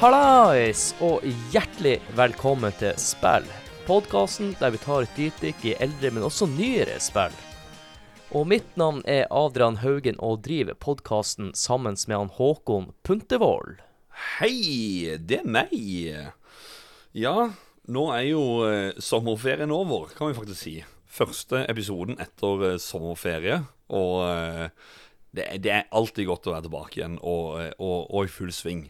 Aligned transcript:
Hallais, 0.00 0.90
og 1.04 1.24
hjertelig 1.52 1.98
velkommen 2.16 2.72
til 2.80 2.94
Spill. 3.00 3.44
Podkasten 3.84 4.54
der 4.60 4.72
vi 4.72 4.78
tar 4.80 5.04
et 5.04 5.16
dypdykk 5.18 5.64
i 5.68 5.74
eldre, 5.82 6.10
men 6.14 6.24
også 6.24 6.46
nyere 6.48 6.96
spill. 7.02 7.34
Og 8.30 8.46
mitt 8.48 8.76
navn 8.78 9.02
er 9.10 9.26
Adrian 9.34 9.80
Haugen 9.82 10.16
og 10.22 10.40
driver 10.46 10.76
podkasten 10.78 11.50
sammen 11.58 11.98
med 12.08 12.16
han 12.16 12.30
Håkon 12.36 12.92
Puntervold. 13.04 13.80
Hei, 14.38 15.16
det 15.18 15.40
er 15.42 15.50
meg. 15.58 15.74
Ja, 17.16 17.50
nå 17.90 18.04
er 18.14 18.24
jo 18.30 18.44
eh, 18.68 18.94
sommerferien 19.02 19.72
over, 19.74 20.12
kan 20.16 20.30
vi 20.30 20.38
faktisk 20.38 20.62
si. 20.62 20.76
Første 21.10 21.64
episoden 21.72 22.20
etter 22.22 22.64
eh, 22.70 22.78
sommerferie. 22.80 23.58
Og 23.90 24.16
eh, 24.28 24.70
det, 25.34 25.48
er- 25.74 25.90
alltid 25.90 26.30
godt 26.30 26.46
å 26.48 26.54
være 26.54 26.68
tilbake 26.68 27.00
igjen 27.02 27.18
og, 27.20 27.58
og, 27.82 27.98
og 28.06 28.24
i 28.28 28.32
full 28.32 28.54
sving. 28.54 28.86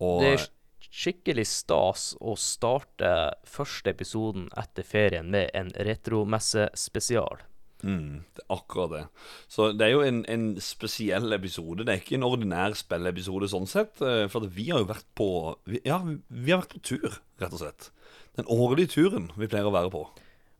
Og 0.00 0.22
Det 0.24 0.32
er 0.36 0.46
skikkelig 0.90 1.44
stas 1.46 2.14
å 2.20 2.34
starte 2.40 3.10
første 3.46 3.92
episoden 3.92 4.48
etter 4.58 4.82
ferien 4.86 5.28
med 5.30 5.50
en 5.54 5.70
retromessespesial. 5.76 7.44
Mm, 7.82 8.24
det 8.36 8.42
er 8.44 8.52
akkurat 8.52 8.90
det. 8.92 9.02
Så 9.48 9.70
det 9.72 9.86
er 9.86 9.94
jo 9.94 10.02
en, 10.04 10.18
en 10.28 10.48
spesiell 10.60 11.32
episode. 11.32 11.86
Det 11.86 11.94
er 11.94 12.02
ikke 12.02 12.18
en 12.18 12.26
ordinær 12.28 12.74
spilleepisode 12.76 13.48
sånn 13.48 13.68
sett. 13.70 14.02
eh, 14.04 14.26
For 14.28 14.44
vi 14.52 14.66
har 14.70 14.82
jo 14.82 14.90
vært 14.90 15.06
på 15.16 15.28
vi, 15.64 15.80
Ja, 15.88 16.02
vi 16.04 16.52
har 16.52 16.60
vært 16.60 16.74
på 16.76 16.82
tur, 16.90 17.20
rett 17.40 17.54
og 17.56 17.62
slett. 17.62 17.88
Den 18.36 18.50
årlige 18.52 18.92
turen 18.96 19.30
vi 19.36 19.48
pleier 19.48 19.70
å 19.70 19.72
være 19.72 19.92
på. 19.94 20.02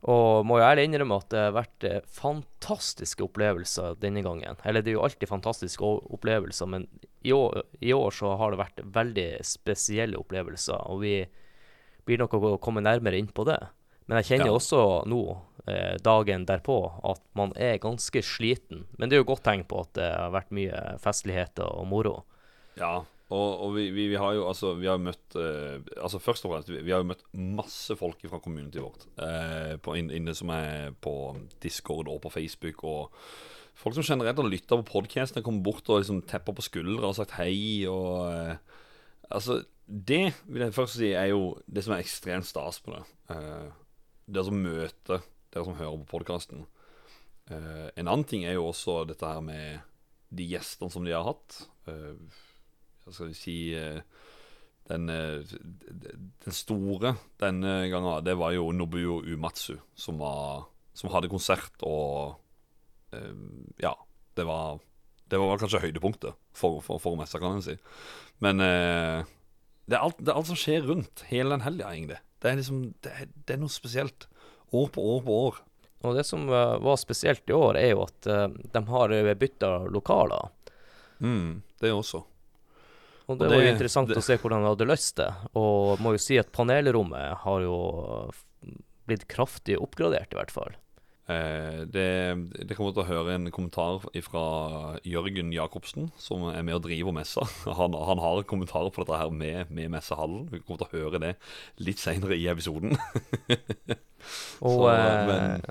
Og 0.09 0.45
må 0.49 0.57
jo 0.57 0.65
ærlig 0.65 0.87
innrømme 0.87 1.19
at 1.21 1.27
det 1.29 1.41
har 1.43 1.51
vært 1.53 1.85
eh, 1.85 1.99
fantastiske 2.09 3.21
opplevelser 3.27 3.99
denne 4.01 4.23
gangen. 4.25 4.57
Eller 4.65 4.81
det 4.81 4.93
er 4.93 4.97
jo 4.97 5.03
alltid 5.05 5.29
fantastiske 5.29 5.85
opplevelser, 5.85 6.69
men 6.73 6.87
i 7.21 7.33
år, 7.35 7.61
i 7.85 7.93
år 7.93 8.09
så 8.17 8.31
har 8.39 8.51
det 8.55 8.61
vært 8.63 8.81
veldig 8.97 9.27
spesielle 9.45 10.17
opplevelser. 10.17 10.87
Og 10.89 11.03
vi 11.03 11.13
blir 12.09 12.17
nok 12.17 12.33
å 12.33 12.55
komme 12.63 12.81
nærmere 12.81 13.19
inn 13.21 13.29
på 13.29 13.45
det. 13.45 13.59
Men 14.09 14.17
jeg 14.19 14.31
kjenner 14.31 14.49
Ja. 14.49 14.57
også 14.57 15.05
nå, 15.05 15.21
eh, 15.67 15.97
dagen 16.01 16.47
derpå, 16.49 16.79
at 17.05 17.21
man 17.37 17.53
er 17.55 17.77
ganske 17.77 18.23
sliten. 18.25 18.87
Men 18.97 19.07
det 19.09 19.15
er 19.15 19.23
jo 19.23 19.29
godt 19.35 19.43
tegn 19.45 19.63
på 19.69 19.81
at 19.85 19.93
det 19.93 20.09
har 20.17 20.31
vært 20.33 20.49
mye 20.49 20.97
festligheter 20.99 21.69
og 21.77 21.85
moro. 21.87 22.23
Ja, 22.75 23.03
og, 23.31 23.61
og 23.63 23.75
vi, 23.77 23.85
vi, 23.95 24.07
vi 24.11 24.19
har 24.19 24.35
jo 24.35 24.43
altså 24.49 24.73
Vi 24.79 24.89
har 24.89 24.99
møtt 24.99 25.37
eh, 25.39 25.79
Altså 26.01 26.19
Først 26.19 26.45
og 26.45 26.51
fremst, 26.53 26.71
vi, 26.71 26.81
vi 26.83 26.91
har 26.91 26.99
jo 27.03 27.07
møtt 27.13 27.23
masse 27.31 27.95
folk 27.99 28.19
fra 28.27 28.41
communityet 28.43 28.83
vårt. 28.83 29.07
Eh, 29.23 29.75
på, 29.79 29.95
inne 29.95 30.35
som 30.35 30.51
er 30.53 30.91
på 31.03 31.15
Discord 31.63 32.11
og 32.11 32.19
på 32.25 32.31
Facebook. 32.33 32.83
Og 32.83 33.13
folk 33.77 33.95
som 33.95 34.07
generelt 34.07 34.39
har 34.39 34.49
lytta 34.49 34.79
på 34.81 34.87
podkasten, 34.89 35.43
kommer 35.45 35.63
bort 35.63 35.87
og 35.89 36.01
liksom 36.01 36.23
tepper 36.27 36.57
på 36.57 36.65
skuldra 36.65 37.11
og 37.11 37.17
sagt 37.19 37.37
hei. 37.39 37.87
Og 37.89 38.27
eh, 38.31 38.79
Altså, 39.31 39.61
det 39.87 40.33
vil 40.51 40.65
jeg 40.65 40.75
først 40.75 40.97
si 40.99 41.13
er 41.15 41.29
jo 41.31 41.53
det 41.63 41.85
som 41.85 41.93
er 41.95 42.01
ekstremt 42.03 42.43
stas 42.49 42.81
på 42.83 42.91
det. 42.91 43.05
dere 44.27 44.43
som 44.43 44.57
møter 44.59 45.21
møte 45.21 45.21
dere 45.53 45.63
som 45.63 45.77
hører 45.77 46.01
på 46.01 46.17
podkasten. 46.17 46.65
en 47.47 48.07
annen 48.07 48.27
ting 48.27 48.43
er 48.43 48.57
jo 48.57 48.67
også 48.67 49.05
dette 49.07 49.23
her 49.23 49.39
med 49.39 49.79
de 50.31 50.47
gjestene 50.47 50.91
som 50.91 51.05
de 51.05 51.13
har 51.15 51.27
hatt. 51.27 51.61
Eh, 51.91 52.15
hva 53.05 53.13
skal 53.13 53.31
vi 53.31 53.37
si 53.37 53.57
eh, 53.77 54.01
den, 54.91 55.09
eh, 55.09 55.41
den 56.45 56.55
store 56.55 57.15
denne 57.41 57.87
gangen, 57.91 58.23
det 58.25 58.35
var 58.39 58.53
jo 58.55 58.71
Nobuo 58.75 59.21
Umatsu, 59.23 59.77
som, 59.95 60.19
var, 60.21 60.67
som 60.97 61.11
hadde 61.13 61.31
konsert 61.31 61.85
og 61.87 62.37
eh, 63.15 63.35
Ja, 63.81 63.95
det 64.35 64.47
var 64.47 64.79
Det 65.31 65.39
var 65.39 65.59
kanskje 65.61 65.83
høydepunktet 65.85 66.35
for, 66.53 66.81
for, 66.83 66.99
for 66.99 67.15
messa, 67.15 67.39
kan 67.39 67.55
en 67.55 67.63
si. 67.63 67.77
Men 68.43 68.59
eh, 68.59 69.23
det, 69.87 69.95
er 69.95 70.01
alt, 70.03 70.19
det 70.19 70.33
er 70.33 70.39
alt 70.41 70.49
som 70.49 70.59
skjer 70.59 70.83
rundt 70.89 71.23
hele 71.29 71.55
den 71.55 71.63
helga, 71.63 71.93
egentlig. 71.93 72.19
Det 72.41 72.49
er 72.49 72.57
liksom 72.59 72.81
det 73.05 73.13
er, 73.15 73.29
det 73.47 73.55
er 73.55 73.61
noe 73.61 73.71
spesielt. 73.71 74.27
År 74.75 74.91
på 74.91 75.03
år 75.13 75.23
på 75.23 75.37
år. 75.47 75.61
Og 76.01 76.17
det 76.17 76.25
som 76.27 76.47
var 76.49 76.97
spesielt 76.97 77.47
i 77.47 77.55
år, 77.55 77.77
er 77.77 77.91
jo 77.93 78.03
at 78.07 78.27
de 78.73 78.81
har 78.87 79.13
bytta 79.37 79.71
lokaler. 79.93 80.49
Mm, 81.21 81.61
det 81.79 81.91
også. 81.93 82.23
Og 83.31 83.39
det, 83.39 83.47
Og 83.49 83.55
var 83.57 83.63
jo 83.65 83.71
interessant 83.73 84.11
det- 84.11 84.19
å 84.19 84.25
se 84.25 84.37
hvordan 84.37 84.61
han 84.63 84.71
hadde 84.73 84.87
løst 84.91 85.15
det. 85.21 85.29
Og 85.55 85.99
må 86.03 86.13
jo 86.17 86.21
si 86.21 86.37
at 86.41 86.51
panelrommet 86.55 87.37
har 87.45 87.61
jo 87.65 87.75
blitt 89.07 89.27
kraftig 89.31 89.77
oppgradert, 89.81 90.31
i 90.33 90.39
hvert 90.39 90.51
fall. 90.53 90.75
Eh, 91.31 91.85
det, 91.87 92.05
det 92.67 92.75
kommer 92.75 92.91
til 92.95 93.03
å 93.05 93.07
høre 93.07 93.35
en 93.37 93.45
kommentar 93.53 94.01
fra 94.25 94.97
Jørgen 95.07 95.51
Jacobsen, 95.55 96.09
som 96.19 96.43
er 96.49 96.63
med 96.67 96.75
og 96.75 96.83
driver 96.87 97.13
messa. 97.15 97.45
Han, 97.79 97.93
han 97.95 98.19
har 98.19 98.41
kommentarer 98.49 98.91
på 98.91 99.05
dette 99.05 99.19
her 99.21 99.31
med, 99.31 99.69
med 99.71 99.91
messehallen. 99.93 100.49
Vi 100.51 100.59
kommer 100.65 100.81
til 100.83 100.89
å 100.89 100.95
høre 101.05 101.21
det 101.23 101.35
litt 101.79 102.01
seinere 102.03 102.35
i 102.35 102.47
episoden. 102.51 102.97
Og 104.61 104.81
Så, 104.81 104.89
eh, 104.91 105.27
men- 105.27 105.61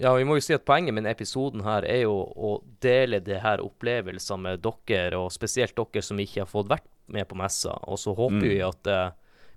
ja, 0.00 0.14
vi 0.16 0.24
må 0.24 0.38
jo 0.38 0.44
si 0.44 0.54
at 0.56 0.64
poenget 0.64 0.94
med 0.94 1.02
denne 1.04 1.12
episoden 1.16 1.60
her 1.66 1.84
er 1.84 2.04
jo 2.06 2.14
å 2.32 2.54
dele 2.80 3.18
det 3.20 3.42
her 3.42 3.60
opplevelser 3.60 4.38
med 4.40 4.62
dere, 4.64 5.18
og 5.18 5.32
spesielt 5.34 5.74
dere 5.76 6.02
som 6.06 6.16
ikke 6.22 6.44
har 6.46 6.48
fått 6.48 6.70
vært 6.70 6.86
med 7.12 7.28
på 7.28 7.38
messa. 7.38 7.74
Og 7.90 7.98
så 7.98 8.14
håper 8.16 8.38
Mm. 8.40 8.48
vi 8.48 8.60
at 8.66 8.86
eh, 8.86 9.10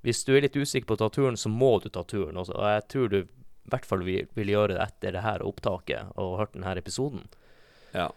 hvis 0.03 0.25
du 0.25 0.33
er 0.35 0.41
litt 0.41 0.55
usikker 0.59 0.85
på 0.89 0.97
å 0.97 1.01
ta 1.03 1.09
turen, 1.09 1.37
så 1.39 1.49
må 1.49 1.81
du 1.81 1.89
ta 1.89 2.03
turen. 2.03 2.35
Også. 2.37 2.55
og 2.55 2.65
jeg 2.67 2.87
tror 2.89 3.09
du 3.09 3.21
i 3.23 3.69
hvert 3.71 3.85
fall 3.87 4.01
vil, 4.03 4.27
vil 4.35 4.49
gjøre 4.51 4.73
det 4.75 4.81
etter 4.83 5.13
det 5.15 5.21
her 5.23 5.39
opptaket 5.47 6.09
og 6.19 6.37
hørt 6.41 6.51
denne 6.57 6.73
episoden. 6.77 7.23
Ja. 7.93 8.09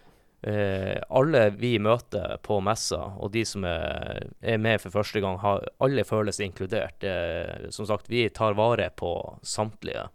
eh, 0.43 0.99
alle 1.09 1.49
vi 1.55 1.77
møter 1.79 2.37
på 2.43 2.59
messa, 2.61 2.99
og 3.17 3.31
de 3.31 3.45
som 3.45 3.63
er, 3.65 4.27
er 4.41 4.57
med 4.57 4.81
for 4.81 4.91
første 4.91 5.21
gang, 5.23 5.39
har, 5.39 5.63
alle 5.79 6.03
føles 6.03 6.39
inkludert. 6.43 7.01
Eh, 7.03 7.69
som 7.71 7.87
sagt, 7.87 8.09
vi 8.09 8.27
tar 8.29 8.53
vare 8.59 8.89
på 8.95 9.39
samtlige. 9.41 10.09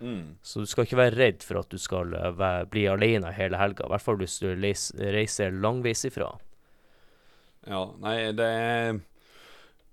Mm. 0.00 0.36
Så 0.42 0.60
du 0.60 0.66
skal 0.66 0.84
ikke 0.84 0.98
være 0.98 1.16
redd 1.16 1.42
for 1.46 1.60
at 1.60 1.70
du 1.72 1.78
skal 1.80 2.10
være, 2.36 2.66
bli 2.72 2.86
alene 2.90 3.30
hele 3.32 3.56
helga. 3.56 3.86
I 3.86 3.92
hvert 3.94 4.04
fall 4.04 4.18
hvis 4.20 4.40
du 4.40 4.50
reiser 4.56 5.52
langveis 5.52 6.04
ifra. 6.08 6.32
Ja. 7.66 7.82
Nei, 8.02 8.16
det 8.36 8.46
er 8.46 8.98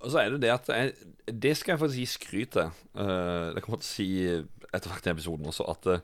Og 0.04 0.12
så 0.14 0.22
er 0.22 0.34
det 0.34 0.44
det 0.44 0.52
at 0.54 0.70
jeg, 0.70 0.94
Det 1.26 1.54
skal 1.58 1.74
jeg 1.74 1.82
faktisk 1.82 2.02
gi 2.02 2.10
skryt 2.12 2.56
til. 2.58 2.74
Uh, 2.96 3.54
det 3.56 3.64
kommer 3.66 3.82
til 3.82 3.88
å 3.88 3.94
si 3.94 4.10
etter 4.74 4.90
hvert 4.90 5.08
i 5.08 5.14
episoden 5.14 5.50
også, 5.50 5.68
at 5.70 5.90
uh, 5.90 6.04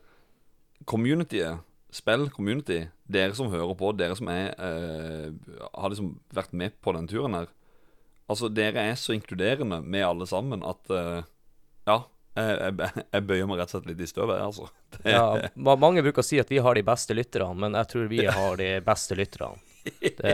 communityet 0.90 1.66
Spill 1.90 2.28
community, 2.30 2.84
dere 3.10 3.34
som 3.34 3.50
hører 3.50 3.74
på, 3.74 3.90
dere 3.98 4.14
som 4.14 4.28
er, 4.30 4.52
uh, 4.62 5.64
har 5.74 5.90
liksom 5.90 6.12
vært 6.38 6.52
med 6.54 6.76
på 6.86 6.94
den 6.94 7.10
turen 7.10 7.34
her 7.34 7.50
Altså, 8.30 8.46
dere 8.54 8.84
er 8.92 8.98
så 9.00 9.16
inkluderende 9.16 9.80
med 9.82 10.06
alle 10.06 10.28
sammen 10.30 10.62
at 10.62 10.92
uh, 10.94 11.26
Ja, 11.90 12.04
jeg, 12.38 12.60
jeg, 12.62 13.06
jeg 13.10 13.26
bøyer 13.26 13.50
meg 13.50 13.58
rett 13.58 13.74
og 13.74 13.80
slett 13.80 13.90
litt 13.90 14.04
i 14.06 14.10
støvet, 14.10 14.38
jeg, 14.38 14.52
altså. 14.52 14.68
Det, 15.00 15.16
Ja, 15.16 15.74
mange 15.82 16.04
bruker 16.06 16.22
å 16.22 16.28
si 16.28 16.38
at 16.42 16.52
vi 16.54 16.62
har 16.62 16.78
de 16.78 16.86
beste 16.86 17.18
lytterne, 17.18 17.58
men 17.58 17.78
jeg 17.80 17.90
tror 17.90 18.06
vi 18.12 18.22
har 18.38 18.62
de 18.62 18.70
beste 18.86 19.18
lytterne. 19.18 19.58
Det, 20.20 20.34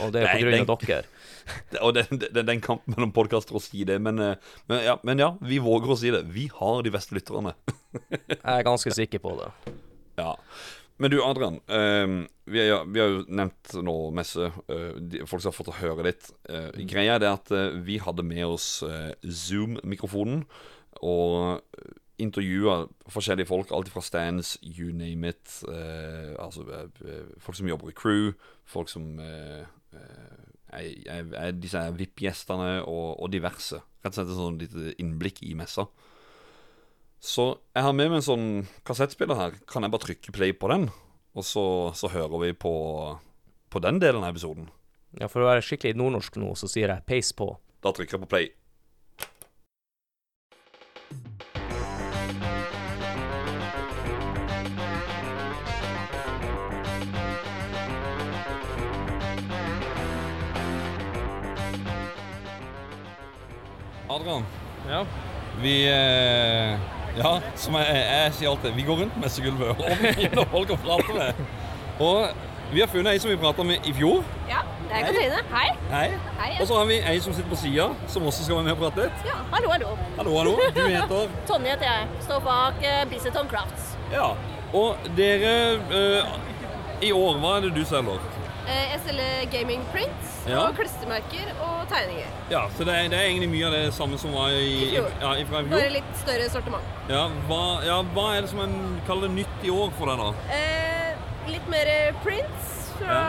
og 0.00 0.12
det 0.14 0.22
er 0.22 0.32
på 0.32 0.42
grunn 0.42 0.62
av 0.62 0.84
dere. 0.84 1.04
og 1.84 1.94
det, 1.96 2.06
er 2.10 2.46
den 2.46 2.62
kampen 2.64 2.94
mellom 2.94 3.12
podkaster 3.14 3.56
å 3.56 3.62
si 3.62 3.84
det, 3.88 3.98
men, 4.02 4.20
eh, 4.22 4.54
men, 4.70 4.80
ja, 4.84 4.96
men 5.06 5.22
ja, 5.22 5.32
vi 5.44 5.60
våger 5.62 5.92
å 5.92 5.98
si 5.98 6.12
det. 6.14 6.24
Vi 6.32 6.48
har 6.52 6.82
de 6.86 6.92
beste 6.94 7.16
lytterne. 7.16 7.54
Jeg 8.32 8.40
er 8.40 8.66
ganske 8.66 8.94
sikker 8.96 9.22
på 9.22 9.36
det. 9.40 9.50
Ja. 10.18 10.34
Men 11.02 11.12
du, 11.12 11.18
Adrian. 11.24 11.60
eh, 11.68 12.06
vi, 12.48 12.62
er, 12.62 12.86
vi 12.88 13.02
har 13.02 13.12
jo 13.12 13.24
nevnt 13.28 13.76
nå 13.84 13.96
messe. 14.16 14.50
Uh, 14.70 14.96
de, 14.96 15.24
folk 15.28 15.42
som 15.42 15.50
har 15.50 15.58
fått 15.58 15.72
å 15.74 15.78
høre 15.80 16.08
litt. 16.08 16.30
Uh, 16.48 16.70
greia 16.88 17.16
er 17.16 17.24
det 17.24 17.32
at 17.32 17.52
uh, 17.52 17.76
vi 17.84 17.98
hadde 18.02 18.24
med 18.26 18.46
oss 18.46 18.68
Zoom-mikrofonen. 19.22 20.44
Og 21.04 21.60
intervjua 22.22 22.86
forskjellige 23.12 23.48
folk. 23.50 23.72
Alt 23.76 23.90
fra 23.92 24.02
stands, 24.04 24.56
you 24.62 24.92
name 24.92 25.28
it. 25.28 25.62
eh, 25.68 26.34
altså 26.42 26.64
eh, 26.72 27.30
folk 27.38 27.56
som 27.58 27.68
jobber 27.68 27.90
i 27.92 27.96
crew. 27.96 28.32
Folk 28.64 28.88
som 28.92 29.18
eh, 29.20 29.64
eh, 29.92 30.42
er, 30.72 31.30
er 31.36 31.52
disse 31.56 31.82
VIP-gjestene, 31.98 32.82
og, 32.84 33.20
og 33.22 33.32
diverse. 33.32 33.80
Rett 34.04 34.12
og 34.12 34.20
slett 34.20 34.32
et 34.32 34.40
sånn 34.40 34.60
lite 34.60 34.94
innblikk 35.02 35.42
i 35.46 35.54
messa. 35.58 35.86
Så 37.20 37.56
jeg 37.74 37.82
har 37.82 37.94
med 37.96 38.10
meg 38.12 38.20
en 38.20 38.26
sånn 38.26 38.48
kassettspiller 38.86 39.38
her. 39.38 39.54
Kan 39.66 39.82
jeg 39.86 39.92
bare 39.94 40.04
trykke 40.04 40.34
play 40.36 40.52
på 40.52 40.68
den? 40.72 40.90
Og 41.36 41.44
så, 41.44 41.64
så 41.96 42.08
hører 42.12 42.38
vi 42.44 42.52
på, 42.56 42.72
på 43.72 43.82
den 43.84 43.98
delen 44.00 44.24
av 44.24 44.34
episoden. 44.34 44.68
Ja, 45.20 45.28
For 45.32 45.42
å 45.42 45.48
være 45.48 45.64
skikkelig 45.64 45.96
nordnorsk 45.96 46.36
nå, 46.40 46.52
så 46.60 46.68
sier 46.68 46.92
jeg 46.92 47.06
peis 47.08 47.32
på. 47.36 47.50
Da 47.84 47.92
trykker 47.96 48.16
jeg 48.18 48.24
på 48.26 48.30
play. 48.30 48.52
Adrian, 64.16 64.44
Ja. 64.88 65.04
vi 65.62 65.74
eh, 65.88 66.78
Ja, 67.16 67.38
som 67.56 67.74
jeg, 67.80 67.96
jeg 67.96 68.32
sier 68.36 68.50
alltid, 68.50 68.74
vi 68.76 68.82
går 68.84 68.98
rundt 69.04 69.16
messegulvet 69.22 69.70
og 69.72 70.48
folk 70.54 70.72
å 70.74 70.76
prate 70.82 71.14
med. 71.16 71.38
Og 72.04 72.26
vi 72.74 72.82
har 72.82 72.90
funnet 72.92 73.14
ei 73.14 73.20
som 73.22 73.30
vi 73.30 73.36
prata 73.40 73.64
med 73.64 73.86
i 73.88 73.92
fjor. 73.96 74.20
Ja, 74.50 74.60
Det 74.90 74.98
er 74.98 75.06
Katrine. 75.06 75.38
Hei. 75.52 75.70
Hei. 75.90 76.08
Hei. 76.40 76.50
Og 76.60 76.68
så 76.68 76.76
har 76.76 76.84
vi 76.90 76.98
ei 77.00 77.16
som 77.24 77.32
sitter 77.32 77.48
på 77.48 77.56
sida, 77.62 77.86
som 78.12 78.26
også 78.28 78.44
skal 78.44 78.58
være 78.58 78.66
med 78.68 78.74
og 78.74 78.82
prate 78.82 79.06
litt. 79.06 79.24
Ja, 79.30 79.38
hallo, 79.54 79.70
hallo. 79.72 79.94
Hallo, 80.18 80.36
hallo. 80.42 80.54
Du 80.76 80.82
heter 80.82 81.32
Tonje 81.48 81.72
heter 81.72 81.88
jeg. 81.88 82.08
Står 82.26 82.44
bak 82.44 82.84
uh, 82.84 83.00
Biceton 83.10 83.48
Crafts. 83.52 83.94
Ja. 84.12 84.28
Og 84.76 85.08
dere 85.16 85.54
uh, 85.88 86.36
I 87.00 87.12
år, 87.16 87.40
hva 87.40 87.56
er 87.56 87.68
det 87.68 87.72
du 87.78 87.84
selger? 87.88 88.20
Eh, 88.66 88.86
jeg 88.92 89.00
selger 89.06 89.44
gaming 89.52 89.82
prints 89.92 90.30
Ja. 90.48 90.64
og 90.66 90.74
klistremerker 90.78 91.52
og 91.62 91.84
tegninger. 91.90 92.30
Ja, 92.50 92.64
så 92.76 92.84
det 92.84 92.94
er, 92.94 93.08
det 93.12 93.18
er 93.18 93.28
egentlig 93.28 93.48
mye 93.52 93.66
av 93.68 93.72
det 93.76 93.94
samme 93.94 94.18
som 94.18 94.32
var 94.34 94.50
i, 94.50 94.72
I 94.82 94.88
fjor. 94.96 95.10
Ja, 95.22 95.34
fra 95.50 95.60
i 95.62 95.68
Bare 95.70 95.92
litt 95.94 96.16
større 96.22 96.48
sortiment. 96.50 96.82
Ja, 97.10 97.28
hva, 97.46 97.60
ja, 97.86 98.00
hva 98.16 98.26
er 98.34 98.42
det 98.42 98.50
som 98.50 98.64
en 98.64 98.76
kaller 99.06 99.28
det 99.30 99.36
nytt 99.44 99.66
i 99.66 99.70
år 99.70 99.94
for 99.98 100.10
deg, 100.10 100.18
da? 100.18 100.58
Eh, 100.58 101.14
litt 101.52 101.70
mer 101.70 101.92
prints 102.24 102.74
fra 102.98 103.20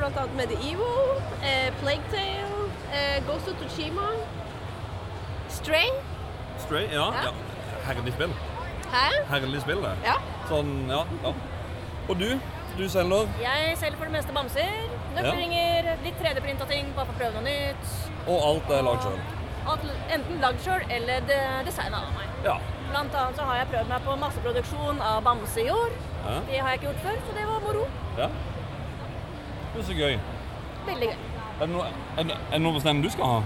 blant 0.00 0.16
annet 0.22 0.36
Medieval, 0.40 1.16
eh, 1.42 1.68
Plague 1.82 2.08
Tale, 2.12 2.70
eh, 2.96 3.20
Ghost 3.28 3.48
of 3.52 3.60
Tsushima, 3.60 4.08
Stray. 5.48 5.90
Stray? 6.64 6.88
Ja. 6.92 7.10
Ja. 7.12 7.28
ja. 7.28 7.32
Herlig 7.86 8.12
spill. 8.16 8.32
Hæ? 8.92 9.06
Herlig 9.30 9.60
spill, 9.60 9.80
det. 9.84 9.92
Ja. 10.06 10.16
Sånn, 10.48 10.72
ja. 10.90 11.04
ja. 11.24 11.32
Og 12.08 12.18
du? 12.20 12.30
Du 12.76 12.88
selger? 12.92 13.28
Jeg 13.40 13.76
selger 13.80 13.96
for 13.96 14.04
det 14.04 14.12
meste 14.12 14.34
bamser, 14.36 14.72
nøkkelringer, 15.16 15.86
litt 16.04 16.18
3D-printa 16.20 16.66
ting, 16.68 16.90
bare 16.96 17.08
for 17.08 17.16
å 17.16 17.20
prøve 17.22 17.38
noe 17.38 17.44
nytt. 17.46 17.94
Og 18.26 18.42
alt 18.50 18.72
er 18.76 18.82
lagd 18.84 19.06
sjøl? 19.06 19.22
Enten 20.12 20.42
lagd 20.42 20.60
sjøl 20.62 20.84
eller 20.92 21.24
de, 21.26 21.38
designa 21.66 22.02
av 22.04 22.12
meg. 22.18 22.34
Ja. 22.44 22.58
Blant 22.90 23.16
annet 23.16 23.40
så 23.40 23.46
har 23.48 23.62
jeg 23.62 23.70
prøvd 23.72 23.90
meg 23.94 24.04
på 24.04 24.18
masseproduksjon 24.20 25.00
av 25.08 25.24
bamse 25.24 25.64
i 25.64 25.72
år. 25.72 25.96
Ja. 26.26 26.36
Det 26.50 26.60
har 26.60 26.68
jeg 26.74 26.82
ikke 26.82 26.90
gjort 26.90 27.02
før, 27.06 27.18
så 27.24 27.38
det 27.38 27.48
var 27.48 27.64
moro. 27.64 27.88
ja. 28.20 28.28
Det 29.72 29.82
er 29.82 29.88
så 29.88 29.96
gøy. 29.96 30.14
Veldig 30.86 31.08
gøy. 31.10 31.18
Er 31.56 31.64
det 31.64 31.72
noe, 31.72 31.88
er 32.16 32.28
det, 32.28 32.36
er 32.36 32.54
det 32.54 32.64
noe 32.64 32.76
bestemt 32.76 33.04
du 33.04 33.10
skal 33.12 33.32
ha? 33.32 33.42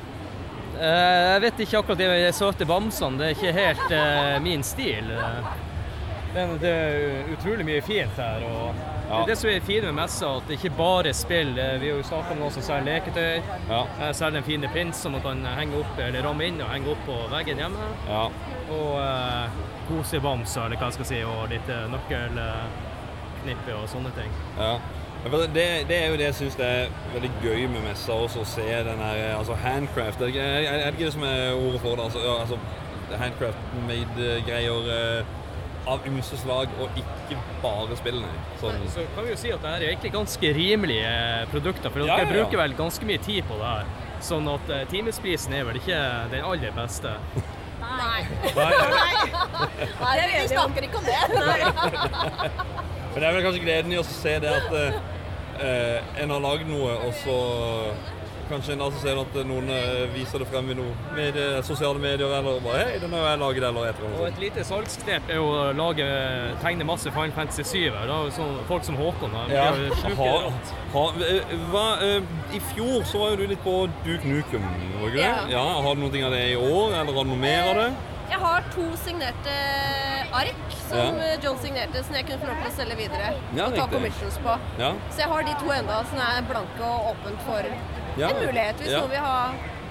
Uh, 0.75 0.82
jeg 0.82 1.41
vet 1.47 1.62
ikke 1.65 1.81
akkurat 1.81 1.99
det 2.03 2.06
med 2.11 2.23
de 2.27 2.31
søte 2.35 2.67
bamsene. 2.67 3.19
Det 3.19 3.27
er 3.27 3.35
ikke 3.38 3.55
helt 3.56 3.94
uh, 3.94 4.37
min 4.43 4.67
stil. 4.67 5.11
Det, 6.31 6.44
det 6.62 6.71
er 6.71 7.31
utrolig 7.35 7.65
mye 7.67 7.81
fint 7.82 8.19
her. 8.23 8.44
og 8.47 9.00
Det 9.10 9.16
Ja. 9.16 9.22
er 9.22 9.26
det 9.26 9.38
som 9.38 9.50
er 9.50 9.60
fint 9.66 9.84
med 9.84 9.94
messa, 9.94 10.26
at 10.36 10.42
det 10.46 10.54
ikke 10.60 10.70
bare 10.76 11.08
er 11.08 11.12
spill. 11.18 11.48
Eh, 11.58 11.80
Vi 11.80 11.88
har 11.90 11.96
jo 11.96 12.02
snakka 12.06 12.28
med 12.34 12.38
noen 12.44 12.52
som 12.54 12.62
selger 12.62 12.84
leketøy. 12.86 13.42
Ja. 13.68 13.80
Jeg 14.06 14.14
selger 14.14 14.38
en 14.38 14.44
fin 14.44 14.66
prins 14.72 14.96
som 15.02 15.12
man 15.12 15.20
kan 15.24 15.42
henge 15.58 15.74
opp 15.80 15.98
eller 15.98 16.22
ramme 16.22 16.46
inn 16.46 16.60
og 16.62 16.68
henge 16.70 16.90
opp 16.94 17.02
på 17.06 17.16
veggen 17.32 17.58
hjemme. 17.58 17.88
Ja. 18.08 18.22
Og 18.70 19.00
eh, 19.02 19.48
kosebamser, 19.88 20.64
eller 20.64 20.76
hva 20.78 20.86
jeg 20.92 20.92
skal 21.00 21.04
si, 21.10 21.22
og 21.26 21.48
litt 21.50 21.68
eh, 21.68 21.88
nøkkelknippe 21.90 23.74
og 23.82 23.88
sånne 23.88 24.12
ting. 24.14 24.30
ja. 24.58 24.76
Det, 25.20 25.88
det 25.88 25.96
er 26.04 26.06
jo 26.08 26.16
det 26.16 26.24
jeg 26.30 26.34
syns 26.34 26.54
er 26.64 26.86
veldig 27.12 27.30
gøy 27.44 27.66
med 27.68 27.82
messa 27.84 28.12
også, 28.12 28.40
å 28.40 28.46
se 28.48 28.62
den 28.86 28.98
her 29.04 29.34
altså 29.36 29.52
handcraft. 29.54 30.20
Er 30.22 30.26
det, 30.32 30.94
ikke, 30.94 31.04
det 31.04 31.12
som 31.12 31.22
er 31.28 31.52
ordet 31.52 31.80
for 31.82 31.92
det? 31.96 32.04
Altså, 32.06 32.18
ja, 32.24 32.38
altså 32.40 32.56
handcraft-made-greier 33.20 34.88
eh, 34.94 35.24
av 35.88 36.05
ymse 36.09 36.37
slag, 36.41 36.73
og 36.81 36.99
ikke 36.99 37.38
bare 37.62 37.97
spillene. 37.99 38.31
Sånn. 38.61 38.82
Så 38.93 39.05
kan 39.15 39.27
vi 39.27 39.32
jo 39.32 39.38
si 39.41 39.53
at 39.55 39.62
det 39.65 39.73
her 39.73 39.85
er 39.85 39.93
egentlig 39.93 40.12
ganske 40.15 40.53
rimelige 40.56 41.15
produkter, 41.53 41.93
for 41.93 42.05
dere 42.05 42.21
ja, 42.21 42.27
ja. 42.27 42.31
bruker 42.35 42.61
vel 42.61 42.77
ganske 42.79 43.09
mye 43.09 43.23
tid 43.25 43.49
på 43.49 43.56
det 43.61 43.71
her. 43.71 43.94
Sånn 44.25 44.50
at 44.53 44.69
uh, 44.69 44.82
timesprisen 44.91 45.56
er 45.56 45.65
vel 45.69 45.81
ikke 45.81 46.00
den 46.35 46.44
aller 46.44 46.77
beste. 46.77 47.15
Nei. 47.81 48.21
Nei, 48.55 48.69
Nei, 50.00 50.27
vi 50.29 50.44
snakker 50.53 50.87
ikke 50.87 51.00
om 51.00 51.09
det. 51.09 51.21
Men 53.11 53.17
det 53.17 53.27
er 53.27 53.35
vel 53.35 53.43
kanskje 53.43 53.65
gleden 53.65 53.94
i 53.97 53.99
å 53.99 54.06
se 54.06 54.37
det 54.43 54.53
at 54.53 54.71
uh, 54.77 56.21
en 56.21 56.35
har 56.37 56.44
lagd 56.44 56.69
noe, 56.71 56.93
og 57.09 57.17
så 57.25 57.38
kanskje 58.50 58.75
en 58.75 58.82
altså 58.85 59.00
ser 59.02 59.19
at 59.20 59.37
noen 59.49 59.70
eh, 59.75 60.05
viser 60.14 60.43
det 60.43 60.49
frem 60.50 60.70
i 60.73 60.76
noe 60.79 60.93
medie, 61.17 61.62
sosiale 61.67 62.00
medier, 62.02 62.26
eller 62.41 62.58
bare 62.64 62.82
Hei, 62.88 62.99
den 63.02 63.14
har 63.14 63.25
jeg 63.29 63.41
laget, 63.44 63.67
eller 63.70 63.88
et 63.91 64.02
eller 64.02 64.19
Og 64.19 64.26
et 64.29 64.43
lite 64.43 64.64
salgsknep 64.67 65.31
er 65.31 65.38
jo 65.41 65.47
å 65.55 65.64
lage, 65.79 66.06
tegne 66.64 66.87
masse 66.88 67.12
Final 67.14 67.35
Fantasy 67.37 67.64
7. 67.64 67.97
Da, 68.11 68.19
sånn, 68.37 68.58
folk 68.69 68.87
som 68.87 68.99
Håkon 69.00 69.35
her. 69.38 69.55
Ja, 69.55 69.67
ha, 70.20 70.31
ha, 70.97 71.06
eh, 71.31 71.56
hva, 71.73 71.87
eh, 72.05 72.56
I 72.58 72.62
fjor 72.73 73.06
så 73.08 73.23
var 73.25 73.35
jo 73.35 73.43
du 73.44 73.47
litt 73.55 73.64
på 73.64 73.76
Duke 74.05 74.26
Nukem, 74.26 74.67
var 75.00 75.08
ikke 75.08 75.17
det? 75.19 75.26
Ja. 75.26 75.37
Ja, 75.56 75.67
Har 75.87 75.94
du 75.94 76.05
noe 76.05 76.25
av 76.26 76.35
det 76.37 76.44
i 76.53 76.56
år, 76.58 76.94
eller 77.00 77.12
har 77.14 77.25
du 77.25 77.35
noe 77.35 77.44
mer 77.49 77.70
av 77.73 77.85
det? 77.85 77.91
Jeg 78.31 78.38
har 78.38 78.67
to 78.70 78.85
signerte 79.03 79.55
ark 80.32 80.75
som 80.88 80.99
Ja. 81.19 81.31
John 81.43 81.58
signerte, 81.58 82.03
som 82.05 82.14
jeg 82.14 82.26
kunne 82.26 82.38
få 82.38 82.46
lov 82.50 82.61
til 82.62 82.70
å 82.70 82.75
selge 82.76 82.96
videre. 83.00 83.32
Ja, 83.56 83.64
og 83.67 83.75
ta 83.75 83.87
commissions 83.91 84.38
på. 84.44 84.55
Ja, 84.79 84.93
Så 85.11 85.19
jeg 85.25 85.29
har 85.32 85.43
de 85.43 85.55
to 85.62 85.73
enda 85.75 85.96
som 86.06 86.19
er 86.23 86.43
blanke 86.46 86.82
og 86.87 87.11
åpent 87.14 87.43
for 87.46 87.67
Ja. 88.20 88.31
en 88.34 88.40
mulighet 88.46 88.81
hvis 88.82 88.93
noen 88.96 89.11
vil 89.11 89.25
ha 89.25 89.37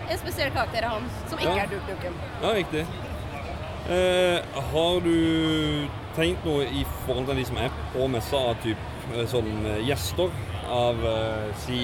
en 0.10 0.18
spesiell 0.22 0.52
karakter 0.56 0.86
av 0.88 0.98
han 1.00 1.10
som 1.30 1.40
ikke 1.40 1.56
er 1.64 1.72
Duke 1.74 1.94
Nukem. 1.96 2.20
ja 2.44 2.54
riktig. 2.58 2.86
Eh, 3.90 4.40
har 4.72 5.00
du 5.02 5.88
tenkt 6.16 6.46
noe 6.46 6.66
i 6.70 6.84
forhold 7.06 7.26
til 7.30 7.40
de 7.42 7.46
som 7.48 7.58
er 7.58 7.72
på 7.94 8.06
messa 8.12 8.38
av 8.52 8.60
typ 8.62 8.78
eh, 9.16 9.26
sånn 9.31 9.50
eh, 9.66 9.80
gjester? 9.88 10.30
Av 10.70 11.00
eh, 11.10 11.48
si 11.64 11.80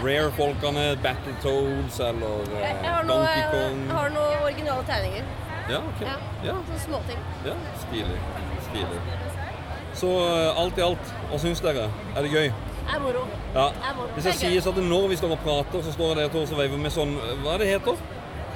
Rare-folkene, 0.00 0.86
Battletoads 1.04 1.98
eller 2.00 2.46
eh, 2.56 2.86
Donkey 3.04 3.42
har 3.42 3.66
jeg 3.66 3.90
har 3.92 4.14
noen 4.14 4.46
originale 4.46 4.86
tegninger. 4.88 5.26
Ja, 5.68 5.82
ok. 5.90 6.00
Ja. 6.06 6.14
Ja, 6.46 6.54
Sånne 6.70 6.80
småting. 6.86 7.20
ja, 7.44 7.56
stilig. 7.84 8.16
Stilig. 8.70 9.02
Så 10.00 10.08
eh, 10.24 10.60
alt 10.62 10.80
i 10.80 10.86
alt, 10.86 11.12
hva 11.28 11.42
syns 11.42 11.60
dere? 11.64 11.90
Er 12.16 12.24
det 12.24 12.32
gøy? 12.32 12.48
Er 12.88 13.00
moro. 13.00 13.26
Ja. 13.54 13.66
Er 13.68 13.94
moro. 13.96 14.08
Hvis 14.16 14.24
jeg 14.24 14.34
er 14.34 14.40
sier 14.40 14.64
sånn 14.64 14.80
at 14.82 14.88
når 14.90 15.08
vi 15.12 15.18
står 15.20 15.34
og 15.36 15.44
prater, 15.44 15.84
så 15.86 15.92
står 15.94 16.14
dere 16.20 16.32
to 16.32 16.42
og 16.42 16.56
veiver 16.58 16.80
med 16.82 16.94
sånn 16.94 17.14
Hva 17.42 17.54
er 17.54 17.62
det 17.62 17.68
heter? 17.72 18.00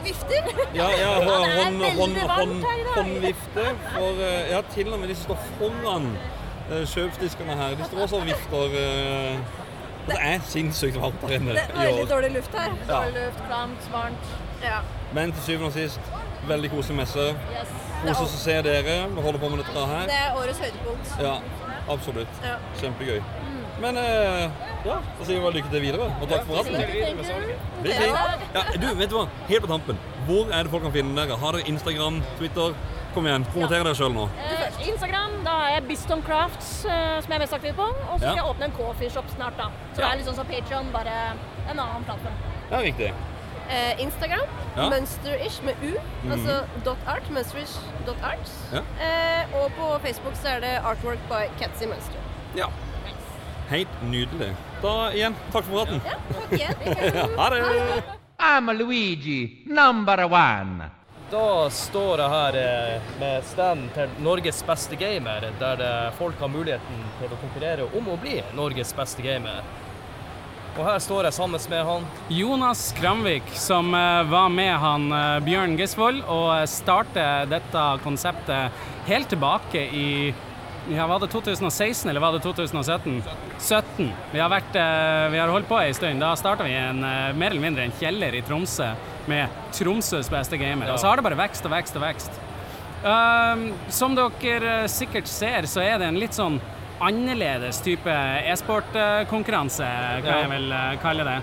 Vifter. 0.07 0.51
Ja, 0.75 0.89
ja, 0.95 1.13
hånd, 1.29 1.83
hånd, 1.99 2.19
hånd, 2.31 2.65
her 2.65 2.91
håndvifte. 2.95 3.69
For 3.95 4.21
eh, 4.23 4.51
ja, 4.53 4.61
til 4.75 4.93
og 4.93 5.01
med 5.03 5.11
de 5.11 5.17
som 5.19 5.31
står 5.31 5.47
foran 5.59 6.11
uh, 6.71 6.83
kjøpsdiskene 6.93 7.57
her, 7.59 7.79
de 7.79 7.89
står 7.89 8.05
også 8.05 8.21
og 8.21 8.29
vifter. 8.29 8.77
eh, 8.83 9.63
det 10.07 10.19
er 10.23 10.45
sinnssykt 10.47 11.01
varmt 11.03 11.19
der 11.25 11.33
inne 11.41 11.57
Det 11.57 11.65
er 11.67 11.81
veldig 11.81 12.05
dårlig 12.11 12.31
luft 12.37 12.55
her. 12.55 12.77
Ja. 12.79 12.93
Dårlig 12.93 13.25
luft, 13.25 13.41
klamt, 13.49 13.89
varmt. 13.93 14.29
Ja. 14.63 14.79
Men 15.17 15.33
til 15.33 15.43
syvende 15.43 15.67
og 15.67 15.73
sist, 15.73 16.13
veldig 16.49 16.71
koselig 16.71 16.97
messe. 17.01 17.27
Yes. 17.51 17.75
Kos 18.05 18.21
oss 18.23 18.37
å 18.37 18.43
se 18.45 18.57
dere. 18.63 18.97
Vi 19.17 19.25
holder 19.27 19.43
på 19.43 19.51
med 19.51 19.65
dette 19.65 19.87
her. 19.91 20.07
Det 20.07 20.21
er 20.21 20.39
årets 20.39 20.63
høydepunkt. 20.63 21.17
Ja, 21.27 21.35
absolutt. 21.91 22.41
Ja. 22.45 22.57
Kjempegøy. 22.79 23.19
Men 23.81 23.97
eh, 24.01 24.51
ja, 24.87 24.99
så 25.19 25.27
sier 25.27 25.37
vi 25.37 25.43
bare 25.45 25.57
lykke 25.59 25.71
til 25.73 25.83
videre, 25.85 26.07
og 26.21 26.29
takk 26.31 26.47
for 26.49 26.57
praten. 26.57 27.53
Ja, 28.55 28.63
du, 28.81 28.87
vet 28.97 29.11
du 29.13 29.17
hva? 29.19 29.27
Helt 29.51 29.65
på 29.67 29.71
tampen. 29.71 29.99
Hvor 30.27 30.49
er 30.51 30.65
det 30.67 30.73
folk 30.73 30.87
kan 30.87 30.95
finne 30.95 31.17
dere? 31.19 31.37
Har 31.43 31.57
dere 31.59 31.69
Instagram, 31.71 32.23
Twitter? 32.39 32.77
Kom 33.15 33.25
igjen, 33.29 33.45
promoter 33.53 33.81
dere 33.85 33.93
sjøl 33.97 34.13
nå. 34.13 34.27
Instagram, 34.85 35.39
da 35.47 35.53
har 35.61 35.71
jeg 35.77 35.87
Bistom 35.91 36.23
Crafts, 36.27 36.71
eh, 36.85 37.15
som 37.25 37.33
jeg 37.33 37.39
er 37.39 37.45
mest 37.45 37.57
aktiv 37.57 37.77
på. 37.79 37.87
Og 37.87 38.19
så 38.19 38.19
skal 38.25 38.33
Ja. 38.37 38.43
jeg 38.43 38.51
åpne 38.51 38.65
en 38.71 38.77
coffeeshop 38.77 39.31
snart, 39.37 39.57
da. 39.57 39.71
Så 39.95 40.03
det 40.03 40.09
er 40.11 40.17
litt 40.21 40.27
sånn 40.29 40.37
som 40.41 40.47
Patreon, 40.47 40.91
bare 40.93 41.15
en 41.71 41.79
annen 41.79 42.05
plattform. 42.05 42.37
Ja, 42.71 42.79
riktig. 42.85 43.13
Eh, 43.69 44.01
Instagram, 44.03 44.47
Ja. 44.77 44.89
Mønsterish 44.91 45.63
med 45.65 45.75
U, 45.83 45.95
altså 46.31 46.65
dot 46.85 46.99
art, 47.07 47.29
mønsterish 47.31 47.79
dot 48.07 48.17
art. 48.23 48.51
Ja. 48.73 48.83
Eh, 49.01 49.47
og 49.57 49.71
på 49.79 49.99
Facebook 50.05 50.35
så 50.37 50.57
er 50.57 50.61
det 50.61 50.75
artwork 50.85 51.19
by 51.29 51.49
Catsy 51.59 51.87
Mønster. 51.87 52.21
Ja. 52.55 52.67
Helt 53.69 54.03
nydelig. 54.11 54.53
Da 54.83 55.13
igjen, 55.13 55.35
takk 55.53 55.65
for 55.65 55.87
praten. 55.87 56.01
Ja, 56.07 56.19
takk 56.35 56.53
igjen. 56.59 57.35
Ha 57.39 57.49
det! 57.51 57.63
I'm 58.39 58.71
Luigi, 58.79 59.65
number 59.67 60.25
one. 60.25 60.91
Da 61.31 61.71
står 61.75 62.21
jeg 62.23 62.31
her 62.31 62.59
eh, 62.61 63.09
med 63.19 63.49
stand 63.49 63.89
til 63.97 64.13
Norges 64.23 64.61
beste 64.67 64.99
gamer, 65.01 65.49
der 65.59 66.13
folk 66.19 66.39
har 66.39 66.53
muligheten 66.53 67.03
til 67.19 67.35
å 67.35 67.41
konkurrere 67.41 67.89
om 67.99 68.13
å 68.13 68.21
bli 68.21 68.39
Norges 68.55 68.95
beste 68.95 69.25
gamer. 69.25 69.65
Og 70.77 70.85
her 70.85 70.99
står 71.01 71.25
jeg 71.25 71.37
sammen 71.39 71.63
med 71.73 71.85
han. 71.89 72.03
Jonas 72.29 72.91
Kramvik, 72.99 73.47
som 73.57 73.95
eh, 73.97 74.23
var 74.29 74.51
med 74.53 74.75
han 74.83 75.07
eh, 75.09 75.39
Bjørn 75.47 75.77
Gisvold 75.81 76.21
og 76.29 76.51
startet 76.69 77.49
dette 77.49 77.85
konseptet 78.05 78.85
helt 79.09 79.31
tilbake 79.33 79.87
i 79.89 80.09
ja, 80.91 81.07
Var 81.07 81.19
det 81.21 81.27
2016 81.33 82.11
eller 82.11 82.21
var 82.21 82.33
det 82.33 82.41
2017? 82.45 83.23
17. 83.59 84.13
Vi 84.33 84.39
har, 84.41 84.51
vært, 84.51 84.77
eh, 84.77 85.29
vi 85.33 85.39
har 85.39 85.49
holdt 85.49 85.69
på 85.69 85.79
en 85.83 85.95
stund. 85.95 86.21
Da 86.21 86.35
starta 86.37 86.65
vi 86.65 86.75
en, 86.75 87.03
eh, 87.05 87.33
mer 87.35 87.51
eller 87.51 87.61
mindre 87.61 87.83
en 87.85 87.93
kjeller 88.01 88.35
i 88.35 88.43
Tromsø 88.43 88.93
med 89.27 89.49
Tromsøs 89.73 90.31
beste 90.31 90.57
gamer. 90.61 90.93
Og 90.93 90.99
så 90.99 91.09
har 91.11 91.17
det 91.17 91.25
bare 91.25 91.41
vekst 91.49 91.65
og 91.67 91.73
vekst 91.73 91.97
og 91.97 92.03
vekst. 92.03 92.31
Um, 93.07 93.73
som 93.93 94.15
dere 94.17 94.83
eh, 94.83 94.87
sikkert 94.91 95.29
ser, 95.29 95.63
så 95.69 95.83
er 95.85 95.99
det 95.99 96.09
en 96.09 96.19
litt 96.19 96.35
sånn 96.35 96.61
annerledes 97.01 97.83
type 97.85 98.09
e-sportkonkurranse, 98.09 99.85
kan 100.25 100.25
Ja. 100.25 100.41
jeg 100.41 100.49
vel 100.51 100.99
kalle 101.03 101.25
det. 101.25 101.43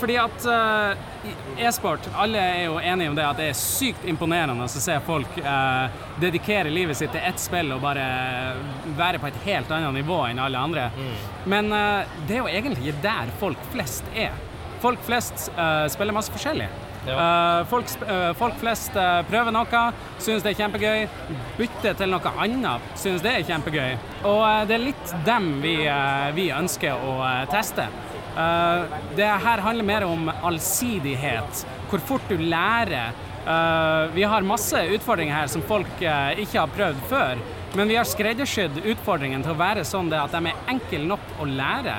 Fordi 0.00 0.16
at 0.18 0.46
uh, 0.46 1.62
e-sport, 1.62 2.08
alle 2.18 2.40
er 2.40 2.64
jo 2.66 2.78
enige 2.80 3.12
om 3.12 3.16
det 3.16 3.26
at 3.26 3.40
det 3.40 3.48
er 3.52 3.58
sykt 3.58 4.06
imponerende 4.08 4.66
å 4.66 4.70
se 4.70 4.98
folk 5.06 5.36
uh, 5.44 5.86
dedikere 6.22 6.72
livet 6.72 6.98
sitt 6.98 7.12
til 7.14 7.24
ett 7.24 7.40
spill 7.40 7.74
og 7.74 7.82
bare 7.84 8.06
være 8.98 9.22
på 9.22 9.30
et 9.30 9.42
helt 9.46 9.72
annet 9.72 10.00
nivå 10.00 10.22
enn 10.28 10.42
alle 10.42 10.62
andre. 10.68 10.88
Men 11.46 11.70
uh, 11.72 12.16
det 12.26 12.38
er 12.38 12.42
jo 12.42 12.50
egentlig 12.50 12.96
der 13.04 13.32
folk 13.42 13.60
flest 13.74 14.08
er. 14.14 14.34
folk 14.82 14.98
flest 15.06 15.44
spiller 15.94 16.10
masse 16.14 16.32
forskjellig. 16.34 16.66
Eh, 17.06 17.60
folk, 17.70 17.86
folk 18.38 18.56
flest 18.58 18.96
prøver 19.28 19.54
noe, 19.54 19.82
syns 20.22 20.42
det 20.42 20.52
er 20.52 20.58
kjempegøy. 20.58 21.04
Bytter 21.58 21.94
til 21.98 22.10
noe 22.10 22.32
annet, 22.42 22.88
syns 22.98 23.22
det 23.22 23.36
er 23.36 23.46
kjempegøy. 23.46 23.94
Og 24.26 24.42
det 24.66 24.74
er 24.74 24.84
litt 24.88 25.14
dem 25.26 25.52
vi, 25.62 25.76
vi 26.34 26.48
ønsker 26.54 26.98
å 26.98 27.14
teste. 27.50 27.86
Eh, 28.36 28.84
det 29.16 29.28
her 29.44 29.58
handler 29.58 29.84
mer 29.84 30.04
om 30.04 30.30
allsidighet, 30.42 31.66
hvor 31.90 31.98
fort 31.98 32.28
du 32.28 32.38
lærer. 32.38 33.12
Eh, 33.46 34.14
vi 34.14 34.22
har 34.22 34.46
masse 34.46 34.78
utfordringer 34.94 35.34
her 35.34 35.50
som 35.52 35.64
folk 35.66 36.00
eh, 36.00 36.40
ikke 36.44 36.60
har 36.62 36.72
prøvd 36.72 37.04
før. 37.10 37.42
Men 37.76 37.88
vi 37.88 37.96
har 37.96 38.08
skreddersydd 38.08 38.82
utfordringen 38.84 39.44
til 39.44 39.54
å 39.54 39.60
være 39.60 39.84
sånn 39.88 40.12
at 40.16 40.32
de 40.32 40.50
er 40.50 40.66
enkle 40.68 41.06
nok 41.08 41.38
å 41.40 41.46
lære, 41.48 41.94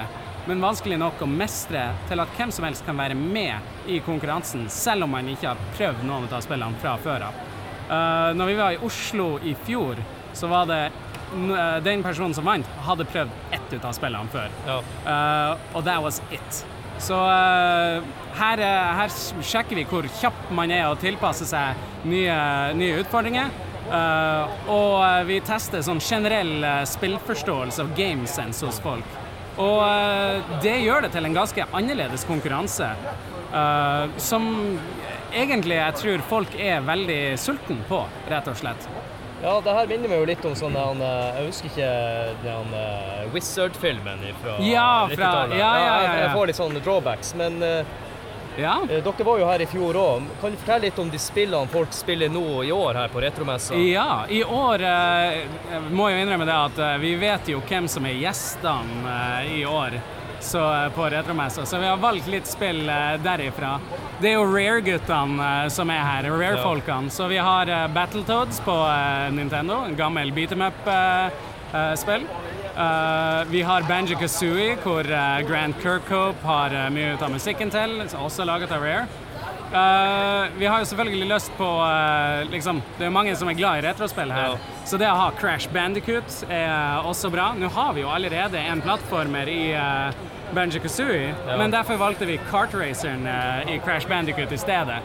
men 0.46 0.62
vanskelig 0.62 1.00
nok 1.02 1.22
å 1.24 1.30
mestre 1.30 1.88
til 2.10 2.22
at 2.22 2.34
hvem 2.38 2.52
som 2.54 2.68
helst 2.68 2.86
kan 2.86 3.00
være 3.00 3.16
med 3.18 3.90
i 3.90 3.98
konkurransen, 4.06 4.68
selv 4.70 5.08
om 5.08 5.16
man 5.16 5.30
ikke 5.32 5.50
har 5.50 5.63
prøvd 5.78 6.04
noen 6.06 6.28
av 6.30 6.44
spillene 6.46 6.82
fra 6.84 6.98
før 7.02 7.25
av. 7.30 7.40
Uh, 7.84 8.30
når 8.38 8.52
vi 8.52 8.58
var 8.60 8.75
i 8.75 8.82
Oslo 8.86 9.28
i 9.44 9.56
fjor, 9.66 9.98
så 10.38 10.50
var 10.52 10.68
det 10.70 10.82
den 11.84 12.04
personen 12.06 12.34
som 12.38 12.46
vant, 12.48 12.68
hadde 12.86 13.06
prøvd 13.10 13.56
ett 13.56 13.74
ut 13.74 13.84
av 13.86 13.94
spillene 13.98 14.30
før. 14.34 14.54
Uh, 15.06 15.58
og 15.74 15.84
that 15.88 16.02
was 16.04 16.22
it. 16.32 16.63
Så 17.04 17.18
uh, 17.18 18.06
her, 18.38 18.62
eh, 18.63 18.92
her 19.00 19.10
sjekker 19.44 19.75
vi 19.75 19.84
hvor 19.90 20.06
kjapp 20.22 20.52
man 20.56 20.72
er 20.72 20.86
å 20.88 20.96
tilpasse 21.02 21.46
seg 21.50 21.75
nye, 22.08 22.36
nye 22.78 23.02
utfordringer. 23.02 23.50
Uh, 23.84 24.48
og 24.72 24.94
eh, 25.04 25.24
vi 25.28 25.42
tester 25.44 25.82
sånn 25.84 26.00
generell 26.02 26.63
eh, 26.63 26.86
spillforståelse 26.88 27.84
og 27.84 27.92
gamesense 27.98 28.63
hos 28.66 28.80
folk. 28.82 29.18
Og 29.60 29.82
eh, 29.84 30.54
det 30.63 30.78
gjør 30.86 31.04
det 31.06 31.12
til 31.13 31.28
en 31.28 31.36
ganske 31.36 31.66
annerledes 31.75 32.24
konkurranse. 32.30 32.88
eh, 33.54 34.06
som 34.18 34.48
egentlig 35.34 35.78
jeg 35.78 36.00
tror 36.00 36.24
folk 36.30 36.56
er 36.58 36.82
veldig 36.88 37.22
sulten 37.42 37.84
på, 37.90 38.04
rett 38.32 38.48
og 38.50 38.58
slett. 38.58 38.88
Ja, 39.44 39.58
det 39.62 39.74
her 39.76 39.88
minner 39.92 40.08
meg 40.08 40.22
jo 40.22 40.28
litt 40.30 40.46
om 40.48 40.54
sånn 40.56 40.76
han, 40.80 41.02
eh, 41.04 41.36
Jeg 41.42 41.50
husker 41.50 41.68
ikke 41.74 41.90
den 42.46 42.74
eh, 42.80 43.26
Wizard-filmen 43.34 44.22
fra 44.42 44.54
Ja, 44.64 44.86
fra- 45.12 45.16
90-tallet. 45.18 45.58
ja, 45.60 45.72
ja, 45.80 46.02
ja, 46.06 46.14
jeg, 46.22 46.30
får 46.38 46.48
litt 46.48 46.60
sånne 46.62 46.84
drawbacks, 46.86 47.34
men 47.36 47.62
eh, 47.62 47.84
Ja. 48.56 48.78
dere 48.88 49.26
var 49.26 49.40
jo 49.42 49.46
her 49.50 49.62
i 49.62 49.66
fjor 49.66 49.98
òg. 50.00 50.28
Kan 50.40 50.52
du 50.52 50.58
fortelle 50.62 50.86
litt 50.86 51.00
om 51.02 51.10
de 51.10 51.18
spillene 51.20 51.68
folk 51.68 51.92
spiller 51.92 52.30
nå 52.30 52.64
i 52.64 52.72
år 52.72 52.94
her 53.02 53.08
på 53.10 53.20
Retromessa? 53.24 53.76
Ja, 53.76 54.26
i 54.30 54.44
år 54.44 54.80
eh, 54.80 55.82
må 55.92 56.08
jeg 56.12 56.24
innrømme 56.24 56.46
det 56.46 56.56
at 56.56 57.02
vi 57.02 57.16
vet 57.20 57.50
jo 57.50 57.60
hvem 57.68 57.90
som 57.90 58.06
er 58.06 58.14
gjestene 58.14 59.18
i 59.58 59.66
år 59.66 60.00
så, 60.44 60.86
eh, 60.86 60.90
på 60.90 61.10
Retromessa, 61.10 61.66
så 61.66 61.78
vi 61.78 61.86
har 61.86 61.98
valgt 61.98 62.28
litt 62.28 62.48
spill 62.48 62.90
eh, 62.90 63.16
derifra. 63.24 63.80
Det 64.20 64.32
er 64.32 64.38
jo 64.38 64.46
Rare-guttene 64.48 65.48
eh, 65.64 65.70
som 65.74 65.90
er 65.90 66.04
her, 66.04 66.30
Rare-folkene. 66.32 67.12
Så 67.12 67.28
vi 67.32 67.38
har 67.38 67.72
Battletoads 67.94 68.60
på 68.66 68.76
Nintendo, 69.32 69.84
en 69.88 69.96
gammel 69.96 70.32
beat 70.32 70.52
em 70.52 70.62
up-spill. 70.68 72.28
Vi 73.50 73.62
har 73.62 73.86
Banjo 73.88 74.18
Kazooie, 74.18 74.78
hvor 74.82 75.06
Grant 75.48 75.82
Kirkhope 75.82 76.46
har 76.48 76.74
mye 76.94 77.14
av 77.18 77.30
musikken 77.34 77.70
til, 77.74 78.00
også 78.18 78.48
laget 78.50 78.74
av 78.74 78.82
Rare. 78.82 79.23
Eh, 79.74 80.48
vi 80.58 80.65
har 80.65 80.80
jo 80.80 80.86
selvfølgelig 80.86 81.27
lyst 81.27 81.51
på 81.58 81.65
uh, 81.65 82.51
liksom, 82.51 82.82
Det 82.98 83.08
er 83.08 83.10
jo 83.10 83.13
mange 83.15 83.34
som 83.36 83.50
er 83.50 83.58
glad 83.58 83.80
i 83.80 83.88
retrospill 83.88 84.30
her, 84.30 84.60
så 84.86 85.00
det 85.01 85.08
å 85.10 85.15
ha 85.18 85.32
Crash 85.39 85.72
Bandicoot 85.74 86.44
er 86.46 87.01
også 87.10 87.32
bra. 87.34 87.48
Nå 87.58 87.72
har 87.74 87.96
vi 87.98 88.03
jo 88.03 88.12
allerede 88.13 88.62
en 88.62 88.84
plattformer 88.86 89.50
i 89.50 89.74
uh, 89.74 90.13
Banjo 90.53 90.77
Kazooie, 90.84 91.34
men 91.58 91.74
derfor 91.74 91.98
valgte 91.98 92.30
vi 92.30 92.38
kartraceren 92.51 93.25
uh, 93.25 93.65
i 93.65 93.80
Crash 93.82 94.06
Bandicoot 94.10 94.53
i 94.53 94.62
stedet. 94.62 95.01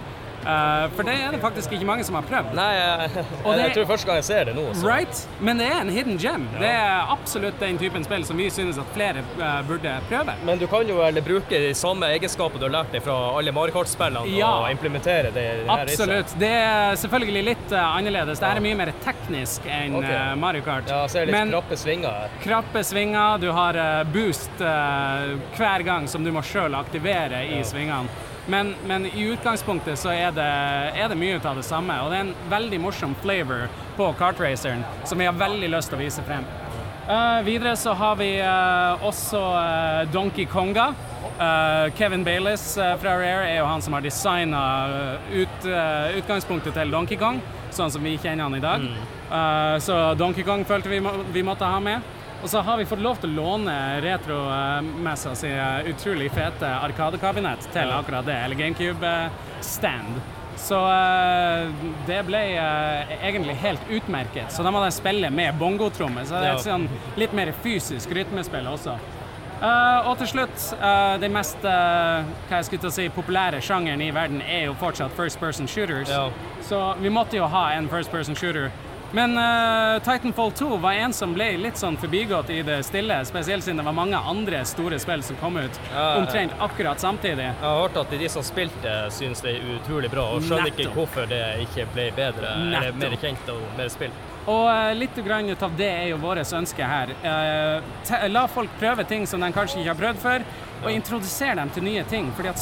Eh, 0.49 0.85
for 0.97 1.05
det 1.05 1.13
er 1.21 1.35
det 1.35 1.41
faktisk 1.43 1.73
ikke 1.77 1.85
mange 1.85 2.05
som 2.09 2.15
har 2.17 2.25
prøvd. 2.25 2.55
Nei, 2.57 2.69
jeg, 2.73 3.25
Og 3.45 3.51
jeg, 3.53 3.65
det- 3.67 3.75
tror 3.77 3.87
første 3.91 4.07
gang 4.09 4.17
jeg 4.17 4.25
ser 4.25 4.45
det 4.49 4.55
nå. 4.57 4.63
Så. 4.73 4.87
Right? 4.89 5.19
Men 5.45 5.59
det 5.61 5.67
er 5.69 5.81
en 5.83 5.91
hidden 5.93 6.17
gem. 6.23 6.47
Det 6.59 6.71
er 6.71 7.11
absolutt 7.13 7.59
den 7.61 7.77
typen 7.79 8.05
spill 8.07 8.25
som 8.25 8.37
vi 8.41 8.47
synes 8.51 8.79
at 8.81 8.89
flere 8.95 9.21
eh, 9.21 9.59
burde 9.69 9.93
prøve. 10.09 10.35
Men 10.49 10.59
du 10.59 10.67
kan 10.73 10.89
jo 10.89 10.97
vel 11.03 11.21
bruke 11.27 11.51
de 11.67 11.75
samme 11.77 12.09
egenskaper 12.17 12.59
du 12.59 12.65
har 12.65 12.73
lært 12.79 12.93
deg 12.97 13.05
fra 13.05 13.17
alle 13.39 13.53
Mario 13.53 13.77
Kart-spillene, 13.77 14.25
Ja. 14.39 14.49
og 14.63 14.71
implementere 14.73 15.35
det 15.35 15.45
i 15.45 15.57
det 15.61 15.69
her? 15.69 15.85
Absolutt. 15.85 16.33
Det 16.41 16.53
er 16.63 16.97
selvfølgelig 17.05 17.45
litt 17.51 17.73
eh, 17.77 17.85
annerledes. 17.99 18.41
Det 18.41 18.49
er 18.49 18.61
mye 18.65 18.79
mer 18.81 18.95
teknisk 19.05 19.69
enn 19.69 19.99
okay. 20.01 20.35
Mario 20.41 20.65
Kart. 20.65 20.89
Ja, 20.89 21.03
jeg 21.05 21.11
ser 21.11 21.27
litt 21.29 21.37
Men 21.37 21.53
krappe 21.53 21.77
svinger 21.77 22.09
her. 22.23 22.31
krappe 22.47 22.85
svinger, 22.89 23.39
du 23.45 23.51
har 23.53 23.77
boost 24.13 24.51
hver 24.59 25.85
gang 25.85 26.09
som 26.09 26.25
du 26.25 26.33
må 26.33 26.41
sjøl 26.47 26.73
aktivere 26.79 27.45
i 27.53 27.61
svingene. 27.67 28.09
Men, 28.49 28.73
men 28.89 29.07
i 29.07 29.27
utgangspunktet 29.29 30.01
så 30.01 30.13
er 30.15 30.33
det, 30.33 30.47
er 30.97 31.11
det 31.11 31.19
mye 31.21 31.37
av 31.37 31.59
det 31.59 31.67
samme, 31.69 31.99
og 32.01 32.13
det 32.13 32.17
er 32.21 32.27
en 32.27 32.49
veldig 32.49 32.81
morsom 32.81 33.13
flavor 33.23 33.67
på 33.99 34.09
kartraceren 34.17 34.87
som 35.05 35.21
vi 35.21 35.29
har 35.29 35.37
veldig 35.37 35.69
lyst 35.75 35.93
til 35.93 35.99
å 35.99 36.03
vise 36.03 36.25
frem. 36.25 36.49
Uh, 37.09 37.41
videre 37.45 37.75
så 37.81 37.95
har 37.97 38.17
vi 38.21 38.35
uh, 38.41 39.05
også 39.05 39.41
uh, 39.41 40.09
Donkey 40.13 40.49
Konga. 40.49 40.93
Kevin 41.95 42.27
eh, 42.27 42.57
fra 42.99 43.13
Rare 43.15 43.47
er 43.47 43.59
jo 43.61 43.67
han 43.69 43.83
som 43.83 43.95
har 43.95 44.03
designa 44.03 44.63
ut, 45.31 45.67
utgangspunktet 46.19 46.75
til 46.75 46.91
Donkey 46.91 47.19
Kong, 47.19 47.39
sånn 47.71 47.93
som 47.95 48.03
vi 48.03 48.17
kjenner 48.19 48.49
han 48.49 48.57
i 48.59 48.63
dag. 48.63 48.83
Eh, 49.29 49.77
så 49.85 49.99
Donkey 50.19 50.43
Kong 50.47 50.65
følte 50.67 50.91
vi, 50.91 51.01
må, 51.05 51.13
vi 51.33 51.45
måtte 51.47 51.69
ha 51.69 51.79
med. 51.83 52.03
Og 52.43 52.51
så 52.51 52.61
har 52.61 52.77
vi 52.79 52.87
fått 52.87 53.03
lov 53.03 53.19
til 53.19 53.33
å 53.33 53.43
låne 53.43 53.75
Retromessa 54.03 55.35
si 55.39 55.51
eh, 55.51 55.91
utrolig 55.91 56.31
fete 56.31 56.71
arkadekabinett 56.71 57.67
til 57.75 57.91
akkurat 57.91 58.27
det, 58.29 58.37
eller 58.45 58.61
GameCube-stand. 58.61 60.21
Så 60.59 60.79
eh, 60.91 61.85
det 62.07 62.23
ble 62.31 62.43
eh, 62.55 63.15
egentlig 63.19 63.59
helt 63.63 63.91
utmerket. 63.91 64.55
Så 64.55 64.63
da 64.63 64.71
må 64.75 64.85
de 64.85 64.95
spille 64.95 65.31
med 65.35 65.59
bongotromme. 65.59 66.27
så 66.27 66.39
det 66.39 66.51
er 66.53 66.59
et 66.61 66.67
sånn 66.67 66.89
litt 67.19 67.35
mer 67.35 67.51
fysisk 67.65 68.15
rytmespill 68.15 68.71
også. 68.71 68.99
Uh, 69.59 70.07
og 70.07 70.21
til 70.21 70.29
slutt, 70.31 70.67
uh, 70.79 71.17
den 71.19 71.33
mest 71.35 71.65
uh, 71.67 72.23
hva 72.47 72.61
jeg 72.61 72.67
skulle 72.69 72.91
si, 72.95 73.09
populære 73.11 73.59
sjangeren 73.59 74.05
i 74.07 74.13
verden 74.15 74.39
er 74.47 74.69
jo 74.69 74.77
fortsatt 74.79 75.17
first 75.19 75.41
person 75.43 75.67
shooters. 75.67 76.13
Ja. 76.15 76.29
Så 76.63 76.79
vi 77.03 77.11
måtte 77.11 77.41
jo 77.41 77.49
ha 77.51 77.73
en 77.75 77.91
first 77.91 78.15
person 78.15 78.39
shooter. 78.39 78.71
Men 79.13 79.39
uh, 79.39 80.03
Titanfall 80.03 80.53
2 80.53 80.77
var 80.77 80.93
en 80.93 81.13
som 81.13 81.33
ble 81.33 81.57
litt 81.57 81.79
sånn 81.81 81.97
forbigått 81.97 82.51
i 82.53 82.61
det 82.63 82.83
stille, 82.85 83.25
spesielt 83.25 83.65
siden 83.65 83.81
det 83.81 83.87
var 83.87 83.97
mange 83.97 84.19
andre 84.21 84.61
store 84.69 84.99
spill 85.01 85.23
som 85.25 85.37
kom 85.41 85.57
ut 85.57 85.81
ja. 85.95 86.19
omtrent 86.21 86.53
akkurat 86.61 87.01
samtidig. 87.01 87.47
Jeg 87.49 87.65
har 87.65 87.81
hørt 87.81 87.97
at 87.97 88.13
de 88.21 88.29
som 88.29 88.45
spilte, 88.45 88.97
syns 89.17 89.41
det 89.45 89.57
er 89.57 89.71
utrolig 89.79 90.11
bra, 90.13 90.27
og 90.37 90.45
skjønner 90.45 90.69
ikke 90.75 90.93
hvorfor 90.93 91.29
det 91.31 91.41
ikke 91.65 91.89
ble 91.95 92.11
bedre, 92.17 92.53
eller 92.69 92.93
mer 93.01 93.17
kjent 93.23 93.49
og 93.55 93.63
mer 93.79 93.89
spill. 93.93 94.13
Og 94.49 94.65
eh, 94.73 94.95
litt 94.97 95.17
grann 95.25 95.49
ut 95.51 95.63
av 95.63 95.73
det 95.77 95.89
er 95.93 96.07
jo 96.09 96.19
vårt 96.23 96.53
ønske 96.57 96.85
her. 96.89 97.13
Eh, 97.31 98.29
la 98.33 98.47
folk 98.49 98.71
prøve 98.81 99.05
ting 99.09 99.27
som 99.29 99.41
de 99.45 99.53
kanskje 99.53 99.81
ikke 99.83 99.93
har 99.93 100.01
prøvd 100.03 100.19
før, 100.23 100.41
og 100.79 100.93
introdusere 100.93 101.57
dem 101.59 101.71
til 101.75 101.85
nye 101.85 102.05
ting. 102.09 102.33
Fordi 102.37 102.49
at 102.53 102.61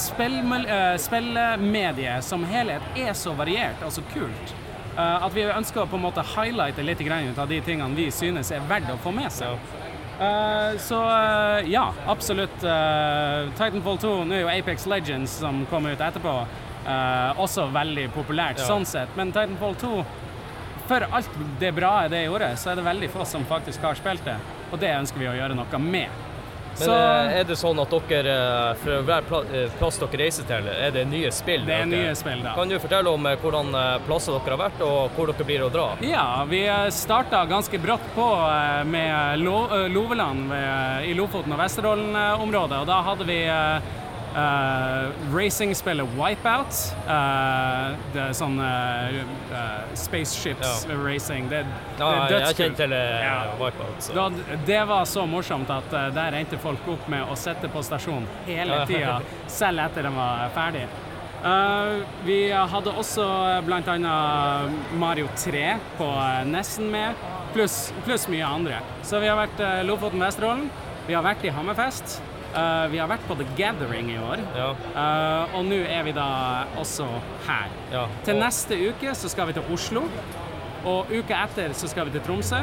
spillmediet 1.07 2.25
som 2.27 2.47
helhet 2.51 2.83
er 2.99 3.13
så 3.19 3.35
variert 3.39 3.83
og 3.87 3.93
så 3.95 4.03
kult. 4.15 4.55
Eh, 4.97 5.25
at 5.27 5.35
vi 5.35 5.45
ønsker 5.47 5.83
å 5.83 5.89
på 5.91 5.99
en 5.99 6.07
måte 6.07 6.25
highlighte 6.35 6.85
litt 6.85 7.03
av 7.39 7.49
de 7.49 7.61
tingene 7.61 7.95
vi 7.97 8.11
synes 8.11 8.51
er 8.53 8.61
verdt 8.69 8.91
å 8.93 8.99
få 9.03 9.13
med 9.15 9.31
seg. 9.33 9.59
Eh, 10.21 10.77
så 10.81 11.01
eh, 11.05 11.71
ja, 11.71 11.93
absolutt. 12.07 12.57
Titanfall 13.57 13.99
2, 13.99 14.13
nå 14.25 14.35
er 14.35 14.41
jo 14.45 14.53
Apex 14.53 14.87
Legends 14.87 15.39
som 15.41 15.65
kommer 15.71 15.93
ut 15.93 16.01
etterpå, 16.01 16.37
også 17.43 17.67
veldig 17.75 18.11
populært 18.15 18.61
Ja. 18.61 18.69
sånn 18.69 18.85
sett. 18.87 19.09
Men 19.17 19.33
Titanfall 19.33 19.75
2 19.75 20.05
for 20.87 21.03
alt 21.11 21.31
det 21.59 21.73
bra 21.75 22.07
det 22.09 22.25
gjorde, 22.29 22.53
så 22.57 22.71
er 22.71 22.77
det 22.79 22.85
veldig 22.87 23.09
få 23.11 23.25
som 23.27 23.45
faktisk 23.45 23.83
har 23.83 23.95
spilt 23.99 24.25
det. 24.25 24.37
Og 24.71 24.79
det 24.79 24.93
ønsker 24.95 25.19
vi 25.19 25.27
å 25.27 25.35
gjøre 25.35 25.57
noe 25.59 25.81
med. 25.83 26.09
Men 26.79 26.89
så, 26.91 26.97
er 27.41 27.45
det 27.49 27.57
sånn 27.57 27.79
at 27.81 27.95
dere, 28.11 28.33
eh, 28.37 28.75
for 28.83 29.05
hver 29.09 29.29
eh, 29.57 29.71
plass 29.79 29.97
dere 30.03 30.21
reiser 30.21 30.45
til, 30.49 30.69
er 30.69 30.91
det 30.93 31.05
nye 31.09 31.31
spill? 31.33 31.65
det 31.67 31.73
er 31.75 31.87
dere- 31.87 32.03
nye 32.11 32.15
spill, 32.19 32.43
da. 32.45 32.53
Kan 32.59 32.69
du 32.69 32.77
fortelle 32.83 33.09
om 33.17 33.27
eh, 33.31 33.37
hvordan 33.41 33.71
eh, 33.75 33.99
plasser 34.07 34.37
dere 34.37 34.57
har 34.57 34.63
vært, 34.67 34.83
og 34.85 35.17
hvor 35.17 35.33
dere 35.33 35.47
blir 35.49 35.65
å 35.65 35.71
dra? 35.73 35.87
Ja, 36.05 36.27
vi 36.51 36.61
starta 36.93 37.45
ganske 37.49 37.81
brått 37.81 38.05
på 38.15 38.27
eh, 38.45 38.83
med 38.85 39.41
Lo 39.45 39.63
eh, 39.71 39.87
Loveland 39.93 40.53
i 41.07 41.15
Lofoten 41.17 41.53
og 41.57 41.61
Vesterålen-området. 41.65 42.83
Og 42.83 42.87
da 42.93 43.01
hadde 43.07 43.25
vi 43.29 43.41
eh, 44.37 45.11
spiller 45.11 45.37
racingspillet 45.37 46.09
Wipeout. 46.17 46.95
eh, 47.09 47.97
det 48.13 48.23
er 48.23 48.37
sånn 48.37 48.59
eh, 48.61 49.21
eh, 49.53 49.95
spaceships 49.95 50.87
racing. 50.91 51.49
Det, 51.49 51.65
det 51.99 52.05
er 52.05 52.29
dødskult. 52.35 52.85
Wipeout. 53.61 54.11
Da, 54.15 54.29
det 54.67 54.85
var 54.89 55.05
så 55.05 55.27
morsomt 55.27 55.71
at 55.71 55.91
der 56.15 56.39
endte 56.41 56.61
folk 56.61 56.87
opp 56.89 57.09
med 57.09 57.25
å 57.31 57.37
sitte 57.39 57.71
på 57.73 57.83
stasjon 57.83 58.27
hele 58.47 58.85
tida, 58.89 59.21
selv 59.49 59.87
etter 59.87 60.09
den 60.09 60.17
var 60.17 60.49
ferdig. 60.55 60.87
Uh, 61.47 62.01
vi 62.25 62.49
hadde 62.51 62.91
også 62.97 63.25
bl.a. 63.67 64.15
Mario 64.99 65.29
3 65.37 65.77
på 65.99 66.09
Nessen 66.49 66.89
med, 66.91 67.15
pluss 67.55 67.93
plus 68.07 68.25
mye 68.33 68.47
andre. 68.47 68.81
Så 69.07 69.21
vi 69.23 69.29
har 69.31 69.39
vært 69.39 69.61
uh, 69.63 69.85
Lofoten-Vesterålen, 69.87 70.67
vi 71.07 71.15
har 71.15 71.23
vært 71.23 71.45
i 71.47 71.53
Hammerfest. 71.55 72.19
Eh, 72.57 72.87
vi 72.89 72.99
har 72.99 73.09
vært 73.11 73.27
på 73.29 73.37
The 73.37 73.45
Gathering 73.57 74.11
i 74.15 74.19
år. 74.19 74.41
Ja. 74.57 74.71
uh, 74.97 75.57
og 75.59 75.67
nå 75.69 75.83
er 75.85 76.03
vi 76.07 76.13
da 76.17 76.27
også 76.81 77.05
her. 77.47 77.69
ja. 77.93 78.07
Til 78.25 78.35
Og- 78.35 78.43
neste 78.43 78.79
uke 78.89 79.15
så 79.15 79.29
skal 79.29 79.47
vi 79.47 79.53
til 79.53 79.63
Oslo, 79.73 80.05
og 80.85 81.07
uka 81.11 81.35
etter 81.45 81.75
så 81.75 81.89
skal 81.89 82.07
vi 82.07 82.11
til 82.13 82.21
Tromsø. 82.21 82.63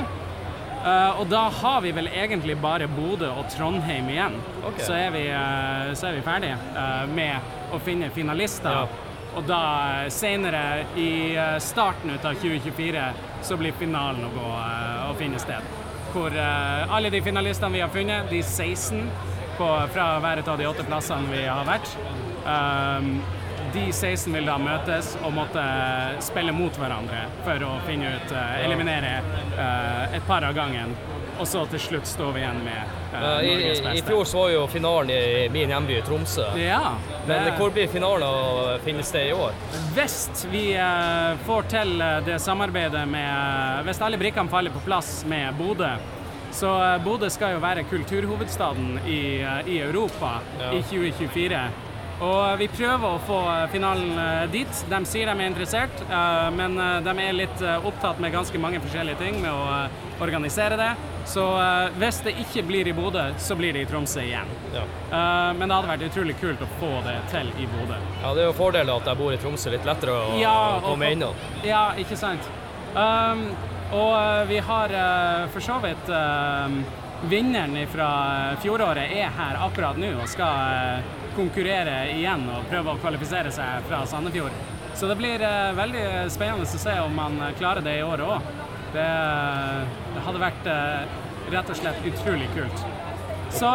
Uh, 0.83 1.19
og 1.19 1.29
da 1.29 1.50
har 1.50 1.81
vi 1.81 1.91
vel 1.91 2.07
egentlig 2.07 2.57
bare 2.62 2.88
Bodø 2.88 3.29
og 3.29 3.45
Trondheim 3.50 4.09
igjen. 4.09 4.41
Okay. 4.65 4.83
Så, 4.83 4.93
er 4.93 5.12
vi, 5.12 5.23
så 5.95 6.07
er 6.07 6.13
vi 6.13 6.21
ferdige 6.21 6.57
med 7.13 7.39
å 7.71 7.79
finne 7.79 8.09
finalister. 8.09 8.71
Ja. 8.71 8.88
Og 9.35 9.45
da 9.47 9.62
uh, 10.03 10.09
senere, 10.09 10.85
i 10.97 11.38
starten 11.59 12.09
ut 12.09 12.25
av 12.25 12.33
2024, 12.33 13.05
så 13.41 13.57
blir 13.57 13.71
finalen 13.79 14.25
å 14.25 14.33
gå 14.33 14.50
å 15.12 15.13
finne 15.15 15.39
sted. 15.39 15.62
Hvor 16.13 16.29
alle 16.29 17.09
de 17.09 17.21
finalistene 17.21 17.73
vi 17.73 17.79
har 17.81 17.89
funnet, 17.89 18.29
de 18.29 18.41
16 18.43 19.09
på, 19.57 19.72
fra 19.95 20.07
hver 20.24 20.43
av 20.48 20.60
de 20.60 20.67
åtte 20.69 20.86
plassene 20.88 21.31
vi 21.31 21.45
har 21.48 21.65
vært, 21.67 21.95
Um, 22.45 23.22
de 23.74 23.93
16 23.93 24.33
vil 24.33 24.45
da 24.45 24.57
møtes 24.60 25.13
og 25.24 25.31
måtte 25.33 25.63
spille 26.22 26.51
mot 26.53 26.75
hverandre 26.77 27.24
for 27.45 27.63
å 27.65 27.74
finne 27.88 28.12
ut, 28.17 28.33
uh, 28.36 28.60
eliminere 28.65 29.15
uh, 29.55 30.13
et 30.13 30.25
par 30.27 30.43
av 30.45 30.55
gangen. 30.57 30.91
Og 31.39 31.48
så 31.50 31.63
til 31.72 31.81
slutt 31.81 32.05
står 32.05 32.36
vi 32.36 32.43
igjen 32.43 32.60
med 32.62 32.91
Norges 33.13 33.79
beste. 33.81 33.93
I, 33.95 34.01
I 34.03 34.03
fjor 34.05 34.27
så 34.29 34.43
var 34.43 34.51
jo 34.53 34.65
finalen 34.69 35.10
i 35.15 35.48
min 35.50 35.72
hjemby 35.74 35.98
Tromsø. 36.05 36.45
Ja, 36.62 36.93
Men 37.25 37.50
hvor 37.57 37.74
blir 37.74 37.89
finalen 37.89 38.27
å 38.27 38.75
finne 38.86 39.05
sted 39.07 39.31
i 39.31 39.33
år? 39.33 39.55
Hvis 39.95 40.45
vi 40.51 40.65
uh, 40.77 41.33
får 41.48 41.72
til 41.74 41.95
det 42.27 42.38
samarbeidet 42.43 43.07
med 43.10 43.88
Hvis 43.88 44.03
alle 44.05 44.19
brikkene 44.22 44.51
faller 44.51 44.75
på 44.75 44.83
plass 44.86 45.24
med 45.29 45.57
Bodø, 45.57 45.95
så 46.53 46.69
eh, 46.83 47.00
Bodø 47.03 47.29
skal 47.33 47.55
jo 47.55 47.63
være 47.63 47.83
kulturhovedstaden 47.89 49.00
i, 49.10 49.22
eh, 49.41 49.74
i 49.74 49.79
Europa 49.81 50.39
Ja. 50.60 50.72
i 50.77 50.81
2024. 50.86 51.63
Og 52.24 52.60
vi 52.60 52.67
prøver 52.72 53.03
å 53.10 53.19
få 53.27 53.39
eh, 53.51 53.63
finalen 53.74 54.51
dit. 54.53 54.83
De 54.89 55.00
sier 55.10 55.25
de 55.27 55.33
er 55.33 55.50
interessert, 55.50 56.03
men 56.55 56.77
de 57.03 57.15
er 57.25 57.33
litt 57.36 57.63
opptatt 57.83 58.19
med 58.22 58.31
ganske 58.31 58.60
mange 58.62 58.79
forskjellige 58.83 59.17
ting 59.19 59.41
med 59.41 59.51
å 59.51 59.88
organisere 60.24 60.77
det. 60.79 60.91
Så 61.27 61.41
hvis 61.98 62.19
det 62.24 62.33
ikke 62.43 62.63
blir 62.67 62.88
i 62.88 62.93
Bodø, 62.95 63.25
så 63.39 63.55
blir 63.60 63.74
det 63.74 63.81
i 63.83 63.89
Tromsø 63.89 64.22
igjen. 64.22 64.48
Ja. 64.75 64.83
Men 65.57 65.67
det 65.67 65.75
hadde 65.75 65.89
vært 65.89 66.05
utrolig 66.12 66.36
kult 66.39 66.62
å 66.63 66.69
få 66.79 66.91
det 67.07 67.17
til 67.31 67.50
i 67.60 67.67
Bodø. 67.74 67.98
ja, 68.22 68.33
Det 68.33 68.43
er 68.43 68.50
jo 68.51 68.55
fordelen 68.60 68.93
at 68.95 69.07
jeg 69.10 69.17
bor 69.17 69.33
i 69.33 69.38
Tromsø. 69.41 69.72
Litt 69.74 69.86
lettere 69.88 70.12
å, 70.12 70.39
Ja, 70.39 70.79
komme 70.83 71.12
innom. 71.15 71.36
Ja, 71.65 71.91
ikke 71.98 72.15
sant. 72.19 72.45
Um, 72.93 73.48
og 73.93 74.13
uh, 74.17 74.43
vi 74.50 74.59
har 74.59 74.93
uh, 74.97 75.50
for 75.53 75.63
så 75.63 75.79
vidt 75.83 76.09
um, 76.09 76.83
Vinneren 77.29 77.77
fra 77.88 78.09
fjoråret 78.59 79.13
er 79.15 79.29
her 79.31 79.59
akkurat 79.63 79.95
nå 79.95 80.09
og 80.17 80.25
skal 80.27 81.05
konkurrere 81.38 82.09
igjen 82.17 82.43
og 82.51 82.65
prøve 82.67 82.91
å 82.91 83.00
kvalifisere 83.00 83.53
seg 83.55 83.85
fra 83.88 84.01
Sandefjord. 84.12 84.57
Så 85.00 85.07
det 85.07 85.15
blir 85.21 85.45
veldig 85.77 86.03
spennende 86.35 86.67
å 86.67 86.81
se 86.83 86.97
om 87.00 87.15
man 87.15 87.39
klarer 87.55 87.85
det 87.85 87.95
i 88.01 88.03
året 88.03 88.27
òg. 88.27 88.51
Det, 88.91 89.07
det 90.17 90.25
hadde 90.27 90.43
vært 90.43 90.67
rett 91.55 91.71
og 91.71 91.79
slett 91.79 92.12
utrolig 92.12 92.51
kult. 92.57 92.83
Så 93.55 93.71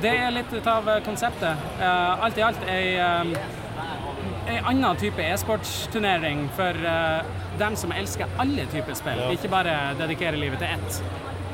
det 0.00 0.14
er 0.24 0.32
litt 0.32 0.56
av 0.64 0.88
konseptet. 1.04 1.68
Alt 1.84 2.40
i 2.40 2.48
alt 2.48 2.64
ei 2.72 2.96
en 4.48 4.64
annen 4.72 4.96
type 5.00 5.22
e-sportsturnering 5.22 6.46
for 6.56 6.76
uh, 6.84 7.20
dem 7.60 7.76
som 7.76 7.92
elsker 7.92 8.26
alle 8.38 8.64
typer 8.72 8.96
spill, 8.98 9.20
Ja. 9.20 9.30
ikke 9.34 9.50
bare 9.52 9.76
dedikere 9.98 10.36
livet 10.40 10.58
til 10.58 10.68
ett. 10.74 11.02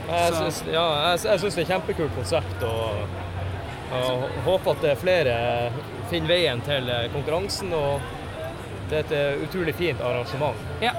Jeg 0.08 0.34
syns, 0.34 0.64
ja, 0.68 0.84
jeg, 1.10 1.20
jeg 1.24 1.40
syns 1.40 1.54
det 1.54 1.62
er 1.64 1.70
kjempekult 1.74 2.16
konsept. 2.16 2.62
og 2.62 3.04
og 3.94 4.22
håper 4.44 4.70
at 4.74 4.84
er 4.90 4.96
flere 4.98 5.34
finner 6.10 6.32
veien 6.32 6.62
til 6.66 6.88
eh, 6.90 7.04
konkurransen. 7.12 7.72
Og 7.76 8.00
det 8.90 8.98
er 8.98 9.04
et 9.04 9.14
eh, 9.14 9.44
utrolig 9.46 9.74
fint 9.78 10.00
arrangement. 10.02 10.56
Ja, 10.82 10.92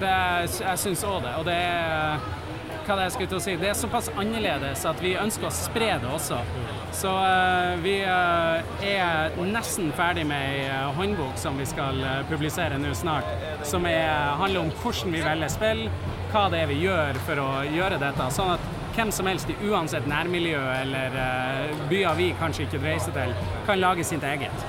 det 0.00 0.08
er, 0.12 0.46
jeg 0.46 0.78
syns 0.82 1.04
òg 1.08 1.22
det. 1.24 1.34
Og 1.40 1.46
det 1.48 1.56
er 1.56 2.20
hva 2.86 2.94
det 2.94 3.00
er 3.00 3.08
jeg 3.08 3.14
skulle 3.16 3.30
til 3.32 3.40
å 3.40 3.42
si, 3.42 3.56
det 3.58 3.70
er 3.72 3.74
såpass 3.74 4.12
annerledes 4.14 4.84
at 4.86 5.00
vi 5.02 5.16
ønsker 5.18 5.48
å 5.48 5.54
spre 5.54 5.88
det 5.98 6.06
også. 6.06 6.38
Så 6.92 7.08
eh, 7.08 7.72
vi 7.82 7.94
eh, 8.00 8.88
er 8.88 9.36
nesten 9.50 9.90
ferdig 9.96 10.26
med 10.28 10.46
ei 10.54 10.62
eh, 10.68 10.86
håndbok 10.96 11.36
som 11.40 11.58
vi 11.60 11.66
skal 11.68 11.98
publisere 12.30 12.78
nå 12.80 12.94
snart, 12.96 13.28
som 13.68 13.86
er, 13.90 14.08
handler 14.40 14.64
om 14.64 14.72
hvordan 14.80 15.12
vi 15.16 15.24
velger 15.24 15.52
spill, 15.52 15.84
hva 16.32 16.46
det 16.52 16.64
er 16.64 16.72
vi 16.72 16.80
gjør 16.84 17.20
for 17.28 17.42
å 17.42 17.50
gjøre 17.68 18.00
dette. 18.02 18.30
Sånn 18.34 18.54
at 18.56 18.72
hvem 18.96 19.12
som 19.12 19.28
helst 19.28 19.52
i 19.52 19.58
uansett 19.68 20.08
nærmiljø 20.08 20.62
eller 20.78 21.20
byer 21.90 22.16
vi 22.16 22.32
kanskje 22.40 22.64
ikke 22.64 22.80
reiser 22.86 23.12
til, 23.16 23.36
kan 23.68 23.82
lage 23.82 24.06
sitt 24.08 24.24
eget. 24.24 24.66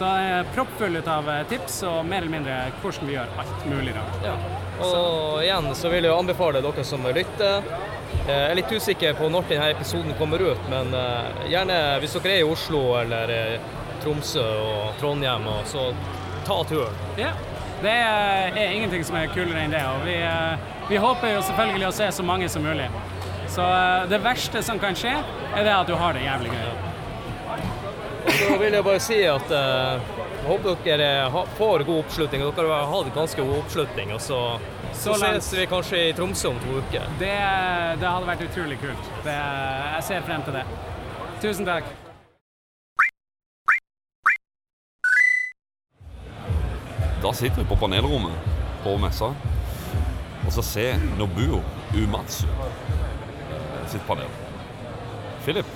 Så 0.00 0.06
eh, 0.16 0.46
proppfull 0.54 0.96
ut 0.96 1.08
av 1.12 1.26
tips 1.48 1.82
og 1.84 2.06
mer 2.08 2.22
eller 2.22 2.32
mindre 2.32 2.58
hvordan 2.80 3.08
vi 3.08 3.16
gjør 3.18 3.32
alt 3.42 3.64
mulig 3.68 3.92
rart. 3.96 4.22
Ja. 4.24 4.36
Og 4.86 5.42
igjen 5.42 5.66
så 5.76 5.90
vil 5.92 6.06
jeg 6.08 6.16
anbefale 6.16 6.62
dere 6.64 6.84
som 6.88 7.04
lytter. 7.04 7.66
Eh, 8.28 8.32
Jeg 8.32 8.50
er 8.50 8.58
litt 8.58 8.72
usikker 8.72 9.14
på 9.18 9.28
når 9.32 9.46
denne 9.48 9.68
episoden 9.74 10.16
kommer 10.18 10.42
ut, 10.42 10.66
men 10.70 10.92
eh, 10.96 11.44
gjerne 11.52 11.76
hvis 12.02 12.16
dere 12.18 12.34
er 12.34 12.42
i 12.42 12.48
Oslo 12.48 12.82
eller 13.00 13.32
eh, 13.34 13.70
Tromsø 14.02 14.44
og 14.44 14.98
Trondheim, 15.00 15.48
så 15.68 15.90
ta 16.46 16.60
turen. 16.68 17.00
Ja. 17.20 17.32
Det 17.80 17.92
er, 17.92 18.58
ingenting 18.76 19.04
som 19.08 19.16
er 19.16 19.30
kulere 19.32 19.62
enn 19.64 19.72
det. 19.72 19.80
Og 19.88 20.02
vi, 20.04 20.16
vi 20.90 20.98
håper 21.00 21.32
jo 21.32 21.42
selvfølgelig 21.48 21.86
å 21.88 21.92
se 21.96 22.08
så 22.12 22.24
mange 22.24 22.48
som 22.52 22.64
mulig. 22.64 22.88
Så 23.48 23.64
det 24.10 24.18
verste 24.20 24.60
som 24.62 24.80
kan 24.80 24.96
skje, 24.96 25.14
er 25.56 25.64
det 25.64 25.72
at 25.72 25.88
du 25.88 25.94
har 25.96 26.12
det 26.16 26.26
jævlig 26.26 26.52
gøy. 26.52 26.90
Så 28.36 28.58
vil 28.60 28.76
jeg 28.76 28.84
bare 28.84 29.00
si 29.00 29.22
at 29.28 29.52
jeg 29.52 30.20
håper 30.44 30.76
dere 30.84 31.08
får 31.56 31.86
god 31.88 32.02
oppslutning. 32.04 32.44
Dere 32.56 32.76
har 32.82 32.92
hatt 32.92 33.14
ganske 33.16 33.48
god 33.48 33.62
oppslutning. 33.62 34.12
Og 34.16 34.20
så, 34.24 34.40
så, 35.00 35.14
Så 35.14 35.26
ses 35.26 35.52
vi 35.56 35.66
kanskje 35.66 36.02
i 36.08 36.12
Tromsø 36.12 36.52
om 36.52 36.58
to 36.60 36.78
uker. 36.82 37.06
Det, 37.18 37.32
det 38.00 38.08
hadde 38.08 38.26
vært 38.28 38.44
utrolig 38.44 38.76
kult. 38.82 39.10
Det, 39.24 39.36
jeg 39.96 40.06
ser 40.10 40.26
frem 40.28 40.44
til 40.44 40.58
det. 40.60 40.64
Tusen 41.40 41.68
takk. 41.68 41.88
Da 47.20 47.32
sitter 47.36 47.62
vi 47.62 47.68
på 47.68 47.80
panelrommet 47.80 48.52
på 48.84 48.96
messa 49.00 49.32
og 50.46 50.52
så 50.54 50.62
ser 50.64 51.02
Nobuo 51.18 51.60
Umatsu 51.94 52.46
sitt 53.90 54.02
panel. 54.06 54.28
Philip. 55.44 55.66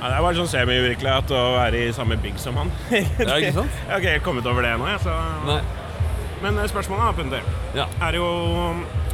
Ja, 0.00 0.06
det 0.06 0.14
er 0.14 0.22
bare 0.22 0.36
sånn 0.36 0.50
semi-uvirkelighet 0.52 1.32
å 1.34 1.40
være 1.56 1.80
i 1.88 1.94
samme 1.96 2.18
bygg 2.22 2.36
som 2.38 2.58
han. 2.60 2.70
Ja, 2.92 3.38
ikke 3.40 3.54
sant? 3.56 3.78
Jeg 3.82 3.90
har 3.90 4.02
ikke 4.02 4.12
helt 4.18 4.26
kommet 4.26 4.48
over 4.50 4.62
det 4.66 4.74
ennå. 4.76 4.92
Så... 5.02 5.14
Nei. 5.48 5.60
Men 6.42 6.58
eh, 6.58 6.68
spørsmålet 6.70 7.08
er 7.08 7.16
Punter, 7.18 7.48
Ja. 7.74 7.86
er 8.08 8.12
jo 8.18 8.26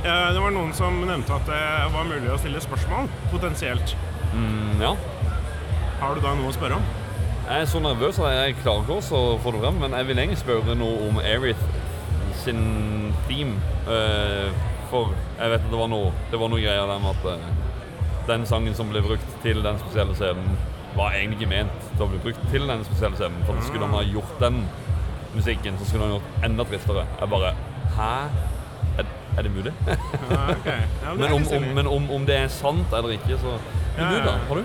eh, 0.04 0.32
Det 0.34 0.42
var 0.42 0.50
noen 0.52 0.72
som 0.76 0.98
nevnte 1.08 1.32
at 1.38 1.46
det 1.48 1.62
var 1.94 2.04
mulig 2.08 2.30
å 2.34 2.38
stille 2.40 2.60
spørsmål, 2.60 3.08
potensielt. 3.32 3.94
Mm, 4.34 4.80
ja. 4.82 4.92
Har 6.00 6.14
du 6.14 6.20
da 6.20 6.34
noe 6.34 6.50
å 6.50 6.56
spørre 6.56 6.76
om? 6.80 6.84
Jeg 7.44 7.60
er 7.62 7.66
så 7.68 7.80
nervøs 7.84 8.18
at 8.24 8.32
jeg 8.34 8.56
klarer 8.62 8.84
ikke 8.84 9.16
å 9.16 9.24
få 9.44 9.52
det 9.52 9.60
frem, 9.60 9.80
men 9.80 9.92
jeg 9.98 10.06
vil 10.08 10.18
egentlig 10.22 10.40
spørre 10.40 10.74
noe 10.80 11.08
om 11.08 11.18
Aerith 11.20 11.60
sin 12.44 13.12
theme. 13.28 13.56
eh, 13.88 14.50
for 14.90 15.10
jeg 15.40 15.50
vet 15.50 15.60
at 15.64 15.70
det 15.70 15.78
var 15.80 15.88
noe, 15.88 16.12
det 16.30 16.38
var 16.40 16.48
noe 16.52 16.60
greier 16.60 16.86
der 16.86 16.98
med 17.02 17.16
at 17.16 18.28
den 18.28 18.46
sangen 18.46 18.74
som 18.74 18.88
ble 18.92 19.00
brukt 19.04 19.34
til 19.42 19.62
den 19.64 19.78
spesielle 19.82 20.14
scenen, 20.16 20.56
var 20.96 21.10
egentlig 21.12 21.40
ikke 21.42 21.50
ment 21.50 21.88
til 21.96 22.04
å 22.06 22.08
bli 22.12 22.20
brukt 22.22 22.44
til 22.52 22.66
den 22.68 22.84
spesielle 22.86 23.16
scenen. 23.18 23.40
For 23.48 23.58
skulle 23.66 23.84
han 23.88 23.96
ha 23.96 24.02
gjort 24.06 24.36
den 24.40 24.60
musikken, 25.38 25.78
så 25.78 25.88
skulle 25.88 26.06
han 26.06 26.16
gjort 26.16 26.48
enda 26.48 26.66
tristere. 26.70 27.06
Jeg 27.20 27.30
bare 27.34 27.54
Hæ? 27.94 28.10
Er, 28.98 29.06
er 29.38 29.42
det 29.42 29.50
mulig? 29.54 29.72
ah, 29.88 30.50
okay. 30.50 30.80
Ja, 31.02 31.14
men 31.14 31.32
om, 31.32 31.46
om, 31.56 31.62
men 31.74 31.86
om, 31.86 32.10
om 32.10 32.26
det 32.26 32.36
er 32.44 32.48
sant 32.52 32.92
eller 32.94 33.16
ikke, 33.16 33.38
så 33.42 33.56
Men 33.96 34.10
du, 34.10 34.18
da? 34.26 34.36
Har 34.48 34.60
du? 34.60 34.64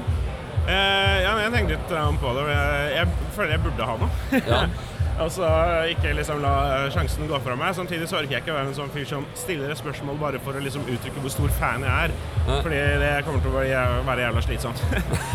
Eh, 0.69 1.17
ja, 1.23 1.33
men 1.33 1.43
jeg 1.43 1.53
tenkte 1.55 1.75
litt 1.75 1.91
eh, 1.97 2.09
på 2.21 2.33
det. 2.37 2.45
Jeg, 2.51 2.89
jeg 2.95 3.33
føler 3.37 3.55
jeg 3.55 3.63
burde 3.65 3.89
ha 3.89 3.97
noe. 4.03 4.41
Ja. 4.45 4.63
Og 5.19 5.31
så 5.35 5.47
ikke 5.91 6.13
liksom 6.15 6.39
la 6.43 6.53
sjansen 6.93 7.27
gå 7.27 7.39
fra 7.43 7.55
meg. 7.59 7.73
Samtidig 7.75 8.07
så 8.07 8.19
orker 8.21 8.37
jeg 8.37 8.43
ikke 8.45 8.55
være 8.55 8.71
en 8.71 8.77
sånn 8.77 8.91
fyr 8.93 9.07
som 9.09 9.25
stiller 9.37 9.71
et 9.73 9.79
spørsmål 9.79 10.19
bare 10.21 10.39
for 10.43 10.55
å 10.55 10.63
liksom 10.63 10.87
uttrykke 10.87 11.23
hvor 11.23 11.33
stor 11.33 11.51
fan 11.59 11.83
jeg 11.83 12.07
er. 12.07 12.13
Nei. 12.47 12.59
Fordi 12.63 12.79
det 13.03 13.11
kommer 13.27 13.43
til 13.43 13.51
å 13.51 13.57
være 14.07 14.27
jævla 14.27 14.45
slitsomt. 14.47 14.83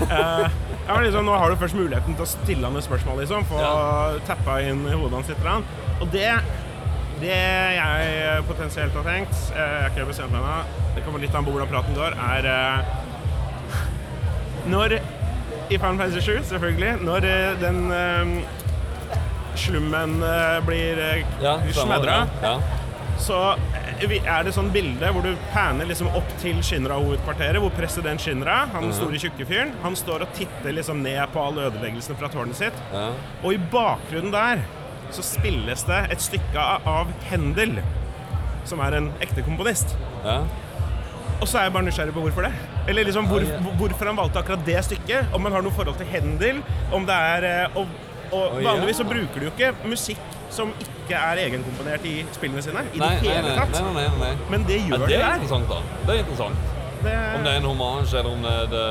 Eh, 0.04 0.46
ja, 0.86 0.96
liksom, 1.00 1.24
nå 1.26 1.34
har 1.38 1.50
du 1.50 1.56
først 1.58 1.76
muligheten 1.78 2.16
til 2.16 2.24
å 2.24 2.28
stille 2.28 2.68
han 2.68 2.76
et 2.76 2.84
spørsmål, 2.84 3.22
liksom. 3.22 3.46
Få 3.48 3.60
tappa 4.28 4.58
inn 4.62 4.82
i 4.84 4.92
hodet 4.94 5.16
hans 5.16 5.30
litt. 5.32 5.46
Og 6.04 6.10
det 6.12 6.28
det 7.22 7.36
jeg 7.78 8.42
potensielt 8.48 8.96
har 8.98 9.06
tenkt, 9.06 9.36
eh, 9.54 9.60
jeg 9.60 9.84
har 9.84 9.92
ikke 9.94 10.08
bestemt 10.10 10.34
meg 10.34 10.42
ennå, 10.42 10.82
det 10.96 11.04
kommer 11.06 11.22
litt 11.22 11.34
an 11.34 11.46
på 11.46 11.54
hvordan 11.54 11.70
praten 11.70 11.96
går, 11.96 12.16
er 12.34 12.48
eh, 12.50 12.78
Når 14.68 14.96
I 14.98 15.78
Final 15.78 15.98
Fantasy 16.00 16.20
7, 16.20 16.42
selvfølgelig. 16.50 16.92
Når 17.04 17.28
den 17.62 17.80
slummen 19.58 20.22
eh, 20.22 20.60
blir 20.66 21.00
Ja, 21.42 21.58
stemmer, 21.58 21.72
smadra, 21.72 22.26
Ja. 22.42 22.54
så 23.18 23.38
eh, 23.54 24.18
er 24.26 24.42
det 24.44 24.52
sånn 24.56 24.70
bilde 24.74 25.10
hvor 25.14 25.22
du 25.22 25.34
paner 25.52 25.86
liksom 25.88 26.08
opp 26.18 26.28
til 26.42 26.56
Shinra-hovedkvarteret, 26.66 27.60
hvor 27.62 27.70
president 27.76 28.20
Shinra, 28.20 28.66
han 28.72 28.90
store 28.92 29.18
tjukke 29.22 29.46
fyren, 29.48 29.72
han 29.82 29.96
står 29.96 30.22
og 30.26 30.32
titter 30.36 30.72
liksom 30.76 31.02
ned 31.02 31.22
på 31.32 31.40
all 31.46 31.58
ødeleggelsene 31.68 32.16
fra 32.18 32.28
tårnet 32.32 32.58
sitt. 32.58 32.80
Ja. 32.92 33.10
Og 33.42 33.54
i 33.54 33.58
bakgrunnen 33.72 34.32
der 34.34 34.64
så 35.14 35.22
spilles 35.22 35.84
det 35.86 36.02
et 36.10 36.20
stykke 36.24 36.58
av- 36.58 37.12
Hendel 37.30 37.76
Händel, 37.78 37.82
som 38.64 38.80
er 38.80 38.96
en 38.96 39.12
ekte 39.22 39.42
komponist. 39.44 39.94
Ja. 40.24 40.40
Og 41.40 41.48
så 41.50 41.58
er 41.58 41.62
jeg 41.68 41.72
bare 41.74 41.84
nysgjerrig 41.84 42.14
på 42.14 42.22
hvorfor 42.24 42.46
det. 42.46 42.52
Eller 42.88 43.04
liksom 43.04 43.26
hvor, 43.28 43.40
hvor- 43.60 43.74
hvorfor 43.76 44.06
han 44.06 44.16
valgte 44.16 44.38
akkurat 44.40 44.64
det 44.64 44.78
stykket. 44.84 45.32
Om 45.34 45.44
han 45.44 45.52
har 45.52 45.62
noe 45.62 45.72
forhold 45.72 45.96
til 45.98 46.06
Händel, 46.06 46.62
om 46.92 47.04
det 47.06 47.14
er 47.14 47.44
eh, 47.44 47.76
Og, 47.76 47.86
og 48.34 48.60
ja. 48.60 48.68
vanligvis 48.70 49.00
så 49.00 49.06
bruker 49.08 49.40
du 49.40 49.46
jo 49.48 49.52
ikke 49.54 49.72
musikk 49.90 50.38
som 50.54 50.70
ikke 50.84 51.18
er 51.18 51.40
egenkomponert 51.48 52.04
i 52.06 52.14
spillene 52.34 52.62
sine. 52.62 52.84
I 52.94 53.00
Nei, 53.02 53.10
det 53.18 53.26
nei, 53.26 53.34
hele 53.34 53.48
nei, 53.48 53.56
tatt. 53.58 53.74
nei, 53.80 53.92
nei, 53.96 54.06
nei. 54.22 54.32
Men 54.52 54.66
det 54.68 54.78
Ja, 54.78 54.86
gjør 54.92 55.04
det 55.06 55.10
det 55.14 55.20
er 55.20 55.36
interessant, 55.40 55.68
da. 55.72 55.80
Det 56.06 56.14
er 56.14 56.22
interessant. 56.24 56.70
Det, 57.04 57.14
Om 57.36 57.42
det 57.44 57.50
er 57.52 57.58
en 57.60 57.66
hommage, 57.68 58.14
eller 58.18 58.30
om 58.32 58.44
det 58.46 58.52
det 58.72 58.84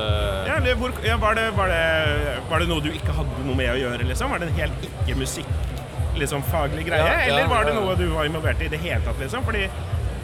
ja, 0.46 0.56
eller 0.60 0.76
hvor, 0.78 0.92
ja, 1.02 1.16
var, 1.18 1.34
det, 1.34 1.48
var, 1.56 1.72
det, 1.72 2.34
var 2.50 2.62
det 2.62 2.68
noe 2.70 2.84
du 2.84 2.92
ikke 2.92 3.14
hadde 3.16 3.46
noe 3.48 3.56
med 3.58 3.72
å 3.72 3.78
gjøre, 3.80 4.06
liksom? 4.06 4.30
Var 4.30 4.44
det 4.44 4.50
en 4.52 4.60
helt 4.60 4.84
ikke-musikk 4.86 5.50
liksom 6.20 6.44
faglig 6.46 6.84
greie? 6.86 7.02
Ja, 7.02 7.16
ja, 7.24 7.32
eller 7.32 7.50
var 7.50 7.66
det 7.66 7.74
noe 7.74 7.96
du 7.98 8.04
var 8.12 8.28
involvert 8.28 8.62
i 8.62 8.68
i 8.68 8.70
det 8.76 8.78
hele 8.84 9.00
tatt, 9.02 9.18
liksom? 9.18 9.42
Fordi 9.48 9.66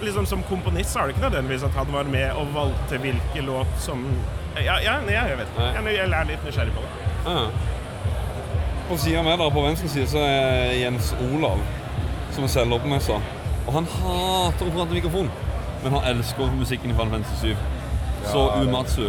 liksom 0.04 0.26
som 0.26 0.42
komponist 0.48 0.94
så 0.94 1.02
er 1.02 1.10
det 1.10 1.16
ikke 1.16 1.26
nødvendigvis 1.26 1.66
at 1.66 1.74
han 1.80 1.90
var 1.92 2.06
med 2.14 2.30
og 2.38 2.54
valgte 2.54 3.00
hvilken 3.02 3.50
låt 3.50 3.74
som 3.82 4.06
Ja, 4.60 4.78
ja, 4.82 4.96
nei, 5.06 5.14
jeg 5.14 5.38
vet 5.38 5.50
ikke. 5.50 5.66
Jeg, 5.74 5.98
jeg 5.98 6.06
er 6.20 6.30
litt 6.30 6.46
nysgjerrig 6.46 6.72
på 6.78 6.86
det. 6.86 6.94
Ja. 7.26 7.42
På 8.90 8.96
sida 8.98 9.22
med 9.22 9.38
dere, 9.38 9.50
på 9.54 9.62
venstre 9.62 9.88
side, 9.88 10.08
så 10.10 10.18
er 10.26 10.72
Jens 10.80 11.12
Olav, 11.22 11.60
som 12.34 12.44
er 12.44 12.50
på. 12.50 13.20
Og 13.68 13.72
han 13.76 13.86
hater 13.86 14.66
å 14.66 14.72
prate 14.74 14.90
i 14.90 14.98
mikrofon, 14.98 15.28
men 15.84 15.94
han 15.94 16.08
elsker 16.10 16.50
musikken 16.58 16.90
i 16.90 16.96
Final 16.98 17.12
Fantasy 17.14 17.52
7. 17.52 17.56
Så 18.32 18.40
Umatsu 18.64 19.04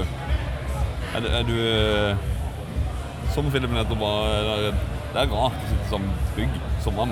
Er, 1.15 1.19
du- 1.19 1.27
er 1.27 1.43
du 1.43 1.55
eh, 1.59 2.15
Som 3.33 3.49
Philip 3.51 3.69
nettopp 3.75 3.99
var 3.99 4.21
Det 5.11 5.19
er, 5.19 5.25
rart 5.33 5.57
å 5.59 5.67
sitte 5.67 5.89
som 5.89 6.05
bygg 6.37 6.53
som 6.79 6.95
mann. 6.95 7.11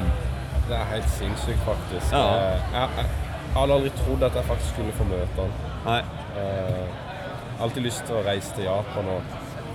Det 0.69 0.77
er 0.77 0.86
helt 0.93 1.10
sinnssykt, 1.17 1.60
faktisk. 1.67 2.13
Ja. 2.13 2.21
Eh, 2.21 2.62
Jeg, 2.71 2.88
jeg, 2.95 3.05
jeg 3.05 3.58
hadde 3.58 3.73
aldri 3.73 3.91
trodd 3.99 4.23
at 4.23 4.36
jeg 4.39 4.45
faktisk 4.47 4.69
skulle 4.77 4.93
få 4.95 5.03
møte 5.10 5.41
han. 5.43 5.51
Nei. 5.86 5.99
Eh, 6.38 6.86
Jeg 6.86 7.58
har 7.58 7.65
alltid 7.67 7.84
lyst 7.89 8.05
til 8.08 8.15
å 8.15 8.23
reise 8.29 8.55
til 8.55 8.63
Japan. 8.69 9.05
og 9.17 9.21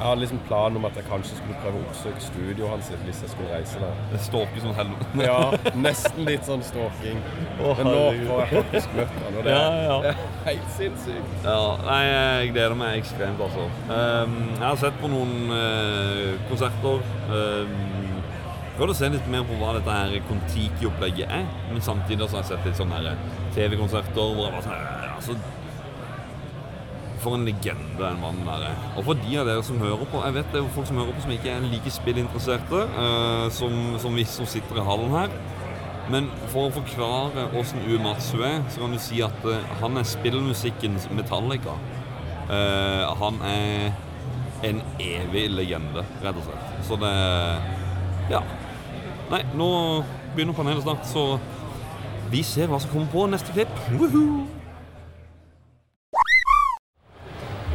Jeg 0.05 0.11
hadde 0.11 0.21
liksom 0.21 0.41
planen 0.45 0.77
om 0.77 0.85
at 0.85 0.97
jeg 0.99 1.05
kanskje 1.09 1.37
skulle 1.39 1.55
prøve 1.63 1.79
å 1.81 1.85
oppsøke 1.87 2.21
studioet 2.21 2.69
hans 2.69 2.91
hvis 3.07 3.23
jeg 3.25 3.31
skulle 3.33 3.55
reise 3.55 3.79
der. 3.81 4.03
Det 4.11 4.19
stalker 4.21 4.61
som 4.61 4.75
helvete. 4.77 5.07
Ja, 5.25 5.71
nesten 5.81 6.29
litt 6.29 6.45
sånn 6.45 6.61
stalking. 6.67 7.23
Oh, 7.57 7.73
Men 7.79 7.89
nå 7.89 8.03
får 8.27 8.43
jeg 8.43 8.51
faktisk 8.59 8.99
møtt 8.99 9.15
han, 9.23 9.39
og 9.41 9.49
det, 9.49 9.55
Ja, 9.55 9.63
ja. 9.87 9.97
det 10.05 10.13
er 10.13 10.21
helt 10.51 10.69
sinnssykt. 10.77 11.33
Ja, 11.47 11.57
nei, 11.89 11.97
jeg 12.11 12.53
gleder 12.53 12.77
meg 12.83 12.99
ekstremt, 13.01 13.41
altså. 13.49 13.65
Um, 13.89 14.37
jeg 14.51 14.67
har 14.67 14.79
sett 14.85 15.01
på 15.01 15.13
noen 15.15 15.35
uh, 15.57 16.37
konserter. 16.53 17.01
Um, 17.33 17.75
Prøvd 18.75 18.91
å 18.91 19.01
se 19.01 19.09
litt 19.17 19.27
mer 19.33 19.49
på 19.49 19.57
hva 19.57 19.73
dette 19.79 19.97
her 19.97 20.21
Kon-Tiki-opplegget 20.29 21.33
er. 21.33 21.49
Men 21.73 21.81
samtidig 21.89 22.27
har 22.29 22.43
jeg 22.43 22.53
sett 22.53 22.69
litt 22.69 22.77
sånne 22.77 23.17
TV-konserter 23.57 24.35
hvor 24.37 24.51
jeg 24.51 24.57
bare 24.59 24.67
sånn 24.69 25.13
altså, 25.15 25.64
For 27.25 27.39
en 27.39 27.47
legende 27.49 27.97
den 27.97 28.21
mannen 28.21 28.45
der 28.45 28.67
er. 28.69 28.81
Og 28.99 29.07
for 29.09 29.17
de 29.17 29.37
av 29.41 29.49
dere 29.49 29.65
som 29.65 29.81
hører 29.81 30.05
på 30.13 30.21
Jeg 30.27 30.37
vet 30.37 30.51
det 30.53 30.61
er 30.61 30.73
folk 30.75 30.89
som 30.91 30.99
hører 31.01 31.17
på 31.17 31.25
som 31.25 31.35
ikke 31.35 31.53
er 31.55 31.69
like 31.73 31.93
spillinteresserte 31.93 32.81
uh, 32.95 33.47
som, 33.55 33.95
som 34.03 34.17
vi 34.19 34.27
som 34.29 34.49
sitter 34.49 34.81
i 34.81 34.85
hallen 34.85 35.15
her. 35.15 35.37
Men 36.13 36.29
for 36.53 36.69
å 36.69 36.75
forklare 36.75 37.47
åssen 37.57 37.81
Uematsu 37.89 38.43
er, 38.45 38.59
så 38.69 38.83
kan 38.83 38.93
du 38.93 39.01
si 39.01 39.23
at 39.25 39.47
uh, 39.49 39.57
han 39.81 39.97
er 39.97 40.09
spillmusikkens 40.09 41.09
Metallica. 41.17 41.79
Uh, 42.51 43.09
han 43.23 43.41
er 43.49 43.95
en 44.65 44.83
evig 45.01 45.47
legende, 45.53 46.05
rett 46.25 46.41
og 46.41 46.45
slett. 46.49 46.77
Så 46.89 47.01
det 47.01 47.15
Ja. 48.31 48.45
Nei, 49.31 49.41
nå 49.57 49.69
begynner 50.35 50.57
panelet 50.57 50.85
snart, 50.85 51.09
så 51.09 51.39
vi 52.33 52.43
ser 52.45 52.69
hva 52.69 52.81
som 52.81 52.93
kommer 52.93 53.09
på 53.13 53.25
neste 53.33 53.57
klipp. 53.57 53.73
Woohoo! 53.97 54.54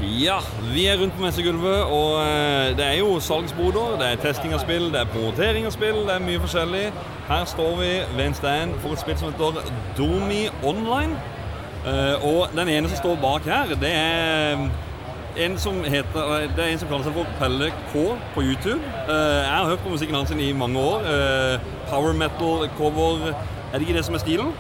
Ja, 0.02 0.38
vi 0.74 0.86
er 0.86 0.98
rundt 1.02 1.14
på 1.14 1.22
messegulvet, 1.22 1.84
og 1.84 2.22
eh, 2.24 2.78
det 2.78 2.86
er 2.86 2.98
jo 3.02 3.20
salgsboder, 3.20 3.98
det 4.00 4.08
er 4.08 4.22
testing 4.24 4.54
av 4.56 4.62
spill, 4.64 4.86
det 4.94 5.02
er 5.02 5.10
promotering 5.12 5.66
av 5.68 5.74
spill, 5.76 5.98
det 6.08 6.14
er 6.14 6.24
mye 6.24 6.40
forskjellig. 6.40 6.86
Her 7.28 7.44
står 7.52 7.74
vi 7.82 7.90
ved 8.16 8.22
en 8.30 8.38
stand 8.38 8.78
for 8.80 8.96
et 8.96 9.02
spill 9.02 9.18
som 9.20 9.34
heter 9.34 9.74
Domi 9.98 10.46
Online. 10.64 11.20
Eh, 11.84 12.28
og 12.30 12.56
den 12.56 12.72
ene 12.72 12.88
som 12.88 13.02
står 13.02 13.20
bak 13.20 13.44
her, 13.50 13.76
det 13.82 13.92
er 13.92 14.64
en 15.40 15.60
som 15.60 15.84
heter 15.84 16.32
eh, 16.38 16.48
Det 16.56 16.64
er 16.64 16.72
en 16.72 16.80
som 16.80 16.90
kaller 16.90 17.10
seg 17.10 17.20
for 17.20 17.36
Pelle 17.42 17.70
K 17.92 18.08
på 18.38 18.48
YouTube. 18.48 18.80
Eh, 19.04 19.44
jeg 19.44 19.52
har 19.52 19.68
hørt 19.68 19.84
på 19.84 19.92
musikken 19.92 20.16
hans 20.16 20.32
i 20.32 20.52
mange 20.56 20.80
år. 20.80 21.04
Eh, 21.12 21.70
power 21.92 22.14
metal, 22.14 22.70
cover 22.80 23.34
Er 23.34 23.78
det 23.78 23.82
ikke 23.82 24.00
det 24.00 24.06
som 24.06 24.16
er 24.16 24.24
stilen? 24.24 24.56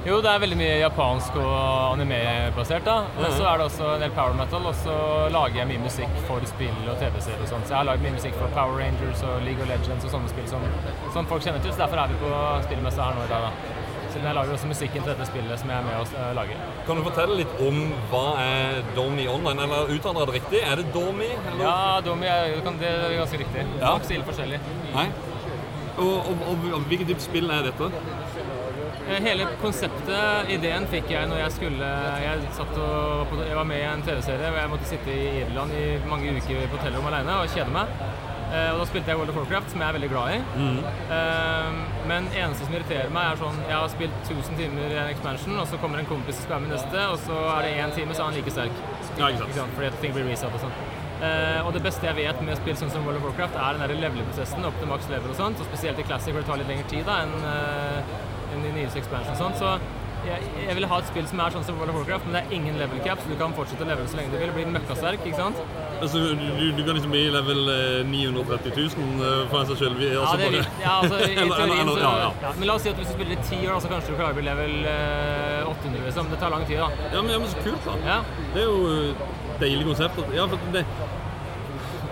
Jo, 0.00 0.16
det 0.24 0.30
er 0.32 0.38
veldig 0.40 0.56
mye 0.56 0.76
japansk 0.80 1.34
og 1.36 1.50
anime-basert, 1.92 2.86
da. 2.86 2.94
Men 3.18 3.34
så 3.36 3.44
er 3.50 3.58
det 3.60 3.66
også 3.66 3.88
en 3.98 4.00
del 4.06 4.12
power 4.16 4.32
metal, 4.38 4.64
og 4.70 4.78
så 4.80 4.94
lager 5.34 5.58
jeg 5.60 5.68
mye 5.68 5.82
musikk 5.82 6.14
for 6.24 6.46
spill 6.48 6.78
og 6.88 6.96
TV-serier 7.02 7.42
og 7.44 7.50
sånn. 7.50 7.66
Så 7.68 7.74
jeg 7.74 7.78
har 7.82 7.88
lagd 7.90 8.06
mye 8.06 8.14
musikk 8.14 8.38
for 8.40 8.48
Power 8.56 8.78
Rangers 8.80 9.20
og 9.28 9.44
League 9.44 9.60
of 9.60 9.68
Legends 9.68 10.06
og 10.08 10.14
sånne 10.14 10.32
spill 10.32 10.46
som, 10.48 10.64
som 11.12 11.28
folk 11.28 11.44
kjenner 11.44 11.60
til. 11.60 11.74
Så 11.76 11.82
derfor 11.82 12.00
er 12.00 12.14
vi 12.14 12.16
på 12.22 12.32
spillmessa 12.64 13.10
her 13.10 13.18
nå 13.20 13.26
i 13.26 13.32
dag, 13.34 13.44
da. 13.50 13.76
Siden 14.10 14.24
jeg 14.26 14.34
lager 14.40 14.54
også 14.56 14.70
musikken 14.72 15.04
til 15.04 15.12
dette 15.12 15.26
spillet 15.28 15.60
som 15.60 15.68
jeg 15.70 15.78
er 15.78 15.84
med 15.86 15.98
og 16.00 16.14
uh, 16.16 16.30
lage. 16.40 16.56
Kan 16.88 16.98
du 16.98 17.04
fortelle 17.06 17.36
litt 17.42 17.60
om 17.62 17.76
hva 18.10 18.22
er 18.42 18.80
Domi 18.96 19.28
Online? 19.30 19.68
Eller 19.68 19.92
uttaler 19.98 20.24
jeg 20.24 20.30
det 20.32 20.38
riktig? 20.40 20.62
Er 20.66 20.80
det 20.80 20.86
Domi? 20.96 21.28
Eller? 21.36 21.60
Ja, 21.62 21.76
Domi 22.08 22.26
er, 22.26 22.56
det 22.80 22.88
er 22.90 23.14
ganske 23.20 23.38
riktig. 23.44 23.68
Det 23.68 23.84
Ja. 23.84 23.92
er 24.00 24.08
så 24.08 24.16
ille 24.16 24.26
forskjellig. 24.32 24.58
Nei? 24.96 25.06
Og, 26.00 26.16
og, 26.24 26.42
og, 26.48 26.66
og 26.80 26.88
hvilket 26.88 27.12
type 27.12 27.22
spill 27.22 27.50
er 27.52 27.68
dette? 27.68 27.92
Eh, 29.10 29.22
Hele 29.24 29.46
konseptet, 29.60 30.50
ideen, 30.54 30.86
fikk 30.90 31.10
jeg 31.10 31.28
når 31.30 31.42
jeg 31.44 31.54
skulle 31.56 31.90
Jeg, 32.22 32.50
satt 32.54 32.76
og, 32.78 33.32
jeg 33.42 33.56
var 33.58 33.66
med 33.66 33.82
i 33.82 33.86
en 33.88 34.04
TV-serie 34.06 34.50
hvor 34.50 34.60
jeg 34.60 34.72
måtte 34.74 34.90
sitte 34.90 35.14
i 35.14 35.24
Irland 35.42 35.74
i 35.74 35.86
mange 36.10 36.34
uker 36.36 36.68
på 36.70 36.78
hotellrom 36.78 37.08
alene 37.10 37.40
og 37.42 37.50
kjede 37.50 37.74
meg. 37.74 37.90
Eh, 38.50 38.68
og 38.72 38.80
da 38.80 38.86
spilte 38.90 39.12
jeg 39.12 39.18
World 39.18 39.32
of 39.32 39.40
Warcraft, 39.40 39.72
som 39.72 39.82
jeg 39.82 39.88
er 39.88 39.96
veldig 39.98 40.10
glad 40.10 40.36
i. 40.36 40.38
Mm. 40.60 40.78
men 42.10 42.24
eneste 42.34 42.66
som 42.66 42.74
irriterer 42.74 43.12
meg, 43.14 43.28
er 43.32 43.38
sånn 43.38 43.58
Jeg 43.68 43.76
har 43.76 43.90
spilt 43.92 44.16
1000 44.30 44.56
timer 44.58 44.94
i 44.94 44.98
en 45.02 45.12
expansion, 45.12 45.58
og 45.62 45.68
så 45.70 45.78
kommer 45.82 46.02
en 46.02 46.08
kompis 46.10 46.38
og 46.38 46.46
skal 46.46 46.56
være 46.56 46.64
med 46.68 46.74
neste, 46.76 47.04
og 47.12 47.20
så 47.26 47.42
er 47.56 47.66
det 47.66 47.76
én 47.82 47.94
time, 47.98 48.14
så 48.14 48.24
er 48.24 48.30
han 48.30 48.40
like 48.40 48.54
sterk. 48.56 48.82
Ja, 49.18 49.30
ikke 49.30 49.52
sant. 49.58 49.76
Fordi 49.78 49.92
ting 50.02 50.16
blir 50.16 50.26
reset 50.30 50.50
og 50.54 50.66
sånn. 50.66 50.74
Uh, 51.20 51.66
og 51.66 51.74
det 51.76 51.82
beste 51.84 52.06
jeg 52.08 52.16
vet 52.16 52.38
med 52.40 52.56
spill 52.56 52.78
sånn 52.80 52.90
som 52.94 53.04
World 53.04 53.20
of 53.20 53.26
Warcraft, 53.28 53.58
er 53.60 53.80
den 53.92 54.00
level-prosessen 54.00 54.64
opp 54.64 54.78
til 54.80 54.88
maks 54.88 55.10
level 55.12 55.34
og 55.34 55.36
sånt. 55.36 55.60
Og 55.60 55.68
spesielt 55.68 56.00
i 56.00 56.06
Classic 56.08 56.32
hvor 56.32 56.40
det 56.40 56.48
tar 56.48 56.62
litt 56.62 56.70
lengre 56.72 56.88
tid 56.88 57.04
da 57.04 57.18
enn 57.26 57.34
eh, 57.44 58.29
enn 58.54 58.66
i 58.70 58.76
nyeste 58.82 58.98
expansion 59.02 59.32
og 59.34 59.42
sånt. 59.44 59.58
Så 59.60 59.78
jeg, 60.20 60.42
jeg 60.66 60.74
vil 60.76 60.84
ha 60.84 60.96
et 61.00 61.06
spill 61.08 61.24
som 61.30 61.40
er 61.40 61.52
sånn 61.54 61.62
som 61.64 61.78
World 61.80 61.94
of 61.94 61.96
Warcraft, 62.02 62.26
men 62.28 62.34
det 62.36 62.40
er 62.42 62.50
ingen 62.58 62.74
level 62.76 62.98
cap, 63.06 63.22
så 63.24 63.30
du 63.30 63.38
kan 63.40 63.54
fortsette 63.56 63.86
å 63.86 63.88
levele 63.88 64.10
så 64.12 64.18
lenge 64.18 64.34
du 64.34 64.36
vil. 64.42 64.50
Bli 64.52 64.64
møkkasterk, 64.74 65.22
ikke 65.24 65.38
sant? 65.38 65.62
Altså, 66.00 66.20
du, 66.36 66.66
du 66.76 66.82
kan 66.84 66.98
liksom 66.98 67.14
bli 67.14 67.22
level 67.32 67.62
eh, 67.72 68.02
930 68.10 68.76
000 68.76 69.24
for 69.24 69.48
for 69.54 69.70
seg 69.70 69.80
selv? 69.86 69.96
vi- 70.02 70.10
Ja, 70.12 70.26
det 70.36 70.50
vil, 70.52 70.68
ja, 70.84 70.92
altså, 71.00 71.22
i 71.24 71.34
teorien 71.56 71.88
så 71.88 71.96
ja, 72.04 72.12
ja. 72.44 72.52
Men 72.58 72.68
la 72.68 72.76
oss 72.76 72.84
si 72.84 72.92
at 72.92 73.00
hvis 73.00 73.08
du 73.08 73.16
spiller 73.16 73.36
i 73.38 73.48
ti 73.48 73.62
år, 73.64 73.80
så 73.80 73.88
kanskje 73.94 74.12
du 74.12 74.20
klarer 74.20 74.36
å 74.36 74.40
bli 74.40 74.46
level 74.50 74.76
eh, 74.92 75.72
800, 75.72 76.04
liksom. 76.10 76.28
Det 76.34 76.40
tar 76.44 76.52
lang 76.52 76.68
tid, 76.68 76.82
da. 76.84 76.90
Ja, 77.16 77.22
men, 77.24 77.32
ja, 77.32 77.40
men 77.40 77.48
så 77.56 77.64
kult, 77.64 77.88
da. 77.88 77.96
Ja. 78.04 78.20
Det 78.52 78.60
er 78.60 78.68
jo 78.68 79.14
deilig 79.60 79.88
konsept. 79.88 80.20
Ja, 80.36 80.46
for 80.52 80.68
det, 80.76 80.84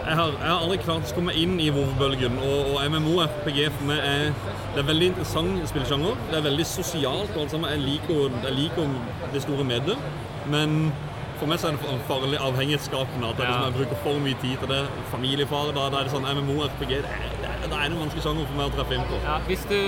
jeg, 0.08 0.16
har, 0.16 0.30
jeg 0.40 0.48
har 0.48 0.62
aldri 0.62 0.78
klart 0.84 1.10
å 1.10 1.16
komme 1.18 1.34
inn 1.36 1.58
i 1.60 1.68
WoW-bølgen, 1.74 2.38
og, 2.40 2.72
og 2.72 2.78
MMO-RPG 2.94 3.58
for 3.76 3.90
meg 3.90 4.00
er 4.04 4.30
Det 4.74 4.82
er 4.82 4.88
veldig 4.88 5.10
interessant 5.12 5.68
spillsjanger. 5.68 6.16
Det 6.30 6.38
er 6.38 6.44
veldig 6.44 6.66
sosialt 6.68 7.34
og 7.34 7.44
alt 7.44 7.54
sammen. 7.54 7.70
Jeg 7.74 7.84
liker, 7.84 8.40
jeg 8.44 8.56
liker 8.56 8.90
det 9.34 9.42
store 9.42 9.64
mediet, 9.66 10.08
men 10.52 10.92
for 11.38 11.50
meg 11.50 11.60
så 11.62 11.68
er 11.68 11.76
det 11.76 11.96
farlig 12.08 12.38
avhengighetsskapende 12.42 13.28
at 13.30 13.40
jeg, 13.40 13.46
liksom, 13.46 13.66
jeg 13.66 13.74
bruker 13.76 14.00
for 14.04 14.22
mye 14.24 14.38
tid 14.42 14.62
til 14.62 14.70
det. 14.72 14.80
Familiefar, 15.12 15.72
da, 15.76 15.84
da 15.92 16.00
er 16.00 16.08
det 16.08 16.14
sånn 16.14 16.26
MMO-RPG 16.26 16.90
det 16.90 16.98
er, 16.98 17.34
det 17.42 17.68
er, 17.68 17.74
er 17.76 17.84
en 17.88 17.98
vanskelig 18.00 18.24
sjanger 18.24 18.48
for 18.48 18.58
meg 18.58 18.70
å 18.70 18.74
treffe 18.74 18.96
inn 18.98 19.06
på. 19.10 19.20
Ja, 19.26 19.36
hvis 19.48 19.66
du 19.70 19.78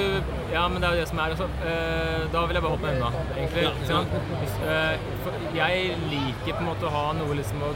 Ja, 0.51 0.67
men 0.71 0.83
det 0.83 0.89
er 0.89 0.97
jo 0.97 1.03
det 1.05 1.09
som 1.11 1.21
er 1.23 1.35
altså, 1.35 1.47
øh, 1.47 2.25
Da 2.33 2.45
vil 2.51 2.59
jeg 2.59 2.65
bare 2.65 2.75
hoppe 2.75 2.93
unna, 2.95 3.11
egentlig. 3.37 3.65
Ja, 3.67 3.73
ja. 3.91 4.01
Hvis, 4.43 4.57
øh, 4.67 5.57
jeg 5.57 5.97
liker 6.11 6.53
på 6.53 6.61
en 6.61 6.71
måte 6.71 6.91
å 6.91 6.95
ha 6.95 7.05
noe 7.19 7.39
liksom 7.39 7.63
å 7.67 7.73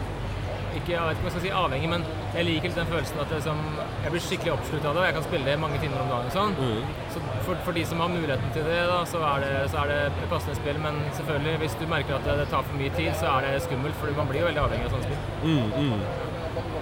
ikke, 0.80 0.92
Jeg 0.94 1.02
vet 1.08 1.16
ikke 1.16 1.24
om 1.24 1.28
jeg 1.28 1.34
skal 1.34 1.44
si 1.46 1.52
avhengig, 1.62 1.88
men 1.94 2.04
jeg 2.34 2.44
liker 2.48 2.68
litt 2.70 2.78
den 2.80 2.90
følelsen 2.92 3.20
at 3.24 3.30
jeg, 3.34 3.42
som, 3.46 3.60
jeg 4.04 4.10
blir 4.14 4.24
skikkelig 4.26 4.52
oppslutta 4.56 4.88
av 4.90 4.94
det. 4.94 5.00
og 5.02 5.06
Jeg 5.08 5.16
kan 5.18 5.26
spille 5.28 5.44
det 5.50 5.56
mange 5.64 5.78
timer 5.84 6.02
om 6.04 6.08
dagen. 6.14 6.30
sånn. 6.34 6.54
Mm. 6.58 6.82
Så 7.14 7.22
for, 7.46 7.54
for 7.66 7.72
de 7.78 7.84
som 7.90 8.00
har 8.04 8.08
muligheten 8.14 8.52
til 8.56 8.64
det, 8.68 8.80
da, 8.90 8.98
så 9.12 9.22
er 9.30 9.44
det, 9.46 9.54
så 9.72 9.82
er 9.84 9.92
det 9.94 10.28
passende 10.32 10.56
spill. 10.60 10.78
Men 10.84 11.00
selvfølgelig, 11.20 11.56
hvis 11.64 11.78
du 11.80 11.86
merker 11.94 12.18
at 12.18 12.24
det, 12.28 12.36
det 12.42 12.48
tar 12.52 12.62
for 12.68 12.76
mye 12.80 12.92
tid, 12.98 13.10
så 13.20 13.32
er 13.38 13.48
det 13.50 13.62
skummelt. 13.68 13.96
For 14.00 14.14
man 14.18 14.30
blir 14.30 14.40
jo 14.44 14.50
veldig 14.50 14.64
avhengig 14.66 14.86
av 14.90 14.94
sånne 14.96 15.08
spill. 15.08 15.20
Mm, 15.44 15.98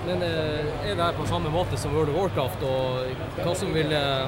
Men 0.06 0.22
eh, 0.26 0.88
er 0.90 0.96
det 0.98 1.04
her 1.04 1.12
på 1.14 1.26
samme 1.30 1.50
måte 1.54 1.76
som 1.78 1.92
World 1.94 2.10
of 2.10 2.16
Warcraft, 2.18 2.62
og 2.66 3.42
hva 3.44 3.52
som 3.54 3.70
vil 3.74 3.92
eh, 3.94 4.26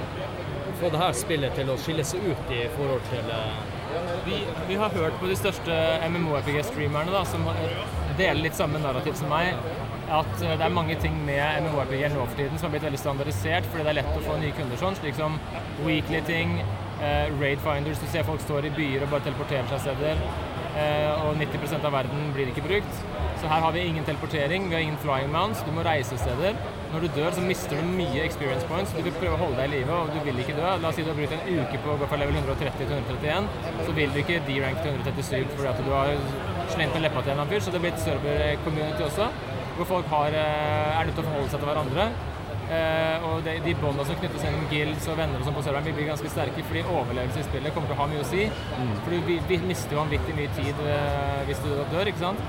få 0.79 0.91
det 0.93 1.01
her 1.01 1.13
spillet 1.19 1.57
til 1.59 1.73
å 1.73 1.77
skille 1.83 2.05
seg 2.07 2.23
ut 2.31 2.53
i 2.55 2.61
forhold 2.77 3.03
til 3.11 3.33
eh, 3.35 3.59
vi, 4.25 4.39
vi 4.69 4.77
har 4.79 4.95
hørt 4.95 5.19
på 5.21 5.27
de 5.31 5.35
største 5.39 5.75
MMORPG-streamerne 6.09 7.13
da, 7.15 7.25
som 7.27 7.43
har- 7.51 8.04
deler 8.19 8.43
litt 8.47 8.57
samme 8.59 8.81
narrativ 8.83 9.17
som 9.19 9.33
meg. 9.33 9.55
At 10.13 10.33
eh, 10.43 10.55
det 10.55 10.65
er 10.67 10.73
mange 10.75 10.97
ting 11.01 11.17
med 11.27 11.65
MMORPG 11.65 12.07
nå 12.13 12.25
for 12.25 12.37
tiden 12.39 12.59
som 12.59 12.69
har 12.69 12.75
blitt 12.77 12.89
veldig 12.89 13.01
standardisert 13.01 13.69
fordi 13.71 13.87
det 13.87 13.93
er 13.95 14.01
lett 14.03 14.19
å 14.19 14.25
få 14.27 14.39
nye 14.41 14.57
kunder 14.57 14.81
sånn, 14.81 14.99
slik 15.01 15.17
som 15.19 15.39
weekly 15.87 16.21
ting, 16.29 16.59
eh, 17.01 17.31
raid 17.41 17.63
finders, 17.65 18.03
du 18.03 18.11
ser 18.13 18.27
folk 18.29 18.43
står 18.45 18.69
i 18.69 18.75
byer 18.77 19.07
og 19.07 19.15
bare 19.15 19.25
teleporterer 19.31 19.71
seg 19.73 19.87
steder. 19.89 20.21
eh, 20.75 21.25
og 21.25 21.37
90% 21.39 21.85
av 21.87 21.93
verden 21.95 22.33
blir 22.35 22.49
ikke 22.51 22.65
brukt. 22.67 23.03
Så 23.39 23.47
her 23.47 23.61
har 23.63 23.73
vi 23.73 23.85
ingen 23.87 24.05
teleportering, 24.05 24.69
vi 24.69 24.75
har 24.75 24.83
ingen 24.83 24.99
flying 24.99 25.31
mounts, 25.31 25.63
du 25.63 25.71
må 25.71 25.85
reise 25.87 26.19
steder. 26.19 26.57
Når 26.93 27.05
du 27.05 27.09
dør, 27.15 27.31
så 27.37 27.43
mister 27.47 27.79
du 27.79 27.93
mye 27.95 28.25
experience 28.25 28.67
points. 28.67 28.93
Du 28.95 29.03
vil 29.03 29.15
prøve 29.19 29.39
å 29.39 29.41
holde 29.45 29.59
deg 29.61 29.71
i 29.71 29.77
live, 29.79 29.95
og 29.95 30.11
du 30.15 30.21
vil 30.27 30.39
ikke 30.43 30.57
dø. 30.59 30.67
La 30.83 30.91
oss 30.91 30.99
si 30.99 31.03
du 31.07 31.11
har 31.11 31.19
brukt 31.19 31.35
en 31.35 31.47
uke 31.47 31.81
på 31.85 31.95
å 31.95 31.99
gå 32.01 32.09
fra 32.11 32.19
level 32.19 32.39
130 32.39 32.79
til 32.81 32.91
131, 32.91 33.49
så 33.87 33.97
vil 33.99 34.15
du 34.15 34.21
ikke 34.23 34.43
de-rank 34.49 34.83
til 34.83 34.99
137 34.99 35.55
fordi 35.55 35.71
at 35.73 35.83
du 35.87 35.91
har 35.95 36.15
slengt 36.73 36.95
med 36.97 37.05
leppa 37.05 37.23
til 37.23 37.33
en 37.33 37.35
eller 37.35 37.45
annen 37.45 37.55
fyr. 37.55 37.65
Så 37.65 37.75
det 37.75 37.81
blir 37.83 37.93
et 37.93 38.05
server-community 38.05 39.05
også, 39.09 39.29
hvor 39.77 39.91
folk 39.97 40.07
har, 40.13 40.39
eh, 40.39 40.99
er 41.01 41.05
nødt 41.05 41.19
til 41.19 41.25
å 41.25 41.29
forholde 41.29 41.51
seg 41.51 41.61
til 41.61 41.71
hverandre. 41.71 42.09
Eh, 42.65 43.25
og 43.29 43.43
de, 43.45 43.59
de 43.61 43.75
båndene 43.77 44.07
som 44.09 44.17
knyttes 44.17 44.45
gjennom 44.47 44.65
guilds 44.71 45.09
og 45.13 45.19
venner 45.21 45.41
og 45.41 45.45
sånn 45.45 45.57
på 45.59 45.65
serveren, 45.67 45.85
vil 45.91 45.99
bli 45.99 46.07
ganske 46.09 46.31
sterke 46.33 46.65
fordi 46.65 46.85
overlevelse 46.89 47.43
i 47.43 47.49
spillet 47.49 47.75
kommer 47.77 47.91
til 47.91 47.99
å 47.99 48.01
ha 48.01 48.07
mye 48.09 48.23
å 48.25 48.29
si. 48.29 48.47
For 49.03 49.13
du 49.13 49.29
vi, 49.29 49.37
vi 49.51 49.59
mister 49.69 49.97
jo 49.97 50.01
vanvittig 50.01 50.37
mye 50.39 50.53
tid 50.57 50.81
eh, 50.89 51.43
hvis 51.51 51.61
du 51.65 51.71
dør, 51.93 52.09
ikke 52.09 52.25
sant? 52.25 52.41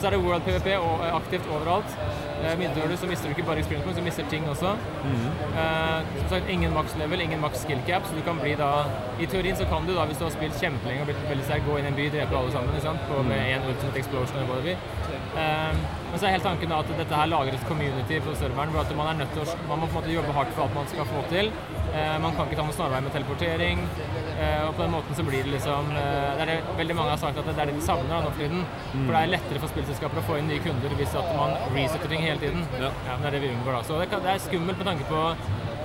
Så 0.00 0.08
er 0.08 0.16
det 0.16 0.22
World 0.24 0.46
PVP 0.46 0.72
og, 0.78 1.04
eh, 1.04 1.16
aktivt 1.18 1.50
overalt. 1.52 1.98
Eh, 2.40 2.62
Dør 2.76 2.88
du, 2.88 2.96
så 2.96 3.06
mister 3.10 3.28
du 3.28 3.34
ikke 3.34 3.46
bare 3.48 3.58
experience 3.62 3.84
points, 3.84 3.98
du 4.00 4.04
mister 4.04 4.24
ting 4.30 4.46
også. 4.48 4.70
Eh, 5.62 6.00
som 6.20 6.28
sagt, 6.32 6.48
ingen 6.48 6.72
max 6.74 6.94
level, 6.98 7.20
ingen 7.20 7.40
max 7.40 7.60
skill 7.64 7.80
cap, 7.86 8.06
så 8.08 8.14
du 8.16 8.22
kan 8.24 8.38
bli 8.42 8.54
da 8.56 8.70
I 9.20 9.26
teorien 9.26 9.56
så 9.56 9.66
kan 9.72 9.84
du 9.88 9.92
da, 9.94 10.04
hvis 10.08 10.18
du 10.20 10.24
har 10.24 10.32
spilt 10.32 10.56
kjempelenge 10.62 11.00
og 11.04 11.10
blitt 11.10 11.24
veldig 11.28 11.44
sterk, 11.44 11.66
gå 11.68 11.76
inn 11.78 11.88
i 11.88 11.92
en 11.92 11.98
by, 12.00 12.06
drepe 12.14 12.38
alle 12.40 12.52
sammen, 12.54 12.72
ikke 12.74 12.86
sant? 12.88 13.02
På, 13.10 13.20
med 13.22 13.40
en 13.54 13.66
ultimate 13.68 13.98
explosion 14.00 14.36
eller 14.40 14.48
hva 14.48 14.56
det 14.60 14.66
blir. 14.70 14.78
Eh, 15.38 15.74
men 16.10 16.18
så 16.18 16.26
er 16.26 16.34
helt 16.34 16.46
tanken 16.46 16.72
at 16.74 16.88
dette 16.98 17.18
her 17.20 17.28
lager 17.30 17.54
et 17.54 17.66
community 17.68 18.16
på 18.24 18.32
serveren, 18.38 18.72
hvor 18.74 18.82
at 18.82 18.94
man 18.98 19.12
er 19.12 19.20
nødt 19.20 19.36
til 19.36 19.44
å 19.44 19.58
Man 19.68 19.78
må 19.78 19.86
på 19.86 19.92
en 19.92 20.00
måte 20.00 20.14
jobbe 20.14 20.34
hardt 20.34 20.50
for 20.56 20.64
alt 20.64 20.74
man 20.74 20.88
skal 20.90 21.06
få 21.06 21.22
til. 21.30 21.52
Eh, 21.94 22.16
man 22.22 22.34
kan 22.34 22.48
ikke 22.48 22.58
ta 22.58 22.64
noen 22.66 22.76
snarvei 22.76 23.00
med 23.04 23.14
teleportering. 23.14 23.84
Eh, 24.40 24.62
og 24.66 24.74
på 24.74 24.82
den 24.82 24.94
måten 24.94 25.18
så 25.18 25.26
blir 25.26 25.46
det 25.46 25.54
liksom 25.54 25.90
eh, 25.94 26.28
Det 26.34 26.44
er 26.44 26.50
det 26.50 26.76
veldig 26.80 26.96
mange 26.98 27.14
har 27.14 27.22
sagt 27.22 27.38
at 27.38 27.46
det 27.46 27.54
er 27.54 27.70
det 27.70 27.78
de 27.78 27.86
savner 27.86 28.10
da, 28.10 28.20
nå 28.24 28.32
for 28.34 28.42
tiden. 28.42 28.66
For 28.92 29.14
det 29.14 29.22
er 29.22 29.34
lettere 29.36 29.62
for 29.62 29.74
spillselskaper 29.74 30.22
å 30.22 30.26
få 30.26 30.38
inn 30.40 30.50
nye 30.50 30.62
kunder 30.66 30.94
hvis 30.98 31.16
at 31.22 31.34
man 31.38 31.56
resetter 31.76 32.10
ting 32.10 32.26
hele 32.26 32.42
tiden. 32.42 32.66
Ja. 32.80 32.90
men 33.10 33.26
det 33.26 33.30
er 33.30 33.38
det 33.38 33.44
vi 33.46 33.52
unngår 33.54 33.78
da. 33.78 33.82
Så 33.86 34.00
det, 34.02 34.10
det 34.10 34.34
er 34.34 34.46
skummelt 34.48 34.82
med 34.82 34.90
tanke 34.90 35.06
på 35.10 35.26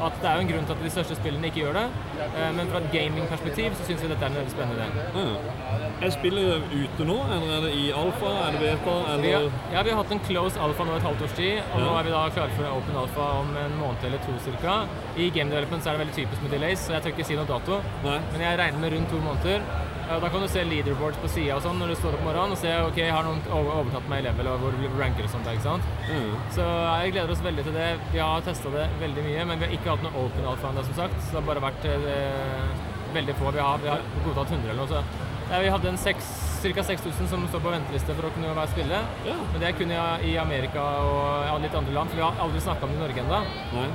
at 0.08 0.18
det 0.22 0.30
er 0.30 0.36
jo 0.36 0.46
en 0.46 0.52
grunn 0.52 0.66
til 0.68 0.76
at 0.76 0.84
de 0.84 0.92
største 0.94 1.18
spillene 1.20 1.50
ikke 1.50 1.62
gjør 1.64 1.78
det. 1.80 1.86
Eh, 2.26 2.52
men 2.58 2.72
fra 2.72 2.82
et 2.82 2.90
gamingperspektiv 2.94 3.78
så 3.78 3.88
syns 3.88 4.04
vi 4.04 4.12
dette 4.12 4.28
er 4.28 4.34
en 4.34 4.40
veldig 4.42 4.54
spennende 4.54 4.88
idé. 4.90 5.06
Ja. 5.16 5.86
Er 6.06 6.12
spillet 6.12 6.66
ute 6.74 7.08
nå, 7.08 7.16
eller 7.32 7.54
er 7.56 7.62
det 7.66 7.72
i 7.80 7.86
alfa, 7.96 8.32
er 8.44 8.56
det 8.56 8.62
beta, 8.66 8.96
eller 9.14 9.48
ja, 9.72 9.84
vi 9.88 9.94
har 9.94 10.02
hatt 10.02 10.12
en 10.12 10.24
close 10.28 10.60
alfa 10.60 10.88
nå 10.88 10.98
et 10.98 11.08
halvt 11.08 11.24
års 11.28 11.36
tid, 11.38 11.62
og 11.72 11.86
nå 11.86 11.94
er 11.96 12.08
vi 12.08 12.16
da 12.16 12.24
klare 12.36 12.58
for 12.58 12.68
en 12.68 12.76
open 12.76 13.00
alfa 13.00 13.30
om 13.40 13.56
en 13.64 13.78
måned 13.80 14.08
eller 14.10 14.24
to 14.26 14.36
ca. 14.62 14.78
I 15.16 15.30
game 15.30 15.50
development 15.54 15.84
så 15.84 15.94
er 15.94 15.98
det 15.98 16.06
veldig 16.06 16.18
typisk 16.20 16.44
med 16.44 16.58
delays, 16.58 16.84
så 16.84 16.98
jeg 16.98 17.06
tør 17.06 17.16
ikke 17.16 17.28
si 17.32 17.40
noe 17.40 17.48
dato. 17.50 17.80
Nei. 18.04 18.20
Men 18.34 18.48
jeg 18.50 18.60
regner 18.60 18.84
med 18.84 18.98
rundt 18.98 19.14
to 19.14 19.22
måneder. 19.24 19.64
Da 20.06 20.30
kan 20.30 20.42
du 20.42 20.48
se 20.52 20.64
leaderboards 20.64 21.18
på 21.22 21.30
sida 21.34 21.58
sånn 21.64 21.80
når 21.82 21.94
du 21.94 21.96
står 21.98 22.16
opp 22.16 22.22
om 22.22 22.28
morgenen 22.30 22.54
og 22.54 22.60
se 22.62 22.72
ok, 22.88 23.00
har 23.10 23.26
noen 23.26 23.42
overtatt 23.58 24.10
meg 24.12 24.22
i 24.22 24.28
level 24.28 24.52
og 24.52 24.62
hvor 24.62 25.00
ranker 25.00 25.26
og 25.26 25.32
sånt. 25.34 25.50
ikke 25.50 25.66
sant? 25.66 25.94
Mm. 26.06 26.34
Så 26.54 26.66
jeg 26.66 27.16
gleder 27.16 27.34
oss 27.34 27.46
veldig 27.46 27.66
til 27.66 27.78
det. 27.80 27.88
Vi 28.14 28.22
har 28.22 28.46
testa 28.46 28.74
det 28.76 28.88
veldig 29.02 29.26
mye, 29.26 29.46
men 29.50 29.62
vi 29.62 29.70
har 29.70 29.78
ikke 29.80 29.94
hatt 29.96 30.06
noe 30.06 30.26
open 30.26 30.50
alfa 30.52 30.72
ennå, 30.72 30.86
som 30.90 31.00
sagt. 31.02 31.22
Så 31.22 31.34
det 31.34 31.42
har 31.42 31.48
bare 31.50 31.66
vært 31.66 31.88
eh, 31.90 32.92
veldig 33.18 33.38
få. 33.40 33.54
Vi 33.56 33.64
har, 33.66 33.82
vi 33.82 33.94
har 33.94 34.04
godtatt 34.28 34.54
100 34.54 34.70
eller 34.70 34.84
noe. 34.84 34.92
Så 34.94 35.32
ja, 35.52 35.62
vi 35.62 35.72
hadde 35.74 35.96
ca. 36.04 36.84
6000 36.84 37.28
som 37.30 37.44
står 37.46 37.62
på 37.62 37.70
venteliste 37.70 38.14
for 38.18 38.26
å 38.26 38.32
kunne 38.34 38.54
være 38.58 38.72
spille. 38.72 39.00
Ja. 39.28 39.36
Men 39.52 39.62
det 39.62 39.68
er 39.68 39.76
kun 39.78 39.92
i, 39.94 40.32
Amerika 40.42 40.86
og 41.06 41.62
litt 41.62 41.78
andre 41.78 41.94
land, 41.94 42.10
for 42.10 42.18
vi 42.18 42.26
har 42.26 42.42
aldri 42.42 42.64
snakka 42.66 42.88
om 42.88 42.94
det 42.94 42.98
i 42.98 43.04
Norge 43.04 43.22
ennå. 43.22 43.42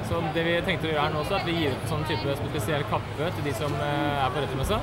Så 0.07 0.23
det 0.37 0.45
vi 0.47 0.55
tenkte 0.69 0.87
å 0.87 0.93
gjøre 0.93 1.07
her 1.09 1.17
nå 1.17 1.25
er 1.25 1.39
at 1.41 1.49
vi 1.49 1.57
gir 1.59 1.75
ut 1.75 1.87
en 1.89 1.95
sånn 1.97 2.07
type 2.07 2.37
spesiell 2.45 2.87
kappe 2.93 3.33
til 3.39 3.49
de 3.49 3.57
som 3.59 3.75
eh, 3.75 4.21
er 4.23 4.31
på 4.31 4.45
retromessa. 4.47 4.79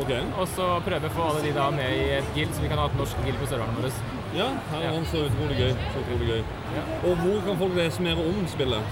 Ok. 0.00 0.10
Og 0.40 0.46
så 0.48 0.66
prøve 0.86 1.08
å 1.08 1.12
få 1.12 1.28
alle 1.28 1.42
de 1.44 1.52
da 1.56 1.66
med 1.74 1.92
i 1.92 2.04
et 2.16 2.28
guild, 2.36 2.52
så 2.56 2.64
vi 2.64 2.70
kan 2.72 2.80
ha 2.80 2.88
et 2.88 2.96
norsk 2.96 3.18
guild 3.26 3.38
på 3.42 3.48
serverne 3.50 3.76
våre. 3.76 3.90
Ja, 4.32 4.48
her 4.70 4.84
er 4.88 4.94
han 4.96 5.04
så 5.10 5.26
utrolig 5.28 5.58
gøy. 5.60 5.72
Så 5.92 6.04
utrolig 6.06 6.28
gøy. 6.30 6.44
Ja. 6.76 6.84
Og 7.08 7.18
hvor 7.20 7.42
kan 7.46 7.58
folk 7.60 7.74
lese 7.76 8.04
mer 8.04 8.20
om 8.22 8.46
spillet? 8.48 8.82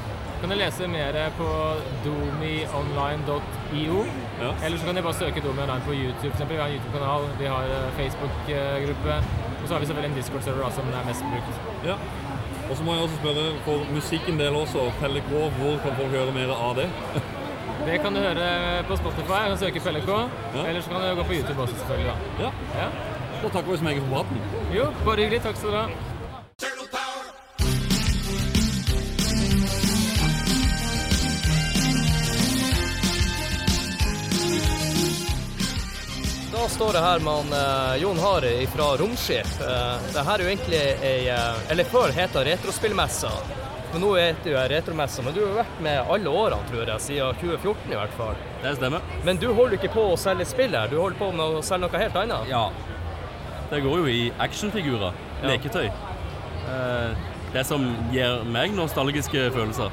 Kan 0.41 0.53
du 0.53 0.57
lese 0.57 0.87
mer 0.89 1.17
på 1.37 1.49
domionline.io. 2.05 3.99
Ja. 4.41 4.51
Eller 4.65 4.79
så 4.79 4.87
kan 4.87 4.97
de 4.97 5.03
bare 5.03 5.15
søke 5.15 5.41
Domi 5.45 5.63
Online 5.63 5.83
på 5.89 5.93
YouTube. 5.93 6.35
For. 6.37 6.45
Vi 6.45 6.57
har 6.57 6.67
en 6.67 6.73
YouTube-kanal, 6.77 7.23
vi 7.41 7.47
har 7.47 7.65
eh, 7.77 7.91
Facebook-gruppe. 7.99 9.15
Og 9.63 9.67
så 9.67 9.75
har 9.75 9.81
vi 9.81 9.87
selvfølgelig 9.87 10.11
en 10.11 10.23
Discord-server 10.23 10.71
som 10.77 10.85
er 10.89 11.05
mest 11.09 11.25
brukt. 11.33 11.55
Ja. 11.85 11.97
Og 12.71 12.77
så 12.77 12.83
må 12.85 12.95
jeg 12.95 13.03
også 13.03 13.17
spørre, 13.17 13.45
for 13.65 13.77
musikken 13.93 14.41
del 14.41 14.57
også, 14.57 14.93
Pelle 15.01 15.21
K, 15.21 15.31
hvor 15.59 15.77
kan 15.85 15.93
folk 16.01 16.11
høre 16.17 16.33
mer 16.33 16.51
av 16.57 16.77
det? 16.77 16.89
Det 17.87 17.99
kan 17.99 18.15
du 18.15 18.21
høre 18.21 18.85
på 18.89 18.97
Spotify. 18.97 19.41
Du 19.49 19.55
kan 19.55 19.59
søke 19.59 19.81
PLK. 19.81 20.11
Ja. 20.55 20.67
Eller 20.69 20.81
så 20.81 20.91
kan 20.91 21.01
du 21.01 21.17
gå 21.17 21.25
på 21.25 21.33
YouTube 21.33 21.63
også, 21.63 21.75
selvfølgelig. 21.75 22.13
da. 22.39 22.45
Ja. 22.45 22.51
Ja. 22.83 22.89
Da 23.43 23.49
takker 23.49 23.71
vi 23.71 23.77
så 23.77 23.85
meget 23.85 24.03
for 24.03 24.15
praten. 24.15 24.37
Jo, 24.77 24.87
bare 25.05 25.17
hyggelig. 25.17 25.43
Takk 25.43 25.57
skal 25.57 25.71
du 25.71 25.77
ha. 25.77 25.87
Da 36.53 36.69
står 36.69 36.93
jeg 36.93 37.03
her 37.03 37.21
med 37.25 37.33
han, 37.33 37.53
eh, 37.57 38.03
Jon 38.03 38.19
Harry 38.19 38.67
fra 38.67 38.97
Romskip. 39.01 39.47
Uh, 39.61 39.97
det 40.13 40.25
her 40.27 40.35
er 40.35 40.43
jo 40.45 40.51
egentlig 40.51 40.81
ei 41.01 41.29
eh, 41.33 41.71
Eller 41.73 41.85
før 41.89 42.13
het 42.13 42.37
det 42.37 42.47
Retrospillmessa. 42.51 43.31
Men 43.93 44.05
nå 44.05 44.11
vet 44.15 44.45
det 44.45 44.53
jo 44.53 44.61
Retromessa. 44.71 45.23
Men 45.27 45.35
du 45.35 45.41
har 45.43 45.57
vært 45.63 45.81
med 45.83 46.13
alle 46.15 46.35
årene, 46.43 46.69
tror 46.71 46.93
jeg, 46.93 47.05
siden 47.07 47.41
2014 47.41 47.91
i 47.91 47.99
hvert 47.99 48.15
fall. 48.19 48.45
Det 48.63 48.77
stemmer. 48.79 49.17
Men 49.27 49.41
du 49.43 49.49
holder 49.51 49.79
ikke 49.81 49.93
på 49.97 50.05
å 50.13 50.21
selge 50.21 50.47
spill 50.51 50.77
her, 50.79 50.91
du 50.93 51.01
holder 51.01 51.19
på 51.19 51.33
med 51.35 51.59
å 51.59 51.65
selge 51.67 51.89
noe 51.89 52.05
helt 52.05 52.21
annet? 52.23 52.53
Ja. 52.53 52.69
Det 53.71 53.83
går 53.83 54.03
jo 54.03 54.07
i 54.11 54.23
actionfigurer. 54.43 55.19
Ja. 55.41 55.51
Leketøy. 55.51 55.91
Eh, 56.71 57.27
det 57.55 57.67
som 57.67 57.87
gir 58.15 58.45
meg 58.47 58.75
nostalgiske 58.77 59.49
følelser. 59.57 59.91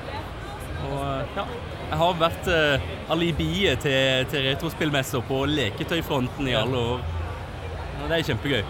Og 0.88 1.02
eh, 1.02 1.38
ja. 1.40 1.48
Jeg 1.88 1.98
har 2.02 2.18
vært 2.20 2.50
eh, 2.52 2.88
alibiet 3.14 3.86
til, 3.86 4.26
til 4.28 4.44
retrospillmesser 4.50 5.24
på 5.30 5.46
leketøyfronten 5.50 6.50
i 6.52 6.58
alle 6.60 6.82
år. 6.94 7.06
Og 7.98 8.10
det 8.12 8.18
er 8.18 8.28
kjempegøy. 8.28 8.64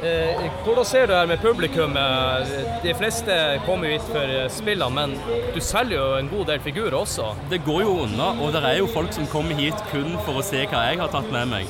Eh, 0.00 0.46
hvordan 0.64 0.86
ser 0.88 1.06
du 1.10 1.12
her 1.12 1.26
med 1.28 1.42
publikum? 1.42 1.96
Eh, 1.96 2.52
De 2.82 2.94
fleste 2.96 3.34
kommer 3.66 3.90
jo 3.90 3.98
hit 3.98 4.06
for 4.08 4.32
eh, 4.32 4.46
spillene, 4.48 4.94
men 4.96 5.12
du 5.52 5.58
selger 5.60 5.98
jo 5.98 6.06
en 6.16 6.30
god 6.30 6.46
del 6.48 6.62
figurer 6.64 6.96
også. 6.96 7.34
Det 7.50 7.60
går 7.66 7.82
jo 7.84 7.96
unna, 8.06 8.30
og 8.40 8.54
det 8.56 8.62
er 8.64 8.78
jo 8.78 8.88
folk 8.94 9.12
som 9.12 9.28
kommer 9.28 9.58
hit 9.60 9.76
kun 9.90 10.16
for 10.24 10.40
å 10.40 10.46
se 10.46 10.62
hva 10.70 10.86
jeg 10.88 11.02
har 11.02 11.12
tatt 11.12 11.28
med 11.32 11.52
meg. 11.52 11.68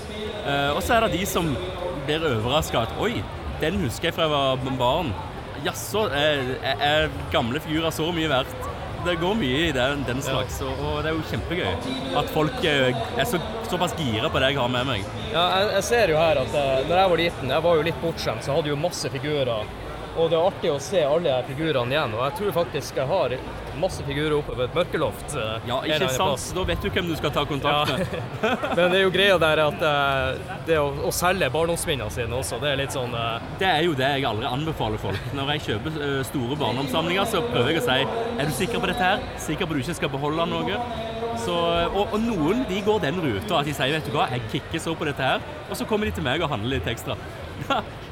Og 0.75 0.79
så 0.83 0.95
er 0.97 1.05
det 1.05 1.19
de 1.19 1.27
som 1.29 1.51
blir 2.07 2.23
overraska 2.25 2.87
at 2.87 2.95
oi, 3.03 3.19
den 3.61 3.77
husker 3.83 4.09
jeg 4.09 4.17
fra 4.17 4.25
jeg 4.25 4.33
var 4.33 4.79
barn. 4.81 5.11
Jaså, 5.67 6.07
er, 6.17 6.55
er 6.81 7.11
gamle 7.35 7.61
figurer 7.61 7.93
så 7.93 8.07
mye 8.15 8.31
verdt? 8.31 8.70
Det 9.05 9.15
går 9.21 9.35
mye 9.39 9.61
i 9.69 9.73
den, 9.73 10.03
den 10.05 10.19
slags, 10.23 10.59
og, 10.61 10.81
og 10.85 10.99
det 11.05 11.11
er 11.11 11.17
jo 11.17 11.23
kjempegøy 11.31 12.17
at 12.21 12.33
folk 12.35 12.65
er, 12.69 12.91
er 13.17 13.29
så, 13.29 13.41
såpass 13.71 13.95
gira 13.97 14.29
på 14.29 14.43
det 14.43 14.51
jeg 14.53 14.61
har 14.61 14.69
med 14.73 14.89
meg. 14.91 15.07
Ja, 15.33 15.45
jeg, 15.57 15.71
jeg 15.79 15.87
ser 15.89 16.13
jo 16.13 16.19
her 16.21 16.41
at 16.43 16.57
jeg, 16.59 16.85
når 16.91 17.01
jeg 17.01 17.13
var 17.15 17.23
liten, 17.23 17.55
jeg 17.55 17.65
var 17.65 17.79
jo 17.81 17.87
litt 17.87 18.03
bortskjemt, 18.03 18.45
så 18.45 18.53
jeg 18.53 18.59
hadde 18.61 18.73
jo 18.75 18.81
masse 18.83 19.13
figurer. 19.15 19.71
Og 20.19 20.31
det 20.31 20.37
er 20.39 20.47
artig 20.47 20.71
å 20.73 20.79
se 20.83 21.03
alle 21.07 21.37
figurene 21.49 21.95
igjen. 21.95 22.15
Og 22.17 22.23
jeg 22.27 22.39
tror 22.41 22.55
faktisk 22.61 22.99
jeg 22.99 23.09
har 23.11 23.35
masse 23.81 24.05
figurer 24.05 24.35
oppe 24.37 24.57
på 24.57 24.65
et 24.65 24.75
mørkeloft. 24.77 25.37
eh, 25.39 25.69
Ja, 25.69 25.79
ikke 25.87 26.09
sant? 26.13 26.49
Da 26.57 26.65
vet 26.69 26.83
du 26.83 26.91
hvem 26.91 27.09
du 27.09 27.15
skal 27.17 27.33
ta 27.35 27.45
kontakt 27.49 27.93
med. 27.95 28.17
Men 28.77 28.91
det 28.91 28.99
er 28.99 29.05
jo 29.05 29.13
greia 29.15 29.39
der 29.41 29.63
at 29.65 29.85
eh, 29.91 30.57
det 30.67 30.81
å, 30.81 30.91
å 31.07 31.13
selge 31.15 31.51
barndomsminnene 31.55 32.11
sine 32.15 32.41
også, 32.41 32.59
det 32.63 32.73
er 32.73 32.83
litt 32.83 32.97
sånn 32.97 33.15
uh... 33.15 33.39
Det 33.61 33.69
er 33.69 33.87
jo 33.87 33.95
det 33.99 34.11
jeg 34.17 34.27
aldri 34.29 34.51
anbefaler 34.51 35.01
folk. 35.01 35.31
Når 35.37 35.55
jeg 35.55 35.65
kjøper 35.69 36.03
store 36.29 36.59
barndomssamlinger, 36.61 37.31
så 37.31 37.45
prøver 37.47 37.73
jeg 37.75 37.83
å 37.83 37.87
si 37.87 37.99
Er 38.41 38.51
du 38.51 38.55
sikker 38.57 38.83
på 38.83 38.91
dette 38.91 39.07
her? 39.13 39.25
Sikker 39.41 39.67
på 39.67 39.77
at 39.77 39.81
du 39.81 39.85
ikke 39.87 39.99
skal 40.03 40.13
beholde 40.13 40.47
noe? 40.51 40.83
Så, 41.41 41.55
og, 41.55 42.11
og 42.13 42.19
noen 42.21 42.67
de 42.69 42.83
går 42.85 43.01
den 43.07 43.21
ruta 43.23 43.61
at 43.61 43.69
de 43.69 43.73
sier 43.77 43.95
vet 43.95 44.05
du 44.05 44.13
hva, 44.13 44.27
jeg 44.35 44.45
kicker 44.53 44.83
så 44.83 44.93
på 44.99 45.07
dette 45.09 45.25
her, 45.25 45.41
og 45.71 45.79
så 45.79 45.87
kommer 45.89 46.11
de 46.11 46.13
til 46.19 46.27
meg 46.27 46.43
og 46.45 46.51
handler 46.53 46.77
litt 46.77 46.91
ekstra. 46.91 47.17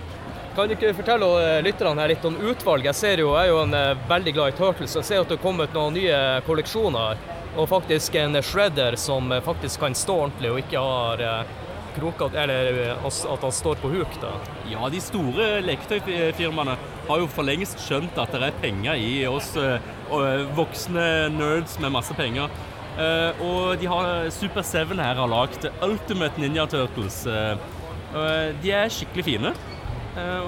Kan 0.56 0.68
du 0.68 0.74
ikke 0.74 0.94
fortelle 0.96 1.28
eh, 1.42 1.60
lytterne 1.62 2.02
her 2.02 2.12
litt 2.12 2.24
om 2.26 2.36
utvalg? 2.50 2.86
Jeg 2.88 2.96
jeg 2.98 3.22
er 3.22 3.50
jo 3.52 3.60
en 3.62 3.74
eh, 3.74 4.00
veldig 4.10 4.34
glad 4.34 4.54
i 4.54 4.58
Turtles, 4.58 4.96
jeg 4.96 5.06
ser 5.06 5.22
at 5.22 5.30
det 5.30 5.38
har 5.38 5.44
kommet 5.44 5.74
noen 5.76 5.94
nye 5.94 6.18
kolleksjoner. 6.46 7.20
Og 7.58 7.68
faktisk 7.70 8.14
en 8.20 8.38
shredder 8.42 8.96
som 9.00 9.32
eh, 9.32 9.42
faktisk 9.44 9.80
kan 9.80 9.94
stå 9.94 10.16
ordentlig 10.24 10.50
og 10.52 10.60
ikke 10.62 10.82
har 10.82 11.22
eh, 11.22 11.56
kroker, 11.98 12.34
eller 12.34 12.80
eh, 12.88 13.06
at 13.06 13.46
han 13.46 13.54
står 13.54 13.78
på 13.82 13.92
huk. 13.92 14.18
da. 14.22 14.32
Ja, 14.70 14.88
de 14.90 15.00
store 15.02 15.60
leketøyfirmaene 15.66 16.76
har 17.08 17.22
jo 17.22 17.30
for 17.30 17.46
lengst 17.46 17.80
skjønt 17.84 18.18
at 18.20 18.34
det 18.34 18.50
er 18.50 18.58
penger 18.62 18.98
i 18.98 19.12
oss 19.30 19.54
eh, 19.56 19.78
eh, 20.10 20.44
voksne 20.58 21.06
nerds 21.36 21.78
med 21.82 21.94
masse 21.94 22.14
penger. 22.18 22.50
Eh, 22.98 23.42
og 23.46 23.78
de 23.78 23.86
har 23.86 24.30
Super 24.34 24.66
7 24.66 24.96
her 24.98 25.22
har 25.22 25.30
lagd 25.30 25.68
Ultimate 25.86 26.40
Ninja 26.40 26.66
Turtles. 26.66 27.24
Eh, 27.26 27.66
eh, 28.14 28.46
de 28.62 28.74
er 28.74 28.90
skikkelig 28.92 29.28
fine 29.32 29.54
eh, 29.54 29.77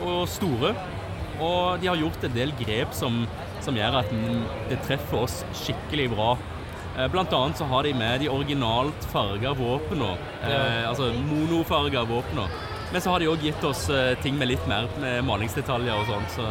og 0.05 0.25
store. 0.29 0.75
Og 1.41 1.81
de 1.81 1.89
har 1.89 1.97
gjort 2.01 2.25
en 2.29 2.35
del 2.35 2.53
grep 2.59 2.93
som, 2.97 3.23
som 3.65 3.77
gjør 3.79 4.01
at 4.03 4.11
det 4.69 4.81
treffer 4.87 5.23
oss 5.25 5.41
skikkelig 5.63 6.11
bra. 6.13 6.35
Eh, 6.99 7.07
Blant 7.13 7.33
annet 7.33 7.57
så 7.61 7.69
har 7.71 7.87
de 7.87 7.95
med 7.97 8.21
de 8.25 8.29
originalt 8.33 9.07
farga 9.13 9.55
våpnene. 9.57 10.13
Eh, 10.45 10.85
altså 10.91 11.13
monofarga 11.31 12.05
våpnene. 12.09 12.49
Men 12.93 13.01
så 13.05 13.13
har 13.15 13.23
de 13.23 13.29
òg 13.31 13.45
gitt 13.47 13.65
oss 13.65 13.87
eh, 13.95 14.17
ting 14.23 14.37
med 14.37 14.51
litt 14.51 14.65
mer 14.69 14.89
med 15.01 15.23
malingsdetaljer 15.29 15.95
og 16.03 16.11
sånt. 16.11 16.35
Så, 16.37 16.51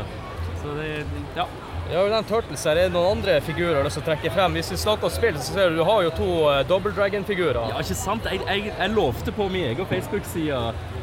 så 0.64 0.78
det 0.80 0.92
Ja. 1.38 1.46
Ja, 1.90 2.04
og 2.04 2.12
den 2.14 2.26
Turtles 2.30 2.64
her, 2.70 2.78
er 2.78 2.86
det 2.86 2.94
noen 2.94 3.16
andre 3.16 3.40
figurer 3.42 3.82
du 3.82 3.88
har 3.90 4.04
trekke 4.06 4.30
frem? 4.30 4.54
Hvis 4.60 4.68
vi 4.70 4.76
snakker 4.78 5.08
om 5.08 5.14
spill, 5.14 5.38
så 5.42 5.56
ser 5.56 5.72
du 5.72 5.80
du 5.80 5.86
har 5.88 6.04
jo 6.06 6.12
to 6.14 6.28
uh, 6.46 6.60
Double 6.70 6.92
Dragon-figurer. 6.94 7.58
Ja, 7.72 7.80
ikke 7.82 7.96
sant? 7.98 8.28
Jeg, 8.30 8.44
jeg, 8.46 8.68
jeg 8.70 8.92
lovte 8.94 9.34
på 9.34 9.48
min 9.50 9.72
egen 9.72 9.88
Facebook-side 9.90 10.60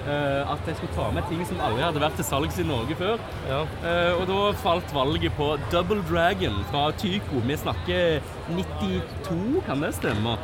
uh, 0.07 0.53
at 0.53 0.69
jeg 0.71 0.77
skulle 0.79 0.95
ta 0.95 1.09
med 1.17 1.27
ting 1.27 1.41
som 1.49 1.59
aldri 1.67 1.83
hadde 1.83 2.03
vært 2.05 2.15
til 2.21 2.29
salgs 2.29 2.61
i 2.63 2.67
Norge 2.69 2.95
før. 3.01 3.19
Eh, 3.51 4.13
og 4.15 4.23
da 4.31 4.37
falt 4.61 4.95
valget 4.95 5.35
på 5.35 5.49
Double 5.73 6.05
Dragon 6.07 6.61
fra 6.71 6.85
Tyco. 7.01 7.41
Vi 7.43 7.57
snakker 7.59 8.21
92, 8.55 9.65
kan 9.67 9.83
det 9.83 9.91
stemme? 9.97 10.37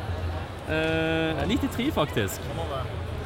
Eh, 0.67 1.39
93, 1.53 1.87
faktisk. 1.95 2.43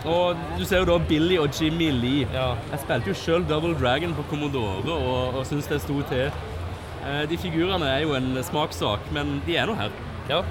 Og 0.05 0.37
du 0.59 0.61
ser 0.65 0.83
jo 0.83 0.91
da 0.91 0.99
Billy 1.09 1.39
og 1.41 1.49
Jimmy 1.49 1.89
Lee. 1.91 2.29
Jeg 2.29 2.83
spilte 2.83 3.09
jo 3.09 3.17
sjøl 3.17 3.47
Double 3.49 3.73
Dragon 3.81 4.13
på 4.13 4.27
Commodore 4.29 4.85
og, 4.93 5.41
og 5.41 5.49
syns 5.49 5.65
det 5.73 5.81
sto 5.81 5.97
til. 6.11 6.29
Eh, 7.07 7.23
de 7.29 7.39
figurene 7.39 7.87
er 7.87 8.03
jo 8.03 8.15
en 8.17 8.35
smakssak, 8.43 9.11
men 9.15 9.39
de 9.47 9.55
er 9.55 9.69
nå 9.69 9.75
her. 9.79 9.93
Ja. 10.27 10.41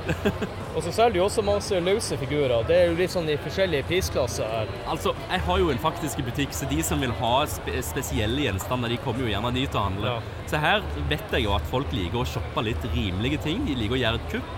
Og 0.76 0.80
så 0.84 0.92
selger 0.92 1.12
du 1.12 1.20
også 1.26 1.42
masse 1.44 1.78
løse 1.84 2.16
figurer. 2.16 2.64
Det 2.68 2.76
er 2.76 2.86
jo 2.88 2.96
litt 2.96 3.12
sånn 3.12 3.28
i 3.28 3.36
forskjellige 3.44 3.84
prisklasser 3.90 4.48
her. 4.48 4.70
Altså, 4.88 5.12
jeg 5.28 5.42
har 5.48 5.60
jo 5.60 5.68
en 5.72 5.80
faktisk 5.82 6.22
butikk, 6.24 6.54
så 6.56 6.68
de 6.70 6.78
som 6.84 7.02
vil 7.04 7.12
ha 7.18 7.32
spe 7.50 7.82
spesielle 7.84 8.46
gjenstander, 8.46 8.92
de 8.92 9.00
kommer 9.04 9.26
jo 9.26 9.32
gjerne 9.34 9.52
dit 9.56 9.76
og 9.76 9.88
handler. 9.90 10.30
Så 10.48 10.60
her 10.62 10.84
vet 11.10 11.36
jeg 11.36 11.44
jo 11.44 11.52
at 11.56 11.68
folk 11.68 11.92
liker 11.92 12.22
å 12.22 12.28
shoppe 12.28 12.64
litt 12.64 12.88
rimelige 12.94 13.42
ting. 13.44 13.66
De 13.68 13.76
liker 13.76 13.98
å 13.98 14.00
gjøre 14.00 14.22
et 14.22 14.30
kupp. 14.36 14.54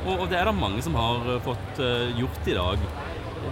Og, 0.00 0.12
og 0.14 0.26
det 0.30 0.38
er 0.38 0.48
det 0.48 0.56
mange 0.56 0.82
som 0.86 0.94
har 0.96 1.26
eh, 1.28 1.40
fått 1.44 1.82
uh, 1.82 2.06
gjort 2.16 2.46
i 2.48 2.56
dag. 2.56 2.84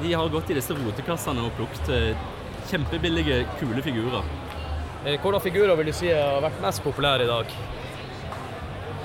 De 0.05 0.13
har 0.15 0.31
gått 0.33 0.53
i 0.53 0.57
disse 0.57 0.77
rotekassene 0.77 1.43
og 1.45 1.51
plukket 1.59 1.91
uh, 1.93 2.29
kjempebillige, 2.71 3.43
kule 3.59 3.83
figurer. 3.85 4.23
Hvilke 5.09 5.41
figurer 5.41 5.77
vil 5.79 5.91
du 5.91 5.95
si 5.95 6.09
har 6.11 6.41
vært 6.45 6.63
mest 6.63 6.83
populære 6.85 7.27
i 7.27 7.31
dag? 7.31 7.53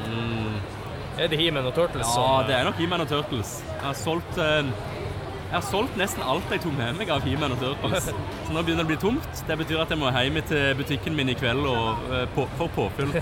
Mm. 0.10 0.58
Er 1.18 1.30
det 1.30 1.38
He-Man 1.38 1.66
og 1.70 1.76
Turtles? 1.78 2.08
Ja, 2.08 2.14
som, 2.14 2.42
eh, 2.42 2.48
det 2.48 2.56
er 2.58 2.68
nok 2.68 2.80
He-Man 2.82 3.02
og 3.06 3.10
Turtles. 3.12 3.56
Jeg 3.70 3.84
har 3.86 3.98
solgt 3.98 4.38
eh, 4.42 4.72
jeg 5.54 5.60
har 5.60 5.66
solgt 5.70 5.98
nesten 6.02 6.24
alt 6.26 6.50
jeg 6.50 6.64
tok 6.64 6.74
med 6.74 6.96
meg 6.98 7.12
av 7.14 7.22
He-Man 7.22 7.54
og 7.54 7.60
Turtles. 7.62 8.08
Så 8.48 8.56
nå 8.56 8.64
begynner 8.66 8.82
det 8.82 8.88
å 8.88 8.92
bli 8.94 8.98
tomt. 9.04 9.44
Det 9.46 9.58
betyr 9.60 9.84
at 9.84 9.92
jeg 9.94 10.02
må 10.02 10.10
hjem 10.10 10.40
til 10.50 10.72
butikken 10.80 11.14
min 11.14 11.30
i 11.30 11.36
kveld 11.38 11.68
og, 11.70 12.08
eh, 12.10 12.26
på, 12.34 12.48
for 12.58 12.74
påfyll. 12.74 13.14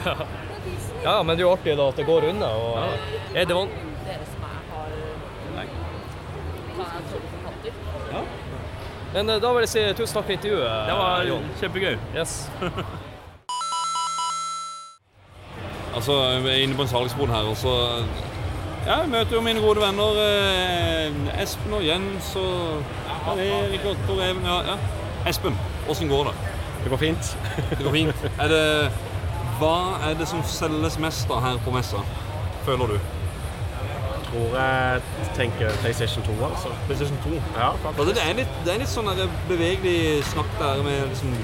Ja, 1.02 1.24
men 1.26 1.34
det 1.34 1.42
er 1.42 1.48
jo 1.48 1.54
artig 1.56 1.74
da 1.80 1.88
at 1.90 1.98
det 1.98 2.04
går 2.06 2.28
unna. 2.30 2.48
Og 2.54 2.78
er 3.34 3.48
det 3.50 3.56
van 3.58 3.72
som 3.74 4.44
er, 5.58 5.66
det? 7.66 7.74
Ja. 8.14 8.22
Men 9.14 9.30
eh, 9.30 9.40
da 9.42 9.52
vil 9.56 9.66
jeg 9.66 9.72
si 9.74 9.86
tusen 9.98 10.20
takk 10.20 10.28
for 10.30 10.36
intervjuet. 10.38 10.76
Det 10.88 10.98
var 11.02 11.26
Jon. 11.28 11.48
kjempegøy. 11.60 11.96
Yes. 12.16 12.36
Altså, 16.02 16.24
jeg 16.24 16.46
er 16.50 16.64
inne 16.64 16.74
på 16.74 16.82
en 16.82 16.88
salgsbod 16.88 17.28
her, 17.28 17.50
og 17.50 17.58
så 17.58 17.72
ja, 18.86 18.96
jeg 18.96 19.10
møter 19.10 19.36
jo 19.36 19.42
mine 19.46 19.62
gode 19.62 19.84
venner 19.84 20.16
eh, 20.18 21.42
Espen 21.44 21.76
og 21.78 21.84
Jens 21.86 22.32
og 22.42 22.80
ja, 23.28 23.36
Erik 23.44 23.86
og 23.86 24.00
Tor 24.08 24.24
Even. 24.26 24.42
Ja, 24.46 24.56
ja. 24.72 24.78
Espen, 25.30 25.60
åssen 25.90 26.10
går 26.10 26.24
det? 26.32 26.34
Det 26.84 26.90
går 26.90 26.98
fint. 26.98 27.38
Det 27.70 27.86
går 27.86 27.92
fint. 27.92 28.26
Er 28.42 28.50
det, 28.50 28.64
hva 29.60 29.76
er 30.10 30.18
det 30.18 30.26
som 30.32 30.42
selges 30.50 30.98
mest 30.98 31.30
da 31.30 31.38
her 31.46 31.62
på 31.62 31.76
messa, 31.78 32.02
føler 32.66 32.96
du? 32.96 32.98
Tror 34.32 34.58
jeg 34.58 35.02
tenker 35.38 35.78
PlayStation 35.84 36.26
2, 36.26 36.40
altså. 36.50 36.74
PlayStation 36.88 37.22
2? 37.28 37.38
Ja, 37.60 37.76
faktisk. 37.86 38.16
det, 38.16 38.26
er 38.26 38.42
litt, 38.42 38.58
det 38.66 38.74
er 38.74 38.82
litt 38.82 38.96
sånn 38.98 39.14
bevegelig 39.54 40.26
snakk 40.34 40.50
der 40.58 40.82
med 40.82 41.06
liksom 41.14 41.38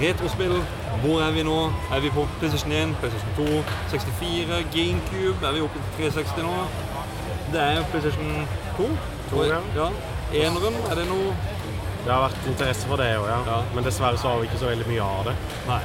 retrospill. 0.00 0.56
Hvor 1.02 1.20
er 1.24 1.30
vi 1.32 1.42
nå? 1.42 1.58
Er 1.94 2.00
vi 2.00 2.10
på 2.10 2.26
PlayStation 2.38 2.72
1, 2.72 2.96
PlayStation 3.00 3.30
2, 3.36 3.46
64, 3.90 4.62
GameCube? 4.74 5.46
Er 5.46 5.52
vi 5.52 5.60
oppe 5.60 5.78
på 5.78 5.90
360 5.96 6.42
nå? 6.42 6.56
Det 7.52 7.60
er 7.60 7.84
PlayStation 7.90 8.48
2. 8.76 8.88
To, 9.30 9.42
ja. 9.44 9.60
ja. 9.76 9.88
Eneren, 10.32 10.76
er 10.90 10.94
det 10.94 11.06
noe 11.06 11.32
Det 12.04 12.12
har 12.12 12.22
vært 12.24 12.46
interesse 12.48 12.88
for 12.88 13.00
det 13.00 13.10
òg, 13.20 13.26
ja. 13.28 13.58
Men 13.74 13.84
dessverre 13.84 14.18
så 14.18 14.32
har 14.32 14.40
vi 14.40 14.48
ikke 14.48 14.60
så 14.62 14.70
veldig 14.70 14.86
mye 14.88 15.06
av 15.06 15.26
det. 15.28 15.34
Nei. 15.68 15.80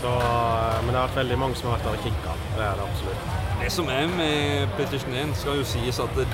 Så, 0.00 0.08
eh, 0.08 0.76
men 0.84 0.94
det 0.94 0.96
har 0.96 1.08
vært 1.10 1.18
veldig 1.20 1.38
mange 1.42 1.58
som 1.60 1.68
har 1.68 1.76
vært 1.76 1.88
der 1.88 1.98
og 1.98 2.04
kikka. 2.06 2.36
Det 2.56 2.64
er 2.66 2.78
det 2.78 2.86
absolutt. 2.86 3.40
Det 3.60 3.72
som 3.72 3.90
er 3.92 4.06
med 4.16 4.68
PlayStation 4.76 5.16
1, 5.22 5.34
skal 5.36 5.60
jo 5.60 5.66
sies 5.68 6.00
at 6.00 6.14
det, 6.16 6.26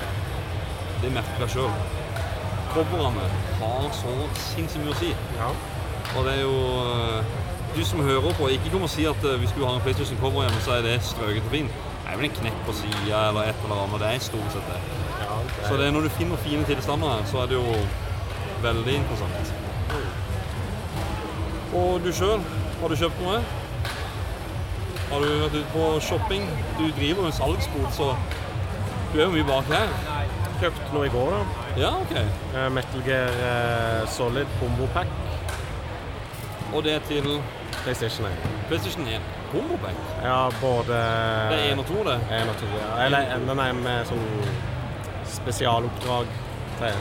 det 1.03 1.11
merker 1.17 1.43
jeg 1.43 1.57
sjøl. 1.57 1.73
Coverne 2.71 3.27
har 3.59 3.89
så 3.95 4.13
sinnssykt 4.45 4.85
mye 4.85 4.95
å 4.95 5.01
si. 5.01 5.11
Og 6.17 6.25
det 6.25 6.33
er 6.33 6.41
jo 6.41 6.57
eh, 6.81 7.25
Du 7.77 7.85
som 7.85 8.01
hører 8.01 8.33
på, 8.33 8.47
ikke 8.47 8.71
kom 8.73 8.85
og 8.87 8.89
si 8.89 9.05
at 9.05 9.25
eh, 9.27 9.37
hvis 9.39 9.53
du 9.57 9.65
har 9.65 9.75
en 9.75 9.81
PlayStation 9.81 10.17
cover 10.21 10.41
hjemme, 10.47 10.61
så 10.65 10.71
er 10.77 10.81
det 10.81 10.95
strøket 11.05 11.45
og 11.45 11.51
fint. 11.51 11.75
Det 12.03 12.13
er 12.13 12.17
vel 12.17 12.29
en 12.29 12.37
knekk 12.39 12.63
på 12.65 12.73
sida 12.73 13.19
eller 13.29 13.51
et 13.51 13.59
eller 13.63 13.83
annet. 13.83 14.01
Det 14.01 14.09
er 14.15 14.23
stort 14.29 14.55
sett 14.55 14.71
det. 14.71 14.79
Så 15.67 15.77
det 15.77 15.87
er 15.87 15.91
når 15.91 16.07
du 16.07 16.09
finner 16.09 16.37
fine 16.41 16.65
tilstander 16.65 17.13
her, 17.13 17.25
så 17.29 17.43
er 17.43 17.51
det 17.51 17.59
jo 17.59 17.75
veldig 18.63 18.95
interessant. 18.95 19.53
Og 21.77 22.01
du 22.05 22.09
sjøl, 22.15 22.41
har 22.81 22.89
du 22.89 22.95
kjøpt 22.95 23.21
noe? 23.21 23.37
Har 25.11 25.23
du 25.23 25.27
vært 25.43 25.57
ute 25.59 25.67
på 25.75 25.85
shopping? 26.07 26.47
Du 26.79 26.85
driver 26.97 27.21
jo 27.21 27.29
en 27.29 27.37
salgsbod, 27.41 27.89
så 27.99 28.09
du 29.13 29.19
er 29.19 29.25
jo 29.27 29.33
mye 29.35 29.47
bak 29.47 29.69
her. 29.69 29.93
Kjøpt 30.63 30.93
noe 30.95 31.05
i 31.05 31.13
går, 31.13 31.35
da. 31.35 31.65
Ja, 31.77 31.91
ok. 32.01 32.15
Eh, 32.17 32.69
Metal 32.73 33.05
Gear 33.05 34.07
Solid 34.09 34.57
Bombo 34.61 34.89
Pack. 34.95 35.11
Og 36.73 36.83
det 36.83 36.93
er 36.93 36.99
til 37.07 37.41
PlayStation 37.83 38.25
1. 38.25 38.31
PlayStation 38.67 39.07
1. 39.07 39.21
Homobank 39.51 39.97
Ja, 40.23 40.49
både 40.61 40.97
Det 41.51 41.59
er 41.59 41.75
én 41.75 41.79
og 41.79 41.85
to, 41.87 42.01
det? 42.03 42.17
En 42.41 42.49
og 42.49 42.57
to, 42.59 42.65
ja. 42.77 43.05
Eller 43.05 43.17
en- 43.35 43.47
den 43.49 43.59
er 43.59 43.73
med 43.73 44.05
sånn 44.05 44.25
spesialoppdrag 45.25 46.27
til 46.79 46.97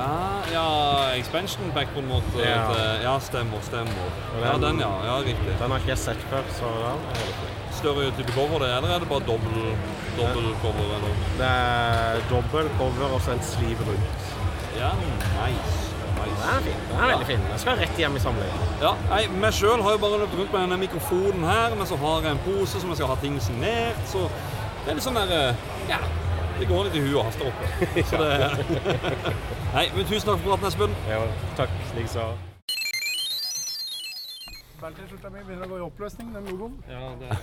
Ja, 0.00 0.40
ja, 0.52 0.66
expansion 1.18 1.70
pack 1.74 1.90
på 1.94 2.00
en 2.00 2.08
måte. 2.08 2.38
Ja. 2.40 2.70
ja 3.02 3.18
stemmer, 3.20 3.60
stemmer. 3.62 4.06
Den, 4.32 4.44
Ja, 4.46 4.52
den, 4.68 4.80
ja. 4.80 4.88
ja 5.04 5.16
riktig. 5.20 5.58
Den 5.60 5.70
har 5.70 5.76
ikke 5.78 5.88
jeg 5.92 5.98
sett 5.98 6.22
før, 6.30 6.42
så 6.56 6.70
fint. 7.12 7.74
Større 7.76 8.10
type 8.16 8.32
cover, 8.32 8.58
det, 8.64 8.70
eller 8.76 8.94
er 8.94 8.98
det 8.98 9.08
bare 9.08 9.20
dobbel, 9.28 9.76
dobbel 10.16 10.54
cover? 10.62 10.88
Eller? 10.96 11.14
Det 11.38 11.46
er 11.46 12.24
dobbel 12.30 12.70
cover 12.78 13.12
og 13.14 13.20
så 13.20 13.30
en 13.36 13.42
sliv 13.42 13.76
rundt. 13.86 14.32
Ja, 14.78 14.88
nice. 15.36 15.89
Den 16.28 16.46
er 16.52 16.64
fin. 16.66 16.80
Den 16.88 16.96
er 17.00 17.10
veldig 17.12 17.28
fin. 17.28 17.44
Den 17.50 17.62
skal 17.62 17.78
rett 17.80 18.00
hjem 18.02 18.16
i 18.16 18.22
samlingen. 18.22 18.64
Ja, 18.82 18.94
nei, 19.10 19.20
meg 19.42 19.56
sjøl 19.56 19.84
har 19.84 19.96
jo 19.96 20.02
bare 20.04 20.22
løpt 20.22 20.36
rundt 20.38 20.52
med 20.52 20.60
denne 20.66 20.80
mikrofonen 20.80 21.46
her, 21.48 21.76
men 21.78 21.88
så 21.88 21.98
har 22.00 22.26
jeg 22.26 22.36
en 22.36 22.42
pose 22.46 22.80
som 22.82 22.92
jeg 22.92 23.00
skal 23.00 23.12
ha 23.12 23.18
ting 23.22 23.38
signert, 23.42 24.02
så 24.10 24.26
det 24.84 24.92
er 24.92 24.98
litt 24.98 25.06
sånn 25.06 25.20
der 25.20 25.36
eh, 25.36 25.64
Ja. 25.92 26.02
Det 26.60 26.66
går 26.68 26.90
litt 26.90 26.96
i 26.98 27.00
huet 27.00 27.16
og 27.16 27.24
haster 27.24 27.46
oppe. 27.48 27.64
Så 28.10 28.18
det 28.20 28.34
Nei, 29.72 29.86
men 29.94 30.04
tusen 30.04 30.26
takk 30.28 30.42
for 30.42 30.50
praten, 30.50 30.66
Espen. 30.68 30.96
Ja, 31.08 31.22
takk. 31.56 31.72
Likeså. 31.96 32.26
T-skjorta 34.80 35.30
mi 35.32 35.40
begynner 35.46 35.64
å 35.64 35.70
gå 35.70 35.78
i 35.78 35.84
oppløsning, 35.86 36.34
den 36.34 36.50
logoen. 36.52 36.76
Ja, 36.88 37.14
det, 37.20 37.38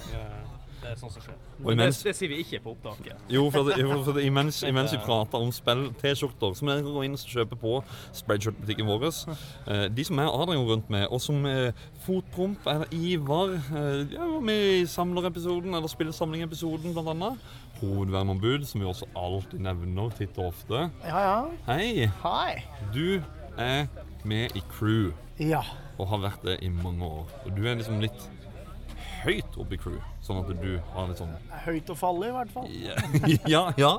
det 0.82 0.92
er 0.92 0.98
sånn 1.00 1.12
som 1.12 1.24
skjer. 1.24 1.38
Og 1.64 1.72
imens- 1.74 2.00
det, 2.04 2.12
det 2.12 2.16
sier 2.20 2.30
vi 2.30 2.40
ikke 2.44 2.60
på 2.64 2.74
opptaket. 2.76 3.22
Jo, 3.34 3.48
for, 3.54 3.68
det, 3.68 3.78
for 4.06 4.14
det, 4.18 4.26
imens, 4.28 4.60
imens 4.72 4.94
vi 4.94 5.00
prater 5.04 5.42
om 5.42 5.52
spill-T-skjorter, 5.56 6.54
som 6.60 6.70
dere 6.70 6.84
kan 6.86 6.94
gå 6.94 7.06
inn 7.08 7.18
og 7.18 7.24
kjøpe 7.34 7.58
på 7.60 7.74
Spreadshirt-butikken 8.16 8.90
vår 8.90 9.08
eh, 9.08 9.88
De 9.94 10.06
som 10.08 10.22
er 10.22 10.30
Adrian 10.30 10.68
rundt 10.70 10.92
med, 10.94 11.08
og 11.10 11.22
som 11.24 11.46
eh, 11.50 11.72
Fotpromp 12.06 12.68
eller 12.70 12.94
Ivar 12.94 13.56
eh, 13.58 14.04
ja, 14.14 14.30
var 14.36 14.46
med 14.52 14.68
i 14.78 14.86
Samlerepisoden, 14.90 15.74
eller 15.74 15.92
spillesamlingepisoden 15.92 16.94
bl.a. 16.94 17.32
Hovedverneombud, 17.82 18.66
som 18.66 18.82
vi 18.82 18.90
også 18.90 19.10
alltid 19.18 19.62
nevner 19.66 20.14
titt 20.18 20.38
og 20.38 20.52
ofte. 20.54 20.88
Ja, 21.06 21.20
ja. 21.26 21.38
Hei! 21.68 22.08
Hei. 22.24 22.64
Du 22.94 23.20
er 23.58 23.86
med 24.28 24.56
i 24.58 24.64
crew. 24.78 25.12
Ja. 25.42 25.62
Og 25.98 26.10
har 26.12 26.22
vært 26.26 26.46
det 26.46 26.60
i 26.66 26.70
mange 26.74 27.06
år. 27.06 27.30
Og 27.46 27.54
du 27.58 27.66
er 27.66 27.78
liksom 27.78 28.02
litt 28.02 28.30
høyt 29.24 29.58
oppe 29.60 29.76
i 29.78 29.82
crew, 29.82 29.98
sånn 30.28 30.42
at 30.44 30.50
du 30.62 30.74
har 30.94 31.08
litt 31.10 31.22
sånn 31.22 31.32
Høyt 31.66 31.90
å 31.94 31.96
falle, 31.98 32.28
i 32.30 32.36
hvert 32.36 32.52
fall. 32.54 32.68
ja, 33.48 33.64
ja. 33.86 33.94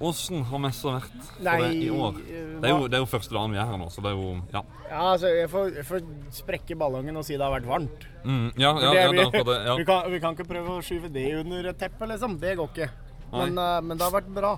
Åssen 0.00 0.40
har 0.48 0.60
messa 0.64 0.94
vært 0.94 1.16
for 1.26 1.42
Nei, 1.44 1.56
deg 1.60 1.80
i 1.84 1.88
år? 1.92 2.14
eh, 2.24 2.44
Det 2.62 2.68
er, 2.70 2.72
jo, 2.72 2.86
det 2.88 2.96
er 2.96 3.02
jo 3.02 3.08
første 3.12 3.34
dagen 3.36 3.52
vi 3.52 3.58
er 3.60 3.66
her 3.68 3.76
nå, 3.82 3.88
så 3.92 4.00
det 4.00 4.14
er 4.14 4.16
jo 4.16 4.30
Ja. 4.54 4.62
Ja, 4.88 5.00
altså, 5.12 5.28
jeg 5.36 5.50
får, 5.52 5.66
jeg 5.76 5.84
får 5.90 6.06
sprekke 6.38 6.76
ballongen 6.80 7.20
og 7.20 7.26
si 7.28 7.36
det 7.36 7.44
har 7.44 7.52
vært 7.52 7.68
varmt. 7.68 8.06
Mm, 8.24 8.46
ja, 8.56 8.70
ja, 8.80 8.94
det 8.94 9.02
ja, 9.02 9.10
vi, 9.12 9.18
det 9.18 9.26
akkurat 9.26 9.50
det. 9.50 9.74
vi, 9.82 9.84
kan, 9.90 10.08
vi 10.14 10.20
kan 10.24 10.34
ikke 10.38 10.48
prøve 10.48 10.78
å 10.78 10.80
skyve 10.88 11.10
det 11.12 11.26
under 11.42 11.68
et 11.74 11.78
teppe, 11.84 12.08
liksom. 12.14 12.38
Det 12.40 12.54
går 12.58 12.72
ikke. 12.72 12.88
Men, 13.30 13.60
uh, 13.60 13.76
men 13.84 14.00
det 14.00 14.06
har 14.08 14.16
vært 14.16 14.32
bra. 14.40 14.54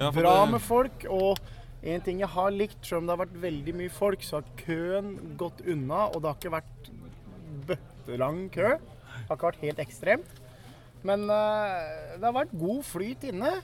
Ja, 0.00 0.08
Bra 0.16 0.32
det- 0.40 0.50
med 0.56 0.64
folk. 0.64 1.04
Og 1.12 1.38
en 1.86 2.00
ting 2.08 2.24
jeg 2.24 2.32
har 2.32 2.50
likt, 2.56 2.80
selv 2.82 3.04
om 3.04 3.06
det 3.06 3.14
har 3.18 3.22
vært 3.26 3.36
veldig 3.44 3.76
mye 3.78 3.92
folk, 3.94 4.24
så 4.26 4.40
har 4.40 4.48
køen 4.64 5.12
gått 5.38 5.60
unna. 5.68 6.06
Og 6.08 6.24
det 6.24 6.32
har 6.32 6.40
ikke 6.40 6.56
vært 6.56 6.90
bøttelang 7.68 8.46
kø. 8.54 8.72
Det 8.80 9.28
har 9.28 9.36
ikke 9.38 9.50
vært 9.52 9.62
helt 9.64 9.84
ekstremt. 9.86 10.34
Men 11.06 11.24
eh, 11.30 12.16
det 12.18 12.26
har 12.26 12.34
vært 12.36 12.54
god 12.58 12.82
flyt 12.88 13.26
inne. 13.30 13.54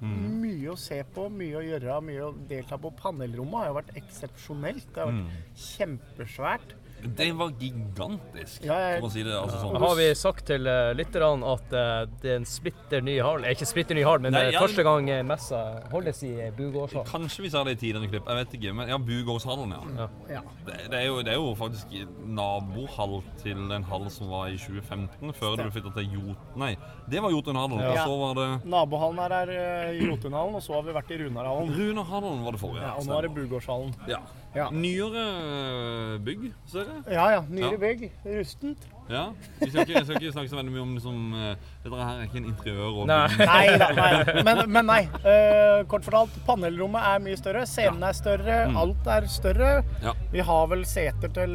Mm. 0.00 0.20
Mye 0.40 0.70
å 0.72 0.78
se 0.80 0.96
på, 1.14 1.26
mye 1.32 1.58
å 1.60 1.64
gjøre, 1.64 1.96
mye 2.06 2.22
å 2.28 2.34
delta 2.48 2.78
på. 2.80 2.92
Panelrommet 2.96 3.58
har 3.60 3.66
jo 3.70 3.78
vært 3.80 3.96
eksepsjonelt. 4.00 4.86
Det 4.94 5.02
har 5.02 5.10
vært 5.10 5.26
Mm. 5.26 5.42
kjempesvært. 5.66 6.76
Det 7.02 7.28
var 7.36 7.50
gigantisk, 7.60 8.64
Ja, 8.64 8.74
jeg- 8.78 8.94
kan 9.00 9.02
man 9.02 9.10
si 9.10 9.22
det 9.22 9.32
altså 9.34 9.60
sånn. 9.62 9.76
Har 9.80 9.94
vi 9.96 10.14
sagt 10.14 10.44
til 10.46 10.66
uh, 10.66 10.92
lytterne 10.96 11.46
at 11.52 11.72
uh, 11.72 12.06
det 12.22 12.30
er 12.32 12.36
en 12.40 12.44
splitter 12.44 13.00
ny 13.02 13.18
hall? 13.20 13.44
Eh, 13.44 13.54
Ikke 13.54 13.66
splitter 13.68 13.94
ny 13.94 14.02
hall, 14.04 14.18
men 14.20 14.32
Nei, 14.32 14.42
er 14.48 14.52
ja, 14.52 14.60
første 14.60 14.82
gang 14.86 15.08
eh, 15.10 15.22
messa 15.26 15.60
holdes 15.92 16.22
i 16.26 16.32
Bugårdshallen. 16.56 17.08
Kanskje 17.10 17.42
vi 17.46 17.50
sa 17.50 17.64
det 17.64 17.76
i 17.78 17.80
tidligere 17.86 18.10
klipp, 18.12 18.28
jeg 18.28 18.40
vet 18.40 18.56
ikke. 18.60 18.74
Men 18.74 18.88
ja, 18.92 18.98
Bugårdshallen, 18.98 19.74
ja. 19.76 20.08
Ja. 20.30 20.42
Det, 20.66 20.76
det, 20.90 20.98
er 21.00 21.06
jo, 21.06 21.22
det 21.22 21.32
er 21.34 21.38
jo 21.40 21.54
faktisk 21.58 21.94
nabohall 22.26 23.20
til 23.42 23.62
den 23.70 23.82
hall 23.88 24.08
som 24.12 24.30
var 24.32 24.48
i 24.52 24.58
2015, 24.60 25.32
før 25.38 25.56
du 25.60 25.70
flytta 25.70 25.94
til 25.96 26.12
Jot... 26.18 26.50
Nei, 26.60 26.74
det 27.10 27.22
var 27.24 27.32
Jotunhallen. 27.34 27.80
Og 27.80 27.96
så 27.98 28.18
var 28.20 28.34
det 28.38 28.48
Nabohallen 28.70 29.18
her 29.24 29.34
er 29.40 29.54
eh, 29.56 30.00
Jotunhallen, 30.04 30.54
og 30.58 30.62
så 30.64 30.76
har 30.78 30.86
vi 30.86 30.94
vært 30.96 31.10
i 31.14 31.20
Runarhallen. 31.24 31.72
Runarhallen 31.80 32.44
var 32.44 32.56
det 32.56 32.60
forrige. 32.62 32.84
Ja, 32.84 32.94
og 32.98 33.06
nå 33.08 33.18
er 33.18 33.28
det 33.28 33.34
Bugårdshallen. 33.38 33.94
Ja. 34.10 34.20
Ja. 34.54 34.66
Nyere 34.74 35.24
eh, 35.30 36.14
bygg, 36.26 36.48
ser 36.66 36.88
jeg. 36.88 37.02
Ja 37.14 37.26
ja, 37.36 37.42
nyere 37.48 37.76
Ja. 37.76 37.78
bygg. 37.78 38.00
Rustent. 38.26 38.86
Ja. 39.10 39.24
Vi 39.60 39.68
skal 39.70 39.82
ikke, 39.84 39.94
jeg 39.94 40.06
skal 40.06 40.16
ikke 40.18 40.32
snakke 40.32 40.50
så 40.50 40.56
veldig 40.58 40.72
mye 40.74 40.82
om 40.82 40.94
liksom, 40.94 41.20
eh, 41.34 41.54
Dette 41.84 41.98
her 41.98 42.18
er 42.18 42.24
ikke 42.28 42.38
en 42.40 42.48
interiør 42.50 42.98
og 43.02 43.06
Nei, 43.10 43.28
nei 43.38 43.78
da. 43.78 43.88
Nei. 43.94 44.42
Men, 44.46 44.62
men 44.70 44.86
nei. 44.90 45.00
Uh, 45.24 45.82
kort 45.90 46.06
fortalt, 46.06 46.34
panelrommet 46.46 47.06
er 47.12 47.22
mye 47.24 47.38
større. 47.38 47.64
Scenen 47.66 48.02
er 48.06 48.14
større. 48.18 48.58
Mm. 48.70 48.78
Alt 48.82 49.10
er 49.16 49.26
større. 49.30 49.70
Ja. 50.02 50.14
Vi 50.34 50.44
har 50.50 50.66
vel 50.70 50.84
seter 50.86 51.32
til 51.34 51.54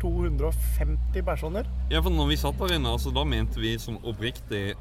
250 0.00 1.24
personer. 1.26 1.68
Ja, 1.92 2.00
for 2.04 2.12
når 2.14 2.30
vi 2.32 2.40
satt 2.40 2.60
der 2.60 2.76
inne, 2.78 2.92
altså, 2.96 3.12
da 3.16 3.24
mente 3.28 3.60
vi 3.60 3.76
som 3.82 3.98
oppriktig 4.04 4.74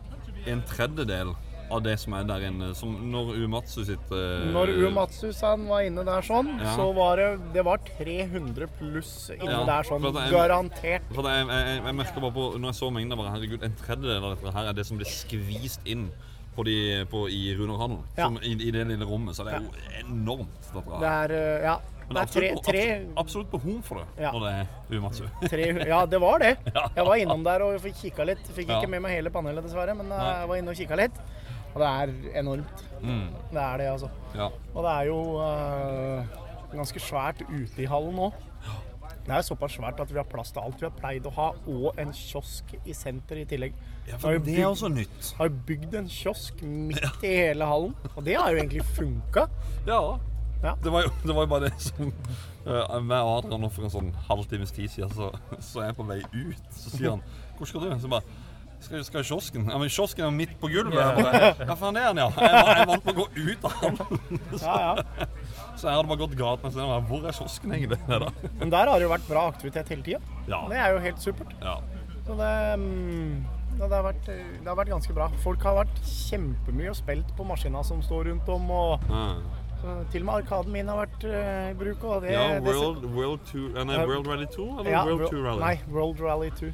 en 0.45 0.61
tredjedel 0.69 1.33
av 1.71 1.81
det 1.83 1.95
som 1.99 2.13
er 2.13 2.23
der 2.29 2.45
inne. 2.49 2.73
Som 2.75 2.95
når 3.11 3.33
Umatsu 3.45 3.83
sitt 3.87 4.11
eh, 4.13 4.45
Når 4.53 4.71
Uematsu-san 4.85 5.65
var 5.67 5.81
inne 5.87 6.03
der 6.05 6.21
sånn, 6.21 6.51
Ja. 6.61 6.75
så 6.77 6.91
var 6.95 7.17
det, 7.17 7.29
det 7.53 7.63
var 7.65 7.77
300 7.97 8.67
pluss 8.79 9.31
inne 9.33 9.49
Ja, 9.51 9.63
der 9.65 9.83
sånn. 9.83 10.01
jeg- 10.05 10.31
Garantert. 10.31 11.01
For 11.13 11.23
jeg, 11.23 11.47
jeg, 11.47 11.81
jeg 11.85 11.95
merker 11.95 12.21
bare 12.21 12.31
på, 12.31 12.45
Når 12.59 12.67
jeg 12.71 12.79
så 12.81 12.91
mengden, 12.91 13.17
bare 13.17 13.33
herregud, 13.35 13.63
en 13.63 13.75
tredjedel 13.75 14.23
av 14.23 14.35
dette 14.37 14.53
her 14.53 14.69
er 14.69 14.73
det 14.73 14.85
som 14.85 14.97
blir 14.97 15.07
skvist 15.09 15.81
inn 15.85 16.09
på 16.55 16.63
de, 16.63 17.05
på, 17.11 17.25
i 17.27 17.55
Runarhallen. 17.57 17.99
Ja. 18.17 18.29
I, 18.41 18.53
I 18.55 18.71
det 18.71 18.85
lille 18.87 19.03
rommet. 19.05 19.35
Så 19.35 19.43
det 19.43 19.53
er 19.57 19.59
jo 19.65 19.73
enormt. 20.05 20.69
Dette 20.73 20.89
her. 20.89 21.01
Det 21.01 21.11
er 21.11 21.35
eh, 21.59 21.63
Ja. 21.65 21.77
Men 22.07 22.13
Det 22.13 22.19
er 22.21 22.27
absolutt, 22.27 22.63
tre, 22.63 22.81
absolutt, 22.85 23.17
absolutt 23.17 23.49
behov 23.51 23.77
for 23.83 23.95
det 23.97 24.21
Ja. 24.21 24.31
når 24.31 24.41
det 24.45 24.51
er 24.53 24.97
Umatsu. 24.99 25.23
tre 25.49 25.87
Ja, 25.89 26.05
det 26.05 26.19
var 26.21 26.37
det. 26.37 26.51
Jeg 26.95 27.05
var 27.07 27.15
innom 27.17 27.43
der 27.43 27.63
og 27.65 27.81
fikk 27.81 27.95
kikka 28.03 28.23
litt. 28.29 28.43
Fikk 28.53 28.69
Ja. 28.69 28.77
ikke 28.79 28.89
med 28.93 29.01
meg 29.01 29.11
hele 29.17 29.31
panelet, 29.33 29.63
dessverre, 29.65 29.95
men 29.97 30.11
eh, 30.13 30.41
jeg 30.41 30.47
var 30.47 30.55
inne 30.61 30.69
og 30.69 30.77
kikka 30.77 30.95
litt. 31.01 31.17
Og 31.75 31.81
det 31.83 31.91
er 31.91 32.39
enormt. 32.39 32.83
Mm. 33.03 33.27
Det 33.51 33.61
er 33.61 33.77
det, 33.81 33.87
altså. 33.91 34.09
Ja. 34.35 34.49
Og 34.73 34.83
det 34.85 34.91
er 34.91 35.07
jo 35.09 35.17
uh, 35.35 36.35
ganske 36.71 37.01
svært 37.03 37.43
ute 37.49 37.83
i 37.83 37.89
hallen 37.91 38.21
òg. 38.29 38.43
Det 39.25 39.33
er 39.33 39.41
såpass 39.41 39.73
svært 39.73 39.99
at 39.99 40.11
vi 40.11 40.19
har 40.19 40.27
plass 40.29 40.51
til 40.53 40.61
alt 40.61 40.77
vi 40.77 40.85
har 40.85 40.93
pleid 40.93 41.25
å 41.25 41.31
ha, 41.33 41.47
og 41.73 41.99
en 42.01 42.11
kiosk 42.13 42.75
i 42.85 42.93
senter 42.93 43.41
i 43.41 43.45
tillegg. 43.49 43.73
Ja, 44.05 44.19
for 44.21 44.37
det 44.37 44.59
er 44.59 44.67
også 44.69 44.91
nytt. 44.93 45.31
Har 45.39 45.49
bygd 45.65 45.97
en 45.97 46.09
kiosk 46.13 46.61
midt 46.61 47.25
i 47.25 47.33
hele 47.33 47.65
hallen, 47.65 47.95
og 48.13 48.21
det 48.27 48.37
har 48.37 48.53
jo 48.53 48.61
egentlig 48.61 48.85
funka. 48.93 49.47
Ja. 49.89 49.99
Ja. 50.63 50.75
Det, 50.83 50.93
var 50.93 51.03
jo, 51.07 51.09
det 51.25 51.35
var 51.35 51.45
jo 51.45 51.49
bare 51.51 51.69
som 51.83 52.07
uh, 52.65 53.01
Med 53.03 53.17
Adrian 53.19 53.67
for 53.69 53.85
en 53.85 53.91
sånn 53.93 54.13
halvtimes 54.29 54.71
tid 54.73 54.93
siden, 54.93 55.11
så, 55.13 55.27
så 55.59 55.83
er 55.83 55.89
jeg 55.91 55.97
på 55.97 56.05
vei 56.07 56.21
ut. 56.23 56.69
Så 56.73 56.93
sier 56.93 57.11
han 57.11 57.25
'Hvor 57.57 57.69
skal 57.69 57.83
du?' 57.83 57.99
Så 58.01 58.09
bare 58.11 58.23
skal, 58.85 59.03
skal 59.07 59.23
i 59.23 59.27
kiosken? 59.27 59.65
Ja, 59.71 59.79
men 59.81 59.91
kiosken 59.91 60.25
er 60.27 60.33
midt 60.35 60.53
på 60.61 60.69
gulvet. 60.71 60.95
Jeg 60.99 61.25
bare, 61.25 61.49
ja, 61.65 61.75
faen 61.79 61.97
det 61.97 62.03
er 62.03 62.13
den, 62.13 62.21
ja. 62.23 62.29
Jeg 62.45 62.77
jeg 62.79 62.89
vant 62.91 63.05
på 63.05 63.13
å 63.13 63.17
gå 63.19 63.25
ut 63.35 63.67
av 63.69 63.83
den. 63.99 64.39
Så, 64.53 64.61
Ja, 64.69 64.77
ja. 64.85 65.27
så 65.79 65.89
jeg 65.89 65.97
hadde 65.97 66.07
bare 66.11 66.21
gått 66.21 66.37
galt 66.39 66.63
og 66.63 66.71
sett 66.75 66.87
var 66.91 67.03
Hvor 67.09 67.25
er 67.27 67.35
kiosken 67.39 67.75
egentlig? 67.77 67.99
Da. 68.25 68.31
Men 68.61 68.71
der 68.73 68.91
har 68.91 69.01
det 69.01 69.07
jo 69.09 69.11
vært 69.11 69.27
bra 69.29 69.43
aktivitet 69.51 69.91
hele 69.93 70.05
tida. 70.05 70.21
Ja. 70.49 70.61
Det 70.71 70.79
er 70.79 70.95
jo 70.95 71.03
helt 71.03 71.21
supert. 71.23 71.51
Ja. 71.61 71.75
Så 72.25 72.37
det, 72.39 72.53
mm, 72.81 73.43
det, 73.75 73.89
har 73.91 74.05
vært, 74.07 74.23
det 74.31 74.65
har 74.69 74.79
vært 74.79 74.93
ganske 74.95 75.13
bra. 75.17 75.27
Folk 75.43 75.65
har 75.67 75.81
vært 75.83 75.99
kjempemye 76.09 76.93
og 76.93 76.97
spilt 76.97 77.35
på 77.37 77.45
maskina 77.45 77.83
som 77.85 78.01
står 78.05 78.31
rundt 78.31 78.49
om. 78.55 78.71
Og 78.71 79.11
Ja. 79.11 79.27
Så 79.85 79.95
til 80.11 80.23
og 80.23 80.25
med 80.25 80.33
arkaden 80.39 80.73
min 80.73 80.87
har 80.89 80.97
vært 81.03 81.25
eh, 81.29 81.69
i 81.69 81.75
bruk. 81.77 82.03
Og 82.09 82.23
det, 82.23 82.31
ja, 82.33 82.45
det, 82.57 82.73
World, 83.15 83.45
two, 83.51 83.67
eh, 83.69 83.85
nei, 83.85 83.99
World 84.09 84.27
Rally 84.27 84.47
2 84.55 84.65
eller 84.79 84.91
Ja, 84.91 85.03
World 85.05 85.29
2 85.29 85.43
Rally? 85.45 85.61
Nei, 85.61 85.75
World 85.93 86.21
Rally 86.25 86.51
2. 86.59 86.71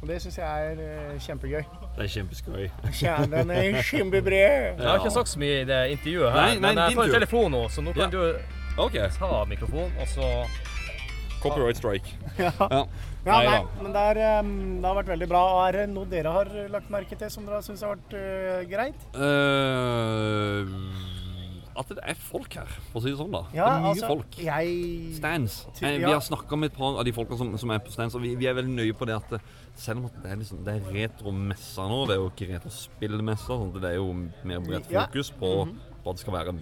Og 0.00 0.08
det 0.08 0.18
syns 0.22 0.38
jeg 0.38 0.72
er 0.72 0.82
eh, 0.86 1.14
kjempegøy. 1.26 1.62
Det 1.96 2.06
er 2.06 2.12
kjempeskøy. 2.16 2.66
Kjernen 3.00 3.50
er. 3.50 3.70
Jeg 3.82 4.88
har 4.88 4.98
ikke 4.98 5.14
sagt 5.14 5.32
så 5.32 5.40
mye 5.42 5.62
i 5.62 5.64
det 5.68 5.78
intervjuet 5.96 6.32
her, 6.32 6.40
Nei, 6.40 6.58
nei, 6.58 6.72
men 6.72 6.78
jeg 6.82 6.96
får 6.96 7.08
en 7.08 7.16
telefon 7.18 7.52
nå, 7.52 7.62
så 7.70 7.82
nå 7.84 7.92
kan 7.96 8.02
Ja. 8.02 8.10
du 8.10 8.82
okay. 8.82 9.08
ta 9.18 9.44
mikrofonen, 9.48 9.92
og 10.00 10.08
så 10.08 10.28
Copyright 11.42 11.76
strike. 11.76 12.14
Ja. 12.38 12.52
Ja. 12.58 12.84
Nei 13.22 13.42
nei, 13.46 13.58
men 13.78 13.92
det, 13.94 14.02
er, 14.02 14.40
um, 14.42 14.54
det 14.82 14.88
har 14.88 14.96
vært 14.98 15.10
veldig 15.12 15.28
bra. 15.30 15.42
Og 15.54 15.60
Er 15.68 15.76
det 15.76 15.82
noe 15.92 16.08
dere 16.10 16.32
har 16.34 16.48
lagt 16.72 16.90
merke 16.90 17.18
til 17.18 17.30
som 17.30 17.46
dere 17.46 17.60
syns 17.62 17.84
har 17.84 17.94
vært 17.94 18.16
uh, 18.18 18.62
greit? 18.70 19.04
Eh, 19.14 21.11
at 21.76 21.88
det 21.88 21.98
er 22.04 22.14
folk 22.14 22.54
her, 22.54 22.66
for 22.92 23.00
å 23.00 23.02
si 23.04 23.10
det 23.10 23.18
sånn. 23.18 23.30
da. 23.32 23.42
Ja, 23.56 23.64
det 23.64 23.72
er 23.72 23.82
mye 23.82 23.92
altså, 23.94 24.08
folk. 24.12 24.38
Jeg 24.38 25.14
Stands. 25.16 25.66
Ty- 25.78 25.86
Eh, 25.86 25.98
vi 25.98 26.10
har 26.12 26.20
snakka 26.20 26.56
med 26.58 26.70
et 26.72 26.76
par 26.78 26.98
av 26.98 27.04
de 27.04 27.12
folka 27.12 27.36
som, 27.38 27.56
som 27.58 27.70
er 27.70 27.78
på 27.78 27.90
stands, 27.92 28.14
og 28.14 28.22
vi, 28.22 28.34
vi 28.36 28.46
er 28.46 28.54
veldig 28.54 28.74
nøye 28.76 28.92
på 28.98 29.06
det 29.06 29.16
at 29.16 29.32
eh, 29.32 29.46
selv 29.74 29.98
om 30.02 30.06
at 30.10 30.22
det 30.22 30.30
er, 30.32 30.36
liksom, 30.36 30.64
det 30.64 30.74
er 30.74 30.92
retromesser 30.98 31.88
nå, 31.88 32.02
det 32.06 32.16
er 32.16 32.20
jo 32.20 32.28
ikke 32.30 32.50
retrospillmesser, 32.54 33.46
sånn, 33.56 33.72
det 33.80 33.90
er 33.94 33.98
jo 34.00 34.12
mer 34.44 34.60
bredt 34.60 34.90
Ja. 34.92 35.06
fokus 35.06 35.30
på, 35.30 35.52
-hmm. 35.66 35.76
på 36.04 36.10
at 36.10 36.16
det 36.16 36.20
skal 36.20 36.34
være 36.34 36.54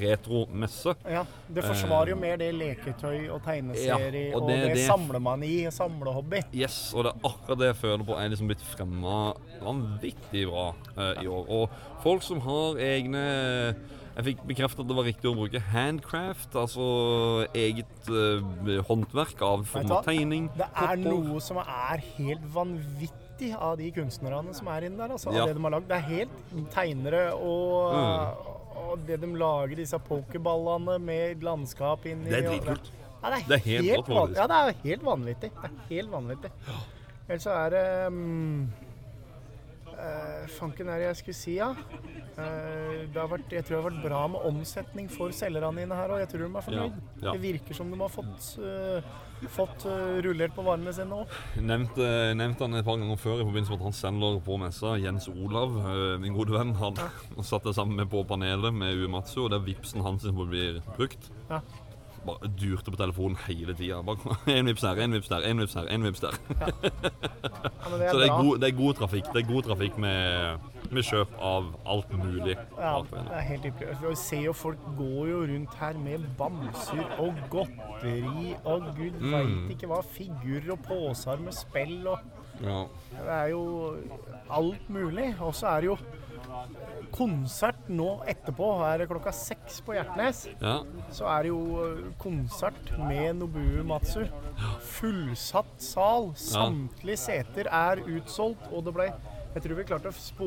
retromesse. 0.00 0.94
Ja, 1.08 1.24
Det 1.54 1.62
forsvarer 1.64 2.08
jo 2.10 2.16
mer 2.16 2.36
det 2.36 2.48
leketøy 2.54 3.28
og 3.30 3.42
tegneserie 3.44 4.30
Ja, 4.30 4.34
og 4.36 4.42
og, 4.42 4.48
det- 4.50 4.74
det, 4.74 4.86
samler 4.86 5.20
man 5.20 5.42
i, 5.42 5.70
samlehobby. 5.70 6.42
Yes, 6.52 6.92
og 6.94 7.04
det 7.04 7.12
er 7.12 7.28
akkurat 7.28 7.58
det 7.58 7.66
jeg 7.66 7.76
føler 7.76 8.04
på 8.04 8.16
er 8.18 8.28
liksom 8.28 8.48
blitt 8.48 8.64
fremma 8.76 9.32
vanvittig 9.62 10.46
bra 10.48 10.74
uh, 10.96 11.22
i 11.22 11.26
år. 11.26 11.46
Og 11.48 11.70
folk 12.02 12.22
som 12.22 12.40
har 12.40 12.74
egne 12.82 13.76
Jeg 14.12 14.24
fikk 14.26 14.40
bekreftet 14.44 14.82
at 14.84 14.88
det 14.90 14.96
var 14.98 15.06
riktig 15.08 15.28
å 15.30 15.34
bruke 15.36 15.60
handcraft, 15.72 16.56
altså 16.60 16.86
eget 17.56 18.08
uh, 18.12 18.42
håndverk 18.88 19.40
av 19.46 19.64
form 19.70 19.92
av 19.96 20.04
tegning. 20.04 20.50
Det 20.58 20.68
er 20.84 21.00
noe 21.00 21.40
som 21.40 21.60
er 21.62 22.02
helt 22.18 22.44
vanvittig 22.52 23.54
av 23.56 23.78
de 23.80 23.88
kunstnerne 23.96 24.52
som 24.54 24.68
er 24.68 24.88
inne 24.90 25.00
der. 25.00 25.14
Altså, 25.16 25.32
Ja. 25.32 25.46
av 25.46 25.48
det 25.48 25.56
de 25.56 25.64
har 25.64 25.74
lagd. 25.78 25.88
Det 25.88 25.96
er 25.96 26.08
helt 26.10 26.68
tegnere 26.74 27.22
og, 27.32 28.52
og 28.84 29.06
det 29.08 29.20
de 29.24 29.32
lager, 29.32 29.76
disse 29.80 29.98
pokerballene 30.10 30.98
med 31.00 31.42
landskap 31.48 32.04
inni. 32.06 32.28
Det 32.28 32.42
er 32.42 32.50
dritkult. 32.50 32.92
Ja, 33.22 33.30
det 33.30 33.36
er, 33.38 33.48
Det 33.48 33.56
er 33.56 33.64
helt 33.70 33.86
helt, 33.86 34.08
vanvittig. 34.08 34.36
Ja, 34.36 34.46
det 34.50 34.60
er 34.60 34.80
helt 34.84 35.04
vanvittig. 35.08 35.50
Det 35.56 35.68
er 35.70 35.82
helt 35.88 36.10
vanvittig. 36.12 36.50
Ellers 37.28 37.44
så 37.46 37.52
er 37.54 37.68
det 37.70 37.86
um, 38.12 38.72
eh, 39.98 40.46
Fanken 40.58 40.88
er 40.88 41.02
det 41.02 41.08
jeg 41.10 41.20
skulle 41.22 41.38
si, 41.38 41.56
ja. 41.58 41.72
Eh, 42.32 43.02
det 43.12 43.18
har 43.18 43.28
vært, 43.28 43.50
jeg 43.52 43.66
tror 43.66 43.76
det 43.76 43.80
har 43.82 43.88
vært 43.90 44.04
bra 44.06 44.20
med 44.32 44.46
omsetning 44.48 45.10
for 45.12 45.34
selgerne 45.36 45.82
dine 45.82 45.98
her 45.98 46.14
òg. 46.14 46.22
Jeg 46.22 46.30
tror 46.32 46.44
de 46.44 46.48
er 46.48 46.66
fornøyd. 46.68 46.96
Ja, 46.96 47.26
ja. 47.26 47.34
Det 47.34 47.42
virker 47.42 47.76
som 47.76 47.92
de 47.92 47.98
har 48.00 48.12
fått, 48.12 48.46
uh, 48.62 49.48
fått 49.52 49.86
uh, 49.90 50.16
rullert 50.24 50.54
på 50.56 50.64
varene 50.64 50.94
sine 50.96 51.18
òg. 51.22 51.36
Nevnte, 51.60 52.08
nevnte 52.38 52.64
han 52.64 52.80
et 52.80 52.88
par 52.88 53.00
ganger 53.02 53.20
før 53.20 53.42
i 53.42 53.46
forbindelse 53.46 53.74
med 53.74 53.82
at 53.82 53.88
han 53.90 53.98
selger 54.00 54.40
på 54.46 54.58
messa. 54.62 54.94
Jens 55.02 55.28
Olav, 55.32 55.76
eh, 55.82 56.16
min 56.22 56.36
gode 56.36 56.56
venn, 56.56 56.74
han 56.80 57.00
ja. 57.02 57.10
satt 57.52 57.68
jeg 57.68 57.76
sammen 57.76 58.00
med 58.00 58.10
på 58.12 58.24
panelet 58.28 58.74
med 58.74 59.02
Uematsu, 59.02 59.44
og 59.44 59.52
det 59.52 59.60
er 59.60 59.68
vipsen 59.68 60.04
hans 60.04 60.24
som 60.24 60.38
blir 60.48 60.80
brukt. 60.96 61.30
Ja. 61.50 61.60
Bare 62.22 62.48
durte 62.54 62.92
på 62.94 62.98
telefonen 63.00 63.36
hele 63.48 63.74
tida. 63.74 63.96
Én 64.46 64.68
vips 64.70 64.84
der, 64.84 65.00
én 65.02 65.10
vips 65.16 65.28
der, 65.32 65.42
én 65.48 65.58
vips 65.58 65.74
der. 65.74 65.88
En 65.90 66.04
vips 66.06 66.20
der. 66.22 66.36
det 66.38 68.06
er 68.06 68.10
Så 68.12 68.18
det 68.20 68.28
er, 68.28 68.42
god, 68.42 68.58
det 68.62 68.68
er 68.68 68.76
god 68.78 68.94
trafikk. 69.00 69.30
Det 69.34 69.42
er 69.42 69.48
god 69.48 69.62
trafikk 69.66 69.98
med, 70.04 70.68
med 70.94 71.02
kjøp 71.08 71.32
av 71.42 71.66
alt 71.94 72.12
mulig. 72.18 72.54
Ja, 72.78 72.92
det 73.10 73.24
er 73.40 73.46
helt 73.48 73.66
ypperlig. 73.72 73.96
Vi 74.04 74.14
ser 74.22 74.44
jo 74.46 74.54
folk 74.54 74.84
går 74.98 75.32
jo 75.32 75.40
rundt 75.50 75.74
her 75.80 75.98
med 75.98 76.28
bamser 76.38 77.02
og 77.18 77.42
godteri 77.50 78.54
og 78.64 78.86
gud 78.96 79.18
Mm. 79.22 79.32
veit 79.34 79.74
ikke 79.76 79.90
hva. 79.90 79.98
Figurer 80.14 80.72
og 80.76 80.80
poser 80.86 81.42
med 81.42 81.52
spill 81.58 82.06
og 82.06 82.18
Ja. 82.62 82.84
Det 83.10 83.32
er 83.34 83.46
jo 83.50 83.62
alt 84.52 84.90
mulig. 84.92 85.32
Og 85.40 85.54
så 85.58 85.66
er 85.72 85.80
det 85.80 85.88
jo 85.90 85.96
konsert 87.12 87.88
nå 87.92 88.22
etterpå. 88.28 88.68
Er 88.86 89.02
det 89.02 89.08
klokka 89.10 89.32
seks 89.36 89.80
på 89.84 89.96
Hjertnes? 89.96 90.46
Ja. 90.62 90.78
Så 91.14 91.26
er 91.28 91.44
det 91.46 91.52
jo 91.52 91.60
eh, 91.84 92.06
konsert 92.22 92.92
med 92.98 93.36
Nobuo 93.42 93.84
Matsu. 93.88 94.24
Fullsatt 94.98 95.76
sal. 95.82 96.32
Samtlige 96.38 97.20
seter 97.20 97.68
er 97.72 98.02
utsolgt, 98.16 98.68
og 98.72 98.84
det 98.88 98.96
ble 98.96 99.12
Jeg 99.52 99.66
tror 99.66 99.76
vi 99.76 99.82
klarte 99.84 100.08
å 100.40 100.46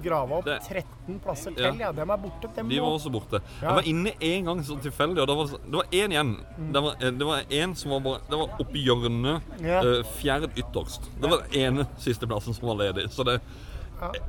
grave 0.00 0.38
opp 0.38 0.46
13 0.48 1.18
plasser 1.20 1.52
til. 1.58 1.76
Ja, 1.76 1.90
de 1.92 2.00
er 2.00 2.08
borte. 2.22 2.48
De, 2.56 2.62
De 2.70 2.78
var 2.80 2.94
også 2.96 3.10
borte. 3.12 3.40
Ja. 3.60 3.66
Jeg 3.66 3.74
var 3.76 3.88
inne 3.90 4.14
en 4.30 4.46
gang 4.48 4.62
sånn 4.64 4.80
tilfeldig, 4.80 5.20
og 5.20 5.28
det 5.28 5.36
var, 5.36 5.52
det 5.66 5.76
var 5.82 5.90
én 5.98 6.14
igjen. 6.16 6.30
Mm. 6.56 6.70
Det 6.72 6.82
var, 6.86 6.96
det 7.20 7.28
var 7.28 7.52
en 7.60 7.74
som 7.76 7.92
var 7.92 8.00
bare 8.06 8.22
Det 8.30 8.40
var 8.40 8.64
oppi 8.64 8.86
hjørnet, 8.86 9.52
Ja. 9.60 9.82
eh, 9.84 10.00
fjerd 10.16 10.48
ytterst. 10.56 11.10
Det 11.20 11.28
var 11.34 11.44
den 11.52 11.60
ene 11.66 11.86
siste 12.00 12.24
plassen 12.30 12.56
som 12.56 12.70
var 12.72 12.80
ledig. 12.80 13.10
Så 13.12 13.28
det, 13.28 13.36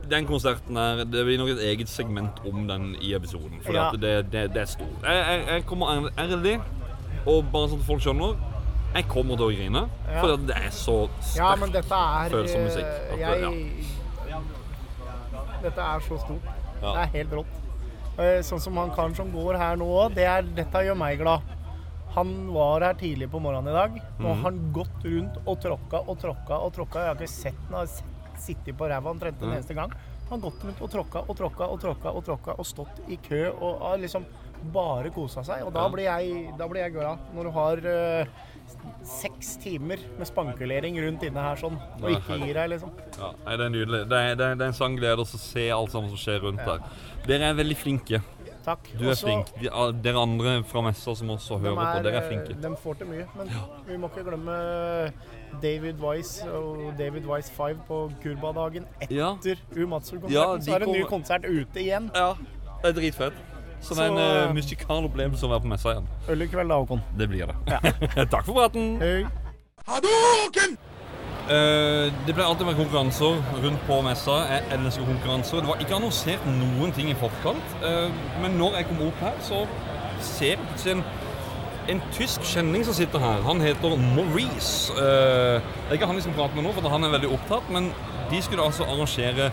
den 0.10 0.26
konserten 0.28 0.76
her 0.78 1.04
Det 1.06 1.26
blir 1.26 1.38
nok 1.38 1.50
et 1.50 1.62
eget 1.64 1.90
segment 1.90 2.40
om 2.46 2.68
den 2.68 2.96
i 3.02 3.14
episoden. 3.16 3.60
For 3.66 3.74
Ja. 3.74 3.92
det, 3.92 4.32
det, 4.32 4.54
det 4.54 4.62
er 4.62 4.66
stort. 4.66 5.04
Jeg, 5.04 5.26
jeg, 5.28 5.46
jeg 5.48 5.66
kommer 5.66 6.10
ærlig- 6.18 6.62
og 7.26 7.44
bare 7.52 7.68
sånn 7.70 7.80
at 7.80 7.86
folk 7.88 8.02
skjønner 8.02 8.36
Jeg 8.96 9.08
kommer 9.10 9.36
til 9.36 9.46
å 9.46 9.52
grine, 9.56 9.90
Ja. 10.08 10.22
for 10.22 10.38
det 10.38 10.56
er 10.56 10.70
så 10.72 11.10
sterkt 11.20 11.36
Ja, 11.38 11.56
men 11.56 11.72
dette 11.72 11.92
er 11.96 12.30
følsom 12.30 12.62
musikk. 12.64 12.86
eh, 12.86 13.14
at 13.14 13.20
jeg, 13.20 13.42
ja. 14.30 14.40
Dette 15.64 15.82
er 15.82 16.00
så 16.06 16.18
stort. 16.22 16.46
Det 16.82 16.96
er 17.02 17.12
helt 17.18 17.32
rått. 17.40 17.54
Eh, 18.18 18.40
Sånn 18.46 18.62
som 18.62 18.78
han 18.78 18.92
karen 18.96 19.16
som 19.18 19.32
går 19.34 19.58
her 19.60 19.76
nå 19.76 19.86
òg, 20.06 20.16
det 20.16 20.56
dette 20.56 20.84
gjør 20.88 20.96
meg 20.98 21.20
glad. 21.20 21.42
Han 22.16 22.30
var 22.54 22.80
her 22.86 22.94
tidlig 22.94 23.28
på 23.32 23.42
morgenen 23.44 23.74
i 23.74 23.76
dag. 23.76 24.02
Nå 24.20 24.28
har 24.28 24.36
Mhm. 24.36 24.44
han 24.44 24.72
gått 24.72 25.04
rundt 25.04 25.38
og 25.46 25.60
tråkka 25.60 26.08
og 26.08 26.18
tråkka 26.22 26.62
og 26.64 26.74
tråkka. 26.74 27.00
Jeg 27.04 27.08
har 27.08 27.16
ikke 27.16 27.28
sett 27.30 27.54
han 27.70 27.80
har 27.80 27.86
sett- 27.88 28.06
sittet 28.42 28.78
på 28.78 28.88
ræva 28.90 29.12
omtrent 29.12 29.42
en 29.42 29.50
Ja. 29.50 29.56
eneste 29.60 29.74
gang. 29.78 29.92
Han 30.30 30.40
har 30.42 30.50
gått 30.50 30.64
rundt 30.66 30.82
og 30.82 30.90
tråkka 30.90 31.20
og 31.30 31.38
tråkka 31.38 31.68
og 31.70 31.80
tråkka 31.82 32.10
og 32.16 32.24
tråkka 32.26 32.56
og 32.60 32.66
stått 32.66 33.04
i 33.10 33.18
kø 33.18 33.52
og 33.54 33.80
har 33.82 33.98
liksom 34.02 34.26
bare 34.74 35.12
kosa 35.14 35.44
seg. 35.46 35.62
Og 35.68 35.74
da 35.74 35.88
blir 35.90 36.06
jeg, 36.08 36.54
da 36.58 36.68
blir 36.68 36.82
jeg 36.82 36.94
glad. 36.94 37.20
Når 37.36 37.44
du 37.44 37.52
har 37.52 37.78
uh, 37.86 38.26
seks 39.06 39.58
timer 39.62 40.00
med 40.18 40.26
spankulering 40.28 40.98
rundt 41.06 41.22
inne 41.28 41.44
her 41.46 41.56
sånn, 41.62 41.78
og 42.02 42.10
ikke 42.10 42.40
gir 42.42 42.54
deg, 42.58 42.70
liksom. 42.74 42.90
Ja, 43.20 43.30
nei, 43.46 43.58
det 43.58 43.66
er 43.68 43.70
nydelig. 43.76 44.00
Det 44.10 44.18
er, 44.22 44.36
det 44.40 44.46
er, 44.48 44.56
det 44.56 44.66
er 44.66 44.72
en 44.74 44.80
sann 44.80 44.98
glede 44.98 45.22
å 45.22 45.26
se 45.30 45.68
alt 45.70 45.92
sammen 45.94 46.10
som 46.10 46.18
skjer 46.18 46.42
rundt 46.48 46.64
her. 46.66 46.82
Dere 47.28 47.52
er 47.52 47.60
veldig 47.62 47.78
flinke. 47.78 48.22
Takk. 48.66 48.88
Du 48.98 49.04
er 49.06 49.12
Også- 49.14 49.28
flink. 49.28 49.52
De, 49.62 49.70
dere 50.02 50.18
andre 50.26 50.64
fra 50.66 50.82
messa 50.82 51.14
som 51.16 51.30
også 51.30 51.60
De 51.62 51.70
hører 51.70 51.78
på, 51.78 52.04
dere 52.08 52.18
er 52.24 52.30
flinke. 52.32 52.56
De 52.62 52.76
får 52.82 52.98
til 52.98 53.08
mye. 53.12 53.28
Men 53.38 53.52
vi 53.86 53.98
må 54.02 54.10
ikke 54.10 54.24
glemme 54.26 54.56
David 55.62 56.02
Wise 56.04 56.52
og 56.52 56.94
David 57.00 57.26
Wise 57.30 57.52
5 57.56 57.84
på 57.88 58.12
Kurba-dagen 58.24 58.86
etter 59.02 59.16
Ja. 59.16 59.34
Umatsu-konserten. 59.76 60.34
Ja, 60.34 60.46
så 60.62 60.76
er 60.76 60.80
det 60.80 60.88
en 60.88 60.94
ny 60.94 61.04
konsert 61.10 61.46
ute 61.46 61.82
igjen. 61.82 62.10
Ja, 62.16 62.34
det 62.84 62.92
er 62.92 62.98
dritfett. 63.02 63.34
Så 63.82 63.94
det 63.94 64.04
er 64.04 64.12
en 64.12 64.50
uh, 64.50 64.54
musikal 64.56 65.06
opplevelse 65.06 65.46
å 65.46 65.52
være 65.52 65.62
på 65.62 65.70
messa 65.70 65.94
igjen. 65.94 66.08
Øl 66.34 66.42
i 66.42 66.48
kveld 66.50 66.72
da, 66.74 66.78
Håkon. 66.82 67.02
Det 67.20 67.28
blir 67.30 67.52
det. 67.52 67.56
Takk 68.34 68.46
for 68.48 68.54
praten. 68.58 68.96
Hei. 69.02 69.26
Uh, 71.46 72.10
det 72.26 72.34
pleier 72.34 72.48
alltid 72.48 72.66
å 72.66 72.70
være 72.72 72.80
konkurranser 72.80 73.36
rundt 73.62 73.84
på 73.86 74.00
messa. 74.08 74.40
Jeg 74.50 74.66
elsker 74.80 75.06
konkurranser. 75.06 75.62
Det 75.62 75.70
var 75.70 75.84
ikke 75.86 76.00
annonsert 76.00 76.48
noen 76.50 76.96
ting 76.98 77.12
i 77.14 77.18
forkant. 77.20 77.76
uh, 77.86 78.10
men 78.42 78.58
når 78.58 78.80
jeg 78.80 78.90
kom 78.90 79.06
opp 79.12 79.22
her, 79.22 79.38
så 79.46 79.62
ser 80.26 80.56
jeg 80.56 80.64
plutselig 80.64 80.96
en, 80.98 81.06
en 81.92 82.02
tysk 82.16 82.46
kjenning 82.48 82.86
som 82.86 82.96
sitter 82.98 83.22
her. 83.22 83.44
Han 83.46 83.62
heter 83.62 83.98
Maurice. 84.16 84.94
Eh, 84.94 85.60
det 85.60 85.90
er 85.90 85.98
ikke 86.00 86.10
han 86.10 86.18
vi 86.20 86.26
skal 86.26 86.38
prate 86.38 86.58
med 86.58 86.66
nå, 86.68 86.74
for 86.76 86.90
han 86.90 87.06
er 87.06 87.14
veldig 87.16 87.32
opptatt. 87.38 87.70
Men 87.74 87.92
de 88.32 88.42
skulle 88.42 88.64
altså 88.66 88.88
arrangere 88.90 89.52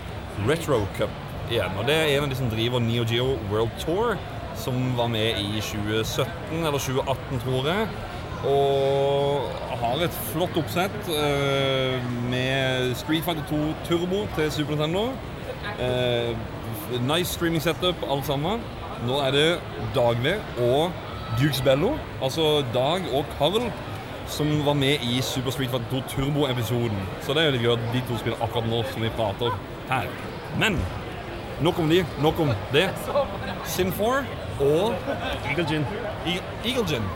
Retro 0.48 0.82
Cup 0.96 1.12
igjen. 1.50 1.76
Og 1.78 1.86
det 1.88 1.98
er 1.98 2.14
en 2.14 2.26
av 2.26 2.32
de 2.32 2.38
som 2.38 2.50
driver 2.52 2.80
Neo 2.80 3.04
Geo 3.08 3.36
World 3.50 3.74
Tour, 3.82 4.16
som 4.56 4.96
var 4.96 5.10
med 5.12 5.40
i 5.40 5.60
2017 5.60 6.62
eller 6.62 6.78
2018, 6.78 7.44
tror 7.44 7.68
jeg. 7.68 7.86
Og 8.42 9.52
har 9.82 10.02
et 10.02 10.16
flott 10.32 10.56
oppsett 10.58 11.12
eh, 11.14 12.10
med 12.30 12.94
Street 12.98 13.24
Fighter 13.24 13.44
2 13.50 13.60
Turbo 13.86 14.24
til 14.36 14.50
Super 14.52 14.76
Nintendo. 14.76 15.12
Eh, 15.78 16.32
nice 17.06 17.34
streaming 17.34 17.62
setup, 17.62 18.02
alt 18.10 18.26
sammen. 18.26 18.62
Nå 19.06 19.18
er 19.26 19.34
det 19.34 19.46
daglig 19.94 20.36
og 20.62 20.90
Dukes 21.40 21.60
Bello, 21.60 21.94
altså 22.22 22.64
Dag 22.74 23.02
og 23.14 23.24
Karl, 23.38 23.72
som 24.26 24.66
var 24.66 24.72
med 24.72 25.02
i 25.02 25.20
Super 25.22 25.50
Street 25.50 25.70
Fighter 25.70 25.86
2 25.90 26.02
Turbo-episoden. 26.08 26.98
Så 27.20 27.32
det 27.32 27.42
er 27.42 27.44
jo 27.46 27.54
litt 27.56 27.64
gøy 27.64 27.72
at 27.72 27.86
de 27.94 28.02
to 28.08 28.18
spiller 28.20 28.44
akkurat 28.44 28.68
nå 28.68 28.82
som 28.92 29.02
vi 29.04 29.10
prater 29.16 29.56
her. 29.88 30.08
Men 30.60 30.78
nok 31.64 31.78
om 31.78 31.88
de, 31.90 32.02
nok 32.22 32.40
om 32.40 32.52
det. 32.72 32.90
Sin 33.64 33.92
4 33.92 34.24
og 34.60 34.94
Eagle 35.48 35.66
Gin. 35.68 35.86
Eagle 36.64 36.86
Gin. 36.88 37.08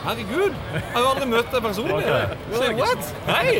Herregud! 0.00 0.56
Jeg 0.72 0.82
har 0.94 1.10
aldri 1.10 1.28
møtt 1.28 1.52
deg 1.52 1.62
personlig. 1.62 2.04
Say 2.56 2.72
what? 2.80 3.14
Hei! 3.28 3.54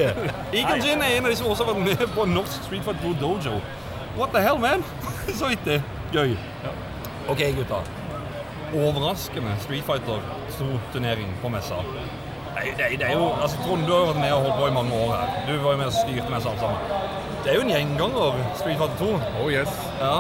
Eagle 0.57 0.80
Gin 0.80 1.05
er 1.05 1.18
en 1.18 1.28
av 1.28 1.30
de 1.30 1.36
som 1.36 1.53
også 1.53 1.68
har 1.68 1.74
vært 1.76 1.86
med 1.90 2.16
på 2.16 2.24
Norsk 2.32 2.64
Street 2.64 2.84
Fighter 2.88 3.05
2 3.05 3.14
Dojo. 3.20 3.61
What 4.16 4.32
the 4.32 4.40
hell, 4.40 4.59
man? 4.59 4.84
Så 5.38 5.53
vidt 5.53 5.64
det. 5.68 5.82
Gøy. 6.12 6.38
OK, 7.28 7.44
gutta. 7.61 7.84
Overraskende 8.75 9.55
Street 9.64 9.85
Fighter 9.85 10.21
2-turnering 10.59 11.33
på 11.43 11.49
messa. 11.49 11.81
Nei, 12.55 12.66
Det, 12.77 12.87
det 12.99 13.07
er 13.07 13.12
jo, 13.16 13.31
altså 13.43 13.57
Trond, 13.64 13.87
du 13.87 13.93
har 13.95 14.07
vært 14.11 14.21
med 14.21 14.33
og 14.35 14.45
holdt 14.45 14.59
på 14.61 14.68
i 14.68 14.75
mange 14.75 14.93
år 14.95 15.12
her. 15.16 15.35
Du 15.49 15.53
var 15.64 15.75
jo 15.75 15.81
med 15.81 15.87
og 15.91 15.97
styrte 15.97 16.31
messa 16.31 16.53
alt 16.53 16.62
sammen. 16.62 16.79
Det 17.45 17.53
er 17.53 17.57
jo 17.59 17.64
en 17.66 17.73
gjenganger, 17.75 18.41
Street 18.61 18.79
Fighter 18.79 18.97
2. 19.01 19.11
Oh 19.43 19.53
yes. 19.53 19.77
Ja. 20.01 20.14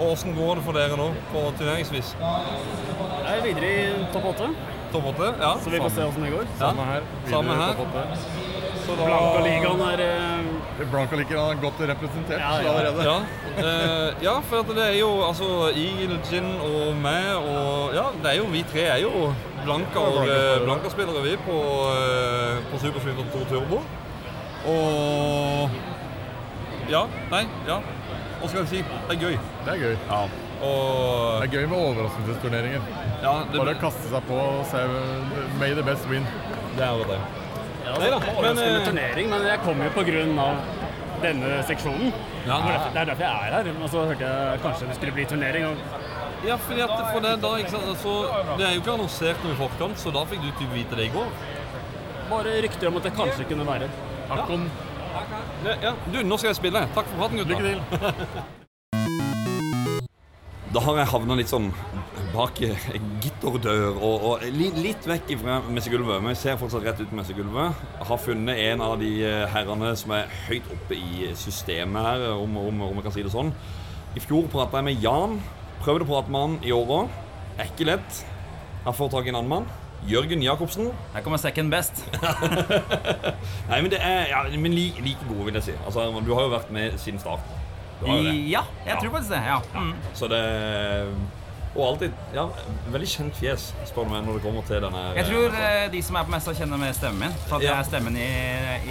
Og 0.00 0.06
Åssen 0.10 0.34
går 0.34 0.58
det 0.58 0.64
for 0.66 0.74
dere 0.78 0.96
nå 0.98 1.10
på 1.30 1.42
turneringsvis? 1.58 2.14
Jeg 2.18 3.34
er 3.36 3.44
videre 3.44 3.74
i 3.74 4.06
topp 4.14 4.30
åtte. 4.32 4.48
Topp 4.94 5.10
åtte? 5.12 5.28
Ja. 5.38 5.52
Så 5.62 5.70
vi 5.70 5.82
får 5.84 5.94
se 5.94 6.08
åssen 6.08 6.26
det 6.26 6.32
går. 6.34 6.48
Samme 6.58 6.88
her. 6.90 7.06
Videre 7.26 7.36
Samme 7.36 7.74
topp 7.78 8.00
her. 8.00 8.63
Så 8.84 8.94
da- 8.98 9.06
Blanca-ligaen 9.08 9.80
er 9.88 10.00
eh, 10.04 10.84
Blanca-ligaen 10.92 11.50
er 11.54 11.60
godt 11.62 11.80
representert 11.88 12.40
Ja, 12.40 12.50
ja. 12.60 12.72
allerede. 12.72 13.04
Ja, 13.04 13.16
uh, 13.56 14.22
ja, 14.22 14.34
for 14.50 14.60
at 14.60 14.72
det 14.76 14.84
er 14.90 14.98
jo 14.98 15.10
altså 15.24 15.48
Eagle 15.72 16.18
Gin 16.28 16.48
og 16.60 16.96
meg 17.00 17.30
og 17.38 17.94
Ja, 17.96 18.06
det 18.22 18.32
er 18.32 18.36
jo 18.42 18.46
vi 18.52 18.62
tre 18.72 18.84
er 18.92 19.00
jo 19.04 19.32
Blanka 19.64 19.98
og 20.04 20.26
eh, 20.28 20.60
Blanka-spillere, 20.66 21.22
vi, 21.24 21.36
på, 21.46 21.56
uh, 21.88 22.58
på 22.70 22.80
Super 22.82 23.00
2 23.32 23.44
Turbo. 23.48 23.80
Og 24.68 25.70
Ja, 26.90 27.06
nei, 27.32 27.44
ja. 27.68 27.78
Hva 28.40 28.48
skal 28.50 28.60
jeg 28.60 28.68
si? 28.68 28.82
Det 29.08 29.14
er 29.16 29.20
gøy. 29.22 29.38
Det 29.64 29.72
er 29.72 29.78
gøy. 29.80 29.94
Ja. 30.10 30.18
Og 30.64 31.40
Det 31.40 31.46
er 31.48 31.54
gøy 31.54 31.64
med 31.70 31.78
overraskelsesturneringer. 31.78 32.82
Ja, 33.22 33.32
det- 33.52 33.60
Bare 33.62 33.74
kaste 33.80 34.04
seg 34.10 34.22
på 34.28 34.34
og 34.36 34.66
se 34.68 34.84
May 35.60 35.72
the 35.72 35.82
best 35.82 36.04
win. 36.10 36.26
Det 36.76 36.84
er 36.84 36.92
jo 36.98 37.04
det. 37.08 37.20
Ja, 37.84 37.98
Neida, 37.98 38.18
det 38.18 38.42
men, 38.42 38.58
eh, 38.58 38.86
turnering, 38.86 39.30
men 39.30 39.46
jeg 39.46 39.60
kom 39.64 39.82
jo 39.82 39.90
av 40.40 40.56
denne 41.24 41.62
seksjonen. 41.64 42.12
Ja. 42.46 42.58
Det 42.60 42.64
er 42.64 42.72
derfor- 42.72 42.92
Det 42.92 43.00
er 43.00 43.04
derfor 43.04 43.24
jeg 43.24 43.48
er 43.48 43.52
her. 43.54 43.82
Og 43.82 43.90
så 43.90 44.06
hørte 44.06 44.20
jeg 44.20 44.60
kanskje 44.62 44.86
det 44.88 44.94
skulle 44.96 45.12
bli 45.12 45.24
turnering. 45.24 45.64
Og 45.64 45.76
Ja, 46.44 46.56
fordi 46.56 46.80
at 46.80 46.90
for 47.12 47.20
det, 47.20 47.40
da, 47.40 47.48
ikke 47.56 47.70
sant, 47.70 47.86
altså, 47.88 48.12
det 48.58 48.66
er 48.66 48.74
jo 48.74 48.80
ikke 48.80 48.92
annonsert 48.92 49.44
noe 49.44 49.52
i 49.52 49.56
forkant, 49.56 49.96
så 49.96 50.12
da 50.12 50.24
fikk 50.24 50.42
du 50.42 50.50
typ 50.58 50.72
vite 50.74 50.96
det 50.96 51.06
i 51.06 51.08
går. 51.08 51.26
bare 52.28 52.62
rykter 52.62 52.88
om 52.88 52.96
at 52.96 53.02
det 53.02 53.12
kanskje 53.14 53.44
kunne 53.48 53.66
være. 53.66 53.88
Akon. 54.30 54.70
Ja, 55.64 55.74
ja. 55.82 55.92
Du, 56.12 56.22
nå 56.22 56.36
skal 56.38 56.48
jeg 56.48 56.56
spille. 56.56 56.88
Takk 56.94 57.06
for 57.06 57.16
praten, 57.18 57.38
gutta. 57.38 57.48
Lykke 57.48 57.62
til. 57.62 58.60
Da 60.74 60.80
har 60.82 60.96
jeg 60.98 61.06
havna 61.06 61.36
litt 61.38 61.50
sånn 61.52 61.68
bak 62.32 62.56
gitterdør 62.58 63.92
og, 63.94 64.24
og 64.26 64.40
litt 64.50 65.04
vekk 65.06 65.28
fra 65.38 65.60
messegulvet. 65.70 66.18
Men 66.18 66.32
jeg 66.32 66.40
ser 66.40 66.56
fortsatt 66.58 66.82
rett 66.82 66.98
ut 66.98 67.12
på 67.12 67.18
messegulvet. 67.20 67.84
Har 68.08 68.18
funnet 68.18 68.58
en 68.58 68.82
av 68.82 68.96
de 68.98 69.12
eh, 69.22 69.44
herrene 69.52 69.92
som 70.00 70.16
er 70.16 70.32
høyt 70.48 70.66
oppe 70.74 70.98
i 70.98 71.28
systemet 71.38 72.08
her, 72.08 72.26
om, 72.34 72.58
om, 72.58 72.82
om 72.88 72.98
jeg 72.98 73.06
kan 73.06 73.14
si 73.14 73.22
det 73.22 73.30
sånn. 73.36 73.54
I 74.18 74.24
fjor 74.24 74.50
prata 74.50 74.80
jeg 74.80 74.88
med 74.88 75.06
Jan. 75.06 75.38
Prøvde 75.84 76.08
å 76.08 76.10
prate 76.10 76.34
med 76.34 76.46
han 76.48 76.58
i 76.66 76.74
år 76.74 76.90
òg. 76.98 77.16
Er 77.54 77.70
ikke 77.70 77.86
lett. 77.92 78.22
Jeg 78.24 78.88
har 78.88 78.98
fått 78.98 79.14
tak 79.14 79.30
i 79.30 79.30
en 79.30 79.38
annen 79.38 79.54
mann. 79.54 79.70
Jørgen 80.10 80.42
Jacobsen. 80.42 80.90
Her 81.14 81.22
kommer 81.22 81.38
second 81.38 81.70
best. 81.70 82.02
Nei, 83.70 83.78
men 83.78 83.92
det 83.94 84.02
er 84.02 84.26
ja, 84.32 84.42
men 84.58 84.74
like, 84.74 85.06
like 85.06 85.30
gode, 85.30 85.52
vil 85.52 85.62
jeg 85.62 85.70
si. 85.70 85.82
Altså, 85.86 86.10
du 86.18 86.34
har 86.34 86.48
jo 86.48 86.56
vært 86.58 86.74
med 86.74 86.98
siden 86.98 87.22
start. 87.22 87.46
Jo 88.02 88.18
det. 88.26 88.34
Ja, 88.50 88.62
jeg 88.86 88.98
tror 89.00 89.10
faktisk 89.14 89.30
det. 89.30 89.42
Ja. 89.46 89.60
Mm. 89.74 89.94
Så 90.14 90.28
det 90.28 90.42
Og 91.74 91.82
alltid 91.88 92.12
ja, 92.34 92.44
veldig 92.94 93.06
kjent 93.10 93.34
fjes, 93.34 93.62
spør 93.88 94.04
du 94.06 94.10
meg, 94.12 94.20
når 94.22 94.36
det 94.38 94.42
kommer 94.44 94.62
til 94.68 94.78
denne 94.84 95.00
Jeg 95.16 95.24
tror 95.26 95.56
eh, 95.58 95.86
de 95.90 96.02
som 96.06 96.14
er 96.20 96.26
på 96.28 96.30
messa, 96.30 96.52
kjenner 96.54 96.78
med 96.78 96.94
stemmen 96.94 97.24
min. 97.24 97.32
For 97.48 97.56
at 97.56 97.62
Ja. 97.64 97.72
jeg 97.72 97.78
er 97.80 97.88
stemmen 97.88 98.14
i, 98.16 98.28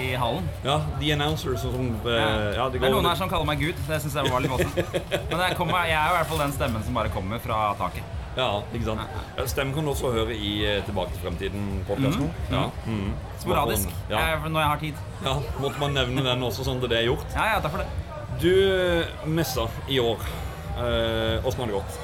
i 0.04 0.08
hallen. 0.20 0.50
Ja, 0.66 0.76
The 1.00 1.14
Announcers 1.16 1.62
som, 1.64 1.72
sånn. 1.78 1.94
eh, 2.04 2.58
ja, 2.58 2.66
det 2.74 2.82
er 2.84 2.92
noen 2.92 3.08
her 3.08 3.16
som 3.16 3.30
kaller 3.32 3.48
meg 3.48 3.64
Gud. 3.64 3.80
Det 3.88 4.02
syns 4.04 4.18
jeg 4.20 4.28
var 4.34 4.44
litt 4.44 4.52
voldsomt. 4.52 5.00
Men 5.32 5.46
jeg, 5.46 5.56
kommer, 5.62 5.86
jeg 5.88 5.96
er 5.96 6.12
i 6.12 6.18
hvert 6.18 6.28
fall 6.34 6.44
den 6.44 6.58
stemmen 6.60 6.84
som 6.84 6.94
bare 7.00 7.14
kommer 7.16 7.40
fra 7.40 7.62
taket. 7.80 8.04
Ja, 8.36 8.50
ikke 8.74 8.86
sant. 8.90 9.00
Ja, 9.38 9.44
Stemmen 9.48 9.76
kan 9.78 9.86
du 9.86 9.92
også 9.94 10.10
høre 10.12 10.34
i 10.36 10.52
eh, 10.66 10.84
Tilbake 10.84 11.14
til 11.16 11.22
fremtiden-podkasten. 11.24 12.28
Mhm. 12.28 12.52
Ja. 12.52 12.66
mhm. 12.84 13.14
Sporadisk. 13.40 13.90
Ja. 14.10 14.20
Eh, 14.34 14.48
Når 14.50 14.60
jeg 14.60 14.70
har 14.74 14.78
tid. 14.84 14.96
ja, 15.24 15.34
måtte 15.62 15.80
man 15.80 15.94
nevne 15.96 16.24
den 16.26 16.44
også, 16.44 16.66
sånn 16.68 16.84
at 16.84 16.90
det 16.92 17.00
er 17.00 17.08
gjort. 17.14 17.24
Ja, 17.36 17.54
ja, 17.54 17.60
takk 17.64 17.78
for 17.78 17.86
det. 17.86 17.88
Du, 18.44 19.06
messa 19.26 19.70
i 19.88 20.00
år. 20.00 20.20
Eh, 20.78 21.46
Åssen 21.48 21.60
har 21.60 21.68
det 21.68 21.74
gått? 21.78 22.00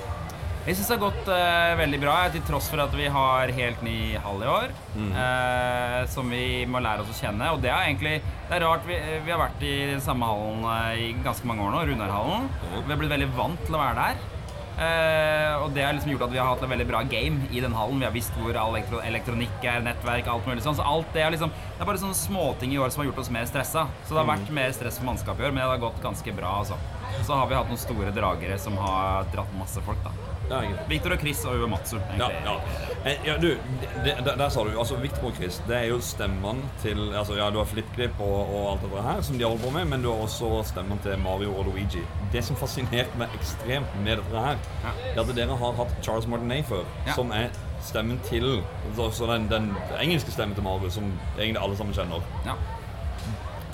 Jeg 0.67 0.77
syns 0.77 0.87
det 0.87 0.93
har 0.93 1.01
gått 1.01 1.27
uh, 1.27 1.73
veldig 1.79 1.99
bra, 1.99 2.13
til 2.31 2.45
tross 2.47 2.69
for 2.71 2.79
at 2.79 2.95
vi 2.95 3.09
har 3.11 3.51
helt 3.57 3.81
ny 3.83 4.13
hall 4.23 4.45
i 4.45 4.47
år. 4.47 4.71
Mm. 4.93 5.09
Uh, 5.17 5.97
som 6.07 6.31
vi 6.31 6.63
må 6.63 6.79
lære 6.79 7.03
oss 7.03 7.11
å 7.11 7.17
kjenne. 7.17 7.51
Og 7.51 7.59
det 7.59 7.73
er 7.73 7.89
egentlig 7.89 8.21
Det 8.21 8.55
er 8.55 8.63
rart, 8.63 8.87
vi, 8.87 9.01
vi 9.25 9.33
har 9.35 9.41
vært 9.41 9.67
i 9.67 9.75
den 9.89 10.03
samme 10.05 10.31
hallen 10.31 10.63
uh, 10.63 10.95
i 10.95 11.11
ganske 11.25 11.49
mange 11.49 11.65
år 11.65 11.75
nå, 11.75 11.83
Runarhallen. 11.91 12.47
Vi 12.85 12.87
har 12.87 13.01
blitt 13.03 13.15
veldig 13.17 13.31
vant 13.35 13.65
til 13.67 13.75
å 13.75 13.83
være 13.83 13.99
der. 13.99 14.38
Eh, 14.79 15.55
og 15.59 15.73
det 15.75 15.83
har 15.83 15.91
liksom 15.95 16.13
gjort 16.13 16.21
at 16.29 16.31
vi 16.31 16.39
har 16.39 16.47
hatt 16.47 16.61
et 16.63 16.71
veldig 16.71 16.85
bra 16.87 17.01
game 17.11 17.49
i 17.51 17.59
den 17.59 17.75
hallen. 17.75 17.99
Vi 17.99 18.07
har 18.07 18.15
visst 18.15 18.35
hvor 18.39 18.55
all 18.55 18.77
elektro 18.77 19.01
elektronikk 19.03 19.67
er, 19.67 19.83
nettverk, 19.83 20.29
alt 20.31 20.47
mulig 20.47 20.63
sånn. 20.63 20.77
Så 20.79 20.87
alt 20.87 21.11
det 21.15 21.25
er 21.25 21.35
liksom 21.35 21.51
Det 21.51 21.83
er 21.83 21.89
bare 21.89 22.01
sånne 22.01 22.15
småting 22.15 22.73
i 22.75 22.79
år 22.79 22.93
som 22.93 23.03
har 23.03 23.11
gjort 23.11 23.21
oss 23.25 23.33
mer 23.33 23.47
stressa. 23.49 23.87
Så 24.05 24.15
det 24.15 24.23
har 24.23 24.31
vært 24.31 24.55
mer 24.55 24.71
stress 24.75 24.99
for 24.99 25.09
mannskapet 25.11 25.43
i 25.43 25.49
år, 25.49 25.55
men 25.55 25.63
det 25.63 25.69
har 25.73 25.83
gått 25.83 26.01
ganske 26.03 26.35
bra, 26.35 26.57
altså. 26.63 26.79
Så 27.23 27.35
har 27.35 27.47
vi 27.47 27.59
hatt 27.59 27.71
noen 27.71 27.81
store 27.81 28.11
dragere 28.15 28.59
som 28.59 28.75
har 28.79 29.27
dratt 29.33 29.55
masse 29.59 29.83
folk, 29.83 29.99
da. 30.07 30.28
Ja. 30.49 30.61
Victor 30.89 31.13
og 31.13 31.21
Chris 31.21 31.43
og 31.45 31.61
Uematsu, 31.63 31.97
Ja, 32.17 32.29
ja. 32.45 32.55
Eh, 33.05 33.19
ja 33.25 33.35
du, 33.37 33.49
det, 34.03 34.15
der, 34.25 34.35
der 34.35 34.49
sa 34.49 34.63
du 34.63 34.73
altså 34.79 34.95
Victor 34.95 35.29
og 35.29 35.35
Chris. 35.37 35.61
Det 35.67 35.77
er 35.77 35.85
jo 35.91 35.99
stemmen 36.01 36.63
til 36.81 37.13
altså 37.13 37.37
Ja, 37.37 37.49
du 37.49 37.59
har 37.61 37.69
FlippKlipp 37.69 38.19
og, 38.19 38.39
og 38.55 38.71
alt 38.71 38.87
dette 38.87 39.05
her 39.05 39.21
som 39.21 39.37
de 39.37 39.45
holder 39.45 39.63
på 39.63 39.73
med, 39.77 39.85
men 39.85 40.03
du 40.03 40.09
har 40.11 40.25
også 40.25 40.63
stemmen 40.71 40.99
til 41.03 41.19
Mario 41.19 41.53
og 41.55 41.65
Luigi. 41.69 42.03
Det 42.33 42.43
som 42.45 42.57
fascinerte 42.59 43.17
meg 43.19 43.33
ekstremt 43.37 43.95
med 44.03 44.17
dette 44.17 44.45
her, 44.47 44.57
er 45.15 45.21
at 45.21 45.35
dere 45.37 45.57
har 45.61 45.77
hatt 45.79 45.95
Charles 46.01 46.27
Martinet 46.27 46.65
før, 46.65 46.83
som 47.15 47.31
er 47.31 47.49
stemmen 47.81 48.19
til 48.27 48.61
altså 48.99 49.29
den, 49.29 49.47
den 49.51 49.71
engelske 50.01 50.31
stemmen 50.31 50.55
til 50.55 50.63
Mario, 50.63 50.89
som 50.89 51.07
egentlig 51.37 51.61
alle 51.63 51.77
sammen 51.77 51.95
kjenner. 51.95 52.25
Ja. 52.45 52.57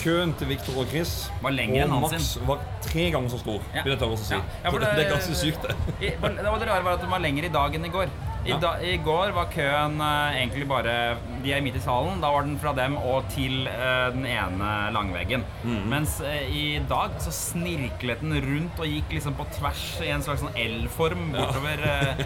Køen 0.05 0.35
til 0.37 0.47
Victor 0.51 0.75
og 0.83 0.85
Chris 0.91 1.11
Var 1.41 1.49
lenger 1.55 1.83
enn 1.87 1.93
hans 1.95 2.11
Max 2.13 2.21
sin. 2.35 2.43
var 2.45 2.59
tre 2.85 3.07
ganger 3.15 3.29
så 3.33 3.39
stor, 3.41 3.61
Ja. 3.73 3.81
vil 3.83 3.95
jeg 3.95 3.99
tørre 4.03 4.13
å 4.13 4.21
si. 4.21 4.35
Ja. 4.35 4.69
For 4.69 4.77
det, 4.79 4.89
det- 4.95 5.05
er 5.07 5.11
ganske 5.15 5.35
sykt, 5.39 5.61
det. 5.65 5.75
Det 5.99 6.11
var 6.21 6.59
det 6.61 6.67
rare 6.69 6.83
var 6.85 6.93
at 6.93 7.01
den 7.01 7.09
var 7.09 7.19
lengre 7.23 7.45
i 7.49 7.53
dag 7.55 7.73
enn 7.75 7.85
i 7.85 7.89
går. 7.89 8.05
I, 8.45 8.49
Ja. 8.51 8.57
da, 8.61 8.71
I 8.81 8.97
går 9.01 9.31
var 9.33 9.47
køen 9.49 9.95
eh, 10.01 10.35
egentlig 10.37 10.67
bare 10.69 11.17
De 11.43 11.51
er 11.53 11.61
midt 11.65 11.75
i 11.79 11.81
salen. 11.81 12.19
Da 12.21 12.29
var 12.31 12.43
den 12.45 12.59
fra 12.61 12.73
dem 12.77 12.93
og 12.97 13.25
til 13.33 13.65
eh, 13.67 14.09
den 14.13 14.25
ene 14.29 14.69
langveggen. 14.93 15.43
Mm. 15.63 15.79
Mens 15.89 16.19
eh, 16.21 16.45
i 16.53 16.65
dag 16.89 17.15
så 17.21 17.33
snirklet 17.33 18.21
den 18.21 18.35
rundt 18.45 18.79
og 18.81 18.85
gikk 18.89 19.15
liksom 19.17 19.33
på 19.39 19.47
tvers 19.57 19.83
i 20.05 20.11
en 20.13 20.21
slags 20.25 20.43
sånn 20.45 20.53
L-form 20.61 21.31
bortover. 21.33 21.81
eh. 21.89 22.23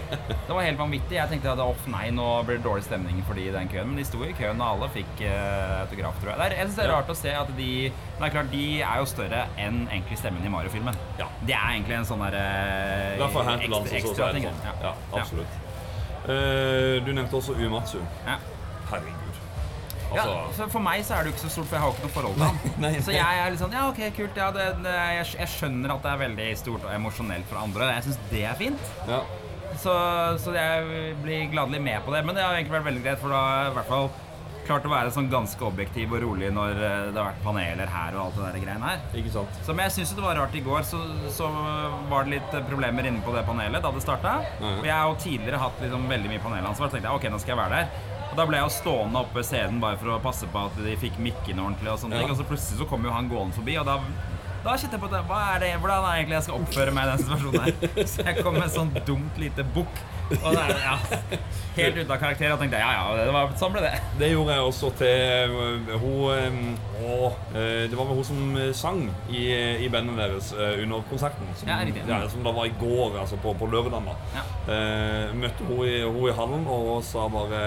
det 0.47 0.51
var 0.57 0.63
helt 0.67 0.79
vanvittig. 0.81 1.15
Jeg 1.19 1.31
tenkte 1.31 1.53
at 1.53 1.63
off, 1.63 1.87
nei, 1.87 2.09
nå 2.15 2.27
blir 2.47 2.59
det 2.59 2.65
dårlig 2.67 2.83
stemning 2.89 3.23
for 3.27 3.39
de 3.39 3.47
i 3.47 3.55
den 3.55 3.71
køen. 3.71 3.87
Men 3.93 4.01
de 4.03 4.07
sto 4.07 4.19
i 4.27 4.33
køen, 4.35 4.59
og 4.59 4.67
alle 4.75 4.91
fikk 4.97 5.23
eh, 5.23 5.77
autograf, 5.85 6.19
tror 6.19 6.33
jeg. 6.33 6.39
Det 6.43 6.49
er, 6.49 6.57
jeg 6.59 6.67
synes 6.67 6.79
det 6.81 6.85
er 6.85 6.91
Ja. 6.91 6.99
rart 6.99 7.15
å 7.15 7.19
se 7.23 7.35
at 7.45 7.55
de 7.57 7.71
det 8.19 8.27
er 8.27 8.33
klart, 8.35 8.51
de 8.51 8.63
er 8.83 8.97
jo 8.99 9.05
større 9.07 9.45
enn 9.63 9.85
egentlig 9.87 10.17
stemmen 10.19 10.43
i 10.43 10.49
Mario-filmen. 10.51 10.95
Det 11.47 11.55
er 11.55 11.69
egentlig 11.77 11.95
en 12.01 12.07
sånn 12.09 12.19
derre 12.19 12.43
her 12.43 13.61
til 13.63 13.71
lands 13.71 13.93
også, 13.95 14.15
så 14.17 14.25
er 14.27 14.33
det 14.33 14.41
ting. 14.41 14.49
sånn. 14.51 14.83
Ja, 14.83 14.93
absolutt. 15.15 15.57
Eh, 16.29 16.99
du 17.05 17.09
nevnte 17.15 17.39
også 17.39 17.55
Uematsu. 17.57 17.99
Ja. 18.27 18.37
Herregud. 18.91 19.15
Altså, 20.09 20.29
Ja, 20.57 20.67
For 20.73 20.81
meg 20.81 21.03
så 21.05 21.13
er 21.15 21.25
det 21.25 21.29
jo 21.31 21.35
ikke 21.35 21.43
så 21.45 21.51
stort, 21.53 21.67
for 21.69 21.75
jeg 21.77 21.83
har 21.83 21.89
jo 21.91 21.95
ikke 21.97 22.07
noe 22.07 22.13
forhold 22.15 22.37
til 22.39 22.45
ham. 22.47 22.95
Så 23.05 23.13
jeg 23.13 23.41
er 23.43 23.51
litt 23.53 23.61
sånn 23.61 23.75
Ja, 23.77 23.83
ok, 23.91 23.99
kult. 24.17 24.39
Ja, 24.41 24.47
det, 24.55 24.63
det, 24.81 24.93
jeg, 24.95 25.27
jeg 25.37 25.51
skjønner 25.53 25.93
at 25.93 26.01
det 26.05 26.13
er 26.13 26.23
veldig 26.23 26.47
stort 26.57 26.87
og 26.87 26.95
emosjonelt 26.95 27.45
for 27.51 27.61
andre. 27.61 27.91
Jeg 27.93 28.07
syns 28.07 28.17
det 28.31 28.41
er 28.49 28.57
fint. 28.57 28.89
Ja. 29.09 29.19
Så, 29.77 29.93
så 30.41 30.55
jeg 30.55 31.13
blir 31.21 31.45
gladelig 31.53 31.81
med 31.85 32.01
på 32.05 32.15
det. 32.15 32.23
Men 32.25 32.35
det 32.37 32.41
har 32.43 32.57
egentlig 32.57 32.73
vært 32.79 32.87
veldig 32.89 33.03
greit, 33.05 33.21
for 33.21 33.35
da 33.35 33.43
i 33.69 33.75
hvert 33.77 33.91
fall 33.91 34.09
klart 34.69 34.85
å 34.87 34.91
være 34.93 35.13
sånn 35.15 35.29
ganske 35.31 35.65
objektiv 35.65 36.13
og 36.15 36.21
rolig 36.23 36.51
når 36.55 36.77
eh, 36.77 37.07
det 37.09 37.17
har 37.19 37.31
vært 37.31 37.41
paneler 37.45 37.89
her 37.91 38.15
og 38.17 38.21
alt 38.27 38.37
det 38.39 38.45
der 38.45 38.63
greiene 38.65 38.91
her. 38.93 39.01
Ikke 39.21 39.33
sant? 39.33 39.59
Så, 39.65 39.73
men 39.75 39.87
jeg 39.87 39.97
syns 39.97 40.13
det 40.17 40.25
var 40.25 40.39
rart 40.39 40.55
i 40.55 40.63
går, 40.65 40.85
så, 40.87 41.01
så 41.35 41.49
var 42.11 42.27
det 42.27 42.37
litt 42.37 42.55
problemer 42.69 43.09
inne 43.09 43.23
på 43.25 43.33
det 43.35 43.43
panelet 43.49 43.83
da 43.83 43.91
det 43.95 44.05
starta. 44.05 44.37
Mm. 44.61 44.77
Og 44.77 44.87
jeg 44.87 44.95
har 44.95 45.09
jo 45.11 45.19
tidligere 45.25 45.61
hatt 45.65 45.83
liksom 45.83 46.07
veldig 46.13 46.33
mye 46.35 46.45
panelansvar, 46.45 46.89
så 46.89 46.97
tenkte 46.97 47.11
jeg 47.11 47.21
ok, 47.21 47.29
nå 47.33 47.41
skal 47.43 47.55
jeg 47.55 47.61
være 47.63 47.81
der. 47.81 48.17
Og 48.29 48.35
da 48.37 48.45
ble 48.45 48.59
jeg 48.59 48.67
jo 48.67 48.73
stående 48.77 49.21
oppe 49.23 49.39
ved 49.39 49.47
scenen 49.49 49.79
bare 49.81 49.97
for 49.97 50.13
å 50.13 50.19
passe 50.21 50.49
på 50.53 50.65
at 50.69 50.75
de 50.85 50.97
fikk 51.01 51.17
mikkene 51.23 51.63
ordentlig. 51.65 51.89
Og 51.95 52.03
sånne 52.03 52.19
Ja. 52.19 52.27
ting 52.27 52.35
Og 52.35 52.37
så 52.37 52.45
plutselig 52.45 52.77
så 52.83 52.85
kom 52.89 53.07
jo 53.07 53.15
han 53.15 53.31
gående 53.31 53.57
forbi, 53.57 53.77
og 53.81 53.89
da 53.89 53.97
da 54.59 54.73
kjente 54.75 54.97
jeg 54.97 55.01
på 55.05 55.07
det. 55.07 55.19
Hva 55.29 55.39
er 55.55 55.59
det, 55.63 55.67
Hvordan 55.79 56.03
er 56.03 56.09
det 56.09 56.15
egentlig 56.19 56.35
jeg 56.35 56.45
skal 56.49 56.57
oppføre 56.59 56.91
meg 56.91 57.05
i 57.05 57.11
den 57.13 57.21
situasjonen 57.23 57.61
her? 57.63 58.07
Så 58.11 58.25
jeg 58.27 58.43
kom 58.43 58.57
med 58.57 58.65
en 58.65 58.73
sånn 58.73 58.89
dumt 59.07 59.37
lite 59.39 59.63
bukk. 59.75 60.01
Og 60.29 60.51
det 60.53 60.61
er, 60.61 60.81
ja, 60.83 60.95
helt 61.79 61.97
ute 61.97 62.13
av 62.13 62.19
karakter. 62.21 62.51
Og 62.53 62.59
tenkte 62.61 62.77
ja, 62.81 62.89
ja, 62.93 63.25
det 63.25 63.31
var, 63.33 63.49
sånn 63.57 63.73
ble 63.73 63.81
det. 63.85 63.93
Det 64.19 64.29
gjorde 64.31 64.55
jeg 64.57 64.67
også 64.67 64.91
til 64.99 65.55
øh, 65.55 65.95
hun 66.03 66.19
øh, 66.35 66.59
å, 66.99 67.31
øh, 67.55 67.83
Det 67.89 67.97
var 67.97 68.09
vel 68.11 68.19
hun 68.19 68.27
som 68.27 68.59
sang 68.77 69.01
i, 69.31 69.43
i 69.85 69.89
bandet 69.89 70.19
deres 70.19 70.51
under 70.53 71.01
konserten. 71.09 71.49
Som, 71.57 71.71
Ja, 71.71 71.79
riktig. 71.85 72.05
ja, 72.09 72.21
som 72.29 72.45
da 72.45 72.53
var 72.53 72.69
i 72.69 72.75
går, 72.79 73.17
altså 73.23 73.39
på, 73.41 73.55
på 73.57 73.69
lørdag. 73.73 74.05
da. 74.05 74.45
Eh, 74.69 75.35
møtte 75.39 75.65
hun 75.65 75.83
i, 75.87 75.99
hun 76.05 76.29
i 76.29 76.35
hallen 76.37 76.67
og 76.69 76.99
sa 77.07 77.25
bare 77.31 77.63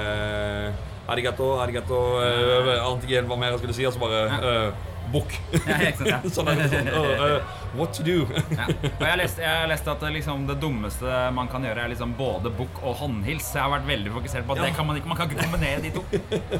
Arigato, 1.11 1.57
arigato 1.59 1.99
uh, 2.21 2.73
Antigen, 2.87 3.03
ikke 3.03 3.19
helt 3.19 3.31
hva 3.33 3.39
mer 3.41 3.55
jeg 3.55 3.63
skulle 3.63 3.75
si, 3.75 3.87
og 3.89 3.95
så 3.95 4.03
bare 4.03 4.21
uh, 4.39 4.89
Bukk. 5.13 5.35
Ja, 5.67 5.77
ja. 6.07 6.19
sånn 6.35 6.49
sånn. 6.71 6.89
«Øh, 6.89 7.23
øh, 7.27 7.51
what 7.77 7.93
to 7.97 8.05
do? 8.07 8.23
Ja. 8.55 8.69
Og 8.71 9.03
jeg 9.03 9.11
har 9.11 9.19
lest, 9.21 9.41
jeg 9.43 9.51
har 9.51 9.69
lest 9.69 9.89
at 9.93 10.05
liksom, 10.15 10.47
det 10.49 10.57
dummeste 10.63 11.19
man 11.37 11.51
kan 11.53 11.67
gjøre, 11.67 11.85
er 11.85 11.93
liksom 11.93 12.15
både 12.17 12.53
bukk 12.57 12.81
og 12.81 12.97
håndhils. 13.03 13.51
Jeg 13.53 13.65
har 13.65 13.75
vært 13.75 13.89
veldig 13.91 14.15
fokusert 14.15 14.49
på 14.49 14.57
at 14.57 14.65
det 14.65 14.73
kan 14.79 14.89
man 14.89 15.01
ikke 15.01 15.11
Man 15.13 15.19
kan 15.19 15.29
ikke 15.31 15.45
kombinere 15.45 15.83
de 15.85 15.93
to. 15.93 16.05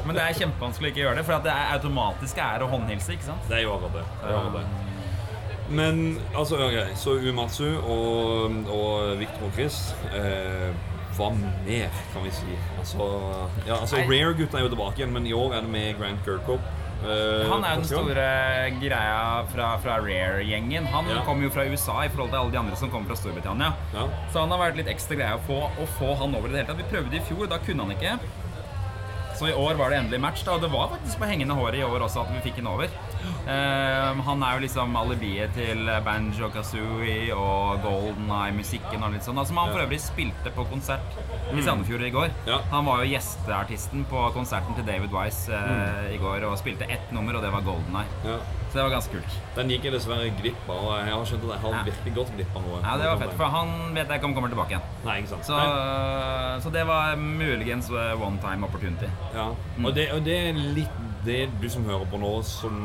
Men 0.05 0.13
det 0.17 0.25
er 0.27 0.39
kjempevanskelig 0.43 0.89
å 0.89 0.93
ikke 0.93 1.05
gjøre 1.05 1.19
det, 1.21 1.27
for 1.29 1.39
at 1.39 1.47
det 1.47 1.53
er 1.55 1.75
automatiske 1.79 2.49
er 2.53 2.65
å 2.65 2.71
håndhilse. 2.75 3.15
ikke 3.15 3.31
sant? 3.31 3.47
Det 3.49 3.61
er 3.61 3.65
jo 3.65 3.79
det. 3.87 4.03
det, 4.21 4.41
det. 4.59 4.65
Men 5.73 6.03
altså, 6.35 6.59
okay, 6.61 6.93
så 6.99 7.15
Uematsu 7.17 7.69
og, 7.79 8.57
og 8.69 9.15
Victor 9.17 9.47
og 9.47 9.55
Chris 9.55 9.79
eh, 10.13 10.69
Hva 11.17 11.29
mer, 11.37 11.89
kan 12.13 12.23
vi 12.25 12.31
si? 12.33 12.55
Altså, 12.79 13.07
ja, 13.67 13.75
altså 13.79 13.99
Rare-gutta 14.09 14.57
er 14.57 14.65
jo 14.65 14.71
tilbake 14.73 14.97
igjen, 15.01 15.11
men 15.13 15.27
i 15.29 15.33
år 15.37 15.53
er 15.59 15.61
det 15.61 15.69
med 15.69 15.99
Grant 15.99 16.23
Kirkhope. 16.25 16.79
Uh, 17.03 17.43
Han 17.51 17.65
er 17.67 17.73
jo 17.75 17.81
den 17.81 17.87
store 17.89 18.25
greia 18.79 19.17
fra, 19.51 19.73
fra 19.83 19.97
Rare-gjengen. 19.99 20.85
Han 20.93 21.09
Ja. 21.11 21.21
kommer 21.27 21.43
jo 21.43 21.49
fra 21.51 21.65
USA 21.67 21.97
i 22.05 22.09
forhold 22.09 22.31
til 22.31 22.39
alle 22.39 22.51
de 22.51 22.57
andre 22.61 22.75
som 22.79 22.89
kommer 22.89 23.11
fra 23.11 23.15
Storbritannia. 23.19 23.73
Ja. 23.93 24.07
Så 24.31 24.39
han 24.39 24.49
har 24.55 24.61
vært 24.71 24.77
litt 24.79 24.87
ekstra 24.87 25.17
greia 25.19 25.35
å 25.35 25.43
få, 25.45 25.59
å 25.83 25.87
få 25.99 26.15
han 26.21 26.33
over 26.35 26.47
i 26.47 26.51
det 26.53 26.63
hele 26.63 26.71
tatt. 26.71 26.77
Vi 26.79 26.95
prøvde 26.95 27.19
i 27.19 27.25
fjor, 27.27 27.49
da 27.51 27.57
kunne 27.59 27.83
han 27.83 27.91
ikke. 27.91 28.17
Så 29.35 29.49
i 29.49 29.53
år 29.57 29.75
var 29.75 29.89
det 29.89 29.99
endelig 29.99 30.21
match, 30.21 30.43
da, 30.45 30.53
og 30.55 30.61
det 30.61 30.71
var 30.71 30.87
faktisk 30.93 31.19
på 31.19 31.27
hengende 31.27 31.55
håret 31.57 31.81
i 31.81 31.83
år 31.83 32.05
også 32.07 32.21
at 32.23 32.31
vi 32.37 32.41
fikk 32.49 32.61
han 32.61 32.67
over. 32.71 32.87
Eh, 33.47 34.21
han 34.27 34.43
er 34.43 34.57
jo 34.57 34.63
liksom 34.65 34.95
alibiet 34.95 35.53
til 35.57 35.89
Banjo 36.05 36.49
Kazooie 36.53 37.33
og 37.35 37.81
Golden 37.83 38.29
Eye-musikken 38.31 39.03
og 39.03 39.11
litt 39.15 39.25
sånn. 39.27 39.39
Som 39.45 39.57
han 39.61 39.71
for 39.73 39.83
øvrig 39.83 39.99
spilte 40.03 40.53
på 40.55 40.65
konsert 40.71 41.17
i 41.51 41.53
Mm. 41.53 41.61
Sandefjord 41.65 42.01
i 42.07 42.09
går. 42.09 42.29
Han 42.71 42.85
var 42.85 43.03
jo 43.03 43.11
gjesteartisten 43.13 44.05
på 44.09 44.21
konserten 44.33 44.73
til 44.75 44.85
David 44.87 45.11
Wise 45.13 45.53
eh, 45.53 46.13
i 46.15 46.17
går 46.17 46.43
og 46.49 46.57
spilte 46.57 46.87
ett 46.89 47.11
nummer, 47.11 47.35
og 47.35 47.41
det 47.43 47.51
var 47.53 47.61
Golden 47.61 47.95
Eye. 47.99 48.37
Så 48.73 48.79
det 48.79 48.83
var 48.87 48.93
ganske 48.95 49.11
kult. 49.13 49.35
Den 49.55 49.69
gikk 49.69 49.83
jeg 49.85 49.93
dessverre 49.93 50.31
glipp 50.39 50.69
av, 50.71 50.87
jeg 51.05 51.13
har 51.13 51.25
skjønt 51.29 51.43
at 51.45 51.51
jeg 51.53 51.61
har 51.61 51.83
virkelig 51.85 52.13
gått 52.15 52.31
glipp 52.37 52.55
av 52.57 52.63
noe. 52.65 52.79
Ja, 52.81 52.95
det 52.97 53.05
var 53.11 53.19
fett, 53.21 53.35
for 53.37 53.51
han 53.53 53.73
vet 53.93 54.09
jeg 54.09 54.17
ikke 54.21 54.29
om 54.31 54.33
kommer 54.33 54.49
tilbake 54.49 54.73
igjen. 54.73 54.87
Nei, 55.05 55.17
ikke 55.21 55.33
sant. 55.35 55.45
Så, 55.45 55.59
så 56.65 56.71
det 56.73 56.85
var 56.89 57.13
muligens 57.21 57.91
eh, 57.93 58.15
one 58.17 58.39
time 58.41 58.65
opportunity. 58.65 59.11
Ja, 59.35 59.51
og 59.83 59.93
det, 59.93 60.07
og 60.15 60.23
det 60.25 60.39
er 60.49 60.57
litt 60.79 60.97
det 61.25 61.49
du 61.61 61.67
som 61.71 61.85
hører 61.87 62.05
på 62.11 62.19
nå 62.19 62.31
som 62.47 62.79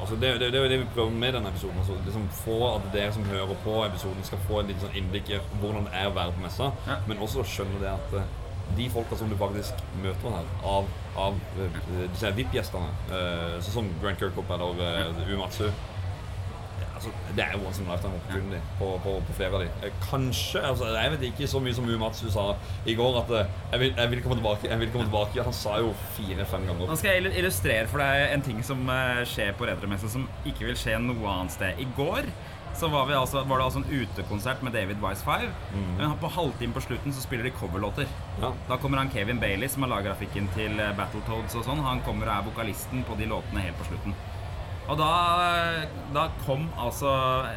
altså 0.00 0.16
det, 0.20 0.32
det, 0.40 0.50
det 0.52 0.58
er 0.58 0.64
jo 0.64 0.70
det 0.72 0.78
vi 0.82 0.92
prøver 0.94 1.18
med 1.22 1.36
denne 1.36 1.50
episoden. 1.52 1.78
Altså, 1.82 1.98
liksom 2.06 2.28
få 2.44 2.58
At 2.74 2.88
dere 2.94 3.12
som 3.12 3.24
hører 3.24 3.60
på 3.64 3.76
episoden, 3.84 4.24
skal 4.24 4.42
få 4.48 4.60
et 4.60 4.72
litt 4.72 4.82
sånn 4.82 4.96
innblikk 4.98 5.30
i 5.30 5.42
hvordan 5.60 5.88
det 5.88 5.94
er 6.00 6.10
å 6.10 6.16
være 6.16 6.34
på 6.36 6.44
messa. 6.44 6.70
Men 7.08 7.22
også 7.24 7.46
skjønne 7.48 7.80
det 7.82 7.92
at 7.92 8.18
eh, 8.20 8.32
de 8.76 8.88
folka 8.90 9.16
som 9.20 9.30
du 9.30 9.36
faktisk 9.38 9.82
møter 10.02 10.36
her, 10.36 10.52
av, 10.66 10.86
av 11.20 11.40
eh, 11.60 11.80
disse 12.02 12.30
VIP-gjestene, 12.36 12.94
uh, 13.12 13.58
sånn 13.62 13.76
som 13.76 13.90
Grant 14.02 14.22
Kirkhope 14.22 14.56
eller 14.56 15.10
uh, 15.12 15.34
Umatsu 15.34 15.68
Altså, 17.04 17.34
det 17.36 17.44
er 17.44 17.52
jo 17.52 17.66
once 17.66 17.82
in 17.82 17.88
a 17.88 17.92
lifetime 17.92 18.14
opportunity 18.16 18.60
på, 18.78 18.86
på, 19.04 19.12
på 19.28 19.34
flere 19.36 19.58
av 19.58 19.64
de. 19.64 19.68
Eh, 19.84 19.96
Kanskje 20.08 20.62
altså, 20.64 20.88
Jeg 20.94 21.12
vet 21.12 21.26
ikke 21.28 21.48
så 21.50 21.60
mye 21.60 21.76
som 21.76 21.90
Umatsu 21.90 22.24
sa 22.32 22.44
i 22.88 22.94
går, 22.96 23.18
at 23.20 23.32
eh, 23.36 23.50
jeg 23.74 23.82
vil, 23.82 23.92
jeg 23.98 24.12
vil 24.14 24.22
komme 24.24 24.38
tilbake. 24.40 24.70
jeg 24.70 24.80
vil 24.80 24.92
komme 24.94 25.08
tilbake. 25.10 25.44
Han 25.44 25.56
sa 25.58 25.76
jo 25.82 25.92
fire-fem 26.16 26.64
ganger. 26.70 26.88
Nå 26.88 26.96
skal 27.00 27.18
jeg 27.18 27.34
illustrere 27.42 27.90
for 27.90 28.00
deg 28.04 28.32
en 28.38 28.46
ting 28.48 28.62
som 28.64 28.80
eh, 28.88 29.22
skjer 29.28 29.52
på 29.58 29.68
Retromessa 29.68 30.08
som 30.08 30.24
ikke 30.48 30.70
vil 30.70 30.78
skje 30.80 30.96
noe 31.04 31.36
annet 31.36 31.52
sted. 31.58 31.80
I 31.84 31.88
går 31.98 32.30
så 32.74 32.88
var, 32.90 33.04
vi 33.06 33.14
altså, 33.14 33.44
var 33.46 33.60
det 33.60 33.66
altså 33.68 33.82
en 33.84 34.00
utekonsert 34.02 34.62
med 34.66 34.72
David 34.74 34.98
Wise 35.04 35.22
5. 35.22 35.44
Men 36.00 36.16
på 36.18 36.30
halvtime 36.34 36.74
på 36.74 36.82
slutten 36.82 37.14
så 37.14 37.22
spiller 37.22 37.46
de 37.46 37.52
coverlåter. 37.54 38.08
Da 38.40 38.80
kommer 38.82 38.98
han 38.98 39.12
Kevin 39.14 39.38
Bailey, 39.38 39.68
som 39.70 39.84
har 39.86 39.92
laga 39.92 40.08
grafikken 40.08 40.48
til 40.56 40.80
Battletoads 40.98 41.54
og 41.60 41.68
sånn. 41.68 41.84
Han 41.86 42.02
kommer 42.02 42.32
og 42.32 42.34
er 42.40 42.48
vokalisten 42.48 43.04
på 43.06 43.14
de 43.20 43.28
låtene 43.30 43.62
helt 43.68 43.78
på 43.78 43.86
slutten. 43.92 44.16
Og 44.84 44.98
da, 45.00 45.08
da 46.12 46.26
kom 46.44 46.66
altså 46.76 47.08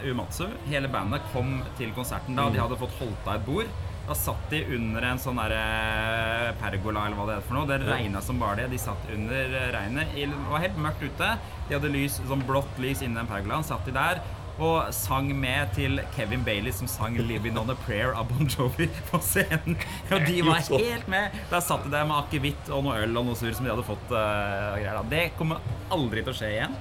Umatsu, 0.07 0.45
hele 0.69 0.87
bandet, 0.91 1.25
kom 1.33 1.57
til 1.79 1.91
konserten 1.97 2.37
da. 2.39 2.47
De 2.53 2.61
hadde 2.61 2.79
fått 2.79 2.95
holdt 3.01 3.27
av 3.27 3.41
et 3.41 3.45
bord. 3.47 3.71
Da 4.07 4.15
satt 4.15 4.45
de 4.53 4.61
under 4.77 5.03
en 5.03 5.19
sånn 5.19 5.35
derre 5.35 6.53
pergola, 6.61 7.03
eller 7.09 7.19
hva 7.19 7.25
det 7.27 7.35
heter 7.35 7.47
for 7.49 7.57
noe. 7.57 7.67
Det 7.67 7.81
regna 7.83 8.21
som 8.23 8.39
bare 8.39 8.61
det. 8.61 8.69
De 8.71 8.79
satt 8.79 9.09
under 9.11 9.57
regnet. 9.75 10.13
Det 10.15 10.29
var 10.47 10.63
helt 10.63 10.79
mørkt 10.79 11.03
ute. 11.03 11.31
De 11.67 11.75
hadde 11.75 11.91
lys, 11.91 12.21
sånn 12.29 12.45
blått 12.47 12.79
lys 12.79 13.03
inni 13.03 13.19
den 13.19 13.27
pergolaen. 13.27 13.67
Satt 13.67 13.83
de 13.89 13.95
der. 13.97 14.23
Og 14.57 14.93
sang 14.95 15.29
med 15.37 15.73
til 15.75 15.99
Kevin 16.15 16.43
Bailey 16.45 16.71
som 16.73 16.87
sang 16.87 17.17
'Living 17.17 17.59
On 17.59 17.69
A 17.69 17.75
Prayer' 17.87 18.15
av 18.17 18.29
Bon 18.31 18.47
Jovi 18.47 18.89
på 19.11 19.19
scenen. 19.21 19.77
Og 20.11 20.25
de 20.25 20.41
var 20.41 20.63
helt 20.71 21.07
med. 21.07 21.31
Der 21.51 21.59
satt 21.59 21.83
de 21.83 21.91
der 21.91 22.05
med 22.05 22.17
akevitt 22.17 22.69
og 22.69 22.83
noe 22.83 22.97
øl 23.03 23.17
og 23.17 23.25
noe 23.29 23.35
surr 23.35 23.53
som 23.53 23.65
de 23.65 23.71
hadde 23.71 23.85
fått. 23.85 24.11
Uh. 24.11 25.03
Det 25.09 25.31
kommer 25.37 25.61
aldri 25.91 26.23
til 26.23 26.33
å 26.33 26.37
skje 26.37 26.51
igjen. 26.55 26.75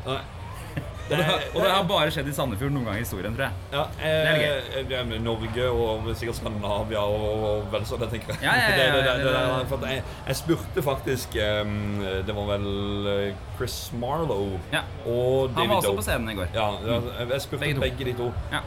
Det, 1.09 1.19
har, 1.23 1.43
og 1.55 1.61
det 1.63 1.71
har 1.71 1.85
bare 1.87 2.11
skjedd 2.15 2.29
i 2.31 2.35
Sandefjord 2.35 2.73
noen 2.75 2.89
gang 2.89 2.99
i 2.99 3.05
historien, 3.05 3.35
tror 3.37 3.47
jeg. 3.47 3.67
Ja, 3.73 3.85
eh, 4.03 4.87
det 4.89 4.97
er 4.99 5.11
Norge 5.23 5.69
og 5.71 6.09
sikkert 6.19 6.41
Skandinavia 6.41 7.03
og, 7.07 7.27
og, 7.49 7.67
vel 7.73 7.87
så 7.87 7.99
det, 8.01 8.11
tenker 8.15 8.35
jeg. 8.35 8.43
Ja, 8.43 8.55
ja, 8.59 9.87
jeg, 9.93 10.03
jeg 10.27 10.39
spurte 10.39 10.83
faktisk 10.83 11.37
Det 11.37 12.35
var 12.37 12.49
vel 12.51 13.11
eh, 13.13 13.45
Chris 13.57 13.77
Marlowe 13.95 14.59
og 15.07 15.55
David 15.55 15.61
Han 15.61 15.69
var 15.69 15.77
også 15.77 15.93
Doe. 15.93 16.01
på 16.01 16.07
scenen 16.09 16.33
i 16.33 16.39
går. 16.39 16.51
Jeg 16.57 17.45
spurte 17.45 17.63
Begge 17.67 17.81
begge, 17.83 18.11
de 18.11 18.17
to. 18.19 18.31
Ja. 18.53 18.65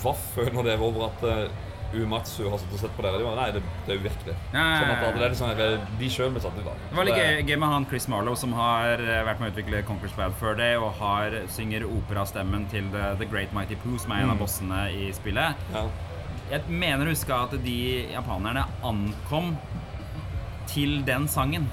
Hva 0.00 0.14
føler 0.34 0.64
dere 0.64 0.80
over 0.84 1.10
at 1.10 1.24
uh, 1.28 1.69
Uematsu 1.94 2.44
har 2.50 2.58
sett 2.58 2.92
på 2.96 3.02
dere? 3.02 3.18
De 3.18 3.24
var, 3.26 3.36
nei, 3.40 3.48
det, 3.56 3.62
det 3.86 3.94
er 3.94 3.98
uvirkelig. 4.02 4.34
Ja, 4.52 4.60
ja, 4.60 4.74
ja, 4.74 4.78
Sånn 5.02 5.16
det 5.18 5.24
er 5.26 5.32
liksom, 5.34 5.50
eh, 5.64 5.88
de 5.98 6.10
sjøl 6.12 6.30
ble 6.34 6.40
satt 6.44 6.58
ut 6.58 6.62
av 6.66 6.72
det. 6.74 6.88
Det 6.90 6.96
var 7.00 7.08
litt 7.08 7.48
gøy, 7.50 7.56
med 7.64 7.68
han 7.74 7.86
Chris 7.90 8.06
Marlow, 8.12 8.34
som 8.38 8.52
har 8.54 9.02
eh, 9.02 9.22
vært 9.26 9.40
med 9.42 9.50
å 9.50 9.54
utvikle 9.56 9.82
Conquer's 9.88 10.14
Bad 10.16 10.36
Fur 10.38 10.54
Day, 10.58 10.76
og 10.78 10.92
har, 11.00 11.34
synger 11.50 11.84
operastemmen 11.88 12.68
til 12.70 12.86
The, 12.94 13.14
The 13.20 13.26
Great 13.32 13.52
Mighty 13.56 13.76
Poo, 13.82 13.98
som 13.98 14.12
er 14.14 14.22
en 14.24 14.30
av 14.30 14.38
Mm. 14.38 14.44
bossene 14.44 14.80
i 14.94 15.10
spillet. 15.12 15.54
Jeg 16.50 16.62
mener 16.68 17.06
å 17.06 17.12
huske 17.14 17.30
at 17.34 17.52
de 17.64 17.76
japanerne 18.12 18.64
ankom 18.86 19.56
til 20.70 21.02
den 21.06 21.26
sangen. 21.28 21.66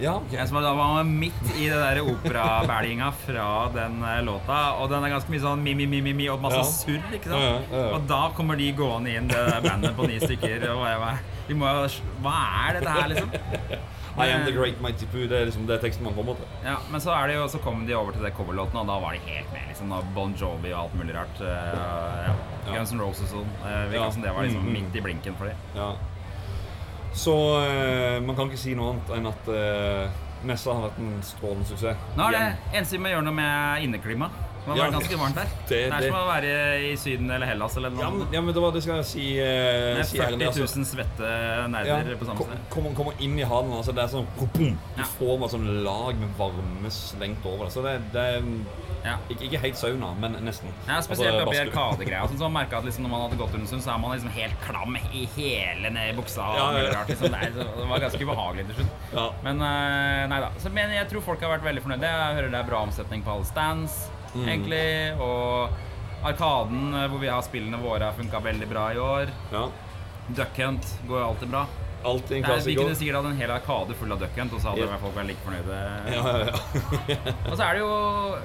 Ja, 0.00 0.14
okay. 0.16 0.46
som 0.48 0.62
da 0.62 0.72
var 0.74 1.04
midt 1.04 1.50
i 1.58 1.66
det 1.68 1.76
der 1.76 2.00
operabælginga 2.08 3.10
fra 3.26 3.48
den 3.74 4.00
eh, 4.02 4.22
låta, 4.24 4.60
og 4.80 4.88
den 4.90 5.04
er 5.04 5.12
ganske 5.12 5.32
mye 5.32 5.42
sånn 5.44 5.60
mi-mi-mi-mi 5.64 6.28
og 6.32 6.40
masse 6.40 6.62
Ja. 6.62 6.64
surr, 6.72 7.14
ikke 7.18 7.28
sant? 7.32 7.68
Ja. 7.72 7.84
Og 7.94 8.06
da 8.08 8.20
kommer 8.36 8.56
de 8.56 8.70
gående 8.72 9.12
inn, 9.16 9.28
det 9.28 9.36
der 9.50 9.60
bandet 9.64 9.96
på 9.96 10.08
ni 10.08 10.16
stykker, 10.22 10.64
og 10.72 10.86
de 11.48 11.54
må, 11.58 11.66
Hva 12.24 12.36
er 12.68 12.78
dette 12.78 12.90
her, 12.96 13.08
liksom? 13.08 13.30
I 14.20 14.26
am 14.34 14.44
the 14.44 14.52
great 14.52 14.80
mighty 14.82 15.06
poo. 15.06 15.26
Det 15.30 15.36
er 15.38 15.46
liksom 15.48 15.66
det 15.68 15.80
teksten 15.80 16.04
man 16.04 16.14
får 16.16 16.26
måte. 16.26 16.46
Ja, 16.64 16.76
men 16.90 17.00
så, 17.00 17.12
er 17.14 17.28
det 17.30 17.36
jo, 17.36 17.44
så 17.48 17.60
kom 17.62 17.86
de 17.86 17.94
over 17.96 18.12
til 18.12 18.24
det 18.26 18.32
coverlåten, 18.36 18.76
og 18.80 18.86
da 18.90 18.98
var 19.00 19.14
de 19.16 19.20
helt 19.24 19.52
med. 19.54 19.68
liksom 19.70 19.92
Bon 20.14 20.34
Jovi 20.36 20.72
og 20.74 20.80
alt 20.82 20.96
mulig 20.98 21.14
rart. 21.16 21.40
Uh, 21.40 22.26
ja. 22.26 22.34
Guns 22.74 22.92
N' 22.92 23.00
Roses 23.00 23.30
og 23.32 23.44
sånn. 23.44 23.52
Uh, 23.62 23.90
det 23.90 24.34
var 24.34 24.42
liksom 24.42 24.60
Mm, 24.60 24.66
mm. 24.66 24.72
midt 24.72 24.96
i 24.96 25.00
blinken 25.04 25.36
for 25.38 25.46
dem. 25.46 25.56
Ja. 25.76 25.92
Så 27.12 27.34
eh, 27.64 28.20
man 28.22 28.36
kan 28.36 28.50
ikke 28.50 28.60
si 28.60 28.74
noe 28.78 28.92
annet 28.94 29.10
enn 29.16 29.26
at 29.30 29.48
eh, 29.54 30.20
messa 30.46 30.72
har 30.76 30.86
vært 30.88 31.00
en 31.02 31.16
strålende 31.26 31.66
suksess. 31.68 32.06
Nå 32.16 32.28
er 32.30 32.36
det 32.36 32.44
eneste 32.78 32.96
vi 32.96 33.02
må 33.02 33.12
gjøre 33.12 33.26
noe 33.26 33.36
med 33.36 33.86
inneklima. 33.88 34.30
Det 34.60 34.68
har 34.70 34.76
Ja. 34.76 34.84
vært 34.84 34.96
ganske 34.98 35.16
varmt 35.18 35.34
der. 35.34 35.48
Det- 35.68 35.90
Det, 35.90 35.92
er 35.92 36.06
som 36.10 36.16
å 36.20 36.26
være 36.28 36.90
i 36.92 36.96
Syden 36.96 37.30
eller 37.30 37.46
Hellas 37.46 37.76
eller. 37.76 37.90
Ja, 38.00 38.10
men, 38.10 38.26
ja, 38.32 38.40
men 38.40 38.54
det 38.54 38.62
var 38.62 38.70
det 38.72 38.82
skal 38.82 38.96
jeg 39.00 39.04
si. 39.06 39.26
Uh, 39.40 39.96
Med 39.96 40.06
si 40.06 40.18
40 40.18 40.36
000 40.36 40.48
altså. 40.50 40.84
svette 40.84 41.68
nerder 41.70 42.16
på 42.20 42.26
samme 42.28 42.44
sted. 42.44 42.58
Kommer, 42.70 42.94
kom 42.94 43.12
inn 43.18 43.38
i 43.38 43.42
hallen, 43.42 43.72
altså 43.72 43.94
det 43.94 44.04
er 44.04 44.08
sånn 44.12 44.26
boom, 44.36 44.78
Du 44.96 45.02
får 45.02 45.38
bare 45.40 45.50
sånn 45.56 45.82
lag 45.84 46.14
med 46.20 46.28
varme 46.36 46.90
slengt 46.90 47.44
over 47.46 47.64
deg. 47.64 47.72
Så 47.72 47.82
det, 47.82 48.12
det 48.12 48.20
er 48.20 49.16
ikke, 49.30 49.48
ikke 49.48 49.60
helt 49.64 49.76
sauna, 49.80 50.12
men 50.20 50.36
nesten. 50.44 50.68
Ja, 50.86 51.00
spesielt 51.00 51.32
Altså, 51.32 51.46
oppi 51.48 51.56
badstue. 51.56 51.72
Arkadegreia. 51.72 52.28
Sånn, 52.28 52.36
så 52.38 52.50
man 52.50 52.56
merka 52.60 52.78
at 52.78 52.84
liksom, 52.84 53.02
når 53.06 53.10
man 53.10 53.20
hadde 53.30 53.38
gått 53.40 53.54
rundt, 53.56 53.68
så 53.70 53.94
er 53.94 53.98
man 53.98 54.12
liksom 54.12 54.30
helt 54.36 54.60
klam 54.60 54.96
i 55.14 55.24
hele 55.36 55.90
ned 55.90 56.12
i 56.14 56.16
buksa. 56.20 56.44
Ja, 56.56 56.70
ja, 56.76 56.92
rart, 56.92 57.08
liksom. 57.08 57.32
er, 57.34 57.50
så 57.56 57.64
det 57.80 57.88
var 57.88 57.98
ganske 58.04 58.20
ubehagelig 58.28 58.66
til 58.68 58.74
slutt. 58.84 59.42
Men 59.42 59.62
eh, 59.62 60.26
nei 60.28 60.40
da. 60.40 60.50
Så, 60.58 60.68
men 60.70 60.90
jeg 60.92 61.08
tror 61.08 61.22
folk 61.22 61.40
har 61.40 61.56
vært 61.58 61.64
veldig 61.64 61.82
fornøyde. 61.82 62.02
Jeg 62.12 62.36
hører 62.36 62.50
det 62.50 62.60
er 62.60 62.68
bra 62.68 62.82
omsetning 62.84 63.24
på 63.24 63.32
alle 63.32 63.44
stands, 63.48 64.09
Mm. 64.34 64.48
egentlig. 64.48 65.20
Og 65.20 65.70
Arkaden, 66.22 66.94
eh, 66.94 67.08
hvor 67.08 67.18
vi 67.18 67.28
har 67.28 67.42
spillene 67.42 67.78
våre, 67.82 68.04
har 68.04 68.12
funka 68.12 68.40
veldig 68.44 68.68
bra 68.68 68.88
i 68.92 68.98
år. 68.98 69.30
Duck 70.36 70.56
Hunt 70.60 70.86
går 71.08 71.22
alltid 71.24 71.48
bra. 71.50 71.66
Alltid 72.04 72.36
en 72.36 72.42
Det 72.42 72.50
er- 72.50 72.64
Vi 72.64 72.74
kunne 72.76 72.94
sikkert 72.94 73.14
hatt 73.16 73.24
en 73.26 73.36
hel 73.36 73.50
arkade 73.50 73.94
full 73.94 74.12
av 74.12 74.18
Duck 74.20 74.36
Hunt, 74.36 74.52
og 74.52 74.60
så 74.60 74.68
hadde 74.70 74.86
Ja. 74.88 74.96
folk 74.96 75.14
vært 75.14 75.26
like 75.26 75.42
fornøyde. 75.44 76.12
Ja, 76.14 76.22
ja, 76.24 76.38
ja. 76.44 77.16
Og 77.50 77.56
så 77.58 77.62
er 77.64 77.72
det 77.74 77.80
jo 77.80 78.36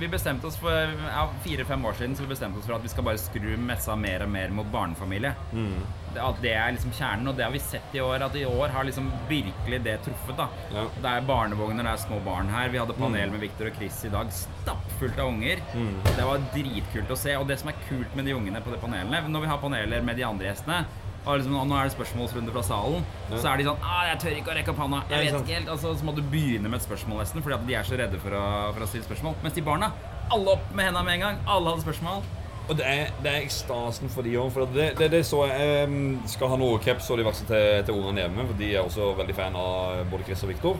Vi 0.00 0.08
bestemte 0.08 0.46
oss 0.48 0.56
for 0.56 0.72
ja, 0.72 1.22
fire-fem 1.44 1.84
år 1.84 1.92
siden 1.98 2.16
Så 2.16 2.24
vi 2.24 2.30
bestemte 2.32 2.58
oss 2.58 2.66
for 2.66 2.78
at 2.78 2.84
vi 2.84 2.88
skal 2.88 3.04
bare 3.04 3.20
skru 3.20 3.50
messa 3.60 3.96
mer 4.00 4.24
og 4.24 4.30
mer 4.32 4.48
mot 4.56 4.68
barnefamilie. 4.72 5.34
Mm. 5.52 5.74
Det, 6.14 6.22
at 6.24 6.38
det 6.42 6.52
er 6.58 6.72
liksom 6.74 6.90
kjernen, 6.96 7.28
og 7.30 7.36
det 7.38 7.44
har 7.44 7.52
vi 7.54 7.60
sett 7.62 7.92
i 7.94 8.00
år. 8.02 8.24
At 8.26 8.34
i 8.34 8.46
år 8.48 8.72
har 8.74 8.86
liksom 8.88 9.10
virkelig 9.28 9.82
det 9.84 9.98
truffet. 10.06 10.36
da 10.40 10.48
Det 10.96 11.10
er 11.12 11.26
barnevogner, 11.28 11.84
det 11.86 11.92
er 11.92 12.02
små 12.06 12.18
barn 12.24 12.48
her. 12.50 12.72
Vi 12.72 12.80
hadde 12.80 12.96
panel 12.98 13.28
Mm. 13.28 13.32
med 13.36 13.40
Victor 13.44 13.66
og 13.68 13.76
Chris 13.76 14.00
i 14.04 14.08
dag, 14.10 14.32
stappfullt 14.32 15.18
av 15.18 15.28
unger. 15.28 15.60
Mm. 15.74 15.92
Det 16.16 16.24
var 16.26 16.38
dritkult 16.54 17.10
å 17.10 17.16
se. 17.16 17.36
Og 17.36 17.46
det 17.46 17.58
som 17.60 17.68
er 17.68 17.78
kult 17.88 18.16
med 18.16 18.24
de 18.24 18.34
ungene 18.34 18.60
på 18.64 18.72
de 18.72 18.80
panelene 18.80 19.28
Når 19.28 19.40
vi 19.40 19.46
har 19.52 19.58
paneler 19.58 20.02
med 20.02 20.16
de 20.16 20.24
andre 20.24 20.46
gjestene 20.50 20.84
og 21.26 21.36
liksom, 21.36 21.56
nå 21.68 21.76
er 21.76 21.88
det 21.88 21.94
spørsmålsrunde 21.94 22.52
fra 22.54 22.62
salen. 22.64 23.04
Ja. 23.28 23.36
Så 23.36 23.48
er 23.50 23.60
de 23.60 23.66
sånn 23.68 23.82
ah, 23.84 24.02
'Jeg 24.08 24.20
tør 24.22 24.36
ikke 24.40 24.52
å 24.52 24.56
rekke 24.56 24.72
opp 24.72 24.80
hånda.' 24.80 25.02
Jeg 25.10 25.26
vet 25.26 25.40
ikke 25.40 25.56
helt. 25.58 25.68
Altså, 25.68 25.94
så 25.98 26.04
må 26.04 26.14
du 26.16 26.22
begynne 26.22 26.68
med 26.68 26.80
et 26.80 26.86
spørsmål 26.86 27.20
nesten, 27.20 27.42
fordi 27.44 27.54
at 27.58 27.66
de 27.66 27.74
er 27.74 27.84
så 27.84 27.98
redde 28.00 28.20
for 28.22 28.32
å, 28.32 28.44
for 28.72 28.86
å 28.86 28.88
stille 28.88 29.04
spørsmål. 29.04 29.36
Mens 29.44 29.54
de 29.54 29.62
barna, 29.62 29.92
alle 30.30 30.56
opp 30.56 30.72
med 30.72 30.88
hendene 30.88 31.04
med 31.04 31.14
en 31.18 31.26
gang. 31.26 31.42
Alle 31.46 31.74
hadde 31.74 31.84
spørsmål. 31.84 32.24
Og 32.70 32.76
det 32.78 32.84
er, 32.86 33.08
det 33.18 33.30
er 33.32 33.40
ekstasen 33.42 34.10
for 34.14 34.22
de 34.22 34.36
òg. 34.38 34.52
For 34.54 34.70
det, 34.70 34.92
det, 34.98 35.08
det 35.10 35.24
så 35.26 35.40
jeg 35.50 35.88
um, 35.90 36.20
skal 36.30 36.52
ha 36.52 36.58
noe 36.60 36.78
caps 36.82 37.08
og 37.10 37.18
diverse 37.18 37.42
til, 37.48 37.80
til 37.86 37.96
ungene 37.98 38.22
hjemme. 38.22 38.44
For 38.46 38.60
de 38.60 38.68
er 38.70 38.84
også 38.84 39.08
veldig 39.18 39.34
fan 39.34 39.58
av 39.58 40.04
både 40.12 40.28
Chris 40.28 40.44
og 40.46 40.52
Victor. 40.52 40.78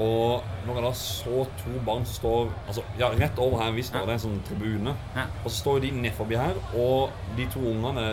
Og 0.00 0.46
når 0.64 0.78
jeg 0.78 0.84
da 0.86 0.92
så 0.96 1.44
to 1.60 1.74
barn 1.84 2.08
som 2.08 2.16
står 2.16 2.54
altså, 2.66 2.84
ja, 3.00 3.10
rett 3.12 3.38
over 3.40 3.60
her 3.60 3.76
vi 3.76 3.84
står, 3.84 4.08
det 4.08 4.14
er 4.14 4.18
en 4.18 4.24
sånn 4.24 4.42
tribune. 4.48 4.96
Og 5.42 5.50
så 5.50 5.56
står 5.58 5.84
de 5.84 5.92
ned 6.00 6.16
forbi 6.16 6.40
her, 6.40 6.56
og 6.76 7.12
de 7.36 7.48
to 7.52 7.64
ungene, 7.68 8.08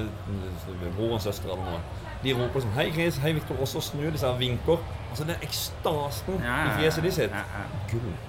bror 0.98 1.16
og 1.18 1.24
søster 1.24 1.52
eller 1.52 1.64
noe, 1.64 2.04
de 2.24 2.36
roper 2.38 2.64
sånn 2.64 2.76
Hei, 2.78 2.90
Chris. 2.96 3.18
Hei, 3.24 3.34
Victor. 3.36 3.58
Og 3.60 3.68
så 3.68 3.82
snur 3.84 4.12
de 4.12 4.20
seg 4.20 4.32
og 4.32 4.40
vinker. 4.40 4.84
Altså, 5.14 5.26
er 5.30 5.44
ekstasen 5.46 6.40
Ja, 6.42 6.46
ja, 6.50 6.64
i 6.64 6.68
ja. 6.68 6.78
fjeset 6.80 7.04
ditt. 7.06 7.18
Ja. 7.30 7.44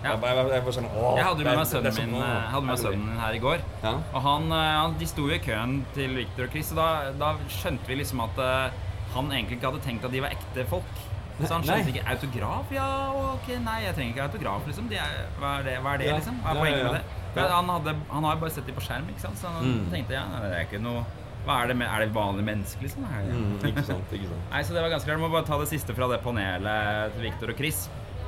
Jeg, 0.04 0.20
bare- 0.20 0.34
jeg, 0.36 0.48
jeg, 0.52 0.62
bare 0.66 0.74
sånn, 0.76 0.88
Jeg 1.16 1.24
hadde 1.24 1.44
med 1.48 1.56
meg 1.56 1.66
sønnen 1.70 1.96
min, 2.12 2.22
hadde 2.52 2.66
med 2.68 2.78
sønnen 2.82 3.06
min 3.08 3.18
her 3.22 3.32
i 3.32 3.40
går. 3.40 3.64
Og 4.12 4.20
han, 4.22 4.52
eh, 4.52 4.74
han, 4.82 4.96
de 5.00 5.06
sto 5.08 5.24
i 5.32 5.38
køen 5.38 5.78
til 5.96 6.14
Victor 6.18 6.44
og 6.44 6.50
Chris, 6.52 6.70
og 6.72 6.76
da, 6.82 6.88
da 7.18 7.32
skjønte 7.48 7.88
vi 7.88 7.96
liksom 8.02 8.20
at 8.26 8.38
eh, 8.38 8.70
han 9.14 9.32
egentlig 9.32 9.56
ikke 9.58 9.70
hadde 9.72 9.82
tenkt 9.86 10.04
at 10.04 10.12
de 10.12 10.20
var 10.26 10.36
ekte 10.36 10.66
folk. 10.68 11.02
Så 11.40 11.50
han 11.50 11.64
skjønte 11.66 11.88
Nei. 11.88 11.96
ikke 11.96 12.06
autograf. 12.12 12.68
Ja, 12.70 12.86
ok, 13.34 13.48
nei, 13.64 13.80
jeg 13.88 13.94
trenger 13.96 14.12
ikke 14.14 14.22
autograf, 14.28 14.66
liksom. 14.68 14.86
De 14.92 15.00
er, 15.02 15.16
hva, 15.40 15.56
er 15.58 15.62
det, 15.66 15.78
hva 15.82 15.94
er 15.94 15.98
det, 15.98 16.06
Ja. 16.12 16.16
liksom? 16.20 16.36
Hva 16.44 16.50
er 16.52 16.54
Ja, 16.54 16.60
poenget 16.60 16.78
ja, 16.78 16.84
ja. 16.84 16.92
med 16.92 17.00
det? 17.00 17.42
Ja. 17.42 17.48
Han, 17.56 17.68
hadde, 17.74 17.94
han 18.12 18.24
har 18.28 18.36
bare 18.44 18.50
sett 18.54 18.66
dem 18.68 18.74
på 18.76 18.84
skjerm, 18.86 19.08
ikke 19.10 19.20
sant? 19.24 19.38
Så 19.40 19.48
han 19.50 19.64
Mm. 19.64 19.90
tenkte 19.90 20.12
ja, 20.14 20.22
det 20.44 20.52
er 20.54 20.60
ikke 20.68 20.78
noe 20.84 21.02
hva 21.44 21.58
er 21.62 21.72
det, 21.72 21.76
med, 21.76 21.90
er 21.90 22.04
det 22.04 22.14
vanlige 22.14 22.48
mennesker, 22.48 22.86
liksom? 22.86 23.04
Mm, 23.04 23.58
ikke 23.68 23.84
sant, 23.84 24.16
ikke 24.16 24.30
sant. 24.30 24.48
Nei, 24.54 24.62
så 24.64 24.76
det 24.76 24.84
var 24.84 24.94
ganske 24.94 25.12
rart. 25.12 25.20
Må 25.20 25.28
bare 25.32 25.46
ta 25.48 25.60
det 25.60 25.68
siste 25.72 25.96
fra 25.96 26.08
det 26.12 26.22
panelet 26.24 27.14
til 27.16 27.26
Victor 27.28 27.52
og 27.52 27.60
Chris. 27.60 27.84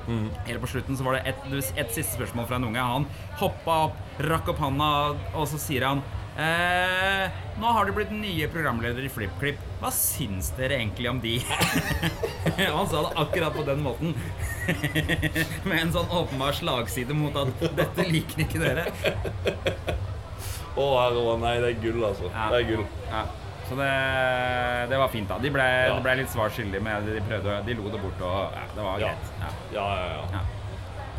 Mm. 0.07 0.29
Helt 0.47 0.61
på 0.63 0.71
slutten 0.71 0.99
så 0.99 1.07
var 1.07 1.17
det 1.17 1.33
et, 1.33 1.49
et 1.81 1.91
siste 1.95 2.15
spørsmål 2.15 2.47
fra 2.51 2.61
en 2.61 2.69
unge. 2.69 2.85
Han 2.93 3.09
hoppa 3.41 3.81
opp, 3.89 4.05
rakk 4.23 4.53
opp 4.53 4.63
handa, 4.63 4.91
og 5.35 5.49
så 5.51 5.59
sier 5.61 5.89
han 5.89 6.03
eh, 6.39 7.41
Nå 7.59 7.73
har 7.75 7.89
du 7.89 7.95
blitt 7.97 8.13
nye 8.15 8.47
programledere 8.53 9.09
i 9.09 9.13
FlippKlipp. 9.13 9.63
Hva 9.81 9.91
syns 9.95 10.53
dere 10.59 10.79
egentlig 10.79 11.11
om 11.11 11.23
de? 11.23 11.39
han 12.77 12.91
sa 12.93 13.03
det 13.09 13.15
akkurat 13.25 13.57
på 13.57 13.65
den 13.67 13.83
måten. 13.87 14.15
Med 15.69 15.79
en 15.81 15.95
sånn 15.97 16.13
åpenbar 16.13 16.55
slagside 16.57 17.17
mot 17.17 17.35
at 17.41 17.65
'dette 17.65 18.11
liker 18.11 18.47
ikke 18.47 18.63
dere'. 18.63 20.07
Å, 20.77 20.87
å, 21.09 21.37
nei, 21.41 21.55
det 21.63 21.69
er 21.75 21.81
gull, 21.83 22.03
altså. 22.05 22.29
Det 22.33 22.61
er 22.61 22.67
gull. 22.69 22.85
Ja. 23.11 23.25
Så 23.67 23.75
det, 23.75 23.87
det 24.93 24.99
var 25.01 25.09
fint, 25.11 25.27
da. 25.29 25.39
De 25.43 25.51
ble, 25.51 25.65
Ja. 25.65 25.95
de 25.97 26.03
ble 26.05 26.13
litt 26.21 26.31
svar 26.31 26.53
skyldige, 26.55 26.83
men 26.85 27.07
de 27.09 27.21
prøvde 27.27 27.57
De 27.67 27.75
lo 27.75 27.89
det 27.91 28.03
bort, 28.03 28.21
og 28.23 28.53
ja, 28.55 28.67
det 28.77 28.85
var 28.85 29.01
Ja. 29.01 29.09
greit. 29.09 29.33
Ja. 29.41 29.49
Ja, 29.73 29.87
ja, 29.97 30.21
ja. 30.37 30.45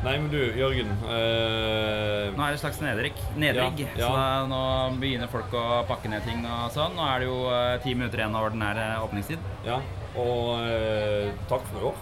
Nei, 0.05 0.11
men 0.21 0.27
du, 0.29 0.37
Jørgen 0.53 0.91
eh, 1.09 2.29
Nå 2.37 2.37
er 2.45 2.51
det 2.53 2.57
en 2.59 2.61
slags 2.61 2.79
nedrykk. 2.85 3.17
Nedrygg. 3.41 3.79
Ja, 3.97 4.05
Så 4.05 4.11
da, 4.13 4.45
nå 4.47 4.59
begynner 5.01 5.27
folk 5.31 5.51
å 5.57 5.63
pakke 5.89 6.07
ned 6.11 6.21
ting 6.23 6.45
og 6.45 6.69
sånn. 6.75 6.93
Nå 6.95 7.07
er 7.15 7.19
det 7.23 7.27
jo 7.31 7.39
eh, 7.49 7.77
ti 7.83 7.95
minutter 7.97 8.21
igjen 8.21 8.35
av 8.37 8.45
ordinær 8.51 8.77
eh, 8.77 8.99
åpningstid. 9.03 9.39
Ja, 9.65 9.79
og 10.15 10.61
eh, 10.69 11.31
takk 11.49 11.65
for 11.71 11.81
i 11.81 11.89
år. 11.89 11.97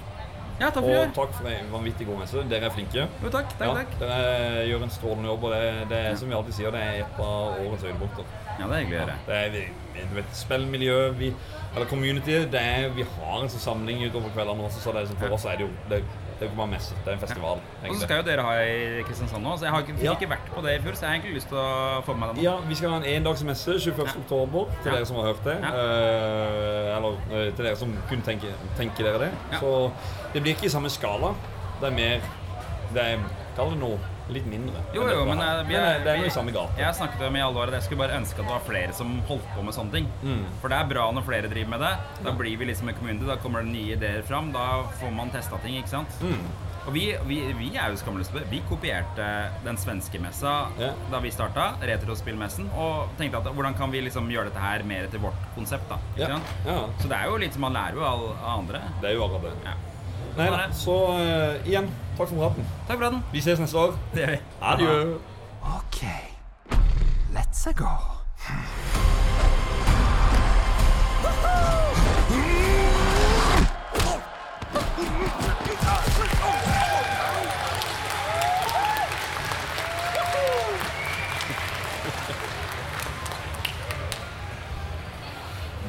Ja, 0.55 0.69
takk 0.71 0.85
for 0.85 0.95
og 1.01 1.09
takk 1.17 1.33
for 1.35 1.47
en 1.51 1.71
vanvittig 1.73 2.05
god 2.07 2.21
messe. 2.21 2.43
Dere 2.47 2.69
er 2.69 2.71
flinke. 2.71 3.07
Jo, 3.23 3.31
takk, 3.33 3.49
takk, 3.59 3.73
takk. 3.75 3.95
Dere 3.99 4.61
gjør 4.69 4.85
en 4.87 4.93
strålende 4.93 5.27
jobb, 5.27 5.43
og 5.49 5.51
det, 5.55 5.63
det 5.91 5.99
er 6.11 6.15
som 6.21 6.31
vi 6.31 6.37
alltid 6.37 6.55
sier, 6.55 6.71
det 6.71 6.83
er 6.83 7.01
et 7.03 7.19
av 7.19 7.59
årets 7.65 7.83
høydepunkter. 7.83 8.29
Ja, 8.55 8.69
det 8.69 8.77
er 8.77 8.85
hyggelig 8.85 8.99
å 9.01 9.03
høre. 9.03 9.17
Det 9.27 9.41
er 9.41 10.05
du 10.09 10.15
vet, 10.15 10.31
spillmiljø, 10.35 10.95
vi, 11.19 11.33
eller 11.75 11.89
community, 11.91 12.37
det 12.51 12.61
er, 12.61 12.87
vi 12.95 13.03
har 13.17 13.41
en 13.41 13.51
sånn 13.51 13.63
samling 13.65 14.05
utover 14.07 14.31
kveldene 14.35 14.63
også, 14.69 14.79
så 14.85 14.93
det 14.95 15.01
er, 15.01 15.09
liksom- 15.09 15.19
for 15.25 15.35
oss 15.35 15.45
er 15.51 15.59
det 15.59 15.67
jo 15.67 15.71
det, 15.91 16.01
det 16.39 16.49
er 16.51 16.65
messe, 16.67 16.95
det 17.05 17.07
er 17.07 17.15
en 17.15 17.19
festival. 17.19 17.59
Og 17.89 17.95
så 17.95 18.01
skal 18.01 18.17
jo 18.19 18.23
dere 18.27 18.43
ha 18.43 18.53
i 18.59 19.03
Kristiansand 19.07 19.43
nå, 19.43 19.53
så 19.57 19.65
jeg 19.65 19.71
har 19.71 19.81
ikke, 19.85 19.95
Ja. 20.03 20.11
ikke 20.13 20.29
vært 20.29 20.49
på 20.55 20.61
det 20.65 20.73
i 20.79 20.81
fjor, 20.83 20.95
så 20.95 21.01
jeg 21.05 21.09
har 21.09 21.15
egentlig 21.15 21.35
lyst 21.35 21.47
til 21.47 21.57
å 21.57 22.01
få 22.03 22.13
med 22.13 22.19
meg 22.19 22.29
det 22.29 22.35
nå. 22.37 22.43
Ja, 22.43 22.55
vi 22.67 22.75
skal 22.75 22.89
ha 22.89 22.97
en 22.97 23.03
endagsmesse 23.03 23.77
21. 23.79 24.15
oktober, 24.23 24.65
til 24.83 24.91
Ja. 24.91 24.97
dere 24.97 25.05
som 25.05 25.15
har 25.17 25.23
hørt 25.33 25.43
det. 25.43 25.57
Eh, 25.63 26.97
eller 26.97 27.13
eh, 27.31 27.51
til 27.55 27.65
dere 27.65 27.75
som 27.75 27.93
kun 28.09 28.21
tenker, 28.21 28.51
tenker 28.77 29.03
dere 29.03 29.19
det. 29.19 29.31
Ja. 29.51 29.59
Så 29.59 29.91
det 30.33 30.41
blir 30.43 30.55
ikke 30.55 30.65
i 30.65 30.73
samme 30.75 30.89
skala. 30.89 31.33
Det 31.81 31.87
er 31.91 31.95
mer 31.95 32.19
Det 32.93 33.01
er 33.03 33.19
Kall 33.55 33.69
det 33.71 33.79
noe 33.79 33.97
litt 34.33 34.45
mindre. 34.49 34.81
Jo, 34.95 35.05
jo, 35.09 35.23
men 35.29 35.41
eh, 35.43 35.61
vi 35.69 35.77
er, 35.77 35.87
eh, 35.99 36.03
det 36.03 36.13
er 36.13 36.21
noe 36.21 36.29
i 36.29 36.33
samme 36.33 36.53
gate. 36.55 36.79
Jeg 36.81 36.97
snakket 36.97 37.25
om 37.27 37.37
i 37.37 37.43
alle 37.45 37.61
år 37.61 37.71
at 37.71 37.79
jeg 37.79 37.87
skulle 37.87 38.03
bare 38.05 38.19
ønske 38.19 38.39
at 38.41 38.47
det 38.47 38.53
var 38.53 38.67
flere 38.67 38.97
som 38.97 39.15
holdt 39.29 39.49
på 39.55 39.65
med 39.65 39.77
sånne 39.77 39.97
ting. 39.99 40.11
Mm. 40.23 40.45
For 40.61 40.73
det 40.73 40.81
er 40.81 40.91
bra 40.91 41.07
når 41.15 41.27
flere 41.29 41.51
driver 41.51 41.73
med 41.75 41.83
det. 41.85 41.95
Da 42.25 42.35
blir 42.37 42.61
vi 42.61 42.69
liksom 42.71 42.91
en 42.91 42.99
community, 42.99 43.27
da 43.29 43.39
kommer 43.41 43.65
det 43.65 43.73
nye 43.73 43.97
ideer 43.97 44.23
fram. 44.27 44.53
Da 44.55 44.85
får 45.01 45.13
man 45.15 45.33
testa 45.33 45.59
ting, 45.63 45.77
ikke 45.81 45.93
sant. 45.93 46.21
Mm. 46.25 46.45
Og 46.85 46.93
vi, 46.93 47.05
vi, 47.25 47.39
vi 47.57 47.71
er 47.73 47.89
jo 47.89 47.97
skamløse. 47.97 48.43
Vi 48.51 48.59
kopierte 48.69 49.29
den 49.65 49.77
svenske 49.81 50.21
messa 50.21 50.67
da 50.77 51.21
vi 51.23 51.31
starta, 51.33 51.71
Retrospillmessen, 51.81 52.67
og 52.77 53.15
tenkte 53.17 53.41
at 53.41 53.49
hvordan 53.57 53.73
kan 53.77 53.89
vi 53.93 54.03
liksom 54.05 54.29
gjøre 54.29 54.51
dette 54.51 54.61
her 54.61 54.85
mer 54.85 55.07
etter 55.07 55.23
vårt 55.23 55.49
konsept, 55.57 55.89
da. 55.89 55.97
Yeah. 56.13 56.37
sant? 56.37 57.01
Så 57.01 57.09
det 57.09 57.17
er 57.17 57.31
jo 57.31 57.41
litt 57.41 57.57
som 57.57 57.65
man 57.65 57.73
lærer 57.73 57.97
jo 57.97 58.05
av 58.05 58.29
andre. 58.59 58.85
Det 59.01 59.09
er 59.09 59.17
jo 59.17 59.25
akkurat 59.25 59.49
det. 59.49 59.57
Ja. 59.65 59.75
Nei 60.35 60.65
så 60.75 60.95
uh, 61.15 61.67
igjen, 61.67 61.87
takk 62.17 62.29
for 62.29 62.35
praten. 62.35 62.67
Takk 62.87 62.97
for 62.97 63.09
den. 63.09 63.23
Vi 63.31 63.41
ses 63.41 63.59
neste 63.59 63.77
år. 63.77 63.95
Det 64.13 64.19
gjør 64.19 64.31
vi. 64.31 64.37
Adjø. 64.61 65.17
OK. 65.77 66.03
Let's 67.35 67.73
go. 67.73 68.15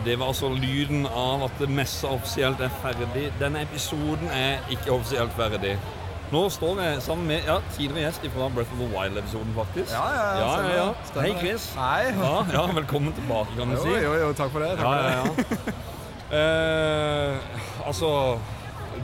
Det 0.07 0.18
var 0.18 0.27
altså 0.27 0.49
lyden 0.49 1.07
av 1.07 1.43
at 1.45 1.62
messa 1.68 2.07
offisielt 2.14 2.61
er 2.62 2.70
ferdig. 2.83 3.24
Denne 3.41 3.64
episoden 3.66 4.29
er 4.31 4.62
ikke 4.70 4.93
offisielt 4.93 5.33
ferdig. 5.35 5.72
Nå 6.27 6.41
står 6.51 6.74
vi 6.74 6.87
sammen 7.01 7.27
med 7.31 7.45
ja, 7.47 7.61
tidligere 7.77 8.09
gjest 8.09 8.24
fra 8.35 8.49
Breath 8.51 8.72
of 8.74 8.81
the 8.81 8.87
Wild-episoden, 8.91 9.53
faktisk. 9.55 9.93
Ja, 9.95 10.07
ja, 10.11 10.24
ja, 10.24 10.47
ja, 10.61 10.70
ja, 10.70 10.87
ja, 10.87 11.20
Hei. 11.22 11.35
Chris. 11.39 11.68
Hei. 11.79 12.09
Ja, 12.24 12.47
ja, 12.53 12.64
velkommen 12.74 13.14
tilbake, 13.14 13.55
kan 13.59 13.70
du 13.70 13.77
si. 13.79 13.93
jo, 13.93 14.01
jo, 14.03 14.14
jo, 14.24 14.33
takk 14.35 14.51
for 14.51 14.64
det. 14.64 14.72
Takk 14.81 14.87
ja, 14.91 15.11
ja, 15.11 15.22
ja. 15.22 15.74
Eh, 16.27 17.37
altså, 17.87 18.09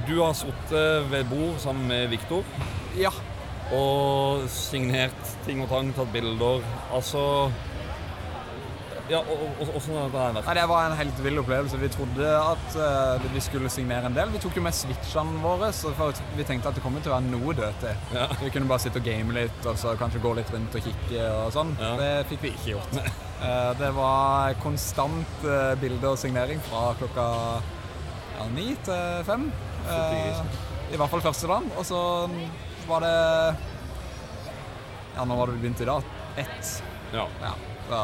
du 0.09 0.17
har 0.19 0.35
sittet 0.35 1.07
ved 1.13 1.29
bord 1.31 1.61
sammen 1.63 1.87
med 1.87 2.09
Viktor. 2.11 2.43
Ja. 2.99 3.13
Og 3.73 4.43
signert 4.51 5.37
ting 5.47 5.63
og 5.63 5.71
tang, 5.71 5.93
tatt 5.95 6.11
bilder. 6.13 6.67
Altså 6.91 7.23
Ja, 9.13 9.19
og, 9.21 9.41
og, 9.45 9.59
og, 9.61 9.75
Åssen 9.77 9.97
har 9.99 10.07
det 10.09 10.15
vært? 10.17 10.47
Nei, 10.47 10.55
Det 10.57 10.65
var 10.71 10.87
en 10.87 10.95
helt 10.97 11.19
vill 11.25 11.41
opplevelse. 11.43 11.81
Vi 11.83 11.91
trodde 11.93 12.29
at 12.39 12.77
uh, 12.79 13.27
vi 13.35 13.43
skulle 13.45 13.73
signere 13.73 14.09
en 14.09 14.17
del. 14.17 14.31
Vi 14.33 14.41
tok 14.41 14.57
jo 14.57 14.63
med 14.65 14.77
switchene 14.77 15.43
våre, 15.43 15.69
så 15.77 15.93
vi 15.93 16.47
tenkte 16.49 16.71
at 16.71 16.79
det 16.79 16.85
kom 16.85 16.97
til 16.97 17.13
å 17.13 17.19
være 17.19 17.29
noe 17.29 17.57
dødt 17.59 17.83
til. 17.85 18.07
Ja. 18.17 18.29
Vi 18.41 18.53
kunne 18.55 18.71
bare 18.71 18.85
sitte 18.87 19.03
og 19.03 19.09
game 19.09 19.37
litt, 19.37 19.61
og 19.69 19.77
så 19.81 19.93
kanskje 20.01 20.23
gå 20.25 20.33
litt 20.39 20.53
rundt 20.55 20.79
og 20.79 20.89
kikke 20.89 21.27
og 21.43 21.53
sånn. 21.57 21.75
Det 22.01 22.11
fikk 22.31 22.47
vi 22.47 22.55
ikke 22.55 22.71
gjort. 22.73 22.97
uh, 23.45 23.71
det 23.83 23.93
var 23.99 24.57
konstant 24.65 25.45
uh, 25.45 25.75
bilde 25.83 26.15
og 26.15 26.21
signering 26.21 26.63
fra 26.71 26.89
klokka 27.01 27.27
ja, 28.39 28.49
ni 28.57 28.73
til 28.87 29.27
fem. 29.29 29.51
I 30.93 30.99
hvert 31.01 31.13
fall 31.13 31.25
første 31.25 31.49
dagen. 31.51 31.69
Og 31.77 31.85
så 31.89 32.01
var 32.89 33.05
det 33.05 33.17
Ja, 35.13 35.25
nå 35.29 35.37
var 35.37 35.51
det 35.51 35.59
vi 35.59 35.67
begynte 35.67 35.85
i 35.85 35.91
dag. 35.91 36.15
Ett. 36.41 36.79
Ja. 37.13 37.27
Da, 37.91 38.01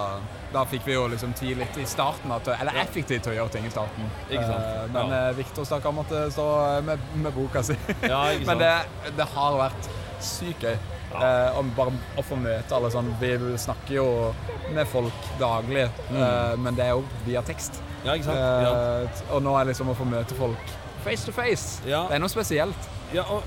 da 0.53 0.65
fikk 0.65 0.87
vi 0.87 0.95
jo 0.95 1.07
liksom 1.13 1.33
tid 1.37 1.59
litt 1.61 1.77
i 1.77 1.85
starten, 1.87 2.33
at, 2.33 2.49
eller 2.61 2.77
effektivt 2.81 3.23
til 3.27 3.33
å 3.33 3.37
gjøre 3.43 3.53
ting 3.57 3.67
i 3.67 3.71
starten. 3.71 4.11
Eh, 4.31 4.87
Men 4.93 5.11
Ja. 5.13 5.33
Viktor 5.33 5.43
Victor 5.43 5.65
stakkar 5.65 5.93
måtte 5.93 6.31
stå 6.33 6.47
med, 6.87 6.99
med 7.15 7.33
boka 7.35 7.63
si. 7.63 7.77
Ja? 8.03 8.23
Men 8.49 8.59
det, 8.59 8.73
det 9.17 9.27
har 9.35 9.59
vært 9.61 9.91
sykt 10.21 10.63
gøy. 10.65 10.77
Eh, 11.09 11.59
om 11.59 11.71
bare 11.77 11.93
å 12.21 12.23
få 12.23 12.37
møte 12.37 12.75
alle 12.77 12.91
sånn 12.93 13.07
Vi 13.21 13.31
snakker 13.59 13.95
jo 13.95 14.35
med 14.77 14.87
folk 14.89 15.29
daglig, 15.41 15.87
Mm. 16.11 16.19
eh, 16.23 16.57
men 16.57 16.75
det 16.77 16.85
er 16.85 16.91
jo 16.99 17.05
via 17.25 17.41
tekst. 17.43 17.81
Ja, 18.05 18.13
ikke 18.15 18.25
sant? 18.25 18.37
Eh, 18.37 18.63
Ja. 18.67 19.35
Og 19.35 19.43
nå 19.43 19.55
er 19.61 19.65
liksom 19.71 19.89
å 19.89 19.97
få 19.97 20.05
møte 20.05 20.37
folk 20.37 20.75
face 21.05 21.25
to 21.25 21.33
face. 21.33 21.81
Ja. 21.89 22.03
Det 22.09 22.15
er 22.19 22.21
noe 22.21 22.29
spesielt. 22.29 22.89
Ja, 23.15 23.23
og 23.25 23.43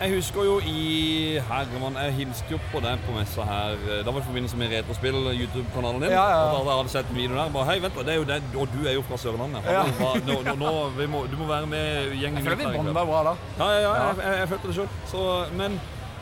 jeg 0.00 0.14
husker 0.14 0.44
jo 0.44 0.54
i 0.64 1.38
Herremann 1.48 1.96
Jeg 2.00 2.12
hilste 2.18 2.50
jo 2.54 2.58
på 2.72 2.80
deg 2.84 2.98
på 3.06 3.12
messa 3.16 3.44
her. 3.44 3.76
eh, 3.90 4.00
Da 4.06 4.10
var 4.10 4.20
i 4.20 4.26
forbindelse 4.28 4.56
med 4.56 4.72
Retrospill, 4.72 5.18
YouTube-kanalen 5.36 6.00
din. 6.02 6.10
Ja, 6.14 6.24
ja. 6.30 6.40
At 6.46 6.52
da 6.54 6.58
hadde 6.76 6.86
jeg 6.88 6.90
sett 6.96 7.10
en 7.10 7.16
video 7.16 7.36
der. 7.36 7.50
Bare, 7.54 7.64
Hei, 7.70 7.78
vent 7.84 7.94
da, 7.98 8.02
det 8.08 8.14
er 8.14 8.18
jo 8.22 8.24
det, 8.30 8.40
og 8.56 8.68
du 8.74 8.80
er 8.88 8.94
jo 8.98 9.02
fra 9.02 9.16
Sørlandet. 9.20 9.64
Ja. 9.70 9.84
Nå, 10.00 10.10
nå, 10.26 10.54
nå, 10.60 10.72
vi 10.98 11.06
må, 11.06 11.24
du 11.30 11.36
må 11.40 11.46
være 11.50 11.66
med 11.66 12.12
gjengen. 12.20 12.40
Jeg 12.44 12.58
føler 12.58 12.84
vi 12.84 12.90
i 12.90 12.98
bra 12.98 13.22
da. 13.30 13.34
Ja, 13.58 13.70
ja, 13.70 13.80
ja, 13.80 13.94
jeg, 14.08 14.16
jeg, 14.24 14.38
jeg 14.44 14.48
følte 14.54 14.68
det 14.68 14.76
sjøl. 14.80 15.56
Men 15.60 15.80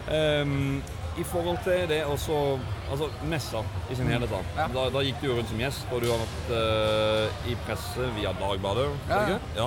um, 0.08 0.82
i 1.18 1.24
forhold 1.26 1.58
til 1.64 1.88
det 1.90 2.04
også 2.06 2.58
Altså 2.88 3.08
messa 3.28 3.60
i 3.90 3.94
sin 3.94 4.06
Mm. 4.06 4.12
helhet, 4.12 4.30
da. 4.56 4.66
da. 4.72 4.84
Da 4.94 5.00
gikk 5.04 5.18
du 5.20 5.26
jo 5.26 5.34
rundt 5.36 5.48
som 5.50 5.58
gjest, 5.60 5.82
og 5.92 6.00
du 6.00 6.06
har 6.08 6.20
vært 6.22 6.52
uh, 6.56 7.48
i 7.50 7.56
presse 7.66 8.06
via 8.16 8.30
Dagbladet. 8.40 8.86
Ja, 9.10 9.18
ja. 9.34 9.38
ja. 9.58 9.66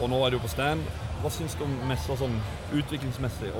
Og 0.00 0.10
nå 0.10 0.20
er 0.26 0.30
du 0.30 0.38
på 0.38 0.48
stand. 0.48 0.84
Hva 1.22 1.30
syns 1.30 1.54
du 1.58 1.62
om 1.64 1.74
messa 1.86 2.16
sånn 2.18 2.32
utviklingsmessig? 2.74 3.52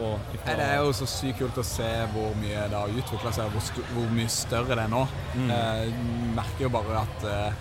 Det 0.44 0.56
er 0.66 0.80
jo 0.82 0.92
så 0.98 1.06
sykt 1.06 1.38
kult 1.38 1.58
å 1.62 1.64
se 1.66 1.88
hvor 2.14 2.32
mye 2.40 2.64
det 2.72 2.78
har 2.78 2.88
utvikla 3.02 3.32
seg, 3.36 3.52
hvor, 3.54 3.84
hvor 3.94 4.08
mye 4.16 4.28
større 4.32 4.74
det 4.74 4.84
er 4.88 4.90
nå. 4.90 5.04
Mm. 5.36 5.50
Eh, 5.54 5.92
merker 6.34 6.66
jo 6.66 6.70
bare 6.74 7.02
at, 7.04 7.26
eh, 7.30 7.52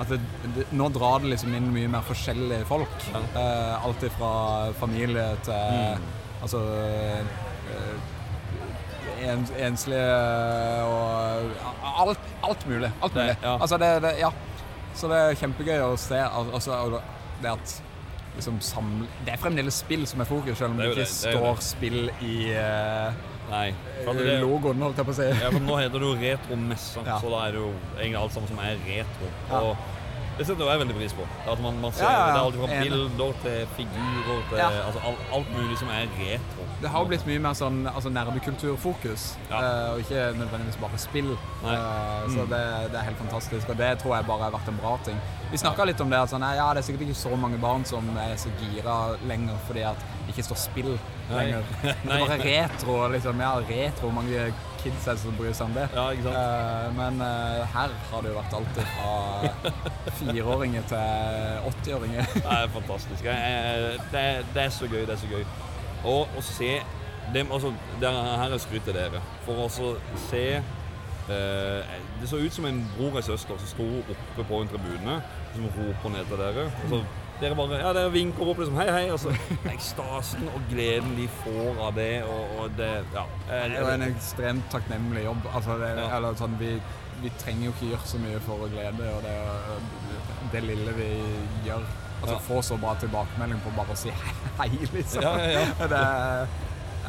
at 0.00 0.12
det, 0.14 0.20
det, 0.56 0.64
nå 0.78 0.88
drar 0.94 1.20
det 1.24 1.34
liksom 1.34 1.52
inn 1.58 1.68
mye 1.74 1.90
mer 1.92 2.06
forskjellige 2.08 2.64
folk. 2.70 2.96
Eh, 3.18 3.74
alt 3.84 4.08
fra 4.16 4.32
familie 4.80 5.28
til 5.44 5.54
Mm. 5.98 6.08
altså 6.42 6.60
eh, 6.78 7.24
en, 9.28 9.42
enslige 9.58 10.14
og 10.86 11.50
alt, 12.04 12.18
alt 12.46 12.66
mulig. 12.70 12.90
Alt 13.02 13.14
Det- 13.14 13.24
mulig. 13.24 13.36
ja. 13.42 13.56
Altså 13.60 13.78
det, 13.78 14.02
det, 14.02 14.12
ja. 14.20 14.30
Så 14.94 15.08
det 15.10 15.16
er 15.18 15.34
kjempegøy 15.34 15.80
å 15.84 15.96
se 15.98 16.18
al- 16.18 16.52
altså, 16.54 17.00
det 17.42 17.50
at 17.50 17.82
liksom 18.38 18.60
samle 18.64 19.08
Det 19.26 19.34
er 19.34 19.40
fremdeles 19.42 19.80
spill 19.82 20.06
som 20.08 20.22
er 20.22 20.28
fokus, 20.30 20.58
selv 20.58 20.72
om 20.72 20.78
Det 20.80 20.86
det, 20.86 20.94
ikke 20.94 21.04
det, 21.04 21.10
det 21.10 21.34
står 21.36 21.62
spill 21.68 22.00
i 22.24 22.36
uh, 22.54 23.26
Nei. 23.48 23.68
logoen, 24.42 24.82
holdt 24.84 24.98
jeg 25.00 25.08
på 25.08 25.14
å 25.14 25.16
si. 25.16 25.28
Ja, 25.28 25.48
for 25.54 25.64
nå 25.64 25.78
heter 25.80 26.02
det 26.02 26.08
jo 26.10 26.16
Retromessa, 26.20 27.04
Ja. 27.08 27.20
så 27.22 27.30
da 27.32 27.44
er 27.46 27.56
det 27.56 27.62
jo 27.62 27.70
egentlig 27.96 28.18
alt 28.20 28.34
sammen 28.36 28.50
som 28.50 28.60
er 28.64 28.82
retro. 28.88 29.30
Og 29.60 29.70
det 30.38 30.46
setter 30.46 30.68
jeg 30.70 30.80
veldig 30.84 30.94
pris 30.96 31.12
på. 31.18 31.26
At 31.52 31.60
man, 31.64 31.80
man 31.82 31.92
ser 31.92 32.04
Ja, 32.06 32.12
ja, 32.12 32.18
ja. 32.18 32.26
Det 32.32 32.38
er 32.38 32.46
alt 32.46 32.58
fra 32.60 32.66
bilder 32.82 33.32
til 33.42 33.66
figurer 33.76 34.42
til 34.50 34.60
altså, 34.62 35.00
alt, 35.10 35.24
alt 35.34 35.50
mulig 35.56 35.78
som 35.78 35.88
er 35.92 36.06
retro. 36.18 36.66
Det 36.82 36.90
har 36.94 37.02
jo 37.02 37.08
blitt 37.10 37.24
mye 37.26 37.40
mer 37.42 37.56
sånn 37.58 37.80
altså 37.90 38.10
nerdekulturfokus, 38.14 39.24
uh, 39.50 39.92
og 39.92 40.02
ikke 40.04 40.28
nødvendigvis 40.38 40.78
bare 40.82 40.98
spill. 41.02 41.32
Uh, 41.64 41.68
Eh, 41.78 42.30
så 42.34 42.42
Mm. 42.44 42.48
det, 42.50 42.90
det 42.92 42.98
er 42.98 43.04
helt 43.08 43.18
fantastisk, 43.18 43.68
og 43.68 43.76
det 43.78 43.98
tror 43.98 44.14
jeg 44.16 44.26
bare 44.26 44.42
har 44.42 44.50
vært 44.50 44.68
en 44.68 44.78
bra 44.82 44.98
ting. 45.04 45.16
Vi 45.50 45.58
snakka 45.58 45.84
litt 45.86 46.00
om 46.00 46.10
det, 46.10 46.18
at 46.18 46.30
sånn, 46.30 46.42
ja, 46.56 46.66
det 46.74 46.82
er 46.82 46.86
sikkert 46.86 47.06
ikke 47.08 47.14
så 47.18 47.36
mange 47.36 47.58
barn 47.58 47.84
som 47.84 48.04
er 48.18 48.34
så 48.36 48.50
gira 48.60 49.16
lenger 49.26 49.56
fordi 49.66 49.82
at 49.88 49.98
det 50.26 50.34
ikke 50.34 50.44
står 50.48 50.56
spill 50.60 50.90
Nei. 51.30 51.36
lenger. 51.38 51.62
Det 51.82 51.92
er 52.12 52.26
bare 52.26 52.38
retro. 52.44 52.96
liksom, 53.12 53.40
ja, 53.40 53.52
retro, 53.68 54.10
mange 54.10 54.52
kids 54.82 55.06
er 55.08 55.16
det 55.16 55.20
som 55.22 55.36
bryr 55.38 55.52
seg 55.56 55.66
om 55.70 55.74
det? 55.76 55.86
Ja, 55.94 56.04
ikke 56.14 56.22
sant? 56.22 56.36
Eh, 56.36 56.92
men 56.98 57.20
eh, 57.24 57.62
her 57.74 57.94
har 58.10 58.22
det 58.24 58.30
jo 58.32 58.36
vært 58.38 58.56
alt 58.58 58.80
fra 58.92 60.12
fireåringer 60.20 60.82
til 60.88 61.68
80-åringer. 61.72 62.30
Det 62.38 62.44
er 62.56 62.68
fantastisk. 62.74 63.22
Det, 63.24 64.22
er, 64.22 64.42
det 64.54 64.62
er 64.62 64.72
så 64.74 64.86
gøy, 64.90 65.00
det 65.06 65.14
er 65.16 65.20
så 65.22 65.30
gøy. 65.32 65.44
Og 66.04 66.38
å 66.38 66.42
se 66.46 66.72
dem, 67.34 67.50
altså, 67.52 67.72
det 68.00 68.08
er- 68.08 68.36
Her 68.42 68.54
er 68.54 68.58
skryt 68.62 68.84
til 68.88 68.94
dere. 68.96 69.20
For 69.44 69.64
å 69.66 69.68
se 70.28 70.44
eh, 70.56 71.96
Det 72.20 72.28
så 72.30 72.36
ut 72.40 72.52
som 72.54 72.64
en 72.66 72.78
bror 72.96 73.10
og 73.12 73.16
en 73.22 73.26
søster 73.32 73.58
som 73.58 73.68
sto 73.74 73.88
oppe 74.14 74.44
på 74.48 74.62
en 74.62 74.68
tribune 74.70 75.18
som 75.54 75.66
roper 75.76 76.14
ned 76.14 76.24
til 76.30 76.40
dere. 76.44 76.68
Og 76.84 76.94
så 76.94 77.02
dere 77.40 77.54
bare 77.54 77.78
ja, 77.80 77.92
dere 77.94 78.10
vinker 78.10 78.48
opp 78.50 78.58
liksom 78.58 78.76
hei, 78.80 78.88
hei. 78.90 79.04
Og 79.14 79.18
så 79.22 79.32
ekstasen 79.72 80.48
og 80.54 80.60
gleden 80.70 81.14
de 81.16 81.28
får 81.42 81.78
av 81.88 81.94
det. 81.94 82.10
Og, 82.24 82.56
og 82.64 82.70
det 82.78 82.90
Ja. 83.14 83.24
Det 83.48 83.78
er 83.82 83.92
en 83.94 84.06
ekstremt 84.08 84.66
takknemlig 84.72 85.24
jobb. 85.24 85.46
Altså 85.54 85.78
det, 85.78 85.92
Ja. 85.98 86.08
eller 86.16 86.34
sånn, 86.34 86.58
vi, 86.58 86.74
vi 87.22 87.30
trenger 87.38 87.64
jo 87.68 87.72
ikke 87.76 87.90
gjøre 87.94 88.06
så 88.06 88.18
mye 88.22 88.40
for 88.46 88.66
å 88.66 88.68
glede, 88.70 89.08
og 89.14 89.22
det, 89.22 89.38
det 90.52 90.62
lille 90.66 90.92
vi 90.98 91.08
gjør 91.66 91.82
Altså 92.18 92.34
Ja. 92.34 92.38
Få 92.48 92.56
så 92.66 92.76
bra 92.82 92.96
tilbakemelding 92.98 93.60
på 93.62 93.70
bare 93.76 93.94
å 93.94 93.96
si 93.96 94.10
hei, 94.58 94.68
liksom. 94.96 95.22
Ja, 95.22 95.36
ja, 95.38 95.60
ja. 95.60 95.86
Det, 95.94 96.00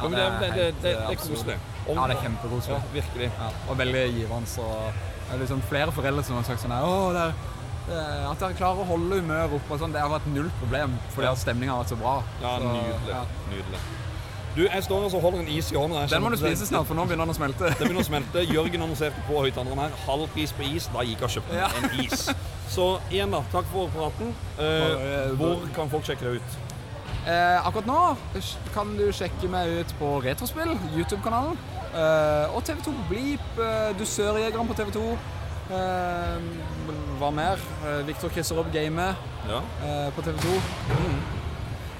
Ja, 0.00 0.08
det 0.08 0.18
er- 0.22 0.38
det- 0.40 0.54
det- 0.54 0.74
det- 0.82 0.92
eh, 0.94 1.00
er 1.02 1.10
absurd. 1.12 1.34
koselig. 1.36 1.56
Ja, 1.88 2.06
det 2.06 2.14
er 2.16 2.20
kjempekoselig. 2.22 2.76
Ja, 2.76 2.82
virkelig. 2.94 3.30
Ja, 3.38 3.48
og 3.68 3.76
veldig 3.78 4.04
givende. 4.14 4.46
Så 4.48 4.62
det 5.26 5.34
er 5.34 5.38
liksom 5.42 5.62
flere 5.68 5.92
foreldre 5.92 6.22
som 6.24 6.36
har 6.36 6.44
sagt 6.44 6.60
sånn 6.62 6.70
her, 6.72 6.82
Å, 6.86 7.12
det 7.12 7.18
det 7.18 7.24
er- 7.26 7.34
at 7.88 8.38
dere 8.38 8.54
klarer 8.58 8.82
å 8.82 8.86
holde 8.86 9.20
humøret 9.22 9.52
oppe 9.56 9.78
sånn, 9.80 9.92
det 9.92 10.00
har 10.00 10.10
vært 10.12 10.26
null 10.34 10.50
problem, 10.60 10.98
fordi 11.14 11.26
Ja. 11.26 11.34
stemninga 11.34 11.72
har 11.72 11.84
vært 11.84 11.88
så 11.94 11.98
bra. 11.98 12.22
Ja, 12.42 12.58
så, 12.58 12.68
nydelig. 12.68 13.08
ja. 13.08 13.24
Nydelig. 13.50 13.80
Du, 14.56 14.62
jeg 14.66 14.82
står 14.82 15.04
og 15.14 15.22
holder 15.22 15.38
en 15.40 15.48
is 15.48 15.70
i 15.72 15.76
hånda. 15.76 16.06
Den 16.10 16.22
må 16.22 16.30
du 16.30 16.36
spise 16.36 16.66
snart, 16.66 16.86
for 16.86 16.94
nå 16.94 17.04
begynner 17.06 17.24
den 17.24 17.34
å 17.34 17.38
smelte. 17.38 17.68
Det 17.70 17.78
begynner 17.86 18.02
å 18.02 18.06
smelte. 18.08 18.42
Jørgen 18.50 18.82
annonserte 18.82 19.22
på 19.28 19.44
høyttaleren 19.44 19.78
her. 19.78 19.90
Halv 20.06 20.26
pris 20.34 20.50
på 20.52 20.62
is. 20.74 20.88
Da 20.92 21.04
gikk 21.06 21.20
jeg 21.20 21.28
og 21.28 21.30
kjøpte 21.36 21.54
Ja. 21.54 21.68
en 21.78 22.00
is. 22.04 22.30
Så 22.68 23.00
igjen, 23.10 23.30
da. 23.30 23.42
Takk 23.52 23.64
for 23.72 23.88
praten. 23.94 24.34
Eh, 24.58 25.30
hvor 25.38 25.62
kan 25.74 25.88
folk 25.88 26.04
sjekke 26.04 26.20
deg 26.26 26.34
ut? 26.42 26.58
Eh, 27.26 27.60
akkurat 27.66 27.86
nå 27.86 28.16
kan 28.74 28.96
du 28.96 29.12
sjekke 29.12 29.48
meg 29.48 29.68
ut 29.80 29.94
på 30.00 30.20
Retrospill, 30.24 30.76
YouTube-kanalen. 30.96 31.56
Eh, 31.94 32.54
og 32.54 32.64
TV2 32.64 32.92
Bleep, 33.08 33.40
eh, 33.58 33.92
Dusørjegeren 33.98 34.66
på 34.66 34.74
TV2. 34.74 35.16
Eh, 35.70 36.36
hva 37.20 37.30
mer? 37.30 37.60
Eh, 37.86 38.00
Viktor 38.08 38.30
opp 38.58 38.72
Game 38.72 39.14
Ja. 39.48 39.60
eh, 39.84 40.10
på 40.14 40.22
TV2. 40.22 40.56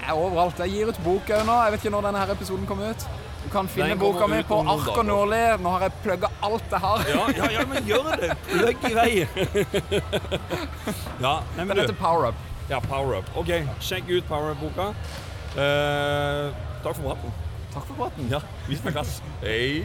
Jeg 0.00 0.08
er 0.08 0.12
overalt. 0.16 0.58
Jeg 0.58 0.70
gir 0.70 0.88
ut 0.88 0.98
bok 1.04 1.28
òg 1.28 1.44
nå. 1.46 1.56
Jeg 1.64 1.72
vet 1.72 1.80
ikke 1.84 1.92
når 1.94 2.02
denne 2.02 2.18
her 2.18 2.32
episoden 2.34 2.66
kommer 2.66 2.90
ut. 2.90 3.06
Du 3.44 3.48
kan 3.48 3.68
finne 3.68 3.96
boka 3.96 4.26
mi 4.26 4.42
på 4.42 4.58
Ark 4.68 4.88
og. 4.88 5.04
Nordli. 5.06 5.62
Nå 5.62 5.70
har 5.70 5.80
jeg 5.86 5.92
plugga 6.02 6.28
alt 6.42 6.70
jeg 6.70 6.80
har. 6.80 7.04
Ja, 7.08 7.26
ja, 7.36 7.50
ja, 7.50 7.64
men 7.64 7.84
gjør 7.84 8.16
det! 8.20 8.36
Plugg 8.48 8.84
i 8.90 8.94
vei! 8.94 9.12
ja, 11.24 11.34
nei, 11.56 11.64
men 11.64 11.68
Den 11.68 11.78
heter. 11.78 11.94
Power 11.94 12.28
Up. 12.28 12.34
Ja, 12.68 12.80
Power 12.80 13.18
Up. 13.18 13.30
OK, 13.36 13.48
sjekk 13.80 14.10
ut 14.10 14.26
Power 14.28 14.52
Up-boka. 14.52 14.90
Eh, 15.56 16.50
takk 16.84 16.96
for 16.96 17.02
praten. 17.06 17.32
Takk 17.72 17.86
for 17.86 17.94
praten. 18.02 18.28
Ja, 18.30 18.40
vi 18.68 18.76
snakkes. 18.76 19.20
Hei. 19.40 19.84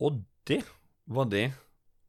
Og 0.00 0.18
det 0.48 0.62
var 1.06 1.24
det 1.30 1.52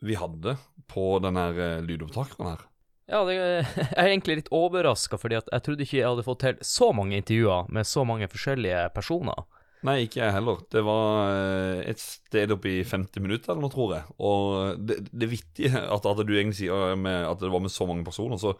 vi 0.05 0.17
hadde 0.19 0.55
på 0.91 1.17
denne 1.23 1.49
eh, 1.55 1.81
lydopptakeren 1.85 2.53
her. 2.53 2.63
Ja, 3.11 3.21
det, 3.27 3.35
jeg 3.37 3.91
er 3.91 4.07
egentlig 4.09 4.39
litt 4.41 4.53
overraska, 4.55 5.19
fordi 5.21 5.39
jeg 5.39 5.65
trodde 5.65 5.85
ikke 5.85 5.99
jeg 5.99 6.07
hadde 6.09 6.25
fått 6.25 6.41
til 6.45 6.63
så 6.65 6.91
mange 6.95 7.19
intervjuer 7.19 7.69
med 7.73 7.89
så 7.89 8.05
mange 8.07 8.29
forskjellige 8.31 8.87
personer. 8.95 9.45
Nei, 9.85 9.99
ikke 10.07 10.23
jeg 10.23 10.33
heller. 10.33 10.61
Det 10.73 10.81
var 10.85 11.29
eh, 11.29 11.83
et 11.91 12.01
sted 12.01 12.53
oppi 12.55 12.79
50 12.81 13.21
minutter 13.21 13.53
eller 13.53 13.67
noe, 13.67 13.73
tror 13.73 13.95
jeg. 13.97 14.15
Og 14.17 14.81
det, 14.81 15.01
det 15.11 15.29
vittige 15.29 15.81
at, 15.83 16.07
at 16.09 16.21
du 16.25 16.33
egentlig 16.33 16.63
sier 16.63 16.97
med, 16.97 17.25
at 17.27 17.41
det 17.43 17.51
var 17.53 17.61
med 17.61 17.73
så 17.73 17.85
mange 17.89 18.05
personer, 18.07 18.41
så 18.41 18.55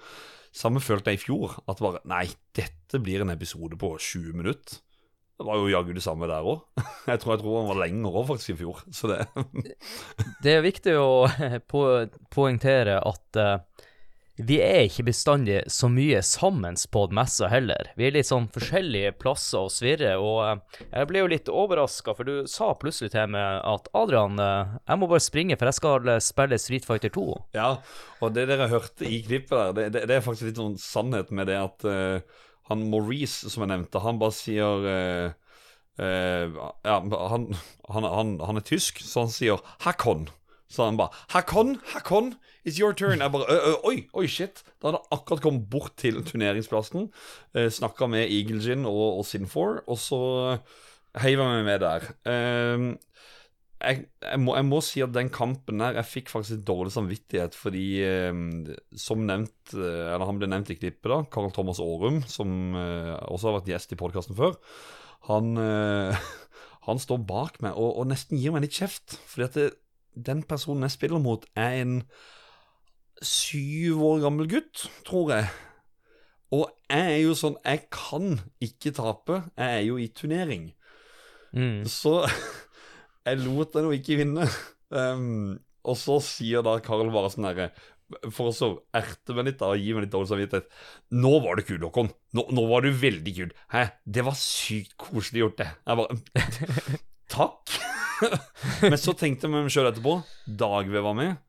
samme 0.55 0.83
følte 0.83 1.11
jeg 1.11 1.19
i 1.19 1.23
fjor. 1.25 1.57
At 1.71 1.81
bare 1.81 2.03
Nei, 2.09 2.27
dette 2.55 3.01
blir 3.01 3.25
en 3.25 3.33
episode 3.33 3.79
på 3.81 3.95
20 3.97 4.37
minutter. 4.37 4.84
Det 5.35 5.43
var 5.43 5.59
jo 5.59 5.67
jaggu 5.67 5.91
det 5.95 6.03
samme 6.03 6.27
der 6.31 6.47
òg. 6.47 6.63
Jeg 7.11 7.21
tror 7.21 7.35
jeg 7.35 7.41
tror 7.41 7.57
han 7.59 7.71
var 7.73 7.81
lenger 7.83 8.13
òg, 8.21 8.27
faktisk, 8.31 8.55
i 8.55 8.59
fjor. 8.63 8.83
Så 8.95 9.11
det 9.11 9.25
Det 10.43 10.53
er 10.53 10.63
viktig 10.63 10.95
å 10.99 11.25
po 11.71 11.81
poengtere 12.33 13.01
at 13.03 13.39
uh, 13.41 13.57
vi 14.35 14.57
er 14.63 14.87
ikke 14.87 15.05
bestandig 15.07 15.61
så 15.71 15.87
mye 15.91 16.21
sammen 16.25 16.79
på 16.91 17.03
messa 17.15 17.47
heller. 17.51 17.91
Vi 17.99 18.07
er 18.07 18.15
litt 18.15 18.27
sånn 18.27 18.47
forskjellige 18.51 19.13
plasser 19.19 19.67
og 19.67 19.75
svirre, 19.75 20.15
og 20.23 20.39
uh, 20.43 20.79
jeg 20.87 21.11
ble 21.11 21.21
jo 21.21 21.29
litt 21.35 21.51
overraska, 21.51 22.15
for 22.15 22.31
du 22.31 22.47
sa 22.51 22.71
plutselig 22.79 23.11
til 23.13 23.35
meg 23.35 23.59
at 23.75 23.91
Adrian, 23.95 24.39
uh, 24.39 24.79
jeg 24.87 25.01
må 25.01 25.11
bare 25.11 25.27
springe, 25.27 25.59
for 25.59 25.71
jeg 25.71 25.79
skal 25.81 26.11
spille 26.23 26.63
Street 26.63 26.87
Fighter 26.87 27.11
2. 27.11 27.27
Ja, 27.59 27.69
og 28.23 28.35
det 28.39 28.47
dere 28.51 28.71
hørte 28.71 29.03
i 29.03 29.19
klippet 29.27 29.55
der, 29.59 29.75
det, 29.75 29.87
det, 29.99 30.07
det 30.11 30.19
er 30.19 30.27
faktisk 30.31 30.53
litt 30.53 30.63
sånn 30.63 30.79
sannhet 30.79 31.35
med 31.35 31.51
det 31.51 31.59
at 31.59 31.89
han 32.69 32.87
Maurice, 32.89 33.49
som 33.51 33.63
jeg 33.63 33.71
nevnte, 33.73 34.01
han 34.01 34.21
bare 34.21 34.35
sier 34.35 34.87
eh, 34.89 35.27
eh, 36.01 36.55
Ja, 36.85 36.97
han, 36.97 37.53
han, 37.91 38.09
han, 38.09 38.33
han 38.41 38.61
er 38.61 38.65
tysk, 38.65 39.03
så 39.05 39.25
han 39.27 39.33
sier 39.33 39.61
'Hakon'. 39.85 40.27
Så 40.67 40.87
han 40.87 40.97
bare 40.97 41.13
'Hakon, 41.29 41.77
Hakon, 41.93 42.33
it's 42.65 42.79
your 42.81 42.93
turn'. 42.93 43.21
Jeg 43.21 43.31
bare 43.31 43.45
«Ø, 43.49 43.57
ø, 43.71 43.75
Oi, 43.91 44.07
oi, 44.13 44.27
shit. 44.27 44.63
Da 44.81 44.89
hadde 44.89 45.01
han 45.03 45.19
akkurat 45.19 45.43
kommet 45.45 45.69
bort 45.69 45.93
til 46.01 46.23
turneringsplassen, 46.25 47.11
eh, 47.55 47.69
snakka 47.69 48.09
med 48.09 48.31
Eagle 48.31 48.61
Gin 48.61 48.85
og, 48.85 49.19
og 49.21 49.25
Sinfor, 49.25 49.83
og 49.87 49.97
så 50.01 50.21
heiv 51.21 51.39
jeg 51.39 51.47
meg 51.47 51.65
med 51.69 51.79
der. 51.85 52.09
Eh, 52.25 52.95
jeg, 53.75 54.05
jeg, 54.23 54.39
må, 54.39 54.53
jeg 54.55 54.65
må 54.69 54.79
si 54.83 55.01
at 55.03 55.13
den 55.15 55.29
kampen 55.33 55.81
der 55.83 55.97
Jeg 55.99 56.07
fikk 56.07 56.31
faktisk 56.31 56.55
litt 56.55 56.67
dårlig 56.67 56.93
samvittighet 56.95 57.57
fordi 57.59 57.87
eh, 58.07 58.37
Som 58.99 59.25
nevnt 59.27 59.75
eh, 59.75 60.05
Eller 60.13 60.29
han 60.29 60.39
ble 60.39 60.49
nevnt 60.51 60.71
i 60.71 60.77
klippet, 60.79 61.09
da. 61.11 61.19
Karl 61.31 61.51
Thomas 61.55 61.81
Aarum, 61.83 62.21
som 62.29 62.77
eh, 62.79 63.11
også 63.27 63.49
har 63.49 63.57
vært 63.59 63.73
gjest 63.73 63.91
i 63.91 63.99
podkasten 63.99 64.37
før. 64.37 64.55
Han, 65.27 65.57
eh, 65.59 66.29
han 66.87 67.01
står 67.01 67.21
bak 67.27 67.59
meg 67.65 67.75
og, 67.75 67.91
og 67.99 68.09
nesten 68.13 68.39
gir 68.39 68.55
meg 68.55 68.65
litt 68.65 68.79
kjeft. 68.79 69.17
Fordi 69.27 69.47
at 69.49 69.59
det, 69.59 69.67
den 70.15 70.45
personen 70.47 70.87
jeg 70.87 70.95
spiller 70.95 71.21
mot, 71.21 71.43
er 71.59 71.81
en 71.81 71.99
syv 73.23 74.03
år 74.07 74.25
gammel 74.25 74.49
gutt, 74.51 74.87
tror 75.07 75.35
jeg. 75.35 75.51
Og 76.55 76.69
jeg 76.91 77.05
er 77.15 77.21
jo 77.23 77.33
sånn 77.35 77.55
Jeg 77.65 77.87
kan 77.91 78.37
ikke 78.63 78.93
tape. 78.95 79.41
Jeg 79.57 79.81
er 79.81 79.85
jo 79.87 79.99
i 79.99 80.07
turnering. 80.15 80.69
Så 81.89 82.21
jeg 83.25 83.41
lot 83.43 83.73
deg 83.75 83.87
jo 83.87 83.95
ikke 83.95 84.19
vinne. 84.21 84.47
Um, 84.93 85.57
og 85.85 85.97
så 85.99 86.19
sier 86.23 86.65
da 86.65 86.77
Karl 86.83 87.09
bare 87.13 87.31
sånn 87.33 87.47
herre 87.49 87.71
For 88.33 88.51
å 88.51 88.67
erte 88.95 89.33
meg 89.33 89.47
litt 89.49 89.57
da 89.61 89.71
og 89.73 89.81
gi 89.81 89.95
meg 89.95 90.05
litt 90.05 90.13
dårlig 90.13 90.29
samvittighet. 90.29 90.69
Nå 91.17 91.33
var 91.45 91.57
du 91.57 91.65
kul, 91.65 91.81
Håkon. 91.87 92.11
Nå, 92.37 92.45
nå 92.53 92.65
var 92.69 92.85
du 92.85 92.91
veldig 92.93 93.33
kul. 93.39 93.55
Hæ? 93.73 93.87
Det 94.05 94.25
var 94.27 94.37
sykt 94.37 94.93
koselig 95.01 95.41
gjort, 95.41 95.63
det. 95.63 95.71
Jeg 95.81 96.01
bare 96.01 96.99
Takk. 97.35 97.77
Men 98.91 98.99
så 99.01 99.15
tenkte 99.17 99.49
jeg 99.49 99.55
meg 99.55 99.73
sjøl 99.73 99.89
etterpå, 99.89 100.19
Dagve 100.45 101.01
var 101.03 101.17
med. 101.17 101.41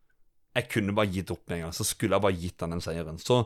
Jeg 0.57 0.69
kunne 0.73 0.95
bare 0.97 1.13
gitt 1.13 1.31
opp 1.35 1.43
med 1.47 1.59
en 1.59 1.65
gang. 1.67 1.75
Så 1.77 1.85
skulle 1.85 2.17
jeg 2.17 2.25
bare 2.25 2.41
gitt 2.41 2.65
han 2.65 2.73
den 2.73 2.85
seieren. 2.85 3.19
Så 3.21 3.43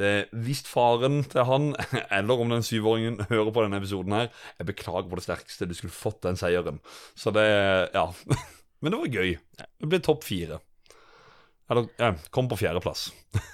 eh, 0.00 0.30
hvis 0.46 0.64
faren 0.68 1.20
til 1.28 1.44
han, 1.48 1.72
eller 2.18 2.40
om 2.40 2.54
den 2.54 2.64
syvåringen, 2.64 3.26
hører 3.28 3.52
på 3.52 3.64
denne 3.66 3.80
episoden 3.82 4.16
her, 4.16 4.30
jeg 4.60 4.70
beklager 4.72 5.10
på 5.10 5.20
det 5.20 5.26
sterkeste. 5.26 5.68
Du 5.68 5.76
skulle 5.76 5.94
fått 5.94 6.22
den 6.24 6.40
seieren. 6.40 6.80
Så 7.14 7.34
det 7.34 7.48
Ja. 7.94 8.08
Men 8.84 8.92
det 8.92 9.00
var 9.00 9.14
gøy. 9.16 9.30
Det 9.80 9.88
ble 9.88 10.00
topp 10.04 10.26
fire. 10.26 10.58
Eller 11.72 11.86
ja, 11.96 12.10
kom 12.34 12.50
på 12.50 12.60
fjerdeplass. 12.60 13.10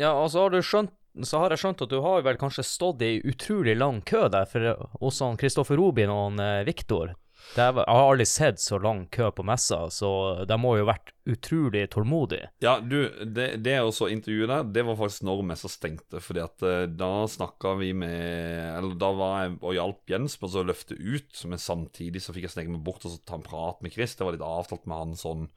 Ja, 0.00 0.08
altså 0.16 0.40
har 0.40 0.54
du 0.54 0.62
skjønt 0.64 0.94
så 1.28 1.42
har 1.42 1.52
jeg 1.52 1.60
skjønt 1.60 1.82
at 1.84 1.90
du 1.92 1.98
har 2.00 2.22
vel 2.24 2.38
kanskje 2.40 2.64
stått 2.64 3.02
i 3.04 3.18
utrolig 3.28 3.74
lang 3.76 3.98
kø 4.08 4.24
der 4.32 4.46
for 4.48 4.86
hos 5.02 5.20
han 5.20 5.36
Kristoffer 5.36 5.76
Robin 5.76 6.08
og 6.08 6.22
han 6.24 6.40
eh, 6.40 6.64
Viktor. 6.64 7.12
Jeg 7.52 7.74
har 7.76 7.86
aldri 7.86 8.24
sett 8.28 8.60
så 8.62 8.78
lang 8.80 9.04
kø 9.12 9.28
på 9.36 9.44
messa, 9.44 9.84
så 9.92 10.08
de 10.48 10.56
må 10.60 10.76
jo 10.78 10.86
vært 10.88 11.12
utrolig 11.28 11.82
tålmodige. 11.92 12.48
Ja, 12.64 12.78
du, 12.80 13.04
det, 13.28 13.48
det 13.64 13.74
er 13.76 13.84
også 13.84 14.08
intervjuet 14.12 14.48
der, 14.48 14.70
det 14.78 14.84
var 14.88 14.96
faktisk 14.98 15.26
når 15.28 15.44
messa 15.50 15.70
stengte. 15.70 16.22
Fordi 16.24 16.42
at 16.44 16.64
eh, 16.66 16.86
da 16.88 17.10
snakka 17.28 17.74
vi 17.80 17.92
med 17.96 18.78
Eller 18.78 18.96
da 18.98 19.12
var 19.16 19.36
jeg 19.42 19.54
og 19.60 19.76
hjalp 19.76 20.14
Jens 20.14 20.38
med 20.40 20.58
å 20.58 20.66
løfte 20.70 20.96
ut, 20.96 21.44
men 21.50 21.60
samtidig 21.60 22.24
så 22.24 22.34
fikk 22.34 22.48
jeg 22.48 22.56
sneke 22.56 22.72
meg 22.72 22.84
bort 22.86 23.04
og 23.04 23.14
så 23.14 23.20
ta 23.28 23.38
en 23.38 23.46
prat 23.46 23.84
med 23.84 23.94
Chris. 23.94 24.16
Det 24.16 24.26
var 24.26 24.36
litt 24.36 24.46
avtalt 24.46 24.88
med 24.88 25.02
han 25.02 25.16
sånn 25.18 25.48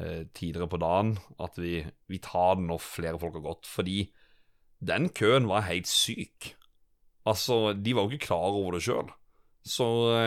eh, 0.00 0.24
tidligere 0.34 0.70
på 0.74 0.82
dagen, 0.82 1.16
at 1.38 1.60
vi, 1.60 1.82
vi 2.10 2.22
tar 2.24 2.58
den 2.58 2.70
når 2.72 2.82
flere 2.84 3.20
folk 3.22 3.38
har 3.38 3.46
gått. 3.46 3.70
Fordi 3.70 4.08
den 4.78 5.08
køen 5.14 5.48
var 5.50 5.68
helt 5.70 5.90
syk. 5.90 6.54
Altså, 7.28 7.74
de 7.74 7.94
var 7.94 8.06
jo 8.06 8.14
ikke 8.16 8.28
klar 8.30 8.54
over 8.56 8.76
det 8.76 8.84
sjøl. 8.86 9.10
Så 9.66 9.84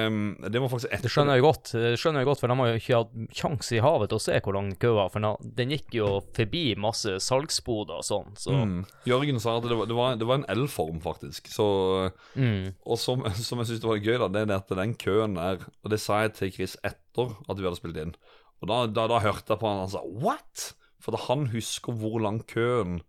um, 0.08 0.36
det 0.44 0.60
var 0.62 0.70
faktisk 0.70 0.92
etter 0.92 1.08
Det 1.08 1.12
skjønner 1.14 1.38
jeg 1.40 1.42
godt, 1.46 1.70
skjønner 1.98 2.22
jeg 2.22 2.28
godt, 2.30 2.40
for 2.44 2.52
de 2.52 2.58
har 2.60 2.68
jo 2.70 2.80
ikke 2.82 2.98
hatt 3.00 3.38
sjanse 3.40 3.76
i 3.78 3.82
havet 3.82 4.12
til 4.12 4.20
å 4.20 4.22
se 4.22 4.40
hvor 4.44 4.54
lang 4.58 4.68
kø 4.78 4.92
var. 4.94 5.10
For 5.10 5.24
den- 5.24 5.72
gikk 5.72 5.96
jo 5.98 6.10
forbi 6.36 6.64
masse 6.78 7.16
salgsboder 7.26 8.02
og 8.02 8.06
sånn, 8.06 8.36
så 8.38 8.52
Mm. 8.52 8.86
Jørgen 9.08 9.40
sa 9.42 9.58
at 9.58 9.64
det 9.64 9.78
var, 9.78 9.86
det 9.88 9.96
var, 9.96 10.16
det 10.16 10.28
var 10.28 10.36
en 10.42 10.46
L-form, 10.58 11.00
faktisk. 11.02 11.48
Så, 11.48 12.12
Mm. 12.36 12.76
Og 12.86 13.00
som, 13.00 13.24
som 13.48 13.60
jeg 13.60 13.68
syns 13.68 13.84
var 13.88 13.98
gøy, 14.04 14.18
da, 14.20 14.28
det 14.28 14.50
er 14.50 14.56
at 14.60 14.68
den 14.70 14.94
køen 14.96 15.36
der 15.36 15.66
Og 15.84 15.90
det 15.90 16.00
sa 16.00 16.22
jeg 16.22 16.34
til 16.34 16.52
Chris 16.52 16.78
etter 16.84 17.34
at 17.50 17.58
vi 17.58 17.64
hadde 17.64 17.80
spilt 17.80 17.98
inn. 17.98 18.14
Og 18.62 18.68
da, 18.68 18.86
da, 18.88 19.08
da 19.08 19.20
hørte 19.20 19.50
jeg 19.56 19.60
på 19.60 19.68
han, 19.68 19.80
han 19.80 19.90
sa 19.90 20.04
'what?' 20.06 20.74
For 21.02 21.18
han 21.18 21.48
husker 21.50 21.94
hvor 21.98 22.20
lang 22.22 22.46
køen 22.46 23.02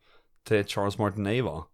til 0.46 0.64
Charles 0.64 0.96
Martinet 0.98 1.44
var. 1.44 1.66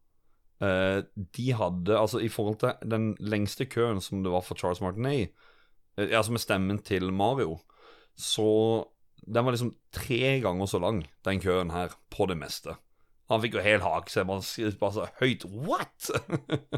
Eh, 0.58 1.04
de 1.36 1.52
hadde, 1.54 1.94
altså 1.94 2.18
i 2.18 2.28
forhold 2.28 2.58
til 2.58 2.90
den 2.90 3.12
lengste 3.20 3.68
køen 3.70 4.00
som 4.02 4.24
det 4.24 4.32
var 4.32 4.42
for 4.42 4.58
Charles 4.58 4.80
Martinet, 4.82 5.30
uh, 5.94 6.08
altså 6.08 6.34
med 6.34 6.42
stemmen 6.42 6.80
til 6.82 7.12
Mario, 7.14 7.60
så 8.18 8.48
den 9.22 9.44
var 9.44 9.54
liksom 9.54 9.76
tre 9.94 10.40
ganger 10.42 10.66
så 10.66 10.80
lang, 10.82 11.04
den 11.24 11.40
køen 11.40 11.70
her, 11.70 11.94
på 12.10 12.26
det 12.26 12.38
meste. 12.40 12.74
Han 13.28 13.42
fikk 13.44 13.58
jo 13.58 13.62
helt 13.62 13.84
hake, 13.84 14.10
så 14.10 14.22
jeg 14.22 14.26
bare 14.26 14.72
bare 14.80 14.96
så 14.96 15.06
høyt 15.20 15.44
What?! 15.44 16.10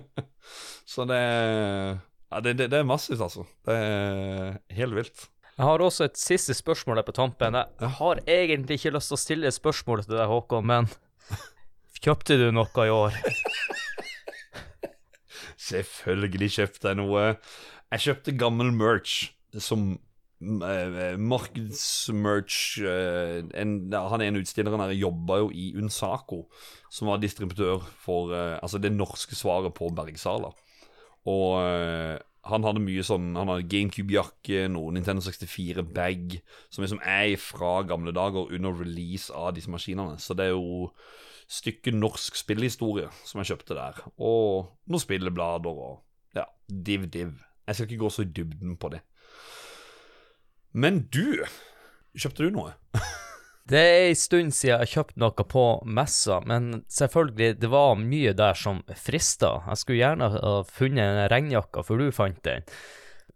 så 0.93 1.07
det 1.09 1.25
Ja, 2.31 2.41
det, 2.41 2.59
det, 2.59 2.71
det 2.71 2.79
er 2.79 2.87
massivt, 2.87 3.21
altså. 3.21 3.43
Det 3.67 3.75
er 3.75 4.59
helt 4.71 4.95
vilt. 4.95 5.29
Jeg 5.57 5.67
har 5.67 5.83
også 5.83 6.05
et 6.07 6.19
siste 6.19 6.55
spørsmål 6.55 7.01
der 7.01 7.07
på 7.07 7.13
tampen. 7.13 7.55
Jeg 7.55 7.89
har 7.99 8.21
egentlig 8.27 8.79
ikke 8.79 8.93
lyst 8.95 9.11
til 9.11 9.17
å 9.17 9.21
stille 9.21 9.51
spørsmål 9.53 10.05
til 10.05 10.15
deg, 10.15 10.29
Håkon, 10.31 10.67
men 10.67 10.87
kjøpte 12.05 12.37
du 12.41 12.47
noe 12.55 12.87
i 12.87 12.93
år? 12.93 13.17
Selvfølgelig 15.71 16.53
kjøpte 16.57 16.93
jeg 16.93 16.99
noe. 16.99 17.27
Jeg 17.91 18.05
kjøpte 18.07 18.39
gammel 18.39 18.73
merch 18.75 19.31
som 19.59 19.93
uh, 20.41 21.19
markedsmerch 21.19 22.81
uh, 22.87 23.43
Han 23.53 24.25
ene 24.25 24.41
utstilleren 24.41 24.83
her 24.85 24.95
jobba 24.97 25.41
jo 25.43 25.53
i 25.53 25.73
Unsaco, 25.79 26.45
som 26.91 27.11
var 27.11 27.21
distributør 27.23 27.85
for 28.03 28.33
uh, 28.33 28.57
altså 28.63 28.81
det 28.83 28.95
norske 28.95 29.39
svaret 29.39 29.75
på 29.77 29.93
Bergsala. 29.95 30.53
Og, 31.29 32.19
han 32.49 32.65
hadde 32.65 32.81
mye 32.81 33.03
sånn 33.05 33.35
Han 33.37 33.51
hadde 33.53 33.67
GameCube-jakke, 33.69 34.63
noe 34.73 34.95
Nintendo 34.97 35.21
64-bag, 35.21 36.39
som 36.73 36.85
liksom 36.85 37.03
er 37.05 37.35
fra 37.37 37.83
gamle 37.85 38.15
dager 38.17 38.49
under 38.57 38.79
release 38.81 39.29
av 39.37 39.53
disse 39.59 39.71
maskinene. 39.71 40.17
Så 40.17 40.33
det 40.39 40.49
er 40.49 40.55
jo 40.55 40.89
stykke 41.51 41.93
norsk 41.97 42.39
spillhistorie 42.39 43.09
som 43.27 43.41
jeg 43.41 43.53
kjøpte 43.53 43.77
der. 43.79 44.03
Og 44.23 44.71
noen 44.91 45.03
spilleblader 45.03 45.83
og 45.87 46.37
ja, 46.37 46.47
div-div. 46.69 47.35
Jeg 47.67 47.77
skal 47.77 47.89
ikke 47.89 48.05
gå 48.05 48.13
så 48.15 48.27
i 48.27 48.31
dybden 48.35 48.77
på 48.81 48.93
det. 48.95 49.03
Men 50.71 51.05
du, 51.11 51.43
kjøpte 52.15 52.47
du 52.47 52.55
noe? 52.55 52.77
Det 53.71 53.79
er 53.79 54.09
en 54.09 54.17
stund 54.19 54.55
siden 54.57 54.81
jeg 54.83 54.91
kjøpte 54.97 55.21
noe 55.23 55.45
på 55.47 55.65
messa, 55.87 56.41
men 56.43 56.81
selvfølgelig, 56.91 57.61
det 57.63 57.69
var 57.71 57.93
mye 58.01 58.33
der 58.35 58.57
som 58.59 58.81
frista. 58.99 59.61
Jeg 59.69 59.79
skulle 59.79 60.01
gjerne 60.01 60.27
ha 60.33 60.55
funnet 60.67 61.05
en 61.05 61.29
regnjakka 61.31 61.85
før 61.87 62.03
du 62.03 62.09
fant 62.17 62.41
den, 62.43 62.67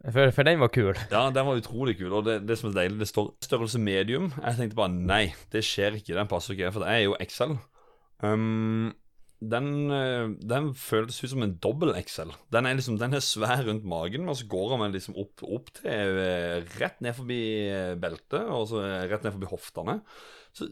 for, 0.02 0.32
for 0.34 0.48
den 0.48 0.58
var 0.58 0.72
kul. 0.74 0.90
Ja, 1.12 1.28
den 1.30 1.46
var 1.46 1.60
utrolig 1.60 1.94
kul. 2.00 2.10
Og 2.18 2.26
det, 2.26 2.40
det 2.48 2.58
som 2.58 2.72
er 2.72 2.80
deilig, 2.80 2.98
det 3.04 3.12
står 3.12 3.30
størrelse 3.46 3.78
medium. 3.78 4.32
Jeg 4.40 4.58
tenkte 4.58 4.80
bare 4.80 4.92
nei, 4.96 5.22
det 5.54 5.62
skjer 5.64 6.00
ikke. 6.00 6.16
Den 6.18 6.32
passer 6.32 6.56
ikke, 6.56 6.74
for 6.74 6.82
det 6.82 6.90
er 6.90 7.04
jo 7.06 7.14
XL. 7.22 7.54
Um, 8.24 8.92
den, 9.44 9.90
eh, 9.92 10.30
den 10.40 10.70
føles 10.78 11.18
ut 11.22 11.30
som 11.34 11.42
en 11.44 11.58
dobbel 11.62 11.92
XL. 12.00 12.30
Den 12.54 12.66
er 12.66 12.74
liksom, 12.78 12.96
den 13.00 13.14
er 13.16 13.22
svær 13.24 13.60
rundt 13.66 13.84
magen, 13.88 14.22
men 14.24 14.34
så 14.38 14.44
går 14.48 14.66
den 14.78 14.94
liksom 14.94 15.14
opp, 15.20 15.36
opp 15.44 15.66
til 15.76 16.08
eh, 16.22 16.58
rett 16.80 16.98
ned 17.04 17.14
forbi 17.18 17.40
eh, 17.68 17.94
beltet, 18.00 18.44
og 18.48 18.62
så 18.70 18.76
rett 19.10 19.24
ned 19.26 19.34
forbi 19.36 19.48
hoftene. 19.50 19.94
Så 20.56 20.62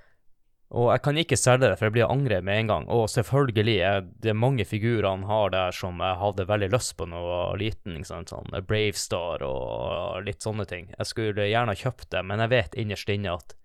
Og 0.76 0.90
jeg 0.92 1.04
kan 1.06 1.18
ikke 1.22 1.38
selge 1.40 1.70
det, 1.70 1.76
for 1.80 1.88
jeg 1.88 1.96
blir 1.96 2.12
angre 2.12 2.42
med 2.44 2.60
en 2.60 2.72
gang. 2.72 2.86
Og 2.92 3.06
selvfølgelig, 3.08 3.76
jeg, 3.80 4.08
det 4.24 4.32
er 4.34 4.38
mange 4.38 4.66
figurer 4.68 5.08
han 5.08 5.24
har 5.30 5.54
der 5.54 5.76
som 5.76 6.02
jeg 6.04 6.20
hadde 6.20 6.48
veldig 6.50 6.70
lyst 6.74 6.98
på 7.00 7.08
da 7.08 7.16
jeg 7.22 7.30
var 7.30 7.62
liten. 7.62 7.96
Ikke 7.96 8.10
sant? 8.10 8.34
Sånn 8.34 8.66
Bravestar 8.68 9.46
og 9.48 10.26
litt 10.28 10.44
sånne 10.44 10.68
ting. 10.68 10.90
Jeg 10.98 11.12
skulle 11.12 11.48
gjerne 11.48 11.72
ha 11.72 11.80
kjøpt 11.80 12.10
det, 12.12 12.26
men 12.28 12.44
jeg 12.44 12.54
vet 12.58 12.78
innerst 12.84 13.14
inne 13.16 13.38
at 13.40 13.56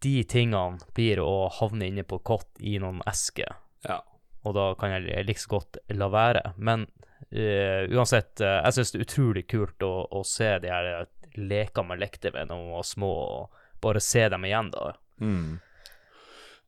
de 0.00 0.14
tingene 0.24 0.80
blir 0.96 1.20
å 1.20 1.50
havne 1.60 1.90
inne 1.90 2.06
på 2.08 2.22
kott 2.24 2.48
i 2.64 2.78
noen 2.80 3.04
esker. 3.10 3.60
Ja. 3.84 4.00
Og 4.48 4.56
da 4.56 4.70
kan 4.80 4.96
jeg 4.96 5.28
like 5.28 5.42
så 5.42 5.52
godt 5.58 5.82
la 5.92 6.08
være. 6.08 6.54
Men 6.56 6.88
uh, 6.88 7.84
uansett, 7.92 8.40
uh, 8.40 8.62
jeg 8.64 8.78
syns 8.78 8.94
det 8.94 9.02
er 9.02 9.08
utrolig 9.08 9.48
kult 9.52 9.84
å, 9.84 9.94
å 10.08 10.24
se 10.24 10.54
de 10.64 10.72
her 10.72 11.10
lekene 11.36 11.92
man 11.92 12.00
lekte 12.00 12.32
med 12.32 12.48
da 12.48 12.56
man 12.56 12.78
var 12.78 12.88
små, 12.88 13.10
og 13.12 13.82
bare 13.84 14.00
se 14.00 14.24
dem 14.32 14.48
igjen, 14.48 14.72
da. 14.72 14.94
Mm. 15.20 15.60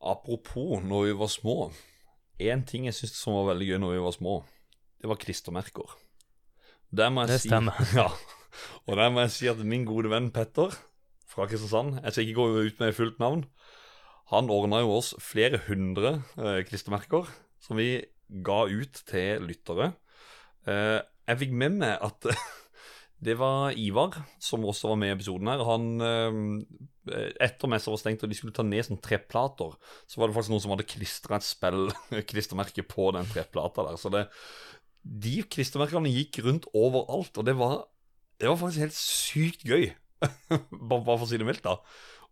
Apropos 0.03 0.83
når 0.83 1.09
vi 1.09 1.19
var 1.19 1.31
små. 1.31 1.57
Én 2.43 2.65
ting 2.67 2.89
jeg 2.89 2.97
syntes 2.97 3.21
som 3.23 3.37
var 3.39 3.53
veldig 3.53 3.69
gøy 3.69 3.81
når 3.83 3.93
vi 3.95 4.05
var 4.07 4.15
små, 4.17 4.37
det 4.99 5.11
var 5.11 5.21
klistremerker. 5.23 5.99
Det 6.93 7.09
si, 7.31 7.49
stemmer. 7.49 7.79
Ja. 7.99 8.09
Og 8.85 8.99
der 8.99 9.13
må 9.13 9.23
jeg 9.25 9.33
si 9.33 9.49
at 9.49 9.61
min 9.65 9.87
gode 9.89 10.11
venn 10.13 10.29
Petter 10.35 10.75
fra 11.25 11.47
Kristiansand 11.49 12.03
Jeg 12.03 12.13
skal 12.13 12.27
ikke 12.27 12.37
gå 12.37 12.67
ut 12.69 12.83
med 12.83 12.93
fullt 12.93 13.23
navn. 13.23 13.47
Han 14.33 14.51
ordna 14.53 14.83
jo 14.83 14.99
oss 14.99 15.15
flere 15.21 15.63
hundre 15.69 16.19
eh, 16.37 16.61
klistremerker 16.69 17.31
som 17.63 17.79
vi 17.81 18.03
ga 18.45 18.65
ut 18.69 19.01
til 19.09 19.47
lyttere. 19.49 19.93
Eh, 20.69 21.01
jeg 21.29 21.41
fikk 21.41 21.57
med 21.57 21.79
meg 21.81 21.97
at 22.05 22.29
det 23.23 23.37
var 23.39 23.77
Ivar, 23.79 24.17
som 24.43 24.65
også 24.67 24.91
var 24.91 24.99
med 24.99 25.13
i 25.13 25.15
episoden 25.15 25.51
her. 25.53 25.63
Han, 25.69 25.85
eh, 26.03 27.27
etter 27.47 27.71
messa 27.71 27.93
var 27.93 28.01
stengt 28.01 28.25
og 28.27 28.33
de 28.33 28.39
skulle 28.39 28.55
ta 28.57 28.65
ned 28.67 28.83
sånn 28.87 28.99
treplater, 29.03 29.77
så 30.11 30.19
var 30.19 30.31
det 30.31 30.37
faktisk 30.37 30.55
noen 30.55 30.65
som 30.65 30.75
hadde 30.75 30.89
klistra 30.91 31.39
et 31.39 31.47
spill, 31.47 31.87
klistremerke 32.31 32.83
på 32.87 33.13
den 33.15 33.29
treplata 33.31 33.87
der. 33.87 34.01
Så 34.01 34.11
det, 34.11 34.25
de 35.03 35.37
klistremerkene 35.47 36.11
gikk 36.11 36.41
rundt 36.47 36.67
overalt, 36.75 37.39
og 37.39 37.47
det 37.47 37.55
var, 37.59 37.85
det 38.43 38.51
var 38.51 38.59
faktisk 38.59 38.87
helt 38.89 38.99
sykt 38.99 39.63
gøy. 39.71 39.93
bare 40.91 41.05
for 41.07 41.23
å 41.23 41.31
si 41.31 41.39
det 41.39 41.47
mildt, 41.47 41.63
da. 41.67 41.79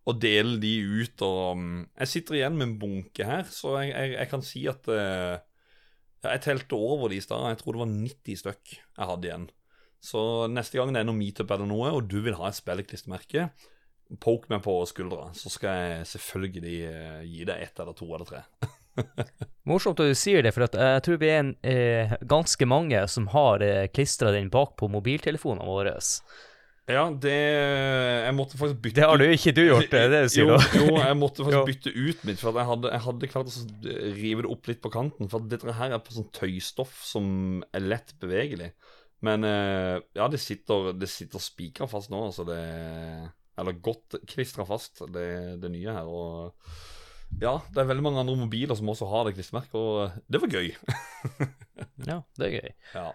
Å 0.01 0.17
dele 0.17 0.57
de 0.57 0.73
ut 0.81 1.21
og 1.21 1.59
um, 1.59 1.65
Jeg 1.99 2.09
sitter 2.09 2.39
igjen 2.39 2.55
med 2.57 2.65
en 2.65 2.77
bunke 2.81 3.25
her, 3.27 3.43
så 3.53 3.75
jeg, 3.83 3.91
jeg, 3.93 4.13
jeg 4.17 4.29
kan 4.31 4.43
si 4.45 4.63
at 4.71 4.87
eh, 4.89 5.35
ja, 6.23 6.31
Jeg 6.31 6.41
telte 6.47 6.79
over 6.79 7.11
de 7.11 7.19
i 7.19 7.23
stad. 7.23 7.51
Jeg 7.53 7.59
tror 7.61 7.77
det 7.77 7.83
var 7.83 7.91
90 7.91 8.39
stykk 8.41 8.73
jeg 8.73 9.09
hadde 9.11 9.29
igjen. 9.29 9.45
Så 10.01 10.47
neste 10.49 10.79
gang 10.79 10.93
det 10.93 11.03
er 11.03 11.07
noe 11.07 11.17
meetup 11.17 11.51
eller 11.53 11.69
noe, 11.69 11.93
og 11.93 12.09
du 12.09 12.19
vil 12.25 12.37
ha 12.39 12.49
et 12.49 12.57
spilleklistremerke, 12.57 13.51
poke 14.21 14.49
meg 14.51 14.63
på 14.65 14.73
skuldra, 14.89 15.29
så 15.37 15.51
skal 15.53 15.77
jeg 15.77 16.11
selvfølgelig 16.15 16.77
eh, 16.89 17.19
gi 17.29 17.47
deg 17.47 17.67
ett 17.67 17.79
eller 17.79 17.95
to 17.95 18.09
eller 18.09 18.27
tre. 18.27 18.41
Morsomt 19.69 20.01
at 20.03 20.11
du 20.11 20.17
sier 20.17 20.43
det, 20.43 20.51
for 20.55 20.65
at 20.65 20.75
jeg 20.75 21.03
tror 21.05 21.19
vi 21.21 21.29
er 21.31 21.43
en, 21.43 21.51
eh, 21.63 22.15
ganske 22.27 22.67
mange 22.67 23.05
som 23.13 23.29
har 23.31 23.63
eh, 23.63 23.85
klistra 23.93 24.33
den 24.35 24.49
bak 24.51 24.73
på 24.81 24.89
mobiltelefonene 24.91 25.69
våre. 25.69 25.93
Ja, 26.89 27.05
det 27.13 27.31
Jeg 27.31 28.33
måtte 28.35 28.57
faktisk 28.57 28.79
bytte 28.81 28.97
Det 28.97 29.07
har 29.07 29.19
du 29.21 29.25
ikke 29.29 29.53
du 29.55 29.61
gjort, 29.61 29.91
det 29.91 29.99
er 29.99 30.09
det 30.11 30.21
du 30.25 30.31
sier 30.33 30.49
jo, 30.49 30.57
jo, 30.75 30.95
jeg 30.97 31.17
måtte 31.19 31.45
faktisk 31.45 31.69
bytte 31.71 31.93
ut 31.93 32.23
mitt, 32.27 32.41
for 32.41 32.57
jeg 32.57 32.67
hadde, 32.67 32.91
jeg 32.91 33.03
hadde 33.05 33.29
klart 33.31 33.51
å 33.51 33.93
rive 34.17 34.43
det 34.43 34.51
opp 34.51 34.71
litt 34.71 34.81
på 34.83 34.91
kanten. 34.91 35.29
For 35.31 35.45
dette 35.45 35.77
her 35.77 35.93
er 35.93 36.01
på 36.03 36.17
sånn 36.17 36.27
tøystoff 36.35 36.97
som 37.05 37.61
er 37.71 37.85
lett 37.85 38.15
bevegelig. 38.19 38.73
Men 39.25 39.45
eh, 39.45 39.97
ja, 40.17 40.27
det 40.31 40.41
sitter, 40.41 40.91
det 40.97 41.09
sitter 41.11 41.43
spikra 41.43 41.87
fast 41.89 42.09
nå, 42.09 42.23
altså 42.31 42.45
det 42.47 42.61
Eller 43.61 43.77
godt 43.83 44.17
klistra 44.29 44.65
fast, 44.65 45.03
det, 45.13 45.61
det 45.61 45.69
nye 45.73 45.93
her. 45.93 46.09
Og 46.09 46.55
ja, 47.41 47.59
det 47.71 47.83
er 47.83 47.89
veldig 47.91 48.03
mange 48.03 48.23
andre 48.23 48.35
mobiler 48.39 48.75
som 48.75 48.89
også 48.91 49.07
har 49.11 49.27
det 49.27 49.35
klistremerket, 49.37 49.75
og 49.77 50.23
det 50.27 50.41
var 50.43 50.55
gøy. 50.59 50.71
Ja, 52.01 52.21
det 52.37 52.47
er 52.47 52.53
gøy. 52.55 52.71
Ja. 52.95 53.09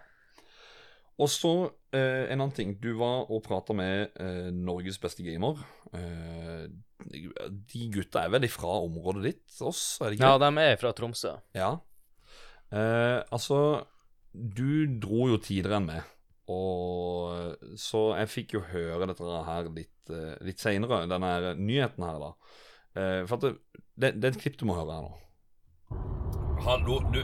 Og 1.17 1.29
så 1.33 1.51
eh, 1.95 2.27
en 2.29 2.39
annen 2.39 2.53
ting. 2.55 2.75
Du 2.79 2.91
var 2.99 3.29
og 3.33 3.41
prata 3.45 3.73
med 3.75 4.13
eh, 4.21 4.49
Norges 4.53 4.99
beste 5.01 5.25
gamer. 5.25 5.59
Eh, 5.95 6.67
de 7.07 7.83
gutta 7.93 8.23
er 8.23 8.33
vel 8.33 8.47
fra 8.51 8.77
området 8.85 9.23
ditt 9.25 9.61
oss, 9.65 9.97
er 10.01 10.11
det 10.11 10.19
ikke? 10.19 10.29
Ja, 10.29 10.39
de 10.41 10.63
er 10.63 10.79
fra 10.81 10.93
Tromsø. 10.97 11.33
Ja. 11.57 11.71
Eh, 12.71 13.19
altså, 13.33 13.59
du 14.33 14.99
dro 15.01 15.27
jo 15.31 15.39
tidligere 15.41 15.81
enn 15.81 15.89
meg. 15.89 16.13
Og 16.47 17.57
Så 17.79 18.15
jeg 18.15 18.31
fikk 18.31 18.53
jo 18.55 18.63
høre 18.71 19.09
dette 19.09 19.43
her 19.49 19.69
litt, 19.75 20.11
eh, 20.13 20.37
litt 20.47 20.63
seinere, 20.63 21.05
denne 21.09 21.55
nyheten 21.59 22.05
her, 22.07 22.19
da. 22.23 22.31
Eh, 22.95 23.25
for 23.27 23.37
at 23.37 23.41
det, 23.41 23.53
det, 23.95 24.13
det 24.21 24.29
er 24.29 24.35
et 24.35 24.41
klipp 24.41 24.59
du 24.59 24.65
må 24.69 24.77
høre 24.77 24.95
her 24.95 25.07
nå. 25.07 25.15
Hallo, 26.63 26.99
du 27.13 27.21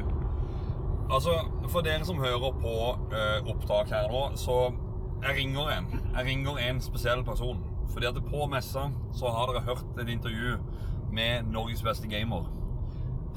Altså, 1.13 1.30
for 1.69 1.81
dere 1.81 2.05
som 2.05 2.17
hører 2.17 2.53
på 2.61 2.73
uh, 3.11 3.49
opptak 3.51 3.91
her 3.91 4.07
nå, 4.09 4.21
så 4.39 4.71
jeg 5.23 5.35
ringer 5.38 5.69
en. 5.69 5.89
Jeg 6.15 6.25
ringer 6.25 6.57
en 6.57 6.81
spesiell 6.81 7.23
person. 7.23 7.59
Fordi 7.93 8.05
at 8.05 8.17
på 8.30 8.45
messa 8.49 8.88
så 9.13 9.30
har 9.30 9.51
dere 9.51 9.61
hørt 9.67 9.99
et 10.01 10.09
intervju 10.09 10.57
med 11.11 11.43
Norges 11.51 11.84
beste 11.84 12.07
gamer. 12.07 12.47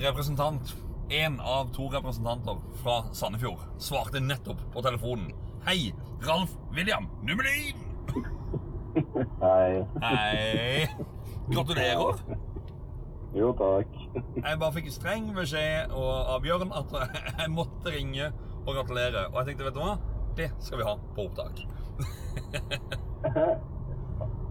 Representant, 0.01 0.77
én 1.11 1.41
av 1.41 1.71
to 1.75 1.89
representanter 1.93 2.59
fra 2.83 2.97
Sandefjord, 3.15 3.63
svarte 3.79 4.21
nettopp 4.21 4.61
på 4.73 4.83
telefonen. 4.83 5.31
Hei, 5.67 5.93
Ralf 6.27 6.57
William 6.75 7.09
Nummelin! 7.23 7.77
Hei. 9.43 9.85
Hei. 10.03 10.89
Gratulerer. 11.51 12.21
Jo, 13.37 13.51
takk. 13.59 13.93
Jeg 14.39 14.59
bare 14.59 14.73
fikk 14.79 14.89
streng 14.95 15.29
beskjed 15.37 15.93
av 15.93 16.39
Bjørn 16.45 16.73
at 16.73 16.95
jeg 17.43 17.51
måtte 17.53 17.93
ringe 17.93 18.31
og 18.65 18.73
gratulere. 18.73 19.27
Og 19.33 19.41
jeg 19.43 19.51
tenkte, 19.51 19.67
vet 19.69 19.77
du 19.77 19.83
hva? 19.83 19.97
Det 20.37 20.49
skal 20.65 20.81
vi 20.81 20.89
ha 20.89 20.97
på 21.17 21.29
opptak. 21.29 21.65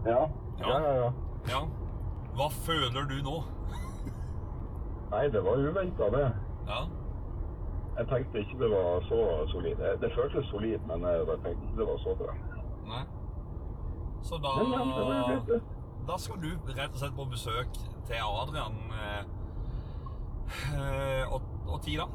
Ja. 0.06 0.20
Ja, 0.60 0.74
ja, 0.78 0.90
ja. 0.94 1.06
Ja. 1.50 1.60
Hva 2.38 2.46
føler 2.62 3.08
du 3.10 3.16
nå? 3.26 3.40
Nei, 5.10 5.24
det 5.34 5.40
var 5.42 5.58
uventa, 5.58 6.06
det. 6.14 6.26
Ja. 6.66 6.80
Jeg 7.98 8.08
tenkte 8.10 8.38
ikke 8.38 8.58
det 8.62 8.70
var 8.70 9.00
så 9.08 9.20
solid. 9.52 9.76
Det, 10.00 10.12
føltes 10.14 10.46
solid, 10.46 10.78
men 10.90 11.06
jeg, 11.08 11.26
tenkte 11.26 11.50
ikke 11.50 11.78
det 11.80 11.86
var 11.92 11.98
så 12.04 12.14
bra. 12.20 12.34
Nei. 12.90 13.04
Så 14.22 14.34
da 14.44 14.52
Men, 14.62 14.88
men, 14.88 15.30
det 15.30 15.54
det. 15.54 15.62
Da 16.08 16.18
skal 16.18 16.36
du 16.42 16.50
rett 16.78 16.92
og 16.94 16.98
slett 17.00 17.16
på 17.16 17.24
besøk 17.30 17.78
til 18.06 18.20
Adrian 18.42 18.76
eh, 18.94 19.22
eh, 20.78 21.32
og, 21.34 21.40
og 21.66 21.80
Tida. 21.82 22.06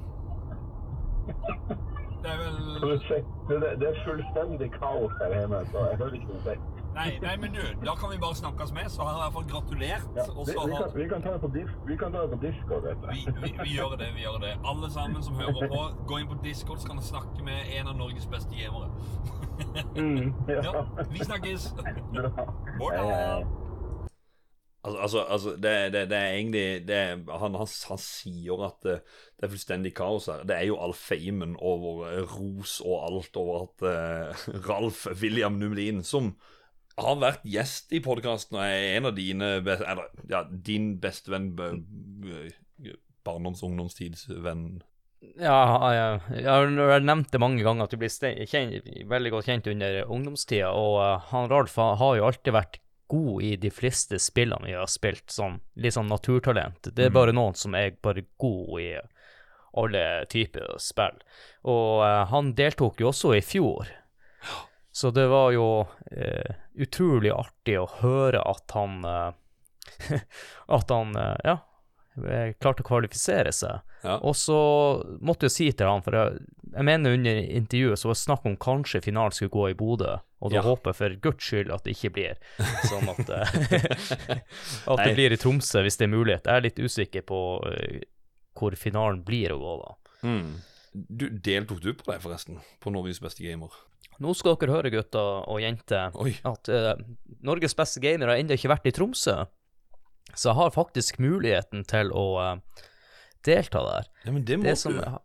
Det 2.21 2.29
er 2.31 2.37
vel 2.37 2.57
Det, 3.79 3.87
er 3.87 4.03
fullstendig 4.05 4.71
kaos 4.71 5.13
her 5.21 5.39
hjemme, 5.39 5.65
så 5.71 5.77
jeg 5.89 5.97
hører 5.97 6.13
ikke 6.13 6.27
noe. 6.33 6.55
Nei, 6.95 7.19
nei, 7.23 7.37
men 7.39 7.53
du, 7.55 7.61
da 7.85 7.95
kan 7.95 8.11
vi 8.11 8.17
bare 8.19 8.35
snakkes 8.35 8.73
med, 8.75 8.89
så 8.91 9.05
har 9.05 9.11
jeg 9.11 9.17
i 9.17 9.23
hvert 9.23 9.35
fall 9.37 9.47
gratulert. 9.53 10.07
Ja, 10.15 10.25
vi, 10.27 10.41
vi, 10.51 10.75
kan, 10.75 10.91
vi 10.95 11.07
kan 11.13 11.21
ta 11.23 11.33
det 11.35 11.41
på 11.45 11.51
disk, 11.55 11.73
vi 11.87 11.97
kan 12.01 12.11
ta 12.11 12.21
det 12.25 12.29
på 12.33 12.39
Discord, 12.45 12.83
vi, 13.11 13.23
vi, 13.43 13.53
vi 13.63 13.69
gjør 13.77 13.95
det, 14.01 14.09
vi 14.15 14.25
gjør 14.25 14.37
det. 14.43 14.53
Alle 14.65 14.91
sammen 14.91 15.23
som 15.23 15.39
hører 15.39 15.71
på, 15.71 15.81
gå 16.07 16.19
inn 16.19 16.27
på 16.27 16.37
Discord, 16.43 16.83
så 16.83 16.91
kan 16.91 16.99
du 16.99 17.05
snakke 17.05 17.47
med 17.47 17.73
en 17.79 17.87
av 17.93 17.95
Norges 17.95 18.27
beste 18.27 18.55
gamere. 18.59 18.91
Mm, 19.95 20.33
ja. 20.47 20.85
vi 21.11 21.25
snakkes. 21.25 21.73
Bra. 22.79 23.41
Altså, 24.83 24.99
altså, 24.99 25.19
altså 25.19 25.49
det, 25.49 25.93
det, 25.93 26.09
det 26.09 26.17
er 26.17 26.27
egentlig 26.27 26.87
det 26.87 26.95
er, 26.95 27.09
han, 27.37 27.53
han, 27.55 27.67
han 27.87 27.99
sier 28.01 28.63
at 28.65 28.79
det, 28.83 28.95
det 29.37 29.45
er 29.45 29.51
fullstendig 29.53 29.91
kaos 29.93 30.25
her. 30.31 30.41
Det 30.49 30.55
er 30.57 30.65
jo 30.71 30.79
all 30.81 30.95
famen 30.97 31.53
over 31.59 32.07
eh, 32.09 32.33
ros 32.33 32.79
og 32.81 32.95
alt 33.05 33.37
over 33.37 33.67
at 33.67 33.85
uh, 33.91 34.47
Ralf 34.65 35.05
William 35.21 35.59
Numelin, 35.61 36.01
som 36.03 36.33
har 37.01 37.15
vært 37.21 37.43
gjest 37.43 37.91
i 37.93 37.99
podkasten 38.03 38.57
og 38.57 38.63
er 38.63 38.97
en 38.97 39.05
av 39.09 39.15
dine 39.17 39.61
best, 39.65 39.83
Eller 39.87 40.07
ja, 40.29 40.43
din 40.43 40.97
bestevenn 41.03 41.51
Barndoms- 43.25 43.61
og 43.63 43.69
ungdomstidsvenn. 43.71 44.81
Ja, 45.37 45.59
jeg, 45.93 46.21
jeg 46.41 46.47
har 46.49 47.03
nevnt 47.05 47.29
det 47.31 47.39
mange 47.41 47.61
ganger 47.61 47.85
at 47.85 47.91
du 47.93 47.99
blir 48.01 48.09
kjent, 48.49 48.87
veldig 49.11 49.31
godt 49.35 49.45
kjent 49.51 49.67
under 49.69 49.99
ungdomstida, 50.09 50.71
og 50.73 50.95
uh, 50.97 51.27
han 51.29 51.49
Ralf 51.51 51.75
har 51.77 52.15
jo 52.17 52.25
alltid 52.25 52.55
vært 52.55 52.79
god 53.11 53.43
i 53.45 53.51
de 53.61 53.69
fleste 53.69 54.17
spillene 54.23 54.65
vi 54.65 54.73
har 54.73 54.89
spilt, 54.89 55.27
sånn 55.29 55.59
litt 55.83 55.93
sånn 55.93 56.09
naturtalent. 56.09 56.81
Det 56.95 57.05
er 57.05 57.09
Mhm. 57.11 57.17
bare 57.19 57.33
noen 57.37 57.55
som 57.59 57.75
er 57.75 57.91
bare 58.01 58.23
god 58.39 58.79
i 58.81 58.89
alle 59.77 60.25
typer 60.31 60.73
spill. 60.81 61.21
Og 61.69 62.01
uh, 62.01 62.25
han 62.31 62.53
deltok 62.57 62.99
jo 63.03 63.11
også 63.11 63.35
i 63.37 63.41
fjor. 63.45 63.87
Så 64.91 65.11
det 65.15 65.27
var 65.31 65.51
jo 65.55 65.65
eh, 66.11 66.55
utrolig 66.83 67.31
artig 67.31 67.77
å 67.79 67.87
høre 68.01 68.41
at 68.43 68.73
han 68.75 69.03
eh, 69.07 69.29
At 70.77 70.89
han, 70.91 71.15
eh, 71.15 71.37
ja, 71.47 71.55
eh, 72.27 72.51
klarte 72.59 72.83
å 72.83 72.87
kvalifisere 72.87 73.51
seg. 73.55 73.81
Og 74.25 74.33
så 74.35 74.57
måtte 75.21 75.45
jeg 75.47 75.53
si 75.53 75.67
til 75.77 75.87
han, 75.89 76.01
for 76.01 76.15
jeg, 76.17 76.39
jeg 76.73 76.85
mener 76.87 77.13
under 77.17 77.37
intervjuet 77.43 77.99
så 78.01 78.09
var 78.09 78.15
det 78.17 78.21
snakk 78.23 78.47
om 78.49 78.55
kanskje 78.61 79.01
finalen 79.05 79.35
skulle 79.35 79.53
gå 79.53 79.65
i 79.71 79.75
Bodø, 79.77 80.15
og 80.41 80.49
da 80.53 80.57
Ja. 80.57 80.63
håper 80.65 80.89
jeg 80.91 80.97
for 80.97 81.15
guds 81.27 81.45
skyld 81.51 81.69
at 81.75 81.83
det 81.85 81.93
ikke 81.97 82.11
blir 82.15 82.39
sånn 82.89 83.11
at, 83.13 83.29
eh, 83.29 84.39
at 84.95 85.03
det 85.05 85.13
blir 85.19 85.35
i 85.35 85.37
Tromsø 85.41 85.83
hvis 85.85 85.99
det 86.01 86.07
er 86.07 86.13
mulighet. 86.15 86.49
Jeg 86.49 86.55
er 86.61 86.65
litt 86.65 86.81
usikker 86.81 87.25
på 87.29 87.39
eh, 87.69 88.01
hvor 88.57 88.75
finalen 88.79 89.21
blir 89.27 89.53
å 89.53 89.59
gå 89.61 89.75
da. 89.83 89.93
Mm. 90.27 90.49
Du, 90.93 91.27
deltok 91.29 91.79
du 91.85 91.93
på 91.95 92.09
det, 92.11 92.19
forresten? 92.25 92.57
På 92.83 92.91
Norges 92.91 93.21
beste 93.23 93.45
gamer? 93.45 93.71
Nå 94.21 94.35
skal 94.37 94.57
dere 94.59 94.75
høre, 94.75 94.91
gutter 94.93 95.47
og 95.49 95.61
jenter, 95.63 96.13
at 96.51 96.71
uh, 96.71 96.93
Norges 97.45 97.77
beste 97.77 98.03
gamer 98.03 98.29
har 98.29 98.41
ennå 98.41 98.57
ikke 98.57 98.73
vært 98.73 98.89
i 98.89 98.93
Tromsø. 98.95 99.37
Så 100.35 100.51
jeg 100.51 100.57
har 100.59 100.75
faktisk 100.75 101.19
muligheten 101.23 101.85
til 101.89 102.11
å 102.15 102.25
uh, 102.37 102.85
delta 103.47 103.81
der. 103.87 104.11
Ja, 104.25 104.33
men 104.35 104.45
det 104.45 104.59
må 104.61 104.75
som, 104.77 104.97
du. 104.97 105.19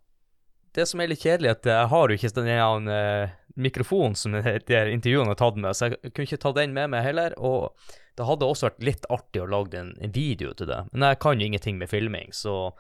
Det 0.77 0.87
som 0.89 1.01
er 1.01 1.11
litt 1.11 1.25
kjedelig, 1.25 1.51
er 1.51 1.59
at 1.59 1.69
jeg 1.71 1.91
har 1.93 2.09
jo 2.09 2.17
ikke 2.19 2.33
den 2.37 2.51
her, 2.53 2.89
eh, 2.93 3.37
mikrofonen 3.57 4.17
som 4.19 4.35
de 4.37 4.81
intervjuene 4.93 5.33
har 5.33 5.39
tatt 5.41 5.57
med, 5.57 5.77
så 5.77 5.89
jeg 5.89 6.11
kunne 6.11 6.27
ikke 6.29 6.43
ta 6.43 6.53
den 6.57 6.75
med 6.77 6.91
meg 6.93 7.07
heller. 7.07 7.37
Og 7.41 7.73
det 8.17 8.27
hadde 8.29 8.49
også 8.49 8.69
vært 8.69 8.85
litt 8.85 9.09
artig 9.13 9.41
å 9.41 9.49
lage 9.49 9.81
en, 9.81 9.95
en 10.01 10.13
video 10.13 10.53
til 10.57 10.69
det, 10.69 10.83
men 10.93 11.09
jeg 11.09 11.21
kan 11.25 11.41
jo 11.41 11.49
ingenting 11.49 11.81
med 11.81 11.93
filming, 11.93 12.33
så 12.37 12.75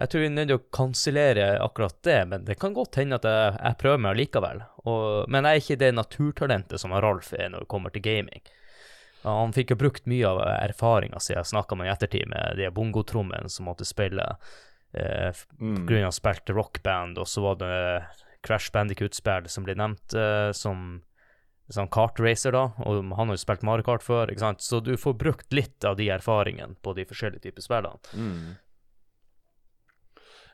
jeg 0.00 0.08
tror 0.08 0.22
vi 0.22 0.26
er 0.26 0.32
nødt 0.32 0.48
til 0.48 0.56
å 0.56 0.64
kansellere 0.72 1.46
akkurat 1.60 1.98
det, 2.06 2.18
men 2.30 2.44
det 2.48 2.56
kan 2.60 2.72
godt 2.72 2.96
hende 2.96 3.18
at 3.20 3.26
jeg, 3.28 3.52
jeg 3.58 3.78
prøver 3.82 4.00
meg 4.00 4.16
likevel. 4.16 4.62
Og, 4.88 5.28
men 5.28 5.44
jeg 5.44 5.52
er 5.58 5.62
ikke 5.64 5.80
det 5.82 5.90
naturtalentet 5.98 6.80
som 6.80 6.94
Ralf 6.96 7.32
er 7.36 7.52
når 7.52 7.66
det 7.66 7.70
kommer 7.74 7.92
til 7.92 8.04
gaming. 8.06 8.40
Han 9.22 9.52
fikk 9.54 9.74
jo 9.74 9.78
brukt 9.84 10.08
mye 10.10 10.26
av 10.26 10.40
erfaringa 10.48 11.20
si, 11.22 11.34
jeg 11.36 11.46
snakka 11.46 11.76
med 11.78 11.86
i 11.86 11.92
ettertid, 11.92 12.26
med 12.32 12.56
de 12.58 12.70
bongotrommene 12.74 13.52
som 13.52 13.68
måtte 13.68 13.86
spille, 13.86 14.24
eh, 14.96 15.30
Mm. 15.60 15.86
han 15.88 16.12
spilte 16.12 16.56
rockband, 16.56 17.18
og 17.18 17.28
så 17.30 17.42
var 17.44 17.60
det 17.60 18.04
Crash 18.42 18.72
Bandicoot-spill 18.72 19.46
som 19.48 19.64
ble 19.64 19.76
nevnt 19.78 20.14
eh, 20.18 20.50
som 20.52 21.02
sånn 21.72 21.88
kartracer, 21.88 22.52
da, 22.52 22.64
og 22.84 22.98
han 23.14 23.28
har 23.30 23.36
jo 23.36 23.40
spilt 23.40 23.62
Mario 23.62 23.86
Kart 23.86 24.02
før, 24.02 24.28
ikke 24.28 24.42
sant, 24.42 24.60
så 24.60 24.80
du 24.82 24.96
får 24.96 25.14
brukt 25.16 25.52
litt 25.54 25.84
av 25.88 25.96
de 25.96 26.08
erfaringene 26.12 26.74
på 26.82 26.92
de 26.98 27.04
forskjellige 27.08 27.46
typer 27.46 27.62
spillene. 27.64 28.00
Mm. 28.12 28.56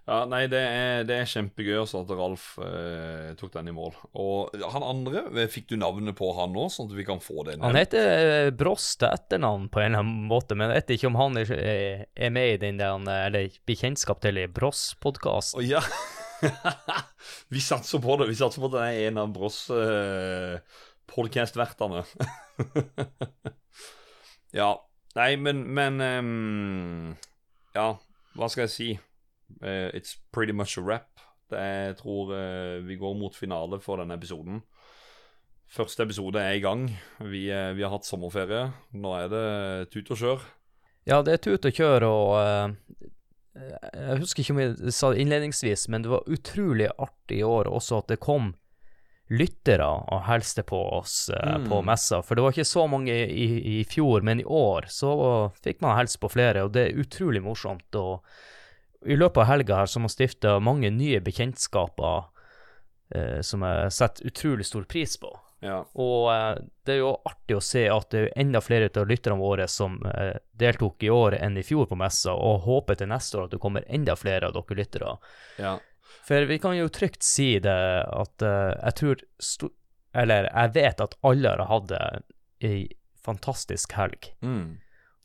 Ja, 0.09 0.23
nei, 0.25 0.47
det 0.49 0.61
er, 0.65 1.03
det 1.05 1.17
er 1.21 1.27
kjempegøy 1.29 1.75
også 1.83 1.99
at 2.01 2.13
Ralf 2.17 2.45
eh, 2.65 3.35
tok 3.37 3.51
den 3.59 3.67
i 3.69 3.75
mål. 3.77 3.93
Og 4.17 4.55
han 4.73 4.85
andre, 4.87 5.27
eh, 5.37 5.51
fikk 5.53 5.67
du 5.69 5.75
navnet 5.77 6.17
på 6.17 6.31
han 6.39 6.55
nå, 6.57 6.63
sånn 6.73 6.89
at 6.89 6.95
vi 6.97 7.05
kan 7.05 7.21
få 7.21 7.43
det 7.45 7.59
Han 7.61 7.77
heter 7.77 8.07
eh, 8.09 8.49
Bross 8.57 8.87
til 8.97 9.11
etternavn 9.13 9.67
på 9.69 9.83
en 9.83 9.91
eller 9.91 10.07
annen 10.07 10.31
måte, 10.31 10.57
men 10.57 10.73
jeg 10.73 10.81
vet 10.81 10.93
ikke 10.97 11.11
om 11.11 11.19
han 11.21 11.37
er, 11.43 11.53
er- 11.59 12.07
er 12.25 12.33
med 12.33 12.55
i 12.55 12.61
den 12.63 12.81
der, 12.81 12.97
eh, 13.05 13.27
eller 13.29 13.59
blir 13.69 13.77
kjennskap 13.83 14.23
til 14.25 14.41
i 14.41 14.47
Bross-podkasten. 14.49 15.61
Oh, 15.61 15.67
ja. 15.69 15.83
vi 17.53 17.61
satser 17.61 18.01
på 18.01 18.17
det. 18.23 18.31
Vi 18.31 18.39
satser 18.41 18.65
på 18.65 18.71
at 18.71 18.77
det 18.79 18.87
er 18.89 19.11
en 19.11 19.21
av 19.27 19.35
Bross 19.37 19.59
eh, 19.77 20.57
podcast-vertene. 21.13 22.07
ja. 24.57 24.71
Nei, 25.19 25.33
men, 25.41 25.63
men 25.75 26.01
um, 26.01 27.13
Ja, 27.77 27.91
hva 28.39 28.49
skal 28.53 28.65
jeg 28.69 28.73
si? 28.73 28.89
Eh, 29.63 29.89
it's 29.97 30.17
pretty 30.33 30.53
much 30.53 30.77
a 30.79 30.83
wrap. 30.85 31.09
Det 31.51 31.57
er, 31.59 31.87
jeg 31.93 31.97
tror 32.03 32.33
uh, 32.35 32.83
vi 32.85 32.97
går 33.01 33.15
mot 33.17 33.35
finale 33.35 33.79
for 33.81 33.97
denne 34.03 34.15
episoden. 34.19 34.61
Første 35.69 36.05
episode 36.05 36.41
er 36.41 36.59
i 36.59 36.61
gang. 36.65 36.87
Vi, 37.25 37.47
uh, 37.53 37.73
vi 37.77 37.83
har 37.87 37.93
hatt 37.95 38.05
sommerferie. 38.09 38.67
Nå 38.93 39.15
er 39.17 39.31
det 39.33 39.47
tut 39.95 40.13
og 40.13 40.21
kjør. 40.21 40.45
Ja, 41.09 41.23
det 41.25 41.39
er 41.39 41.43
tut 41.49 41.65
og 41.65 41.73
kjør, 41.73 42.05
og 42.05 42.77
jeg 43.59 44.19
husker 44.21 44.43
ikke 44.45 44.55
om 44.55 44.61
jeg 44.63 44.93
sa 44.95 45.09
det 45.15 45.23
innledningsvis, 45.25 45.87
men 45.91 46.05
det 46.05 46.11
var 46.13 46.29
utrolig 46.31 46.91
artig 47.01 47.41
i 47.41 47.47
år 47.47 47.71
også 47.73 48.03
at 48.03 48.13
det 48.13 48.21
kom 48.23 48.53
lyttere 49.33 49.85
og 49.89 50.23
hilste 50.29 50.63
på 50.65 50.79
oss 51.01 51.29
eh, 51.35 51.57
Mm. 51.59 51.67
på 51.69 51.81
messa. 51.85 52.21
For 52.23 52.35
det 52.37 52.45
var 52.45 52.55
ikke 52.55 52.65
så 52.69 52.87
mange 52.89 53.13
i, 53.29 53.49
i 53.81 53.85
fjor, 53.85 54.23
men 54.25 54.41
i 54.41 54.45
år 54.45 54.87
så 54.89 55.11
fikk 55.65 55.83
man 55.85 55.99
hilse 55.99 56.21
på 56.23 56.31
flere, 56.33 56.63
og 56.65 56.73
det 56.77 56.87
er 56.87 57.01
utrolig 57.03 57.43
morsomt. 57.45 57.89
Og 57.99 58.23
i 59.07 59.17
løpet 59.17 59.43
av 59.43 59.49
helga 59.51 59.83
her 59.83 59.87
så 59.87 59.99
har 59.99 60.07
man 60.07 60.13
stifta 60.13 60.59
mange 60.61 60.91
nye 60.91 61.21
bekjentskaper 61.23 62.25
eh, 63.15 63.41
som 63.47 63.63
jeg 63.63 63.93
setter 63.95 64.31
utrolig 64.31 64.67
stor 64.67 64.89
pris 64.91 65.17
på. 65.21 65.31
Ja. 65.61 65.83
Og 65.99 66.29
eh, 66.33 66.55
det 66.87 66.97
er 66.97 67.01
jo 67.03 67.13
artig 67.27 67.59
å 67.59 67.63
se 67.65 67.85
at 67.91 68.11
det 68.15 68.25
er 68.25 68.33
enda 68.43 68.63
flere 68.63 68.91
av 68.95 69.09
lytterne 69.11 69.39
våre 69.41 69.69
som 69.71 69.99
eh, 70.07 70.37
deltok 70.59 71.03
i 71.07 71.11
år 71.13 71.39
enn 71.41 71.59
i 71.59 71.67
fjor 71.67 71.89
på 71.91 71.99
messa, 71.99 72.35
og 72.35 72.65
håper 72.67 72.99
til 72.99 73.11
neste 73.11 73.39
år 73.39 73.49
at 73.49 73.57
det 73.57 73.63
kommer 73.63 73.87
enda 73.87 74.17
flere 74.19 74.51
av 74.51 74.57
dere 74.57 74.79
lyttere. 74.79 75.15
Ja. 75.59 75.77
For 76.29 76.49
vi 76.49 76.59
kan 76.63 76.77
jo 76.77 76.91
trygt 76.93 77.25
si 77.27 77.57
det 77.63 77.79
at 78.05 78.45
eh, 78.45 78.75
jeg 78.77 78.99
tror 79.01 79.25
Eller 80.19 80.49
jeg 80.49 80.71
vet 80.75 81.01
at 81.05 81.15
alle 81.23 81.51
har 81.53 81.69
hatt 81.69 81.93
ei 82.65 82.89
fantastisk 83.23 83.93
helg. 83.93 84.31
Mm. 84.41 84.79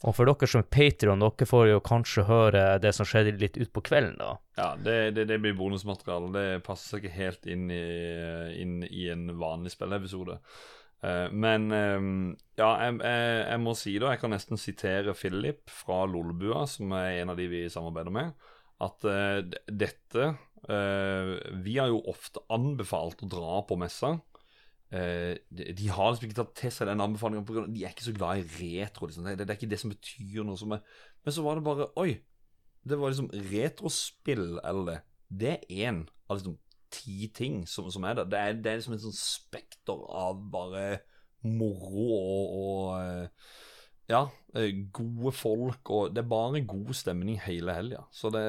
Og 0.03 0.15
for 0.17 0.27
dere 0.27 0.47
som 0.49 0.59
er 0.59 0.67
Patrion, 0.67 1.23
dere 1.23 1.47
får 1.47 1.67
jo 1.69 1.83
kanskje 1.83 2.25
høre 2.27 2.63
det 2.83 2.91
som 2.95 3.07
skjedde 3.07 3.37
litt 3.39 3.59
utpå 3.61 3.85
kvelden, 3.87 4.17
da. 4.19 4.33
Ja, 4.59 4.69
det, 4.75 4.97
det, 5.15 5.27
det 5.31 5.39
blir 5.39 5.55
bonusmateriale. 5.55 6.31
Det 6.35 6.63
passer 6.67 6.99
ikke 6.99 7.15
helt 7.15 7.47
inn 7.47 7.69
i, 7.71 7.83
inn 8.59 8.81
i 8.89 9.07
en 9.13 9.29
vanlig 9.39 9.71
spilleepisode. 9.73 10.39
Uh, 11.03 11.27
men 11.31 11.67
um, 11.71 12.11
ja, 12.59 12.69
jeg, 12.83 12.99
jeg, 13.03 13.31
jeg 13.47 13.61
må 13.63 13.75
si 13.79 13.95
da, 13.99 14.11
jeg 14.13 14.21
kan 14.21 14.31
nesten 14.35 14.59
sitere 14.59 15.15
Philip 15.19 15.71
fra 15.71 16.03
Lolbua, 16.07 16.65
som 16.69 16.91
er 16.99 17.21
en 17.21 17.33
av 17.33 17.39
de 17.39 17.47
vi 17.51 17.63
samarbeider 17.71 18.15
med, 18.15 18.51
at 18.83 19.07
uh, 19.07 19.39
dette 19.67 20.29
uh, 20.67 21.33
Vi 21.63 21.75
har 21.79 21.91
jo 21.91 22.03
ofte 22.11 22.43
anbefalt 22.51 23.23
å 23.23 23.31
dra 23.31 23.59
på 23.67 23.79
messa 23.79 24.17
de, 24.93 25.71
de 25.73 25.87
har 25.89 26.11
liksom 26.11 26.27
ikke 26.27 26.37
tatt 26.37 26.51
til 26.59 26.73
seg 26.75 26.89
den 26.89 27.01
anbefalingen. 27.01 27.45
På 27.47 27.55
grunn 27.55 27.69
av, 27.69 27.73
de 27.73 27.85
er 27.85 27.95
ikke 27.95 28.05
så 28.05 28.13
glad 28.15 28.43
i 28.43 28.45
retro. 28.59 29.09
Liksom. 29.09 29.25
Det, 29.25 29.47
er 29.47 29.57
ikke 29.57 29.71
det 29.71 29.81
som 29.81 29.93
betyr 29.93 30.45
noe. 30.45 30.59
Som 30.59 30.75
er, 30.75 30.83
men 31.25 31.35
så 31.35 31.45
var 31.45 31.57
det 31.57 31.65
bare 31.65 31.89
Oi! 32.01 32.11
Det 32.83 32.97
var 32.99 33.13
liksom 33.13 33.29
retrospill, 33.51 34.59
eller 34.59 34.89
det. 34.89 34.99
Det 35.33 35.51
er 35.53 35.87
én 35.87 36.01
av 36.27 36.37
liksom 36.37 36.57
ti 36.93 37.29
ting 37.33 37.63
som, 37.69 37.87
som 37.91 38.05
er 38.05 38.19
der. 38.19 38.29
Det 38.29 38.39
er, 38.39 38.57
det 38.59 38.71
er 38.71 38.81
liksom 38.81 38.97
et 38.97 39.05
sånn 39.05 39.17
spekter 39.17 40.03
av 40.13 40.41
bare 40.53 40.87
moro 41.43 42.07
og, 42.17 42.57
og 42.57 42.89
eh, 42.99 43.53
Ja, 44.11 44.25
eh, 44.59 44.83
gode 44.91 45.31
folk, 45.35 45.89
og 45.95 46.13
det 46.13 46.23
er 46.23 46.29
bare 46.31 46.63
god 46.67 46.91
stemning 46.97 47.39
hele 47.43 47.75
helga. 47.75 48.03
Så 48.11 48.31
det 48.33 48.43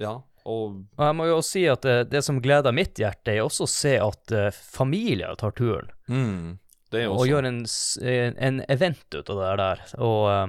Ja. 0.00 0.18
Og 0.44 0.82
Og 0.96 1.06
jeg 1.06 1.16
må 1.16 1.28
jo 1.28 1.38
også 1.38 1.56
si 1.56 1.64
at 1.70 1.86
det, 1.86 1.96
det 2.12 2.24
som 2.26 2.42
gleder 2.44 2.74
mitt 2.76 2.98
hjerte, 3.00 3.32
er 3.32 3.44
også 3.44 3.64
å 3.64 3.70
se 3.70 3.94
at 4.00 4.34
uh, 4.34 4.50
familier 4.52 5.36
tar 5.40 5.56
turen. 5.56 5.88
Mm, 6.08 6.58
det 6.92 7.04
er 7.04 7.14
og 7.14 7.24
gjør 7.28 7.48
en, 7.48 7.62
en, 7.64 8.36
en 8.48 8.60
event 8.68 9.16
ut 9.16 9.32
av 9.32 9.40
det 9.40 9.54
der. 9.62 9.82
Og 10.04 10.20
uh, 10.28 10.44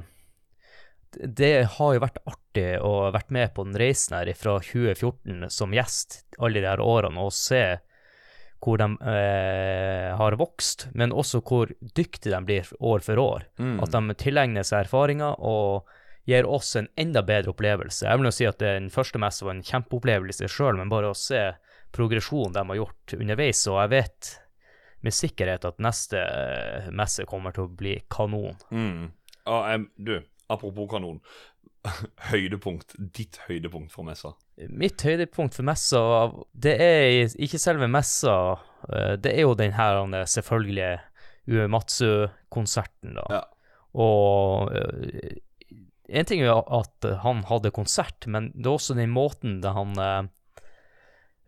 det 1.15 1.53
har 1.77 1.95
jo 1.95 2.03
vært 2.03 2.22
artig 2.27 2.69
å 2.84 2.91
ha 3.05 3.11
vært 3.15 3.31
med 3.34 3.53
på 3.55 3.65
den 3.67 3.77
reisen 3.80 4.17
her 4.17 4.31
fra 4.38 4.57
2014 4.59 5.49
som 5.53 5.76
gjest 5.76 6.23
alle 6.39 6.61
de 6.61 6.67
her 6.67 6.84
årene, 6.84 7.23
og 7.23 7.35
se 7.35 7.77
hvor 8.65 8.80
de 8.81 8.88
eh, 9.11 10.11
har 10.17 10.38
vokst, 10.39 10.88
men 10.97 11.13
også 11.13 11.41
hvor 11.45 11.72
dyktige 11.95 12.34
de 12.34 12.41
blir 12.47 12.72
år 12.80 13.03
for 13.05 13.22
år. 13.22 13.45
Mm. 13.61 13.77
At 13.84 13.93
de 13.93 14.17
tilegner 14.17 14.65
seg 14.65 14.85
erfaringer 14.85 15.38
og 15.38 15.91
gir 16.26 16.47
oss 16.49 16.76
en 16.80 16.88
enda 16.99 17.22
bedre 17.26 17.53
opplevelse. 17.53 18.07
Jeg 18.07 18.19
vil 18.19 18.30
jo 18.30 18.34
si 18.34 18.47
at 18.49 18.61
den 18.61 18.89
første 18.93 19.22
messa 19.22 19.45
var 19.45 19.57
en 19.57 19.65
kjempeopplevelse 19.65 20.49
sjøl, 20.49 20.80
men 20.80 20.91
bare 20.91 21.11
å 21.11 21.18
se 21.18 21.43
progresjonen 21.95 22.56
de 22.56 22.65
har 22.72 22.81
gjort 22.81 23.15
underveis, 23.18 23.61
og 23.72 23.80
jeg 23.84 23.93
vet 23.93 24.31
med 25.06 25.14
sikkerhet 25.14 25.68
at 25.69 25.84
neste 25.85 26.22
eh, 26.22 26.88
messe 26.95 27.27
kommer 27.30 27.53
til 27.56 27.68
å 27.68 27.73
bli 27.81 27.99
kanon. 28.11 28.57
Mm. 28.73 29.11
Ah, 29.45 29.76
um, 29.76 29.89
du, 30.02 30.18
apropos 30.49 30.89
kanon. 30.89 31.22
høydepunkt. 32.31 32.95
Ditt 32.97 33.39
høydepunkt 33.45 33.93
for 33.93 34.07
messa. 34.07 34.34
Mitt 34.69 35.03
høydepunkt 35.06 35.57
for 35.57 35.68
messa, 35.68 36.02
det 36.53 36.76
er 36.81 37.35
ikke 37.45 37.61
selve 37.61 37.89
messa, 37.91 38.35
eh, 38.89 39.14
det 39.22 39.35
er 39.35 39.45
jo 39.45 39.57
den 39.57 39.76
her 39.77 40.02
eh, 40.07 40.26
selvfølgelige 40.30 40.95
Uematsu-konserten, 41.45 43.19
da. 43.19 43.43
Og 44.02 44.72
eh, 44.73 45.35
en 46.07 46.26
ting 46.26 46.41
er 46.41 46.53
at 46.53 47.06
han 47.23 47.44
hadde 47.49 47.73
konsert, 47.76 48.27
men 48.27 48.52
det 48.56 48.68
er 48.68 48.76
også 48.76 48.98
den 48.98 49.14
måten 49.14 49.60
da 49.64 49.73
han 49.76 49.95
eh, 50.02 50.27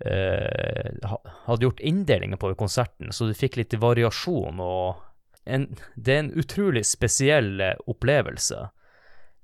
eh, 0.05 1.17
hadde 1.45 1.67
gjort 1.67 1.83
inndelinger 1.83 2.39
på 2.41 2.51
i 2.51 2.59
konserten, 2.59 3.11
så 3.11 3.27
du 3.27 3.35
fikk 3.37 3.59
litt 3.59 3.77
variasjon, 3.81 4.61
og 4.63 5.03
en, 5.47 5.69
det 5.95 6.13
er 6.13 6.23
en 6.25 6.33
utrolig 6.39 6.85
spesiell 6.87 7.61
eh, 7.61 7.77
opplevelse, 7.87 8.67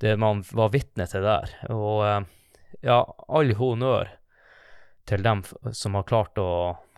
det 0.03 0.17
man 0.19 0.43
var 0.51 0.73
vitne 0.73 1.07
til 1.07 1.23
der. 1.23 1.53
Og 1.71 2.03
eh, 2.07 2.19
ja, 2.83 3.03
all 3.27 3.53
honnør 3.55 4.11
til 5.07 5.23
dem 5.23 5.43
som 5.75 5.95
har 5.99 6.07
klart 6.07 6.39
å 6.39 6.49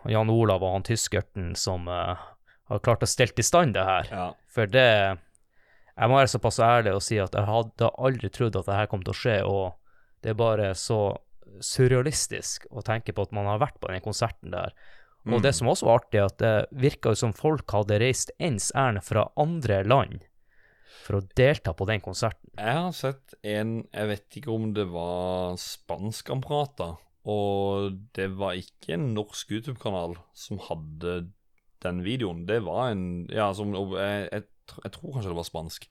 Jan 0.10 0.30
Olav 0.30 0.62
og 0.62 0.76
han 0.76 0.86
tyskerten 0.86 1.54
som 1.58 1.88
eh, 1.90 2.26
har 2.70 2.82
klart 2.86 3.06
å 3.06 3.10
stelle 3.10 3.38
i 3.42 3.46
stand 3.46 3.76
det 3.78 3.86
her. 3.86 4.12
For 4.50 4.70
det 4.70 4.90
Jeg 5.96 6.12
må 6.12 6.18
være 6.20 6.32
såpass 6.32 6.60
ærlig 6.60 6.94
og 6.96 7.04
si 7.06 7.18
at 7.24 7.36
jeg 7.38 7.48
hadde 7.48 7.92
aldri 8.04 8.30
trodd 8.34 8.58
at 8.60 8.68
det 8.68 8.76
her 8.80 8.90
kom 8.92 9.04
til 9.06 9.14
å 9.14 9.20
skje, 9.20 9.38
og 9.48 9.76
det 10.24 10.34
er 10.34 10.40
bare 10.40 10.74
så 10.76 11.00
surrealistisk 11.64 12.66
å 12.76 12.84
tenke 12.84 13.14
på 13.16 13.24
at 13.24 13.34
man 13.36 13.48
har 13.48 13.62
vært 13.62 13.80
på 13.80 13.92
den 13.92 14.04
konserten 14.04 14.52
der. 14.52 14.74
Og 15.26 15.40
Mm. 15.40 15.42
det 15.42 15.56
som 15.56 15.68
også 15.68 15.86
var 15.86 16.00
artig, 16.02 16.22
at 16.22 16.38
det 16.38 16.68
virka 16.72 17.16
som 17.16 17.34
folk 17.34 17.72
hadde 17.72 18.00
reist 18.00 18.32
ens 18.40 18.72
ærend 18.76 19.04
fra 19.04 19.32
andre 19.38 19.84
land 19.84 20.20
for 21.06 21.18
å 21.18 21.28
delta 21.38 21.74
på 21.74 21.88
den 21.88 22.02
konserten. 22.02 22.50
Jeg 22.58 22.76
har 22.76 22.92
sett 22.92 23.34
en 23.44 23.88
Jeg 23.94 24.08
vet 24.08 24.38
ikke 24.38 24.54
om 24.54 24.74
det 24.74 24.88
var 24.92 25.56
spansk 25.58 26.30
han 26.30 26.44
og 27.26 27.98
det 28.14 28.28
var 28.38 28.54
ikke 28.54 28.94
en 28.94 29.14
norsk 29.16 29.50
YouTube-kanal 29.50 30.16
som 30.34 30.60
hadde 30.60 31.32
den 31.82 32.04
videoen. 32.06 32.46
Det 32.46 32.62
var 32.64 32.92
en 32.92 33.28
Ja, 33.32 33.52
som 33.54 33.74
Jeg, 33.74 34.30
jeg, 34.32 34.44
jeg 34.72 34.94
tror 34.96 35.16
kanskje 35.16 35.32
det 35.32 35.40
var 35.40 35.48
spansk. 35.48 35.90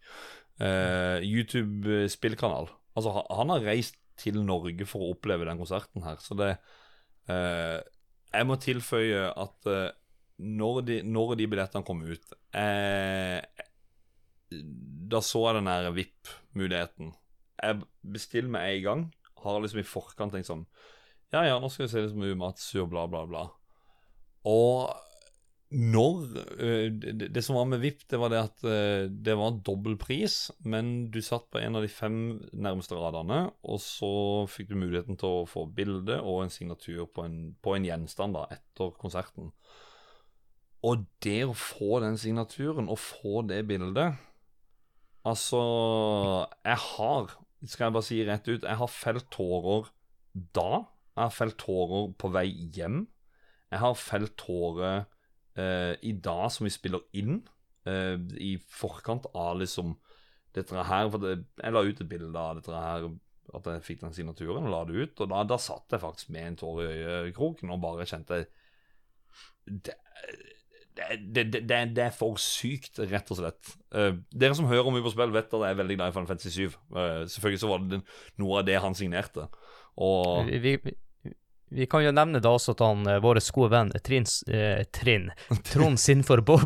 Eh, 0.63 1.27
YouTube-spillkanal. 1.27 2.71
Altså, 2.95 3.13
han 3.27 3.53
har 3.55 3.67
reist 3.67 3.99
til 4.21 4.39
Norge 4.47 4.87
for 4.87 5.03
å 5.03 5.13
oppleve 5.17 5.47
den 5.49 5.59
konserten 5.59 6.05
her, 6.07 6.21
så 6.23 6.37
det 6.39 6.53
eh, 7.27 7.81
Jeg 8.35 8.47
må 8.47 8.57
tilføye 8.63 9.27
at 9.31 9.71
eh, 9.71 9.91
når, 10.39 10.81
de, 10.87 10.99
når 11.07 11.35
de 11.39 11.49
billettene 11.51 11.87
kom 11.87 12.03
ut 12.07 12.35
da 15.11 15.21
så 15.25 15.41
jeg 15.49 15.59
den 15.59 15.69
der 15.71 15.91
VIP-muligheten. 15.95 17.13
Jeg 17.63 17.81
bestiller 18.15 18.51
med 18.51 18.69
en 18.69 18.83
gang. 18.85 19.05
Har 19.45 19.61
liksom 19.61 19.81
i 19.83 19.87
forkant 19.87 20.33
tenkt 20.33 20.49
sånn 20.49 20.63
Ja, 21.35 21.43
ja, 21.45 21.57
nå 21.61 21.69
skal 21.69 21.85
vi 21.85 21.91
se 21.93 22.05
liksom 22.05 22.23
Umatsu 22.25 22.79
og 22.85 22.93
bla, 22.93 23.05
bla, 23.11 23.25
bla. 23.29 23.43
Og 24.49 24.93
når 25.75 26.19
øh, 26.63 26.93
det, 27.35 27.43
som 27.43 27.57
var 27.59 27.67
med 27.67 27.81
VIP, 27.83 28.05
det 28.11 28.19
var 28.21 28.31
det 28.31 28.41
at 28.41 28.65
øh, 28.69 29.11
det 29.11 29.35
var 29.39 29.57
dobbel 29.67 29.97
pris, 29.99 30.53
men 30.63 31.11
du 31.11 31.19
satt 31.25 31.49
på 31.51 31.59
en 31.59 31.79
av 31.79 31.83
de 31.83 31.91
fem 31.91 32.19
nærmeste 32.53 32.95
radene, 32.99 33.49
og 33.63 33.81
så 33.83 34.13
fikk 34.51 34.71
du 34.71 34.77
muligheten 34.79 35.19
til 35.19 35.41
å 35.41 35.49
få 35.51 35.67
bilde 35.67 36.21
og 36.23 36.45
en 36.45 36.53
signatur 36.55 37.09
på 37.11 37.27
en, 37.27 37.39
på 37.59 37.75
en 37.75 37.89
gjenstand 37.89 38.39
da, 38.39 38.47
etter 38.55 38.95
konserten. 39.01 39.51
Og 40.85 41.07
det 41.25 41.41
å 41.49 41.57
få 41.57 41.99
den 42.05 42.19
signaturen 42.21 42.91
og 42.93 43.01
få 43.01 43.43
det 43.49 43.65
bildet 43.69 44.21
Altså, 45.25 45.59
jeg 46.69 46.77
har, 46.77 47.31
skal 47.65 47.87
jeg 47.87 47.95
bare 47.97 48.05
si 48.05 48.17
rett 48.29 48.49
ut, 48.51 48.67
jeg 48.67 48.77
har 48.77 48.91
felt 48.93 49.31
tårer 49.33 49.87
da. 50.35 50.83
Jeg 51.15 51.23
har 51.23 51.33
felt 51.33 51.57
tårer 51.63 52.11
på 52.21 52.29
vei 52.35 52.51
hjem. 52.77 53.07
Jeg 53.73 53.81
har 53.81 53.97
felt 53.97 54.35
tårer 54.37 55.07
eh, 55.61 55.95
i 56.03 56.15
dag 56.25 56.47
som 56.53 56.69
vi 56.69 56.73
spiller 56.75 57.05
inn, 57.17 57.43
eh, 57.89 58.17
i 58.41 58.57
forkant 58.59 59.29
av 59.35 59.59
liksom 59.61 59.97
dette 60.55 60.87
her. 60.91 61.11
For 61.13 61.23
det, 61.23 61.37
jeg 61.61 61.75
la 61.75 61.85
ut 61.85 62.03
et 62.03 62.11
bilde 62.11 62.41
av 62.41 62.61
dette 62.61 62.85
her, 62.87 63.09
at 63.55 63.69
jeg 63.71 63.85
fikk 63.87 64.05
den 64.05 64.17
signaturen, 64.17 64.67
og 64.67 64.73
la 64.73 64.85
det 64.89 65.03
ut. 65.03 65.25
Og 65.25 65.33
da, 65.33 65.45
da 65.49 65.61
satt 65.61 65.95
jeg 65.95 66.03
faktisk 66.03 66.33
med 66.35 66.49
en 66.49 66.61
tår 66.63 66.83
i 66.87 67.05
øyekroken 67.21 67.73
og 67.75 67.83
bare 67.85 68.09
kjente 68.09 68.45
det, 69.65 69.95
det, 70.95 71.45
det, 71.53 71.69
det, 71.97 72.03
er 72.05 72.13
for 72.15 72.39
sykt, 72.39 73.01
rett 73.11 73.31
og 73.33 73.41
slett. 73.41 73.71
Uh, 73.95 74.21
dere 74.31 74.55
som 74.55 74.69
hører 74.71 74.87
om 74.87 74.99
på 75.03 75.11
spill, 75.11 75.33
vet 75.35 75.51
at 75.51 75.65
jeg 75.67 75.75
er 75.75 75.81
veldig 75.81 75.97
glad 75.99 76.13
i 76.13 76.15
Final 76.15 76.29
Fantasy 76.31 76.53
7. 76.55 76.77
Uh, 76.95 77.25
selvfølgelig 77.31 77.63
så 77.63 77.71
var 77.71 77.89
det 77.91 78.01
noe 78.43 78.61
av 78.61 78.69
det 78.69 78.77
han 78.85 78.95
signerte. 78.95 79.49
Og 80.05 80.47
Vi, 80.51 80.77
vi, 80.85 80.95
vi 81.75 81.87
kan 81.91 82.05
jo 82.05 82.13
nevne 82.15 82.41
da 82.43 82.53
også 82.55 82.75
at 82.77 82.83
han, 82.85 83.07
eh, 83.11 83.21
vår 83.23 83.41
gode 83.55 83.73
venn 83.75 83.93
Trinn, 84.07 84.27
eh, 84.49 84.85
Trin, 84.97 85.31
Trond 85.67 86.01
Sinfor 86.01 86.45
Bo 86.47 86.59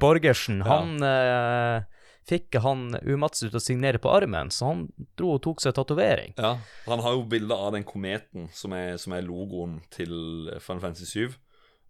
Borgersen, 0.00 0.62
Ja. 0.64 0.80
han 0.80 1.02
eh, 1.06 1.84
fikk 2.26 2.58
han 2.62 2.88
Umatsu 3.06 3.46
til 3.46 3.60
å 3.60 3.62
signere 3.62 4.00
på 4.02 4.10
armen, 4.10 4.50
så 4.50 4.72
han 4.72 4.84
dro 5.18 5.36
og 5.36 5.42
tok 5.46 5.62
seg 5.62 5.76
tatovering. 5.76 6.34
Ja, 6.40 6.56
Han 6.88 7.02
har 7.04 7.14
jo 7.14 7.22
bilde 7.30 7.54
av 7.54 7.72
den 7.76 7.86
kometen 7.86 8.48
som 8.52 8.74
er, 8.74 8.96
som 8.98 9.14
er 9.14 9.22
logoen 9.22 9.78
til 9.94 10.50
Final 10.58 10.82
Fantasy 10.82 11.06
7. 11.06 11.36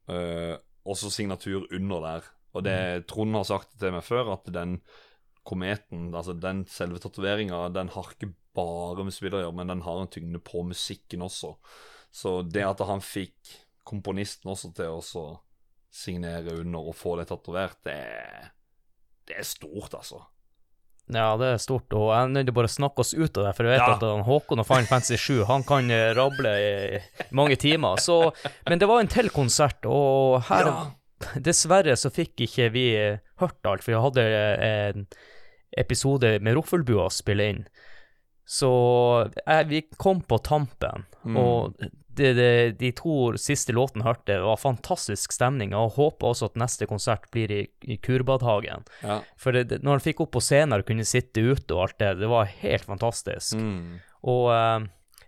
Uh, 0.07 0.55
også 0.87 1.09
signatur 1.11 1.65
under 1.73 2.05
der. 2.05 2.29
Og 2.55 2.63
det 2.69 3.07
Trond 3.09 3.35
har 3.35 3.49
sagt 3.49 3.79
til 3.81 3.97
meg 3.97 4.05
før, 4.05 4.35
at 4.37 4.53
den 4.53 4.77
kometen, 5.47 6.11
altså 6.15 6.35
den 6.37 6.65
selve 6.69 7.01
tatoveringa, 7.01 7.69
den 7.73 7.89
har 7.95 8.13
ikke 8.13 8.33
bare 8.57 9.05
med 9.07 9.15
spill 9.15 9.37
å 9.37 9.43
gjøre, 9.45 9.57
men 9.57 9.73
den 9.73 9.85
har 9.87 10.03
en 10.03 10.11
tyngde 10.13 10.41
på 10.45 10.63
musikken 10.69 11.25
også. 11.27 11.55
Så 12.17 12.39
det 12.49 12.63
at 12.65 12.81
han 12.89 13.03
fikk 13.05 13.51
komponisten 13.87 14.49
også 14.55 14.71
til 14.75 14.95
å 15.21 15.27
signere 15.93 16.55
under 16.63 16.89
og 16.91 16.97
få 16.97 17.17
det 17.21 17.29
tatovert, 17.31 17.77
det, 17.87 17.99
det 19.29 19.37
er 19.43 19.47
stort, 19.47 19.93
altså. 19.97 20.23
Ja, 21.13 21.37
det 21.39 21.47
er 21.53 21.61
stort, 21.63 21.93
og 21.95 22.09
jeg 22.11 22.19
er 22.25 22.33
nødt 22.35 22.49
til 22.49 22.55
bare 22.57 22.67
å 22.67 22.73
snakke 22.73 23.05
oss 23.05 23.13
ut 23.15 23.37
av 23.39 23.45
det, 23.47 23.53
for 23.55 23.69
jeg 23.69 23.77
vet 23.77 23.85
Ja. 23.85 23.93
at 23.95 24.03
han 24.03 24.25
Håkon 24.27 24.59
og 24.59 24.67
Final 24.67 24.89
Fantasy 24.91 25.15
7, 25.23 25.45
han 25.47 25.63
kan 25.69 25.91
eh, 25.95 26.09
rable 26.19 26.51
i 26.59 26.99
mange 27.37 27.55
timer. 27.63 28.01
Så, 28.03 28.17
men 28.67 28.81
det 28.83 28.89
var 28.91 29.05
en 29.05 29.13
til 29.13 29.31
konsert, 29.31 29.87
og 29.87 30.41
her 30.49 30.73
Dessverre 31.41 31.95
så 31.97 32.11
fikk 32.13 32.43
ikke 32.49 32.67
vi 32.75 32.83
eh, 32.99 33.21
hørt 33.41 33.65
alt, 33.71 33.85
for 33.87 33.95
vi 33.95 34.03
hadde 34.03 34.25
eh, 34.27 34.89
en 34.91 35.07
episode 35.79 36.35
med 36.45 36.59
Roffelbua 36.59 37.07
å 37.07 37.15
spille 37.15 37.47
inn. 37.55 37.63
Så 38.47 38.69
jeg, 39.47 39.69
vi 39.71 39.85
kom 39.99 40.21
på 40.27 40.41
tampen, 40.45 41.07
Mm. 41.27 41.37
og 41.43 41.75
det, 42.17 42.33
de, 42.37 42.51
de 42.81 42.91
to 42.97 43.35
siste 43.41 43.75
låtene 43.77 44.05
hørte, 44.07 44.17
hørte, 44.17 44.45
var 44.47 44.57
fantastisk 44.57 45.33
stemning. 45.33 45.75
Og 45.77 45.95
håper 45.97 46.31
også 46.31 46.51
at 46.51 46.59
neste 46.61 46.87
konsert 46.87 47.29
blir 47.35 47.53
i, 47.53 47.63
i 47.83 47.97
Kurbadhagen. 47.97 48.85
Ja. 49.03 49.21
For 49.37 49.53
det, 49.53 49.69
det, 49.71 49.83
når 49.85 49.99
han 49.99 50.05
fikk 50.05 50.25
opp 50.25 50.35
på 50.37 50.43
scenen 50.45 50.79
og 50.79 50.87
kunne 50.89 51.07
sitte 51.07 51.41
ute 51.41 51.75
og 51.75 51.87
alt 51.87 51.99
det, 51.99 52.15
det 52.23 52.31
var 52.31 52.51
helt 52.63 52.87
fantastisk. 52.89 53.57
Mm. 53.61 53.99
Og 54.27 54.51
uh, 54.51 54.87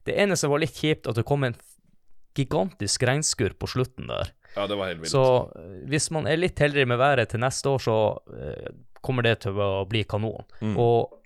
det 0.09 0.17
eneste 0.17 0.47
som 0.47 0.55
var 0.55 0.65
litt 0.65 0.77
kjipt, 0.77 1.09
at 1.09 1.19
det 1.19 1.27
kom 1.29 1.47
en 1.47 1.59
gigantisk 2.39 3.03
regnskur 3.03 3.57
på 3.59 3.71
slutten 3.71 4.11
der. 4.11 4.33
Ja, 4.55 4.67
det 4.67 4.79
var 4.79 4.91
helt 4.91 5.03
vilt. 5.03 5.13
Så 5.13 5.25
eh, 5.59 5.81
hvis 5.91 6.09
man 6.15 6.27
er 6.31 6.39
litt 6.39 6.59
heldig 6.63 6.87
med 6.89 6.99
været 7.01 7.33
til 7.33 7.43
neste 7.43 7.75
år, 7.75 7.83
så 7.83 7.97
uh, 8.17 8.69
kommer 9.05 9.27
det 9.27 9.41
til 9.45 9.59
å 9.61 9.85
bli 9.91 10.05
kanon. 10.09 10.47
Mm. 10.63 10.77
Og 10.81 11.19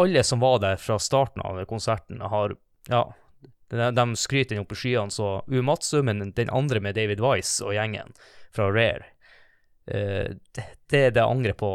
alle 0.00 0.24
som 0.26 0.42
var 0.42 0.58
der 0.64 0.80
fra 0.80 0.98
starten 1.00 1.44
av 1.44 1.62
konserten, 1.70 2.20
har 2.20 2.56
Ja, 2.86 3.08
de, 3.70 4.06
skryter 4.16 4.54
den 4.54 4.64
opp 4.64 4.72
i 4.72 4.78
skyene, 4.78 5.10
så 5.10 5.40
Umatsu, 5.46 6.00
men 6.06 6.32
den 6.36 6.50
andre 6.54 6.80
med 6.80 6.96
David 6.98 7.22
Wise 7.24 7.64
og 7.66 7.74
gjengen 7.76 8.14
fra 8.54 8.70
Rare, 8.70 9.10
eh, 9.90 10.36
det, 10.54 10.66
det 10.92 11.04
det 11.18 11.24
angrer 11.24 11.56
på 11.58 11.72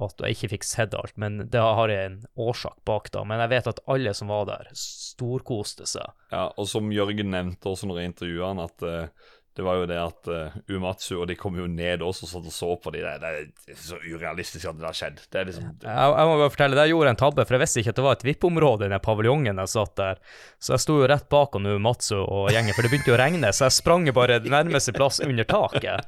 at 0.00 0.22
jeg 0.24 0.36
ikke 0.36 0.50
fikk 0.54 0.64
sett 0.64 0.94
alt, 0.96 1.12
men 1.20 1.42
det 1.52 1.60
har 1.60 1.90
jeg 1.92 2.08
en 2.08 2.20
årsak 2.40 2.78
bak 2.88 3.10
da. 3.12 3.20
Men 3.28 3.42
jeg 3.44 3.52
vet 3.52 3.68
at 3.68 3.82
alle 3.90 4.14
som 4.16 4.30
var 4.32 4.46
der, 4.48 4.70
storkoste 4.76 5.84
seg. 5.88 6.14
Ja, 6.32 6.46
og 6.56 6.68
som 6.70 6.88
Jørgen 6.94 7.32
nevnte 7.34 7.68
også 7.68 7.90
når 7.90 8.00
jeg 8.00 8.12
intervjuet 8.12 8.46
han, 8.46 8.62
at 8.64 8.86
eh, 8.88 9.34
det 9.56 9.64
var 9.66 9.80
jo 9.80 9.86
det 9.90 9.96
at 9.98 10.28
uh, 10.30 10.58
Umatsu 10.70 11.16
og 11.18 11.26
de 11.28 11.34
kom 11.38 11.56
jo 11.58 11.66
ned 11.66 12.04
også 12.06 12.28
og 12.28 12.30
satt 12.30 12.46
og 12.46 12.54
så 12.54 12.68
på 12.80 12.92
de 12.94 13.02
der. 13.02 13.18
Det 13.18 13.72
er 13.74 13.80
så 13.82 13.98
urealistisk 13.98 14.68
at 14.70 14.78
det 14.78 14.86
har 14.86 14.96
skjedd. 14.96 15.18
Det 15.26 15.40
er 15.40 15.48
liksom 15.48 15.66
Jeg, 15.82 15.90
jeg 15.90 16.28
må 16.30 16.36
bare 16.38 16.52
fortelle, 16.54 16.78
der 16.78 16.90
gjorde 16.92 17.10
jeg 17.10 17.16
en 17.16 17.22
tabbe, 17.24 17.46
for 17.48 17.56
jeg 17.56 17.64
visste 17.64 17.82
ikke 17.82 17.94
at 17.94 17.98
det 17.98 18.06
var 18.06 18.18
et 18.18 18.26
VIP-område 18.28 18.86
i 18.86 18.92
den 18.94 19.04
paviljongen 19.04 19.62
jeg 19.64 19.72
satt 19.74 19.96
der. 19.98 20.22
Så 20.62 20.76
jeg 20.76 20.84
sto 20.86 21.00
jo 21.02 21.10
rett 21.10 21.28
bak 21.34 21.58
han 21.58 21.66
Umatsu 21.74 22.16
og 22.20 22.52
gjengen, 22.54 22.76
for 22.76 22.86
det 22.86 22.92
begynte 22.94 23.10
jo 23.10 23.18
å 23.18 23.22
regne, 23.24 23.52
så 23.56 23.66
jeg 23.66 23.78
sprang 23.80 24.06
jo 24.06 24.16
bare 24.16 24.38
nærmeste 24.46 24.94
plass 24.96 25.18
under 25.26 25.50
taket. 25.50 26.06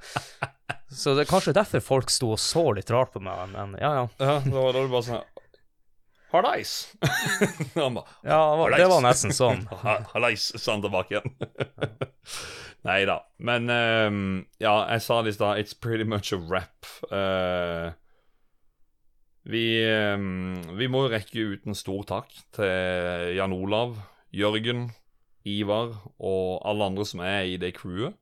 Så 0.93 1.15
det 1.17 1.25
er 1.25 1.31
kanskje 1.31 1.55
derfor 1.57 1.81
folk 1.85 2.11
sto 2.13 2.35
og 2.35 2.41
så 2.41 2.67
litt 2.77 2.91
rart 2.93 3.15
på 3.15 3.21
meg, 3.25 3.49
men 3.55 3.77
ja, 3.81 3.93
ja. 3.97 4.09
Ja, 4.21 4.35
da 4.45 4.59
var 4.59 4.77
det 4.77 4.89
bare 4.93 5.07
sånn 5.07 5.23
Hardais! 6.33 6.73
Han 7.77 7.95
ba, 7.99 8.03
Ja, 8.25 8.39
det 8.53 8.59
var- 8.63 8.77
det 8.81 8.87
var 8.89 9.03
nesten 9.05 9.35
sånn. 9.37 9.67
Ha- 9.85 9.99
Hallais, 10.15 10.47
sa 10.57 10.73
han 10.77 10.83
tilbake 10.85 11.19
igjen. 11.19 11.35
Nei 12.89 13.03
da. 13.07 13.19
Men 13.39 13.69
um, 13.71 14.23
ja, 14.59 14.73
jeg 14.91 15.03
sa 15.05 15.21
det 15.23 15.35
i 15.35 15.37
stad. 15.37 15.61
It's 15.63 15.75
pretty 15.79 16.05
much 16.09 16.33
a 16.35 16.39
wrap. 16.41 16.89
Uh, 17.13 17.93
vi, 19.47 19.63
um, 20.15 20.57
vi 20.79 20.89
må 20.91 21.05
jo 21.07 21.13
rekke 21.13 21.45
ut 21.53 21.67
en 21.69 21.77
stor 21.79 22.03
takk 22.09 22.33
til 22.55 23.33
Jan 23.37 23.55
Olav, 23.55 23.97
Jørgen, 24.35 24.89
Ivar 25.47 25.97
og 26.23 26.61
alle 26.71 26.87
andre 26.93 27.07
som 27.07 27.23
er 27.27 27.49
i 27.51 27.57
det 27.61 27.73
crewet. 27.79 28.15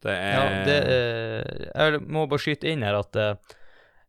Det 0.00 0.12
er 0.16 0.36
Ja, 0.38 0.44
det, 0.64 0.76
uh, 0.88 1.64
jeg 1.74 2.02
må 2.08 2.24
bare 2.30 2.40
skyte 2.40 2.70
inn 2.72 2.82
her 2.86 2.96
at 3.02 3.18
uh, 3.20 3.56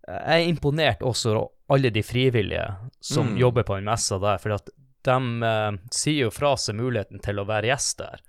jeg 0.07 0.45
er 0.45 0.49
imponert 0.49 1.01
også 1.05 1.33
av 1.38 1.49
alle 1.72 1.89
de 1.93 2.03
frivillige 2.03 2.68
som 3.02 3.31
Mm. 3.34 3.38
jobber 3.41 3.64
på 3.64 3.76
den 3.80 3.88
messa 3.88 4.19
der, 4.19 4.38
for 4.43 4.53
at 4.57 4.69
de 5.07 5.18
eh, 5.48 5.72
sier 5.91 6.27
jo 6.27 6.31
fra 6.35 6.53
seg 6.60 6.76
muligheten 6.77 7.22
til 7.23 7.39
å 7.41 7.45
være 7.48 7.72
gjest 7.72 7.98
der. 8.03 8.19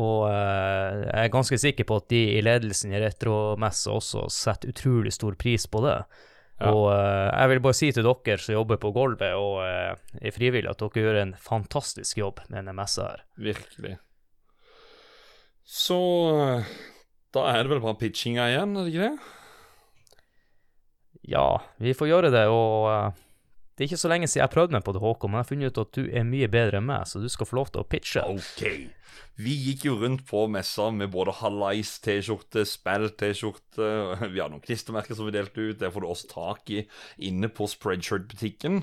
Og 0.00 0.28
eh, 0.30 1.00
jeg 1.04 1.24
er 1.26 1.32
ganske 1.34 1.58
sikker 1.60 1.84
på 1.84 1.96
at 2.00 2.06
de 2.08 2.20
i 2.38 2.42
ledelsen 2.44 2.94
i 2.94 3.00
Retromessa 3.02 3.90
også 3.92 4.22
setter 4.32 4.70
utrolig 4.72 5.12
stor 5.12 5.34
pris 5.36 5.66
på 5.68 5.82
det. 5.84 5.98
Ja. 6.62 6.70
Og 6.70 6.86
eh, 6.94 7.28
jeg 7.34 7.50
vil 7.50 7.60
bare 7.66 7.76
si 7.76 7.90
til 7.92 8.06
dere 8.08 8.38
som 8.40 8.54
jobber 8.54 8.78
på 8.80 8.92
gulvet 8.94 9.34
og 9.36 9.58
eh, 9.66 9.92
er 10.22 10.32
frivillige, 10.32 10.70
at 10.72 10.78
dere 10.80 11.04
gjør 11.04 11.20
en 11.26 11.34
fantastisk 11.36 12.22
jobb 12.22 12.40
med 12.48 12.60
denne 12.62 12.72
messa 12.78 13.10
her. 13.10 13.24
Virkelig. 13.36 13.98
Så 15.64 15.98
eh, 16.38 16.72
da 17.34 17.44
er 17.52 17.62
det 17.64 17.72
vel 17.74 17.82
bare 17.84 17.98
pitchinga 18.00 18.48
igjen, 18.52 18.76
er 18.76 18.86
det 18.88 18.92
ikke 18.94 19.08
det? 19.10 19.30
Ja, 21.28 21.62
vi 21.78 21.94
får 21.94 22.10
gjøre 22.10 22.32
det, 22.34 22.46
og 22.50 22.88
uh, 22.90 23.20
det 23.76 23.84
er 23.84 23.90
ikke 23.90 24.02
så 24.02 24.10
lenge 24.10 24.28
siden 24.28 24.42
jeg 24.44 24.52
prøvde 24.52 24.76
meg 24.76 24.82
på 24.84 24.92
det, 24.94 25.00
Håkon, 25.02 25.30
men 25.32 25.40
jeg 25.40 25.44
har 25.44 25.50
funnet 25.52 25.70
ut 25.70 25.84
at 25.84 25.94
du 25.96 26.02
er 26.10 26.26
mye 26.28 26.48
bedre 26.50 26.80
enn 26.80 26.88
meg, 26.88 27.06
så 27.08 27.22
du 27.22 27.28
skal 27.32 27.48
få 27.48 27.60
lov 27.60 27.70
til 27.72 27.84
å 27.84 27.88
pitche. 27.88 28.24
Ok. 28.26 28.64
Vi 29.40 29.54
gikk 29.56 29.86
jo 29.86 29.94
rundt 30.00 30.26
på 30.28 30.44
messa 30.52 30.90
med 30.92 31.12
både 31.14 31.32
Hallais 31.38 31.94
T-skjorte, 32.04 32.66
Spell 32.68 33.08
T-skjorte, 33.16 33.88
Vi 34.34 34.42
har 34.42 34.52
noen 34.52 34.64
klistremerker 34.64 35.16
som 35.16 35.28
vi 35.28 35.34
delte 35.34 35.64
ut. 35.64 35.78
Det 35.80 35.92
får 35.92 36.04
du 36.04 36.10
også 36.10 36.30
tak 36.34 36.74
i 36.74 36.82
inne 37.30 37.48
på 37.48 37.68
Spreadshirt-butikken. 37.70 38.82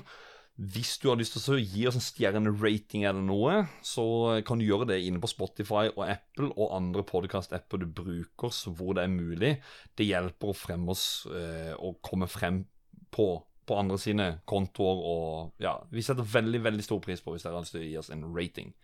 Hvis 0.60 0.98
du 1.00 1.08
har 1.08 1.16
lyst 1.16 1.38
til 1.38 1.54
å 1.54 1.60
gi 1.60 1.86
oss 1.88 1.96
en 1.96 2.04
stjernerating 2.04 3.06
eller 3.08 3.22
noe, 3.24 3.62
så 3.86 4.04
kan 4.44 4.60
du 4.60 4.66
gjøre 4.66 4.90
det 4.90 4.98
inne 5.06 5.20
på 5.22 5.30
Spotify 5.30 5.86
og 5.94 6.02
Apple 6.04 6.50
og 6.50 6.74
andre 6.76 7.04
podcast-apper 7.08 7.80
du 7.80 7.86
bruker, 7.86 8.52
så 8.52 8.72
hvor 8.76 8.98
det 8.98 9.06
er 9.06 9.14
mulig. 9.14 9.54
Det 9.96 10.08
hjelper 10.08 10.52
å 10.52 10.56
fremme 10.56 10.92
oss 10.92 11.06
eh, 11.32 11.72
komme 12.04 12.28
frem 12.28 12.66
på, 13.14 13.30
på 13.64 13.78
andre 13.80 13.96
sine 14.02 14.28
kontoer. 14.44 15.00
Og 15.14 15.64
ja, 15.64 15.78
vi 15.94 16.04
setter 16.04 16.28
veldig, 16.28 16.60
veldig 16.66 16.84
stor 16.84 17.00
pris 17.06 17.24
på 17.24 17.32
hvis 17.32 17.46
dere 17.46 17.56
har 17.56 17.64
lyst 17.64 17.78
til 17.78 17.86
å 17.86 17.88
gi 17.88 17.96
oss 18.02 18.12
en 18.12 18.28
rating. 18.28 18.74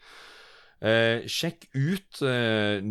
Eh, 0.76 1.24
sjekk 1.24 1.70
ut 1.72 2.20
eh, 2.28 2.82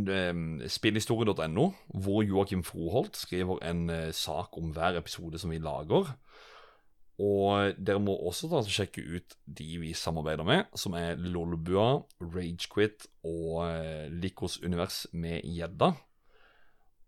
spillhistorie.no, 0.74 1.66
hvor 1.94 2.24
Joakim 2.26 2.64
Froholt 2.66 3.18
skriver 3.20 3.62
en 3.66 3.90
eh, 3.94 4.12
sak 4.14 4.58
om 4.58 4.72
hver 4.74 4.98
episode 4.98 5.42
som 5.42 5.54
vi 5.54 5.62
lager. 5.62 6.10
Og 7.24 7.78
dere 7.80 8.02
må 8.04 8.12
også 8.28 8.50
da 8.52 8.60
sjekke 8.68 9.00
ut 9.16 9.36
de 9.48 9.68
vi 9.80 9.94
samarbeider 9.96 10.44
med, 10.44 10.66
som 10.76 10.98
er 11.00 11.16
Lolbua, 11.16 12.02
Ragequit 12.20 13.06
og 13.24 13.62
eh, 13.70 14.10
Likos 14.12 14.58
univers 14.66 15.06
med 15.16 15.46
gjedda. 15.48 15.94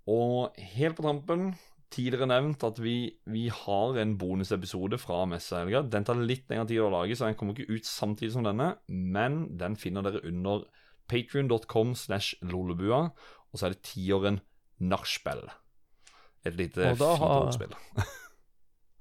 Og 0.08 0.56
helt 0.78 0.96
på 0.96 1.04
tampen, 1.04 1.50
tidligere 1.92 2.30
nevnt 2.32 2.64
at 2.64 2.80
vi, 2.80 2.94
vi 3.28 3.50
har 3.52 4.00
en 4.00 4.14
bonusepisode 4.20 4.96
fra 5.02 5.26
messehelga. 5.28 5.82
Den 5.92 6.08
tar 6.08 6.20
litt 6.24 6.48
lengre 6.52 6.70
tid 6.72 6.80
å 6.86 6.92
lage, 6.94 7.16
så 7.20 7.28
den 7.28 7.36
kommer 7.40 7.58
ikke 7.58 7.76
ut 7.76 7.88
samtidig 7.88 8.32
som 8.38 8.48
denne. 8.48 8.74
Men 8.88 9.58
den 9.60 9.76
finner 9.80 10.08
dere 10.08 10.24
under 10.28 10.64
patrion.com 11.12 11.92
slash 12.00 12.36
lolebua, 12.48 13.10
og 13.52 13.60
så 13.60 13.68
er 13.70 13.76
det 13.76 13.84
tiåren 13.92 14.40
nachspiel. 14.80 15.44
Et 16.48 16.56
lite 16.56 16.94
fint 16.96 17.04
har- 17.04 17.44
ordspill. 17.50 17.76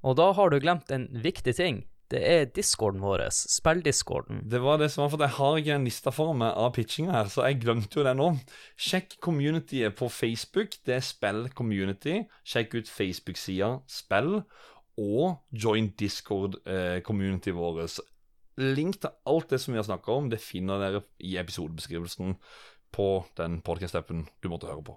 Og 0.06 0.14
da 0.20 0.30
har 0.38 0.50
du 0.52 0.60
glemt 0.62 0.90
en 0.94 1.08
viktig 1.10 1.56
ting. 1.58 1.84
Det 2.06 2.20
er 2.22 2.44
discorden 2.54 3.02
vår, 3.02 3.24
spilldiscorden. 3.34 4.44
Det 4.46 4.60
var 4.62 4.78
det 4.78 4.92
som 4.92 5.02
var, 5.02 5.10
for 5.10 5.24
jeg 5.24 5.34
har 5.40 5.56
ikke 5.58 5.78
en 5.80 5.86
lista 5.88 6.12
for 6.14 6.36
meg 6.38 6.52
av 6.54 6.70
pitchinga 6.76 7.10
her, 7.16 7.30
så 7.32 7.48
jeg 7.48 7.58
glemte 7.64 7.98
jo 7.98 8.04
det 8.06 8.12
nå. 8.14 8.28
Sjekk 8.78 9.16
communityet 9.26 9.96
på 9.98 10.06
Facebook, 10.14 10.76
det 10.86 11.00
er 11.00 11.02
Spill 11.02 11.48
Community. 11.58 12.20
Sjekk 12.46 12.78
ut 12.78 12.92
Facebook-sida 12.92 13.72
Spill, 13.90 14.38
og 15.02 15.40
join 15.50 15.90
Discord-communityet 15.98 17.58
vår. 17.58 17.82
Link 18.62 19.02
til 19.02 19.18
alt 19.26 19.50
det 19.50 19.58
som 19.60 19.74
vi 19.74 19.82
har 19.82 19.90
snakka 19.90 20.14
om, 20.14 20.30
det 20.30 20.38
finner 20.40 20.78
dere 20.80 21.02
i 21.18 21.34
episodebeskrivelsen 21.42 22.38
på 22.94 23.10
den 23.36 23.58
podcast-appen 23.66 24.28
du 24.40 24.48
måtte 24.54 24.70
høre 24.70 24.86
på. 24.86 24.94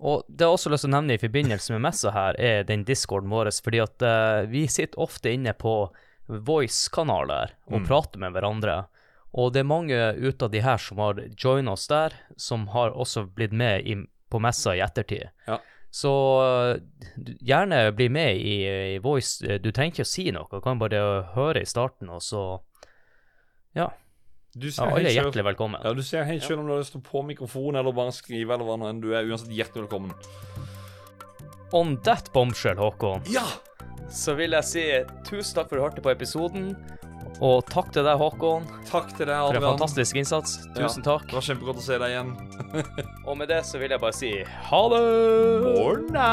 Og 0.00 0.22
det 0.28 0.46
jeg 0.46 0.56
også 0.56 0.70
lyst 0.72 0.86
til 0.86 0.90
å 0.90 0.96
nevne 0.96 1.16
i 1.16 1.20
forbindelse 1.20 1.74
med 1.74 1.82
messa 1.84 2.10
her, 2.14 2.36
er 2.40 2.62
den 2.64 2.84
discorden 2.88 3.28
vår, 3.32 3.50
fordi 3.62 3.82
at 3.84 4.00
uh, 4.06 4.46
vi 4.48 4.62
sitter 4.66 5.00
ofte 5.04 5.32
inne 5.34 5.52
på 5.52 5.74
voice-kanaler 6.30 7.50
og 7.68 7.80
Mm. 7.80 7.86
prater 7.86 8.18
med 8.18 8.32
hverandre. 8.32 8.86
Og 9.34 9.52
det 9.52 9.60
er 9.60 9.68
mange 9.68 9.98
ut 10.18 10.42
av 10.42 10.50
de 10.50 10.60
her 10.60 10.78
som 10.78 10.98
har 10.98 11.20
joina 11.36 11.72
oss 11.72 11.86
der, 11.86 12.12
som 12.36 12.68
har 12.68 12.90
også 12.90 13.26
blitt 13.34 13.52
med 13.52 13.86
i, 13.86 13.94
på 14.30 14.40
messa 14.40 14.74
i 14.74 14.80
ettertid. 14.80 15.28
Ja. 15.46 15.58
Så 15.90 16.10
eh, 16.42 16.80
gjerne 17.42 17.92
bli 17.94 18.08
med 18.08 18.36
i, 18.38 18.56
i 18.94 18.98
voice. 18.98 19.42
Du 19.58 19.70
trenger 19.72 19.92
ikke 20.00 20.06
å 20.06 20.10
si 20.10 20.30
noe, 20.30 20.46
du 20.50 20.60
kan 20.60 20.78
bare 20.78 21.26
høre 21.34 21.62
i 21.62 21.66
starten, 21.68 22.08
og 22.08 22.22
så 22.22 22.60
Ja. 23.74 23.90
Du 24.54 24.66
Ja, 24.66 24.82
alle 24.90 25.06
er 25.06 25.14
hjertelig 25.14 25.44
velkommen. 25.46 25.80
Ja, 25.84 25.92
du 25.94 26.02
ser 26.02 26.24
helt 26.26 26.42
selv 26.42 26.60
om 26.60 26.66
du 26.66 26.72
har 26.74 26.80
lyst 26.82 26.90
til 26.96 27.00
å 27.00 27.06
på 27.06 27.22
mikrofon 27.26 27.76
eller 27.78 27.92
bare 27.94 28.10
skrive 28.14 28.54
eller 28.56 28.66
hva 28.66 28.76
nå 28.80 28.88
enn 28.90 29.00
du 29.02 29.12
er. 29.14 29.28
Uansett 29.30 29.52
hjertelig 29.54 29.84
velkommen. 29.86 30.10
On 31.72 31.94
that 32.02 32.32
bombshell, 32.34 32.74
Håkon, 32.82 33.22
Ja! 33.30 33.44
så 34.10 34.34
vil 34.34 34.50
jeg 34.58 34.64
si 34.66 34.82
tusen 35.28 35.54
takk 35.54 35.68
for 35.70 35.76
at 35.78 35.78
du 35.78 35.84
hørte 35.86 36.02
på 36.02 36.10
episoden. 36.10 36.72
Og 37.40 37.62
takk 37.70 37.92
til 37.94 38.02
deg, 38.04 38.18
Håkon, 38.18 38.66
Takk 38.90 39.14
til 39.16 39.26
deg, 39.30 39.36
for 39.38 39.54
en 39.54 39.62
Adrian. 39.62 39.78
fantastisk 39.78 40.16
innsats. 40.18 40.56
Tusen 40.74 41.04
Ja, 41.04 41.12
takk. 41.12 41.28
Det 41.30 41.38
var 41.38 41.46
kjempegodt 41.46 41.78
å 41.78 41.86
se 41.86 41.98
deg 42.02 42.10
igjen. 42.10 42.34
Og 43.30 43.38
med 43.38 43.48
det 43.54 43.62
så 43.70 43.78
vil 43.78 43.94
jeg 43.94 44.00
bare 44.02 44.12
si 44.18 44.32
ha 44.42 44.82
det! 44.90 45.04
Morna! 45.78 46.28